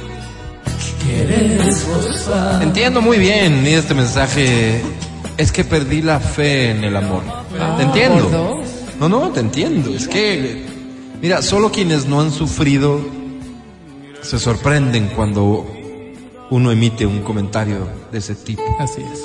Entiendo 2.61 3.01
muy 3.01 3.17
bien 3.17 3.65
y 3.65 3.69
este 3.69 3.93
mensaje. 3.93 4.81
Es 5.37 5.51
que 5.51 5.63
perdí 5.63 6.01
la 6.01 6.19
fe 6.19 6.71
en 6.71 6.83
el 6.83 6.95
amor. 6.95 7.23
te 7.77 7.83
entiendo. 7.83 8.61
No, 8.99 9.07
no, 9.07 9.29
te 9.29 9.39
entiendo. 9.39 9.95
Es 9.95 10.07
que, 10.07 10.65
mira, 11.21 11.41
solo 11.41 11.71
quienes 11.71 12.05
no 12.05 12.19
han 12.19 12.31
sufrido 12.31 12.99
se 14.21 14.37
sorprenden 14.37 15.07
cuando 15.15 15.65
uno 16.49 16.71
emite 16.71 17.05
un 17.05 17.21
comentario 17.21 17.87
de 18.11 18.17
ese 18.17 18.35
tipo. 18.35 18.63
Así 18.79 19.01
es. 19.01 19.23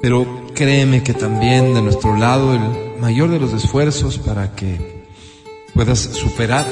Pero 0.00 0.44
créeme 0.54 1.02
que 1.02 1.14
también 1.14 1.74
de 1.74 1.80
nuestro 1.80 2.16
lado 2.16 2.54
el 2.54 3.00
mayor 3.00 3.30
de 3.30 3.40
los 3.40 3.52
esfuerzos 3.54 4.18
para 4.18 4.54
que 4.54 5.04
puedas 5.74 5.98
superar 5.98 6.66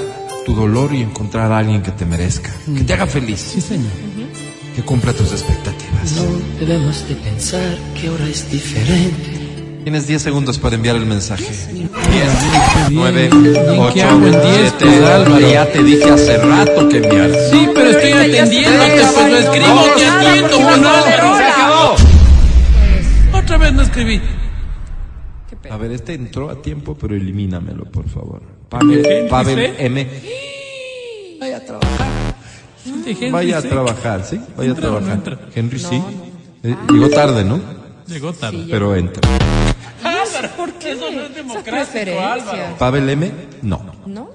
tu 0.44 0.54
dolor 0.54 0.94
y 0.94 1.02
encontrar 1.02 1.50
a 1.52 1.58
alguien 1.58 1.82
que 1.82 1.90
te 1.90 2.04
merezca, 2.06 2.50
que 2.76 2.84
te 2.84 2.92
haga 2.92 3.06
feliz, 3.06 3.40
Sí, 3.54 3.60
señor. 3.60 3.90
que 4.74 4.82
cumpla 4.82 5.12
tus 5.12 5.32
expectativas. 5.32 6.12
No 6.16 6.24
debemos 6.66 7.08
de 7.08 7.14
pensar 7.16 7.76
que 8.00 8.08
ahora 8.08 8.26
es 8.28 8.50
diferente. 8.50 9.40
Tienes 9.84 10.06
10 10.06 10.22
segundos 10.22 10.58
para 10.58 10.76
enviar 10.76 10.96
el 10.96 11.04
mensaje. 11.06 11.44
10, 11.44 11.70
Bien. 12.10 12.28
9, 12.90 13.30
¿Y 13.32 13.78
8, 13.78 13.90
qué 13.94 14.02
hago 14.02 14.26
en 14.26 14.32
10, 14.32 14.42
7, 14.42 14.74
pues, 14.80 15.02
Álvaro? 15.02 15.40
Ya 15.40 15.66
te 15.72 15.82
dije 15.82 16.10
hace 16.10 16.38
rato 16.38 16.88
que 16.88 16.96
enviaras. 16.96 17.50
Sí, 17.50 17.68
pero 17.74 17.90
estoy 17.90 18.12
atendiéndote, 18.12 19.02
pues 19.14 19.30
lo 19.30 19.38
escribo, 19.38 19.84
te 19.96 20.06
atiendo, 20.06 20.48
pues, 20.56 20.66
Álvaro. 20.78 21.36
¡Se 21.36 21.44
acabó! 21.44 21.94
Otra 23.38 23.58
vez 23.58 23.72
no 23.74 23.82
escribí. 23.82 24.20
A 25.74 25.76
ver, 25.76 25.90
este 25.90 26.14
entró 26.14 26.50
a 26.50 26.62
tiempo, 26.62 26.96
pero 26.96 27.16
elimínamelo, 27.16 27.84
por 27.86 28.08
favor. 28.08 28.40
Pavel. 28.68 29.04
M. 29.76 30.04
De 30.04 30.30
Henry 33.10 33.30
Vaya 33.30 33.58
a 33.58 33.62
trabajar, 33.62 34.24
¿sí? 34.24 34.40
Vaya 34.56 34.70
a 34.70 34.74
¿Entra 34.74 34.90
o 34.92 35.00
no 35.00 35.06
trabajar. 35.06 35.48
Henry, 35.52 35.80
sí. 35.80 36.00
Eh, 36.62 36.76
llegó 36.92 37.08
tarde, 37.10 37.44
¿no? 37.44 37.60
Llegó 38.06 38.32
tarde. 38.32 38.66
Pero 38.70 38.94
entra. 38.94 39.20
Álvaro, 40.04 40.48
¿por 40.56 40.72
qué 40.74 40.92
eso 40.92 41.10
no 41.10 41.22
es 41.22 41.34
democrático, 41.34 42.20
Álvaro? 42.20 42.76
Pavel 42.78 43.10
M. 43.10 43.32
No. 43.62 43.84
¿No? 44.06 44.30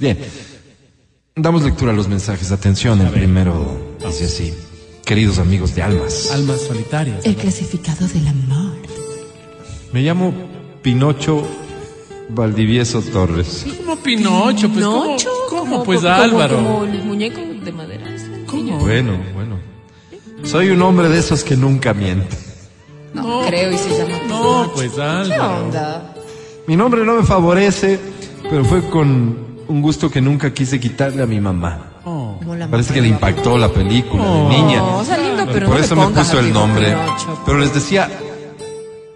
Bien. 0.00 0.18
Damos 1.36 1.62
lectura 1.62 1.92
a 1.92 1.94
los 1.94 2.08
mensajes. 2.08 2.50
Atención, 2.50 3.00
el 3.00 3.10
primero 3.10 3.94
dice 4.04 4.24
así. 4.24 4.52
Queridos 5.04 5.38
amigos 5.38 5.76
de 5.76 5.82
almas, 5.82 6.32
Almas 6.32 6.62
solitarias. 6.62 7.24
El 7.24 7.36
clasificado 7.36 8.08
del 8.08 8.26
amor. 8.26 8.91
Me 9.92 10.00
llamo 10.02 10.32
Pinocho 10.82 11.46
Valdivieso 12.28 13.00
Torres. 13.02 13.66
Como 13.84 13.96
Pinocho, 13.96 14.68
pues 14.70 14.84
¿cómo, 14.84 15.04
¿Nocho? 15.04 15.28
cómo, 15.48 15.60
Como- 15.70 15.84
pues 15.84 16.00
como- 16.00 16.12
Álvaro? 16.12 16.56
Como 16.56 16.84
el 16.84 17.04
muñeco 17.04 17.40
de 17.64 17.72
madera. 17.72 18.04
¿Cómo? 18.46 18.78
Bueno, 18.78 19.12
bueno. 19.34 19.56
Soy 20.44 20.70
un 20.70 20.82
hombre 20.82 21.08
de 21.08 21.18
esos 21.18 21.44
que 21.44 21.56
nunca 21.56 21.94
miente. 21.94 22.36
No, 23.14 23.42
creo 23.46 23.70
y 23.72 23.78
se 23.78 23.90
llama. 23.98 24.18
No, 24.28 24.70
pues 24.74 24.92
¿Qué 24.92 25.02
Álvaro. 25.02 25.64
onda? 25.64 26.14
Mi 26.66 26.76
nombre 26.76 27.04
no 27.04 27.14
me 27.16 27.22
favorece, 27.22 27.98
pero 28.48 28.64
fue 28.64 28.88
con 28.88 29.36
un 29.68 29.82
gusto 29.82 30.10
que 30.10 30.20
nunca 30.20 30.52
quise 30.52 30.80
quitarle 30.80 31.22
a 31.22 31.26
mi 31.26 31.40
mamá. 31.40 31.90
Oh. 32.04 32.36
Como 32.38 32.56
la 32.56 32.66
Parece 32.68 32.94
que 32.94 33.00
le 33.02 33.08
impactó 33.08 33.56
la 33.58 33.68
película 33.68 34.22
Oh. 34.24 34.48
de 34.48 34.56
niña. 34.56 34.78
No, 34.78 34.98
o 34.98 35.04
sea, 35.04 35.18
lindo, 35.18 35.46
pero 35.52 35.66
Por 35.68 35.78
no 35.78 35.84
eso 35.84 35.94
me 35.94 36.06
puso 36.08 36.38
el 36.40 36.46
Pinocho, 36.46 36.66
nombre. 36.66 36.86
Pinocho. 36.86 37.42
Pero 37.46 37.58
les 37.58 37.74
decía, 37.74 38.10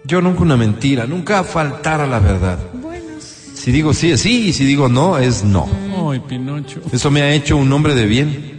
yo 0.07 0.21
nunca 0.21 0.41
una 0.41 0.55
mentira, 0.55 1.05
nunca 1.05 1.43
faltar 1.43 1.99
a 1.99 2.07
la 2.07 2.19
verdad. 2.19 2.57
Si 3.53 3.71
digo 3.71 3.93
sí 3.93 4.11
es 4.11 4.21
sí 4.21 4.47
y 4.47 4.53
si 4.53 4.63
digo 4.63 4.87
no 4.87 5.17
es 5.17 5.43
no. 5.43 5.67
Ay, 6.09 6.21
Pinocho. 6.21 6.79
Eso 6.91 7.11
me 7.11 7.21
ha 7.21 7.33
hecho 7.33 7.57
un 7.57 7.71
hombre 7.73 7.93
de 7.93 8.05
bien. 8.05 8.57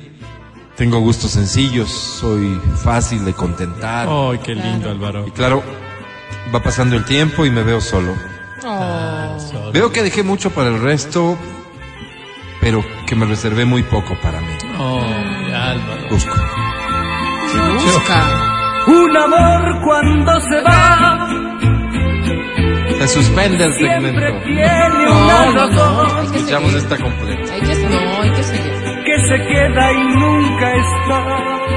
Tengo 0.77 1.01
gustos 1.01 1.33
sencillos, 1.33 1.91
soy 1.91 2.61
fácil 2.85 3.25
de 3.25 3.33
contentar. 3.33 4.07
Ay, 4.09 4.39
qué 4.45 4.55
lindo, 4.55 4.91
Álvaro. 4.91 5.27
Y 5.27 5.31
claro, 5.31 5.63
va 6.55 6.63
pasando 6.63 6.95
el 6.95 7.05
tiempo 7.05 7.47
y 7.47 7.51
me 7.51 7.63
veo 7.63 7.81
solo. 7.81 8.15
Oh. 8.65 9.71
Veo 9.73 9.91
que 9.91 10.03
dejé 10.03 10.23
mucho 10.23 10.51
para 10.51 10.69
el 10.69 10.81
resto, 10.81 11.37
pero 12.61 12.85
que 13.07 13.17
me 13.17 13.25
reservé 13.25 13.65
muy 13.65 13.83
poco 13.83 14.17
para 14.21 14.41
mí. 14.41 14.53
Ay, 14.79 15.53
Álvaro. 15.53 16.09
Busco. 16.11 16.35
Busca. 17.85 18.48
Un 18.89 19.17
amor 19.17 19.81
cuando 19.85 20.41
se 20.41 20.61
va 20.63 21.29
Se 22.99 23.09
suspende 23.09 23.65
el 23.65 23.75
siempre 23.75 24.11
segmento. 24.13 24.45
tiene 24.45 24.89
No, 25.05 25.25
una 25.25 25.45
no, 25.47 25.53
no. 25.53 26.05
razón 26.05 26.35
Escuchamos 26.35 26.75
esta 26.75 26.97
completa. 26.97 27.53
Hay 27.55 27.61
que, 27.61 27.75
no, 27.89 28.23
hay 28.23 28.31
que 28.33 28.43
seguir. 28.43 28.73
que 29.05 29.21
se 29.29 29.47
queda 29.47 29.93
y 29.93 30.05
nunca 30.15 30.75
está. 30.77 31.27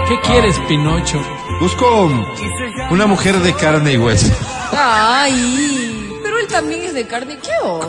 ¿Qué 0.07 0.19
quieres, 0.21 0.59
Pinocho? 0.67 1.21
Busco 1.59 2.09
una 2.89 3.05
mujer 3.07 3.35
de 3.39 3.53
carne 3.53 3.93
y 3.93 3.97
hueso. 3.97 4.33
Ay, 4.77 6.09
pero 6.23 6.39
él 6.39 6.47
también 6.47 6.81
es 6.81 6.93
de 6.93 7.05
carne. 7.07 7.37
¿Qué 7.41 7.51
onda? 7.63 7.87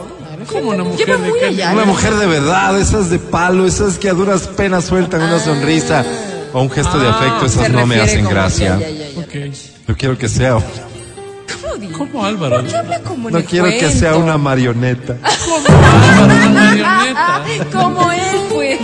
¿Cómo 0.53 0.71
una 0.71 0.85
mujer 0.85 1.07
Lleva 1.07 1.19
de 1.19 1.31
muy 1.31 1.41
carne? 1.41 1.55
allá. 1.63 1.73
Una 1.73 1.85
mujer 1.85 2.15
de 2.15 2.27
verdad, 2.27 2.79
esas 2.79 3.09
de 3.11 3.19
palo, 3.19 3.67
esas 3.67 3.99
que 3.99 4.09
a 4.11 4.13
duras 4.15 4.49
penas 4.49 4.85
sueltan 4.85 5.23
una 5.23 5.39
sonrisa 5.39 6.05
o 6.53 6.61
un 6.61 6.71
gesto 6.71 6.99
de 6.99 7.09
afecto, 7.09 7.47
esas 7.47 7.65
Ah. 7.67 7.69
No 7.71 7.87
me 7.87 8.01
hacen 8.01 8.25
como- 8.25 8.31
gracia. 8.35 8.79
ya, 8.79 8.89
ya, 8.91 8.91
ya, 8.91 9.02
Yo 9.89 9.97
quiero 9.97 10.19
que 10.19 10.29
sea, 10.29 10.53
¿Cómo? 10.55 11.93
¿Cómo, 11.97 12.25
Álvaro? 12.25 12.57
¿Por 12.57 12.67
qué 12.67 12.77
habla 12.77 12.99
como 13.01 13.29
en 13.29 13.35
no 13.35 13.45
quiero 13.45 13.67
que 13.67 13.91
sea 13.91 14.17
una 14.17 14.37
marioneta. 14.37 15.17
Álvaro, 15.23 16.25
una 16.25 16.49
marioneta. 16.51 17.45
Como 17.73 18.13
él, 18.13 18.21
pues. 18.51 18.81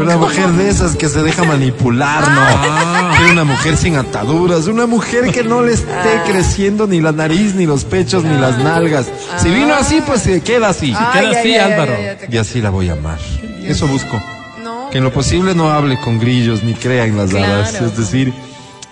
Una 0.00 0.16
mujer 0.16 0.48
de 0.50 0.68
esas 0.68 0.96
que 0.96 1.08
se 1.08 1.22
deja 1.22 1.44
manipular, 1.44 2.28
no. 2.28 3.16
Quiero 3.16 3.32
una 3.32 3.44
mujer 3.44 3.76
sin 3.76 3.96
ataduras, 3.96 4.66
una 4.66 4.86
mujer 4.86 5.30
que 5.32 5.44
no 5.44 5.62
le 5.62 5.74
esté 5.74 6.20
creciendo 6.26 6.86
ni 6.86 7.00
la 7.00 7.12
nariz, 7.12 7.54
ni 7.54 7.66
los 7.66 7.84
pechos, 7.84 8.24
ni 8.24 8.36
las 8.36 8.58
nalgas. 8.58 9.06
Si 9.38 9.48
vino 9.50 9.74
así, 9.74 10.00
pues 10.04 10.22
se 10.22 10.40
queda 10.42 10.68
así. 10.70 10.88
Queda 10.92 11.12
Ay, 11.12 11.34
así, 11.36 11.56
Álvaro. 11.56 11.92
ay, 11.96 12.06
ay, 12.06 12.16
te- 12.28 12.34
Y 12.34 12.38
así 12.38 12.60
la 12.60 12.70
voy 12.70 12.88
a 12.88 12.92
amar. 12.94 13.18
Eso 13.62 13.86
busco. 13.86 14.20
No. 14.62 14.90
Que 14.90 14.98
en 14.98 15.04
lo 15.04 15.12
posible 15.12 15.54
no 15.54 15.70
hable 15.70 15.98
con 16.00 16.18
grillos 16.18 16.62
ni 16.64 16.74
crea 16.74 17.04
en 17.04 17.16
las 17.16 17.30
Claro. 17.30 17.52
hadas. 17.54 17.74
Es 17.80 17.96
decir, 17.96 18.32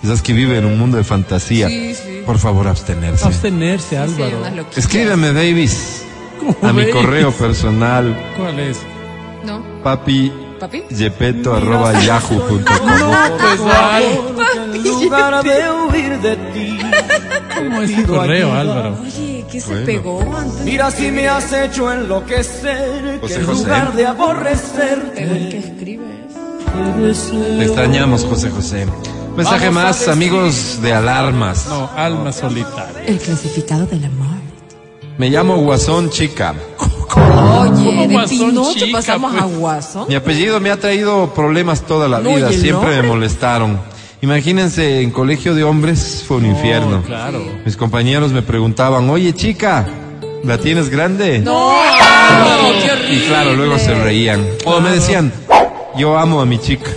esas 0.02 0.22
que 0.22 0.32
viven 0.32 0.58
en 0.58 0.64
un 0.66 0.78
mundo 0.78 0.96
de 0.96 1.04
fantasía. 1.04 1.68
Sí, 1.68 1.94
sí. 1.94 2.22
Por 2.26 2.38
favor, 2.38 2.66
abstenerse. 2.68 3.24
Abstenerse, 3.26 3.88
Sí, 3.90 3.96
Álvaro. 3.96 4.40
loquitas. 4.56 4.78
Escríbeme, 4.78 5.32
Davis, 5.32 6.04
¿Cómo 6.38 6.56
a 6.62 6.72
mi 6.72 6.88
correo 6.90 7.30
personal, 7.32 8.16
¿Cuál 8.36 8.58
es? 8.60 8.78
¿No? 9.44 9.62
papi 9.82 10.32
¿Papi? 10.60 10.82
yepeto 10.90 11.54
arroba 11.54 11.92
yahoo.com. 12.04 12.62
Pues, 12.64 13.60
Álvaro. 13.60 14.34
En 14.74 14.82
lugar 14.84 15.42
de 15.44 15.70
huir 15.70 16.18
de 16.20 16.36
ti. 16.52 16.78
¿Cómo 17.56 17.82
es 17.82 17.96
tu 17.96 18.06
correo, 18.06 18.52
Álvaro? 18.52 18.96
Oye, 19.02 19.44
¿qué 19.50 19.60
se 19.60 19.70
Bueno. 19.70 19.86
pegó 19.86 20.36
antes? 20.36 20.60
Mira 20.64 20.90
si 20.92 21.10
me 21.10 21.28
has 21.28 21.52
hecho 21.52 21.92
enloquecer. 21.92 23.18
José 23.20 23.34
que 23.34 23.40
en 23.40 23.46
José. 23.46 23.62
lugar 23.64 23.92
de 23.94 24.06
aborrecerte. 24.06 25.12
Pero 25.16 25.34
el 25.34 25.48
que 25.48 25.58
escribe 25.58 26.04
es. 27.10 27.30
Te 27.58 27.64
extrañamos, 27.64 28.24
José 28.24 28.50
José. 28.50 28.86
Mensaje 29.36 29.66
Vamos 29.66 29.82
a 29.82 29.86
más, 29.86 30.08
amigos 30.08 30.78
de 30.82 30.92
alarmas. 30.92 31.66
No, 31.68 31.88
alma 31.96 32.32
solitaria. 32.32 33.04
El 33.06 33.18
clasificado 33.18 33.86
del 33.86 34.04
amor. 34.04 34.26
Me 35.18 35.30
llamo 35.30 35.56
Guasón 35.56 36.10
Chica. 36.10 36.54
Oye, 37.16 38.06
de 38.08 38.12
Guasón 38.14 38.50
Pinocho 38.50 38.74
chica, 38.74 38.98
pasamos 38.98 39.32
pues. 39.32 39.42
a 39.42 39.46
Guasón. 39.46 40.04
Mi 40.08 40.14
apellido 40.14 40.60
me 40.60 40.70
ha 40.70 40.78
traído 40.78 41.32
problemas 41.34 41.82
toda 41.82 42.08
la 42.08 42.18
No, 42.20 42.30
vida, 42.34 42.50
¿y 42.50 42.54
el 42.54 42.60
siempre 42.60 42.88
me 42.90 42.94
nombre? 42.96 43.08
molestaron. 43.08 43.80
Imagínense, 44.20 45.00
en 45.02 45.10
colegio 45.10 45.54
de 45.54 45.64
hombres 45.64 46.24
fue 46.26 46.36
un 46.38 46.46
infierno. 46.46 46.98
Oh, 47.02 47.06
claro. 47.06 47.42
Mis 47.64 47.76
compañeros 47.76 48.32
me 48.32 48.42
preguntaban, 48.42 49.08
oye 49.10 49.32
chica, 49.34 49.86
¿la 50.44 50.58
tienes 50.58 50.88
grande? 50.90 51.40
No, 51.40 51.72
qué 52.82 52.90
horrible. 52.92 53.14
Y 53.14 53.20
claro, 53.28 53.54
luego 53.56 53.78
se 53.78 53.94
reían. 53.94 54.46
O 54.64 54.80
me 54.80 54.90
decían, 54.90 55.32
yo 55.96 56.16
amo 56.18 56.40
a 56.40 56.46
mi 56.46 56.58
chica. 56.58 56.90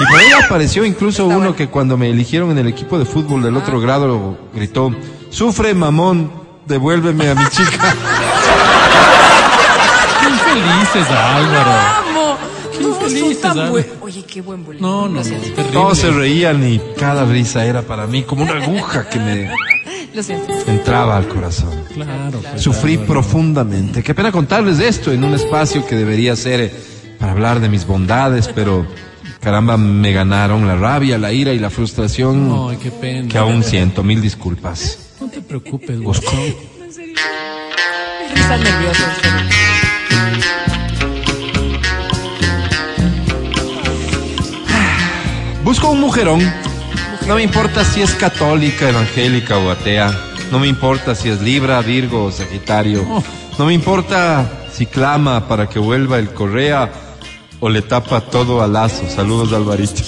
Y 0.00 0.04
por 0.06 0.18
ahí 0.18 0.26
apareció 0.44 0.84
incluso 0.84 1.26
uno 1.26 1.54
que 1.54 1.68
cuando 1.68 1.96
me 1.96 2.10
eligieron 2.10 2.50
en 2.50 2.58
el 2.58 2.66
equipo 2.68 2.98
de 2.98 3.04
fútbol 3.04 3.42
del 3.42 3.54
Ah. 3.56 3.58
otro 3.60 3.80
grado 3.80 4.38
gritó, 4.54 4.92
sufre 5.30 5.74
mamón, 5.74 6.30
devuélveme 6.66 7.28
a 7.30 7.34
mi 7.34 7.44
chica. 7.50 7.94
Qué 10.20 10.28
infelices, 10.28 11.10
Álvaro. 11.10 11.70
Vamos. 12.06 12.38
Qué 12.76 12.82
infelices, 12.84 13.40
tan 13.40 13.58
Álvaro. 13.58 13.84
Oye, 14.00 14.24
qué 14.24 14.40
buen 14.40 14.64
bullying. 14.64 14.80
No, 14.82 15.08
no, 15.08 15.20
no. 15.22 15.64
Todos 15.72 15.98
se 15.98 16.10
reían 16.10 16.66
y 16.68 16.80
cada 16.98 17.24
risa 17.24 17.64
era 17.64 17.82
para 17.82 18.06
mí 18.06 18.22
como 18.22 18.42
una 18.42 18.54
aguja 18.64 19.08
que 19.08 19.18
me 19.20 19.50
Lo 20.12 20.22
siento. 20.22 20.52
entraba 20.66 21.16
al 21.16 21.28
corazón. 21.28 21.70
Claro, 21.94 22.40
pues, 22.40 22.62
Sufrí 22.62 22.98
profundamente. 22.98 24.02
Qué 24.02 24.14
pena 24.14 24.32
contarles 24.32 24.80
esto 24.80 25.12
en 25.12 25.22
un 25.24 25.34
espacio 25.34 25.86
que 25.86 25.94
debería 25.94 26.34
ser 26.36 26.60
eh, 26.60 26.72
para 27.18 27.32
hablar 27.32 27.60
de 27.60 27.68
mis 27.68 27.86
bondades, 27.86 28.48
pero 28.54 28.86
caramba, 29.44 29.76
me 29.76 30.10
ganaron 30.12 30.66
la 30.66 30.74
rabia, 30.74 31.18
la 31.18 31.32
ira 31.32 31.52
y 31.52 31.58
la 31.58 31.68
frustración 31.70 32.68
Ay, 32.70 32.78
qué 32.82 32.90
pena. 32.90 33.28
que 33.28 33.38
aún 33.38 33.62
siento. 33.62 34.02
Mil 34.02 34.20
disculpas. 34.22 34.98
No 35.20 35.28
te 35.28 35.40
preocupes, 35.42 36.00
Busco. 36.00 36.32
Un 45.90 46.00
mujerón. 46.00 46.40
No 47.26 47.36
me 47.36 47.42
importa 47.42 47.84
si 47.84 48.00
es 48.02 48.14
católica, 48.14 48.88
evangélica 48.88 49.58
o 49.58 49.70
atea. 49.70 50.10
No 50.50 50.58
me 50.58 50.66
importa 50.66 51.14
si 51.14 51.28
es 51.28 51.40
Libra, 51.40 51.80
Virgo 51.82 52.24
o 52.24 52.30
Sagitario. 52.32 53.04
No 53.58 53.66
me 53.66 53.74
importa 53.74 54.64
si 54.72 54.86
clama 54.86 55.46
para 55.46 55.68
que 55.68 55.78
vuelva 55.78 56.18
el 56.18 56.30
Correa 56.32 56.90
o 57.64 57.70
le 57.70 57.80
tapa 57.80 58.20
todo 58.20 58.60
a 58.60 58.66
lazo. 58.66 59.08
Saludos, 59.08 59.54
Alvarito. 59.54 60.02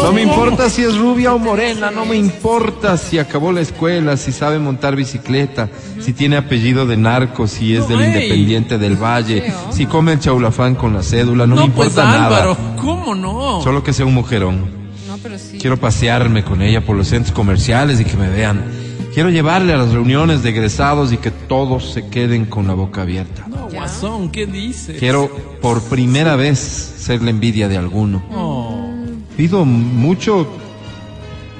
No 0.00 0.12
me 0.12 0.22
importa 0.22 0.70
si 0.70 0.84
es 0.84 0.96
rubia 0.96 1.34
o 1.34 1.38
morena, 1.40 1.90
no 1.90 2.06
me 2.06 2.14
importa 2.14 2.96
si 2.96 3.18
acabó 3.18 3.50
la 3.50 3.62
escuela, 3.62 4.16
si 4.16 4.30
sabe 4.30 4.60
montar 4.60 4.94
bicicleta, 4.94 5.68
si 5.98 6.12
tiene 6.12 6.36
apellido 6.36 6.86
de 6.86 6.96
narco, 6.96 7.48
si 7.48 7.74
es 7.74 7.88
del 7.88 8.00
ey. 8.00 8.06
Independiente 8.06 8.78
del 8.78 8.94
Valle, 8.94 9.52
si 9.70 9.86
come 9.86 10.12
el 10.12 10.20
chaulafán 10.20 10.76
con 10.76 10.94
la 10.94 11.02
cédula, 11.02 11.48
no, 11.48 11.56
me 11.56 11.62
pues 11.62 11.88
importa 11.88 12.04
nada. 12.04 12.26
Álvaro, 12.26 12.56
¿cómo 12.80 13.12
no? 13.16 13.60
Solo 13.60 13.82
que 13.82 13.92
sea 13.92 14.06
un 14.06 14.14
mujerón. 14.14 14.70
No, 15.08 15.18
pero 15.20 15.36
sí. 15.36 15.58
Quiero 15.58 15.78
pasearme 15.78 16.44
con 16.44 16.62
ella 16.62 16.86
por 16.86 16.96
los 16.96 17.08
centros 17.08 17.34
comerciales 17.34 18.00
y 18.00 18.04
que 18.04 18.16
me 18.16 18.28
vean. 18.28 18.87
Quiero 19.14 19.30
llevarle 19.30 19.72
a 19.72 19.76
las 19.78 19.92
reuniones 19.92 20.42
de 20.42 20.50
egresados 20.50 21.12
y 21.12 21.16
que 21.16 21.30
todos 21.30 21.92
se 21.92 22.08
queden 22.08 22.44
con 22.44 22.66
la 22.66 22.74
boca 22.74 23.02
abierta. 23.02 23.46
No, 23.48 23.68
guasón, 23.68 24.30
¿qué 24.30 24.46
dices? 24.46 24.98
Quiero 24.98 25.28
por 25.60 25.82
primera 25.82 26.36
vez 26.36 26.58
ser 26.58 27.22
la 27.22 27.30
envidia 27.30 27.68
de 27.68 27.76
alguno. 27.76 28.22
Oh, 28.32 28.88
Pido 29.36 29.64
mucho, 29.64 30.46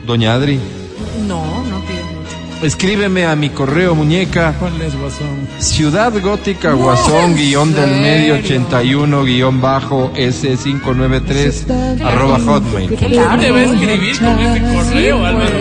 doña 0.07 0.35
Adri. 0.35 0.59
No, 1.27 1.45
no 1.65 1.81
pides 1.83 2.05
mucho. 2.05 2.67
Escríbeme 2.67 3.25
a 3.25 3.37
mi 3.37 3.51
correo 3.51 3.95
muñeca. 3.95 4.55
¿cuál 4.59 4.81
es 4.83 4.97
guasón? 4.99 5.49
Ciudad 5.59 6.13
Gótica 6.21 6.73
Guasón 6.73 7.37
guion 7.37 7.73
del 7.73 8.01
medio 8.01 8.35
81 8.35 9.23
guion 9.25 9.61
bajo 9.61 10.13
S593 10.15 12.03
arroba 12.05 12.41
hotmail. 12.41 12.97
¿Cómo 12.97 13.09
te 13.39 13.51
va 13.51 13.59
a 13.59 13.63
escribir 13.63 14.19
con 14.19 14.39
ese 14.41 14.61
correo, 14.75 15.25
Álvaro? 15.25 15.59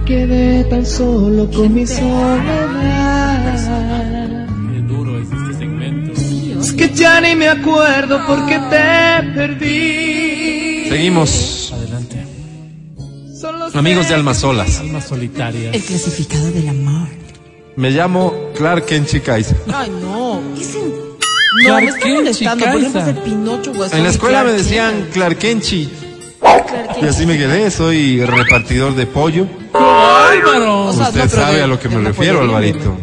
Me 0.00 0.06
quedé 0.06 0.64
tan 0.64 0.86
solo 0.86 1.50
con 1.50 1.74
mi 1.74 1.86
soledad. 1.86 3.58
Qué 4.72 4.80
duro 4.80 5.18
es 5.20 5.28
este 5.30 5.58
segmento. 5.58 6.12
Es 6.60 6.72
que 6.72 6.88
ya 6.94 7.20
ni 7.20 7.36
me 7.36 7.48
acuerdo 7.48 8.20
porque 8.26 8.58
te 8.70 9.22
perdí. 9.34 10.88
Seguimos, 10.88 11.72
Adelante. 11.74 12.24
Amigos 13.74 14.08
de 14.08 14.14
Almas 14.14 14.38
Solas. 14.38 14.80
Almas 14.80 15.06
solitarias. 15.06 15.74
El 15.74 15.82
clasificado 15.82 16.50
del 16.50 16.68
amor. 16.68 17.08
Me 17.76 17.90
llamo 17.90 18.32
Clark 18.56 18.86
Kenchi 18.86 19.20
Kaiser. 19.20 19.58
Ay, 19.72 19.90
no. 20.00 20.40
¿Qué 20.56 20.64
se... 20.64 20.78
No, 20.78 21.14
Clark 21.62 21.82
me 21.82 21.90
está 21.90 22.04
Kent, 22.04 22.16
molestando. 22.20 22.32
Chicaiza. 22.32 22.72
Ponemos 22.72 23.08
el 23.08 23.16
Pinocho, 23.18 23.74
guasón. 23.74 23.98
En 23.98 24.04
la 24.04 24.10
escuela 24.10 24.44
me 24.44 24.52
decían. 24.52 25.08
Clark 25.12 25.38
Kenchi 25.38 25.90
y 27.00 27.04
así 27.06 27.26
me 27.26 27.36
quedé. 27.36 27.70
Soy 27.70 28.24
repartidor 28.24 28.94
de 28.94 29.06
pollo. 29.06 29.46
Álvaro. 30.30 30.86
O 30.86 30.92
sea, 30.92 31.08
Usted 31.08 31.28
sabe 31.28 31.62
a 31.62 31.66
lo 31.66 31.78
que 31.78 31.88
me 31.88 32.00
refiero. 32.00 32.40
Alvarito. 32.40 32.96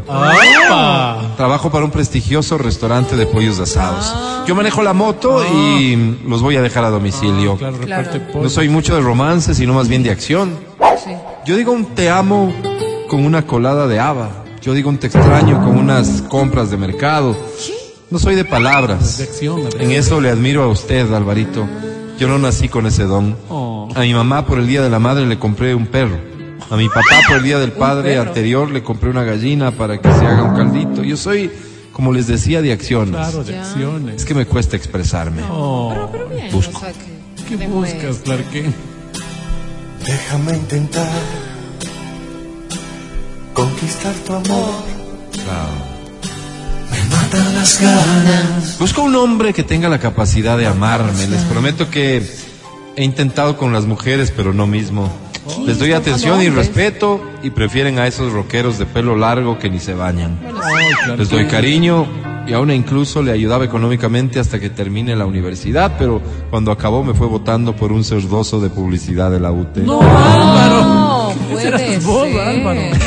Trabajo 1.38 1.70
para 1.70 1.86
un 1.86 1.92
prestigioso 1.92 2.58
restaurante 2.58 3.16
de 3.16 3.26
pollos 3.26 3.60
asados. 3.60 4.14
Yo 4.48 4.56
manejo 4.56 4.82
la 4.84 4.94
moto 4.94 5.44
y 5.46 6.18
los 6.28 6.42
voy 6.42 6.56
a 6.56 6.62
dejar 6.62 6.84
a 6.86 6.90
domicilio. 6.90 7.54
Ah, 7.54 7.58
Claro, 7.58 7.78
Claro. 7.78 8.04
reparte 8.04 8.20
pollo. 8.32 8.44
No 8.44 8.50
soy 8.50 8.70
mucho 8.70 8.96
de 8.96 9.02
romance, 9.02 9.54
sino 9.54 9.74
más 9.74 9.88
bien 9.88 10.04
de 10.04 10.12
acción. 10.12 10.56
Sí. 11.04 11.12
Yo 11.46 11.56
digo 11.56 11.72
un 11.72 11.86
te 11.96 12.10
amo 12.10 12.54
con 13.10 13.24
una 13.26 13.46
colada 13.46 13.88
de 13.88 14.00
haba. 14.00 14.30
Yo 14.62 14.74
digo 14.74 14.90
un 14.90 14.98
te 14.98 15.08
extraño 15.08 15.60
con 15.64 15.78
unas 15.78 16.24
compras 16.24 16.72
de 16.72 16.78
mercado. 16.78 17.38
No 18.10 18.20
soy 18.20 18.36
de 18.36 18.46
palabras. 18.46 19.18
De 19.18 19.26
acción, 19.26 19.62
En 19.80 19.92
eso 19.92 20.20
le 20.22 20.30
admiro 20.30 20.64
a 20.64 20.68
usted, 20.68 21.12
Alvarito. 21.14 21.68
Yo 22.18 22.28
no 22.28 22.40
nací 22.40 22.68
con 22.68 22.88
ese 22.88 23.04
don. 23.04 23.36
Oh. 23.50 23.88
A 23.96 24.00
mi 24.00 24.14
mamá 24.14 24.46
por 24.46 24.58
el 24.60 24.68
Día 24.68 24.82
de 24.82 24.90
la 24.90 24.98
Madre 25.00 25.26
le 25.28 25.38
compré 25.38 25.76
un 25.76 25.86
perro. 25.88 26.18
A 26.70 26.76
mi 26.76 26.88
papá 26.88 27.02
por 27.28 27.38
el 27.38 27.44
Día 27.44 27.60
del 27.60 27.72
Padre 27.72 28.18
anterior 28.18 28.70
le 28.70 28.84
compré 28.84 29.10
una 29.10 29.24
gallina 29.24 29.72
para 29.72 30.00
que 30.02 30.12
se 30.12 30.26
haga 30.26 30.44
un 30.44 30.56
caldito. 30.56 31.04
Yo 31.04 31.16
soy, 31.16 31.50
como 31.94 32.12
les 32.12 32.28
decía, 32.28 32.62
de 32.62 32.72
acciones. 32.74 33.16
Claro, 33.16 33.44
de 33.44 33.54
Ya. 33.54 33.62
acciones. 33.62 34.16
Es 34.18 34.26
que 34.26 34.34
me 34.34 34.46
cuesta 34.46 34.76
expresarme. 34.76 35.42
Oh, 35.50 35.90
Pero, 35.94 36.12
pero 36.12 36.30
bien, 36.30 36.52
Busco. 36.52 36.78
o 36.78 36.80
sea 36.82 36.92
que... 36.94 37.18
¿Qué 37.58 37.68
buscas, 37.68 38.02
juez. 38.02 38.22
Clark 38.24 38.50
Kent? 38.52 38.76
Déjame 40.06 40.58
intentar 40.58 41.08
conquistar 43.54 44.14
tu 44.26 44.34
amor. 44.34 44.70
Me 46.92 47.16
matan 47.16 47.56
las 47.56 47.82
ganas. 47.82 48.78
Busco 48.80 49.02
un 49.04 49.16
hombre 49.16 49.54
que 49.54 49.64
tenga 49.64 49.88
la 49.90 50.00
capacidad 50.00 50.58
de 50.58 50.68
amarme. 50.68 51.28
Les 51.28 51.42
prometo 51.44 51.90
que 51.90 52.22
he 52.96 53.04
intentado 53.04 53.58
con 53.58 53.72
las 53.74 53.86
mujeres, 53.86 54.32
pero 54.36 54.54
no 54.54 54.68
mismo. 54.68 55.10
Les 55.66 55.80
doy 55.80 55.94
atención 55.94 56.42
y 56.42 56.50
respeto 56.50 57.22
y 57.44 57.50
prefieren 57.50 58.00
a 58.00 58.08
esos 58.08 58.32
rockeros 58.34 58.78
de 58.78 58.86
pelo 58.86 59.16
largo 59.16 59.58
que 59.60 59.70
ni 59.70 59.80
se 59.80 59.94
bañan. 59.94 60.40
Les 61.18 61.30
doy 61.30 61.46
cariño 61.46 62.06
y 62.48 62.54
aún 62.54 62.72
incluso 62.72 63.22
le 63.22 63.32
ayudaba 63.32 63.66
económicamente 63.66 64.40
hasta 64.40 64.60
que 64.60 64.70
termine 64.70 65.16
la 65.16 65.26
universidad, 65.26 65.96
pero 66.00 66.22
cuando 66.50 66.72
acabó 66.72 67.04
me 67.04 67.14
fue 67.14 67.28
votando 67.28 67.76
por 67.76 67.92
un 67.92 68.04
cerdoso 68.04 68.60
de 68.62 68.70
publicidad 68.70 69.30
de 69.32 69.40
la 69.40 69.52
UT. 69.52 69.78
No, 69.78 70.00
Álvaro. 70.02 70.84
No. 70.84 71.34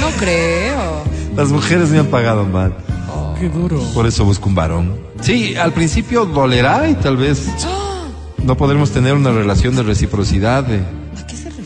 No 0.01 0.09
creo. 0.19 1.03
Las 1.37 1.49
mujeres 1.51 1.89
me 1.91 1.99
han 1.99 2.07
pagado 2.07 2.45
mal, 2.45 2.75
Qué 3.39 3.49
duro. 3.49 3.81
por 3.95 4.07
eso 4.07 4.25
busco 4.25 4.49
un 4.49 4.55
varón. 4.55 4.99
Sí, 5.21 5.57
al 5.57 5.73
principio 5.73 6.27
dolerá 6.27 6.89
y 6.91 6.95
tal 6.95 7.17
vez 7.17 7.49
no 8.45 8.57
podremos 8.57 8.91
tener 8.91 9.15
una 9.15 9.31
relación 9.31 9.77
de 9.77 9.83
reciprocidad, 9.83 10.65
de 10.65 10.81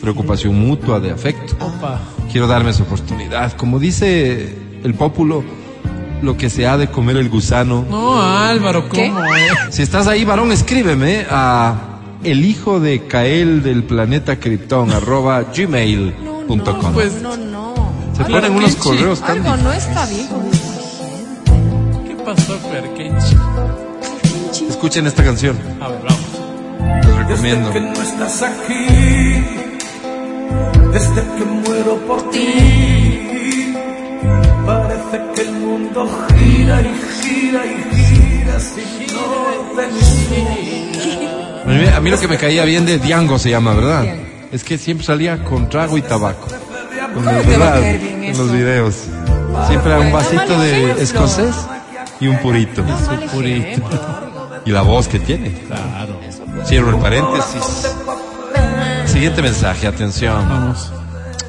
preocupación 0.05 0.53
mutua, 0.59 0.99
de 0.99 1.09
afecto. 1.11 1.55
Opa. 1.59 1.99
Quiero 2.31 2.45
darme 2.47 2.69
esa 2.69 2.83
oportunidad. 2.83 3.53
Como 3.53 3.79
dice 3.79 4.55
el 4.83 4.93
pópulo, 4.93 5.43
lo 6.21 6.37
que 6.37 6.49
se 6.51 6.67
ha 6.67 6.77
de 6.77 6.87
comer 6.87 7.17
el 7.17 7.27
gusano. 7.29 7.83
No, 7.89 8.21
Álvaro, 8.21 8.87
¿Qué? 8.89 9.07
¿cómo 9.09 9.25
es? 9.25 9.75
Si 9.75 9.81
estás 9.81 10.05
ahí, 10.07 10.23
varón, 10.23 10.51
escríbeme 10.51 11.25
a 11.29 11.73
el 12.23 12.45
hijo 12.45 12.79
de 12.79 13.07
Cael 13.07 13.63
del 13.63 13.83
planeta 13.83 14.35
Krypton, 14.39 14.91
arroba 14.91 15.41
gmail.com. 15.55 16.93
Pues, 16.93 17.21
No, 17.21 17.35
no. 17.35 17.73
Se 18.15 18.23
ponen 18.25 18.51
unos 18.53 18.75
correos 18.75 19.19
tan 19.21 19.45
Algo 19.45 19.57
no 19.57 19.73
está 19.73 20.05
bien 20.05 20.27
¿qué 22.07 22.15
pasó, 22.23 22.55
difíciles. 22.55 23.35
Escuchen 24.69 25.05
esta 25.07 25.23
canción, 25.23 25.57
A 25.81 25.87
ver, 25.89 25.99
vamos. 26.07 27.05
les 27.05 27.15
recomiendo. 27.17 27.67
Desde 27.69 27.73
que 27.73 27.81
no 27.81 28.01
estás 28.01 28.41
aquí, 28.43 29.64
desde 30.95 31.21
que 31.35 31.43
muero 31.43 31.97
por 32.07 32.29
ti, 32.29 33.73
parece 34.65 35.21
que 35.35 35.41
el 35.41 35.51
mundo 35.51 36.09
gira 36.37 36.81
y 36.81 36.93
gira 37.21 37.65
y 37.65 37.95
gira 37.95 38.59
sin 38.61 39.17
orden. 39.17 39.89
A 41.65 41.67
mí, 41.67 41.87
a 41.97 41.99
mí 41.99 42.09
lo 42.09 42.17
que 42.17 42.29
me 42.29 42.37
caía 42.37 42.63
bien 42.63 42.85
de 42.85 42.97
Diango 42.97 43.37
se 43.37 43.49
llama, 43.49 43.73
¿verdad? 43.73 44.05
Es 44.53 44.63
que 44.63 44.77
siempre 44.77 45.05
salía 45.05 45.43
con 45.43 45.67
trago 45.67 45.97
y 45.97 46.01
tabaco. 46.01 46.47
Con 47.13 47.27
En 47.27 48.37
los 48.37 48.51
videos. 48.53 48.95
Siempre 49.67 49.91
era 49.91 49.99
un 49.99 50.13
vasito 50.13 50.59
de 50.59 50.91
escocés 51.03 51.55
y 52.21 52.27
un 52.27 52.37
purito. 52.37 52.85
Purito. 53.33 53.81
Y 54.65 54.71
la 54.71 54.81
voz 54.81 55.09
que 55.09 55.19
tiene. 55.19 55.51
Claro. 55.67 56.21
Cierro 56.65 56.91
el 56.91 56.97
paréntesis. 56.97 57.95
Siguiente 59.15 59.41
mensaje, 59.41 59.87
atención. 59.87 60.35
Vamos. 60.49 60.91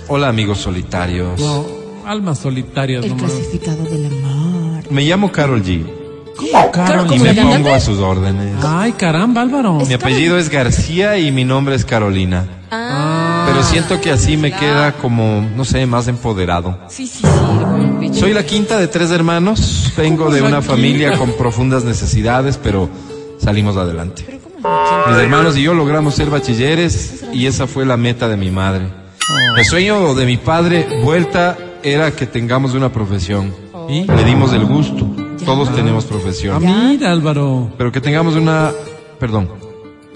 Hola 0.06 0.28
amigos 0.28 0.58
solitarios. 0.58 1.40
No, 1.40 1.64
almas 2.06 2.38
solitarias, 2.38 3.02
El 3.04 3.10
nomás. 3.16 3.32
clasificado 3.32 3.82
del 3.82 4.06
amor. 4.06 4.84
Me 4.92 5.02
llamo 5.02 5.32
Carol 5.32 5.64
G. 5.64 5.84
¿Cómo, 6.36 6.70
Carol? 6.70 7.06
Y 7.06 7.08
¿Cómo 7.08 7.24
me 7.24 7.34
pongo 7.34 7.74
a 7.74 7.80
sus 7.80 7.98
órdenes. 7.98 8.54
Ay, 8.64 8.92
caramba, 8.92 9.40
Álvaro. 9.42 9.80
Mi 9.84 9.94
apellido 9.94 10.38
es 10.38 10.48
García 10.48 11.18
y 11.18 11.32
mi 11.32 11.44
nombre 11.44 11.74
es 11.74 11.84
Carolina. 11.84 12.46
Ah, 12.70 13.46
Pero 13.48 13.64
siento 13.64 14.00
que 14.00 14.12
así 14.12 14.36
me 14.36 14.52
queda 14.52 14.92
como, 14.92 15.44
no 15.56 15.64
sé, 15.64 15.86
más 15.86 16.06
empoderado. 16.06 16.78
sí, 16.88 17.08
sí, 17.08 17.24
sí. 17.24 18.14
Soy 18.20 18.32
la 18.32 18.46
quinta 18.46 18.78
de 18.78 18.86
tres 18.86 19.10
hermanos. 19.10 19.92
Vengo 19.96 20.30
de 20.30 20.40
una 20.40 20.62
familia 20.62 21.18
con 21.18 21.32
profundas 21.32 21.82
necesidades, 21.82 22.60
pero 22.62 22.88
salimos 23.40 23.76
adelante. 23.76 24.36
Mis 24.56 25.18
hermanos 25.18 25.56
y 25.56 25.62
yo 25.62 25.74
logramos 25.74 26.14
ser 26.14 26.30
bachilleres 26.30 27.24
y 27.32 27.46
esa 27.46 27.66
fue 27.66 27.84
la 27.84 27.96
meta 27.96 28.28
de 28.28 28.36
mi 28.36 28.50
madre. 28.50 28.86
El 29.56 29.64
sueño 29.64 30.14
de 30.14 30.24
mi 30.26 30.36
padre, 30.36 31.00
vuelta, 31.02 31.56
era 31.82 32.10
que 32.12 32.26
tengamos 32.26 32.74
una 32.74 32.90
profesión. 32.92 33.52
¿Y? 33.88 34.04
Le 34.04 34.24
dimos 34.24 34.52
el 34.52 34.64
gusto. 34.64 35.06
Todos 35.44 35.72
tenemos 35.74 36.04
Ah, 36.04 36.08
profesión. 36.08 36.62
mira, 36.64 37.12
Álvaro. 37.12 37.70
Pero 37.78 37.92
que 37.92 38.00
tengamos 38.00 38.34
una... 38.34 38.72
Perdón. 39.20 39.48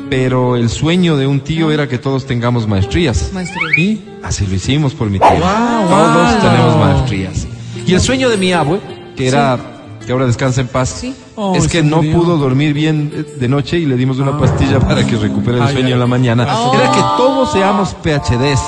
Pero 0.09 0.57
el 0.57 0.69
sueño 0.71 1.17
de 1.17 1.27
un 1.27 1.41
tío 1.41 1.71
era 1.71 1.87
que 1.87 1.99
todos 1.99 2.27
tengamos 2.27 2.67
maestrías. 2.67 3.31
¿Y? 3.77 4.01
Así 4.25 4.47
lo 4.47 4.55
hicimos 4.55 4.95
por 4.95 5.09
mi 5.09 5.19
tío. 5.21 5.29
Todos 5.29 6.41
tenemos 6.41 6.77
maestrías. 6.79 7.47
Y 7.87 7.95
el 7.95 8.01
sueño 8.01 8.29
de 8.29 8.37
mi 8.37 8.53
abue, 8.53 8.81
que 9.17 9.29
era 9.29 9.59
que 10.05 10.13
ahora 10.13 10.27
descansa 10.27 10.61
en 10.61 10.69
paz, 10.69 10.89
Sí. 11.01 11.15
Oh, 11.37 11.55
es 11.57 11.69
que 11.69 11.83
no 11.83 11.97
murió. 11.99 12.19
pudo 12.19 12.37
dormir 12.37 12.73
bien 12.75 13.13
eh, 13.15 13.37
de 13.39 13.49
noche 13.49 13.79
y 13.79 13.87
le 13.87 13.97
dimos 13.97 14.19
una 14.19 14.37
pastilla 14.39 14.79
para 14.81 15.07
que 15.07 15.17
recupere 15.17 15.57
el 15.59 15.63
Ay, 15.63 15.73
sueño 15.73 15.87
ay. 15.89 15.93
en 15.95 16.01
la 16.01 16.07
mañana. 16.07 16.47
Oh. 16.59 16.75
Era 16.75 16.91
que 16.93 17.01
todos 17.17 17.53
seamos 17.53 17.95
PhDs. 18.03 18.61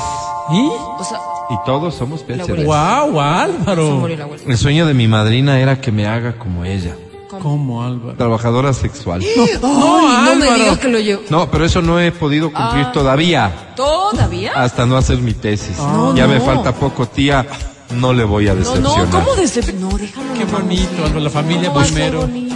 ¿Y? 0.52 0.68
O 0.98 1.04
sea, 1.08 1.18
Y 1.50 1.56
todos 1.66 1.94
somos 1.94 2.22
PhDs. 2.22 2.64
Wow, 2.64 3.20
Álvaro. 3.20 4.06
El 4.46 4.56
sueño 4.58 4.86
de 4.86 4.94
mi 4.94 5.06
madrina 5.08 5.58
era 5.60 5.80
que 5.80 5.92
me 5.92 6.06
haga 6.06 6.38
como 6.38 6.64
ella, 6.64 6.94
¿Cómo, 7.42 7.82
Álvaro? 7.82 8.16
trabajadora 8.16 8.72
sexual. 8.72 9.22
No, 9.36 9.42
Ay, 10.08 10.24
no 10.26 10.34
me 10.36 10.44
Álvaro. 10.46 10.54
digas 10.54 10.78
que 10.78 10.88
lo 10.88 10.98
llevo. 10.98 11.22
No, 11.30 11.50
pero 11.50 11.64
eso 11.66 11.82
no 11.82 11.98
he 12.00 12.10
podido 12.12 12.52
cumplir 12.52 12.86
Ah. 12.86 12.92
todavía, 12.92 13.72
¿Todavía? 13.76 14.52
hasta 14.54 14.86
no 14.86 14.96
hacer 14.96 15.18
mi 15.18 15.32
tesis. 15.34 15.76
No, 15.78 16.14
ya 16.14 16.26
me 16.26 16.38
no. 16.38 16.44
falta 16.44 16.72
poco, 16.74 17.06
tía. 17.06 17.46
No 17.94 18.12
le 18.12 18.24
voy 18.24 18.48
a 18.48 18.54
No, 18.54 18.58
decepcionar. 18.60 19.08
no, 19.08 19.10
¿cómo 19.10 19.34
decep... 19.34 19.74
No, 19.74 19.88
déjalo. 19.98 20.32
Qué 20.34 20.44
bonito. 20.44 21.20
La 21.20 21.30
familia 21.30 21.68
¿Cómo 21.68 21.76
va 21.76 21.82
a 21.82 21.84
ser 21.86 21.94
primero. 21.94 22.20
bonito? 22.22 22.54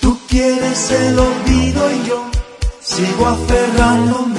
Tú 0.00 0.18
quieres 0.28 0.90
el 0.90 1.18
olvido 1.18 1.90
y 1.90 2.08
yo 2.08 2.24
sigo 2.80 3.26
aferrándome. 3.26 4.36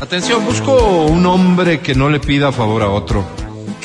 Atención, 0.00 0.44
busco 0.44 1.04
un 1.06 1.24
hombre 1.26 1.80
que 1.80 1.94
no 1.94 2.08
le 2.10 2.18
pida 2.20 2.50
favor 2.52 2.82
a 2.82 2.88
otro. 2.90 3.24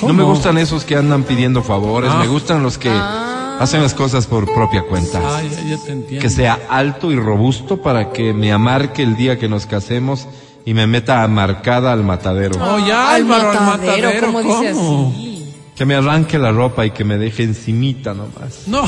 No 0.01 0.13
me 0.13 0.23
gustan 0.23 0.57
esos 0.57 0.83
que 0.83 0.95
andan 0.95 1.23
pidiendo 1.23 1.61
favores, 1.63 2.11
Ah. 2.13 2.19
me 2.19 2.27
gustan 2.27 2.61
los 2.63 2.77
que 2.77 2.89
hacen 2.91 3.81
las 3.81 3.93
cosas 3.93 4.27
por 4.27 4.45
propia 4.53 4.83
cuenta. 4.83 5.19
Ay, 5.37 5.49
ya, 5.49 5.75
ya 5.77 5.83
te 5.83 5.91
entiendo. 5.91 6.21
Que 6.21 6.29
sea 6.29 6.59
alto 6.69 7.11
y 7.11 7.15
robusto 7.19 7.77
para 7.81 8.11
que 8.11 8.33
me 8.33 8.51
amarque 8.51 9.01
el 9.03 9.15
día 9.15 9.39
que 9.39 9.47
nos 9.49 9.65
casemos 9.65 10.27
y 10.67 10.73
me 10.73 10.85
meta 10.85 11.23
amarcada 11.23 11.93
al 11.93 12.03
matadero. 12.03 12.59
Oh, 12.61 12.77
ya, 12.85 13.11
Al 13.11 13.21
Álvaro, 13.21 13.51
al 13.51 13.65
matadero, 13.65 14.07
matadero, 14.09 14.25
¿cómo 14.25 14.43
dice 14.43 14.73
¿cómo? 14.73 15.13
así? 15.15 15.53
Que 15.73 15.85
me 15.85 15.95
arranque 15.95 16.37
la 16.37 16.51
ropa 16.51 16.85
y 16.85 16.91
que 16.91 17.05
me 17.05 17.17
deje 17.17 17.43
encimita 17.43 18.13
nomás. 18.13 18.67
No, 18.67 18.83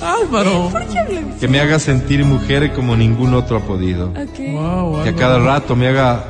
Álvaro. 0.00 0.72
Que 1.38 1.48
me 1.48 1.60
haga 1.60 1.78
sentir 1.78 2.24
mujer 2.24 2.72
como 2.72 2.96
ningún 2.96 3.34
otro 3.34 3.58
ha 3.58 3.60
podido. 3.60 4.08
Wow, 4.08 5.02
Que 5.02 5.10
a 5.10 5.14
cada 5.14 5.38
rato 5.38 5.76
me 5.76 5.88
haga 5.88 6.24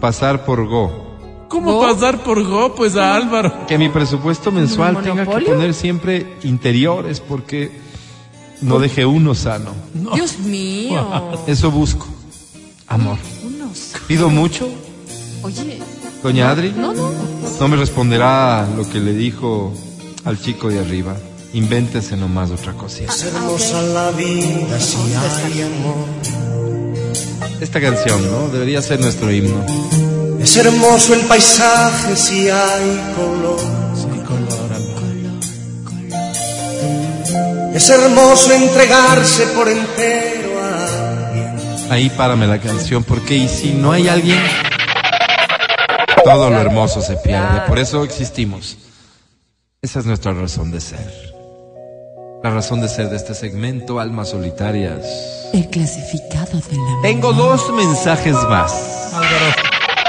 pasar 0.00 0.46
por 0.46 0.66
go. 0.66 1.18
¿Cómo 1.48 1.82
pasar 1.82 2.22
por 2.22 2.42
Go? 2.42 2.74
Pues 2.74 2.96
a 2.96 3.14
Álvaro. 3.14 3.66
Que 3.66 3.76
mi 3.76 3.90
presupuesto 3.90 4.50
mensual 4.50 5.02
tenga 5.02 5.26
que 5.26 5.44
poner 5.44 5.74
siempre 5.74 6.38
interiores 6.42 7.20
porque 7.20 7.70
no 8.62 8.78
deje 8.78 9.04
uno 9.04 9.34
sano. 9.34 9.72
Dios 10.14 10.38
mío. 10.38 11.06
Eso 11.46 11.70
busco. 11.70 12.06
Amor. 12.88 13.18
¿Pido 14.12 14.28
mucho, 14.28 14.68
Oye, 15.40 15.80
doña 16.22 16.50
Adri? 16.50 16.70
no, 16.76 16.92
no. 16.92 17.10
No 17.58 17.68
me 17.68 17.78
responderá 17.78 18.68
lo 18.76 18.86
que 18.86 19.00
le 19.00 19.14
dijo 19.14 19.72
al 20.26 20.38
chico 20.38 20.68
de 20.68 20.80
arriba. 20.80 21.16
Invéntese 21.54 22.14
nomás 22.18 22.50
otra 22.50 22.74
cosita. 22.74 23.10
Es 23.10 23.22
hermosa 23.22 23.80
la 23.80 24.10
vida 24.10 24.78
si 24.78 24.98
hay 25.14 25.62
amor. 25.62 26.04
Esta 27.58 27.80
canción, 27.80 28.20
¿no? 28.30 28.48
Debería 28.48 28.82
ser 28.82 29.00
nuestro 29.00 29.32
himno. 29.32 29.64
Es 30.42 30.58
hermoso 30.58 31.14
el 31.14 31.20
paisaje 31.22 32.14
si 32.14 32.50
hay 32.50 33.14
color. 33.16 33.60
Es 37.74 37.88
hermoso 37.88 38.52
entregarse 38.52 39.46
por 39.56 39.70
entero. 39.70 40.41
Ahí 41.92 42.08
párame 42.08 42.46
la 42.46 42.58
canción, 42.58 43.04
porque 43.04 43.34
y 43.34 43.48
si 43.48 43.74
no 43.74 43.92
hay 43.92 44.08
alguien, 44.08 44.40
todo 46.24 46.48
lo 46.48 46.58
hermoso 46.58 47.02
se 47.02 47.18
pierde. 47.18 47.60
Por 47.68 47.78
eso 47.78 48.02
existimos. 48.02 48.78
Esa 49.82 49.98
es 49.98 50.06
nuestra 50.06 50.32
razón 50.32 50.70
de 50.70 50.80
ser. 50.80 51.34
La 52.42 52.48
razón 52.48 52.80
de 52.80 52.88
ser 52.88 53.10
de 53.10 53.16
este 53.16 53.34
segmento, 53.34 54.00
Almas 54.00 54.30
Solitarias. 54.30 55.50
El 55.52 55.68
clasificado 55.68 56.60
de 56.60 56.76
la 56.76 57.02
Tengo 57.02 57.34
dos 57.34 57.70
mensajes 57.74 58.36
más. 58.48 59.12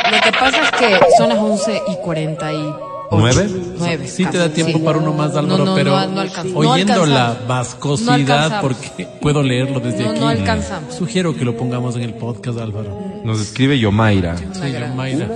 Lo 0.09 0.21
que 0.21 0.31
pasa 0.31 0.61
es 0.61 0.71
que 0.71 0.99
son 1.17 1.27
las 1.27 1.37
11 1.37 1.81
y 1.89 1.95
48. 1.97 2.92
¿Nueve? 3.19 3.49
Nueve. 3.77 4.07
Sí 4.07 4.25
te 4.25 4.37
da 4.37 4.49
tiempo 4.49 4.77
sí. 4.79 4.83
para 4.83 4.97
uno 4.99 5.13
más, 5.13 5.35
Álvaro, 5.35 5.57
No, 5.59 5.65
no, 5.71 5.75
pero 5.75 5.91
no, 5.91 6.07
no 6.07 6.21
alcanza- 6.21 6.53
no 6.53 6.59
oyendo 6.71 7.05
la 7.05 7.37
vascosidad, 7.47 8.61
porque 8.61 9.07
puedo 9.21 9.43
leerlo 9.43 9.79
desde 9.79 10.03
No, 10.03 10.11
aquí. 10.11 10.19
no 10.19 10.27
alcanzamos. 10.27 10.95
Sugiero 10.95 11.35
que 11.35 11.45
lo 11.45 11.55
pongamos 11.57 11.95
en 11.95 12.03
el 12.03 12.13
podcast, 12.13 12.59
Álvaro. 12.59 13.21
Nos 13.23 13.39
escribe 13.39 13.77
Yomaira 13.79 14.37
Sí, 14.37 14.43
yo, 14.71 14.95
Mayra. 14.95 15.27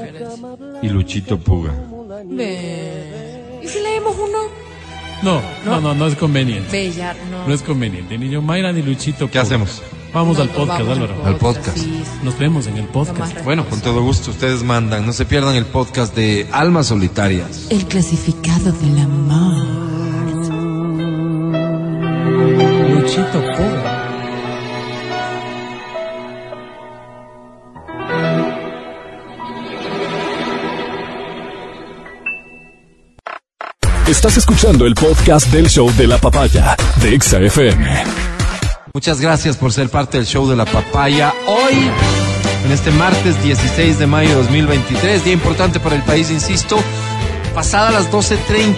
y 0.82 0.90
Luchito 0.90 1.38
Puga. 1.38 1.72
Ve. 2.26 3.60
¿Y 3.64 3.68
si 3.68 3.80
leemos 3.82 4.16
uno? 4.18 4.38
No, 5.24 5.42
no, 5.66 5.82
no, 5.82 5.96
no 5.96 6.08
es 6.08 6.16
conveniente. 6.16 6.92
No. 7.32 7.48
No 7.48 7.54
es 7.54 7.62
conveniente. 7.64 8.18
Ni 8.18 8.30
yo, 8.30 8.42
Mayra, 8.42 8.72
ni 8.72 8.82
Luchito. 8.84 9.30
¿Qué 9.32 9.40
hacemos? 9.40 9.82
Vamos 10.14 10.38
No, 10.38 10.44
al 10.44 10.50
podcast, 10.50 10.82
vamos 10.82 10.98
Álvaro. 10.98 11.26
Al 11.26 11.36
podcast. 11.36 11.78
Nos 12.24 12.38
vemos 12.40 12.68
en 12.68 12.78
el 12.78 12.86
podcast. 12.86 13.44
Bueno, 13.44 13.66
con 13.70 13.82
todo 13.82 14.02
gusto, 14.02 14.32
ustedes 14.32 14.64
mandan. 14.64 15.06
No 15.06 15.14
se 15.14 15.26
pierdan 15.26 15.56
el 15.56 15.66
podcast 15.66 16.16
de 16.16 16.48
Almas 16.52 16.88
Solitarias. 16.88 17.68
El 17.70 17.86
clasificado 17.86 18.72
del 18.72 19.00
amor. 19.00 19.68
Luchito 22.90 23.42
Poga. 23.56 24.04
Estás 34.08 34.38
escuchando 34.38 34.86
el 34.86 34.96
podcast 34.96 35.52
del 35.52 35.70
show 35.70 35.92
de 35.98 36.08
la 36.08 36.18
papaya 36.18 36.78
de 37.02 37.14
Exa 37.14 37.40
FM. 37.40 38.37
Muchas 38.98 39.22
gracias 39.22 39.58
por 39.58 39.72
ser 39.72 39.90
parte 39.90 40.18
del 40.18 40.26
show 40.26 40.50
de 40.50 40.56
la 40.56 40.66
papaya. 40.66 41.32
Hoy, 41.46 41.88
en 42.66 42.72
este 42.72 42.90
martes 42.90 43.40
16 43.44 44.00
de 44.00 44.08
mayo 44.08 44.30
de 44.30 44.36
2023, 44.38 45.24
día 45.24 45.34
importante 45.34 45.80
para 45.80 45.96
el 45.96 46.02
país, 46.02 46.32
insisto, 46.32 46.80
pasada 47.54 47.92
las 47.92 48.12
12.30, 48.12 48.74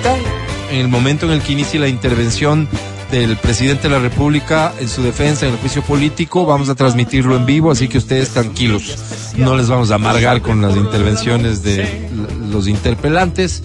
en 0.71 0.77
el 0.77 0.89
momento 0.89 1.25
en 1.25 1.31
el 1.31 1.41
que 1.41 1.53
inicie 1.53 1.79
la 1.79 1.87
intervención 1.87 2.67
del 3.11 3.37
presidente 3.37 3.83
de 3.83 3.95
la 3.95 3.99
República 3.99 4.73
en 4.81 4.89
su 4.89 5.03
defensa 5.03 5.45
en 5.47 5.53
el 5.53 5.57
juicio 5.59 5.83
político, 5.83 6.45
vamos 6.45 6.67
a 6.67 6.75
transmitirlo 6.75 7.37
en 7.37 7.45
vivo, 7.45 7.71
así 7.71 7.87
que 7.87 7.97
ustedes 7.97 8.31
tranquilos, 8.31 8.97
no 9.37 9.55
les 9.55 9.69
vamos 9.69 9.89
a 9.91 9.95
amargar 9.95 10.41
con 10.41 10.61
las 10.61 10.75
intervenciones 10.75 11.63
de 11.63 12.09
los 12.51 12.67
interpelantes, 12.67 13.63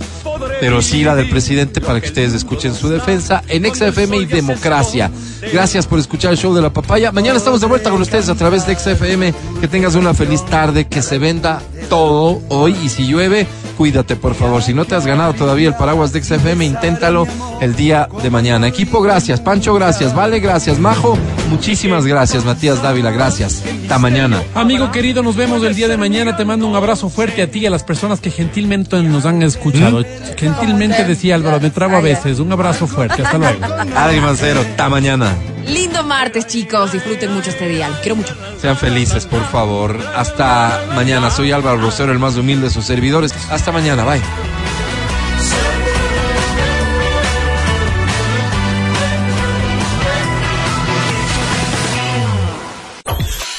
pero 0.61 0.83
sí 0.83 1.05
la 1.05 1.15
del 1.15 1.29
presidente 1.29 1.81
para 1.81 2.01
que 2.01 2.09
ustedes 2.09 2.33
escuchen 2.33 2.75
su 2.75 2.89
defensa 2.89 3.43
en 3.49 3.65
XFM 3.65 4.17
y 4.17 4.25
Democracia. 4.27 5.11
Gracias 5.53 5.87
por 5.87 5.99
escuchar 5.99 6.33
el 6.33 6.39
show 6.39 6.55
de 6.55 6.63
la 6.63 6.73
papaya. 6.73 7.13
Mañana 7.13 7.39
estamos 7.39 7.61
de 7.61 7.67
vuelta 7.67 7.91
con 7.91 8.01
ustedes 8.01 8.29
a 8.29 8.35
través 8.35 8.67
de 8.67 8.77
XFM. 8.77 9.35
Que 9.61 9.69
tengas 9.69 9.95
una 9.95 10.15
feliz 10.15 10.45
tarde, 10.47 10.87
que 10.87 11.03
se 11.03 11.19
venda 11.19 11.63
todo 11.89 12.41
hoy 12.49 12.77
y 12.83 12.89
si 12.89 13.07
llueve, 13.07 13.47
cuídate 13.75 14.17
por 14.17 14.35
favor. 14.35 14.63
Si 14.63 14.75
no 14.75 14.85
te 14.85 14.95
has 14.95 15.07
ganado 15.07 15.35
todavía 15.35 15.69
el 15.69 15.75
paraguas 15.75 16.13
de 16.13 16.23
XFM, 16.23 16.65
inténtalo 16.65 17.27
el 17.61 17.75
día 17.77 18.09
de 18.23 18.31
mañana. 18.31 18.69
Equipo, 18.69 19.01
gracias. 19.03 19.41
Pancho, 19.41 19.75
gracias. 19.75 20.15
Vale, 20.15 20.41
gracias. 20.41 20.79
Majo, 20.79 21.19
muchísimas 21.51 22.07
gracias. 22.07 22.45
Matías 22.45 22.83
Dávila, 22.83 23.11
gracias. 23.11 23.63
Hasta 23.83 23.99
mañana. 23.99 24.43
Amigo 24.55 24.91
querido, 24.91 25.23
nos 25.23 25.37
vemos 25.37 25.63
el 25.63 25.75
día 25.75 25.89
de 25.89 25.97
mañana. 25.97 26.37
Te 26.37 26.45
mando 26.45 26.67
un 26.67 26.77
abrazo 26.77 27.09
fuerte 27.09 27.43
a 27.43 27.51
ti 27.51 27.61
y 27.61 27.67
a 27.67 27.71
las 27.71 27.85
personas 27.85 28.21
que 28.21 28.31
gentilmente 28.31 29.03
nos 29.03 29.27
han 29.27 29.43
escuchado. 29.43 30.01
¿Mm? 30.01 30.37
Gentilmente 30.37 31.05
decía 31.05 31.35
Álvaro, 31.35 31.61
me 31.61 31.71
trago 31.71 31.97
a 31.97 32.01
veces. 32.01 32.41
Un 32.41 32.53
abrazo 32.53 32.87
fuerte. 32.87 33.23
Hasta 33.23 33.39
luego. 33.39 33.65
Adri 33.97 34.21
Mancero, 34.21 34.61
hasta 34.61 34.89
mañana. 34.89 35.35
Lindo 35.67 36.03
martes, 36.05 36.47
chicos. 36.47 36.93
Disfruten 36.93 37.33
mucho 37.33 37.51
este 37.51 37.69
día. 37.69 37.89
Los 37.89 37.99
quiero 37.99 38.17
mucho. 38.17 38.37
Sean 38.61 38.77
felices, 38.77 39.27
por 39.27 39.45
favor. 39.51 39.99
Hasta 40.15 40.87
mañana. 40.95 41.31
Soy 41.31 41.53
Álvaro 41.53 41.79
Rosero, 41.79 42.13
el 42.13 42.19
más 42.19 42.37
humilde 42.37 42.67
de 42.67 42.71
sus 42.71 42.85
servidores. 42.85 43.33
Hasta 43.51 43.73
mañana. 43.73 44.05
Bye. 44.05 44.21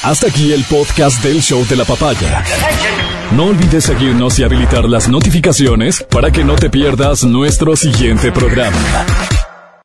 Hasta 0.05 0.27
aquí 0.27 0.53
el 0.53 0.63
podcast 0.65 1.23
del 1.23 1.41
show 1.41 1.65
de 1.65 1.75
la 1.75 1.83
papaya. 1.83 2.43
No 3.31 3.45
olvides 3.45 3.85
seguirnos 3.85 4.37
y 4.37 4.43
habilitar 4.43 4.87
las 4.87 5.09
notificaciones 5.09 6.05
para 6.11 6.29
que 6.29 6.43
no 6.43 6.53
te 6.53 6.69
pierdas 6.69 7.23
nuestro 7.23 7.75
siguiente 7.75 8.31
programa. 8.31 8.77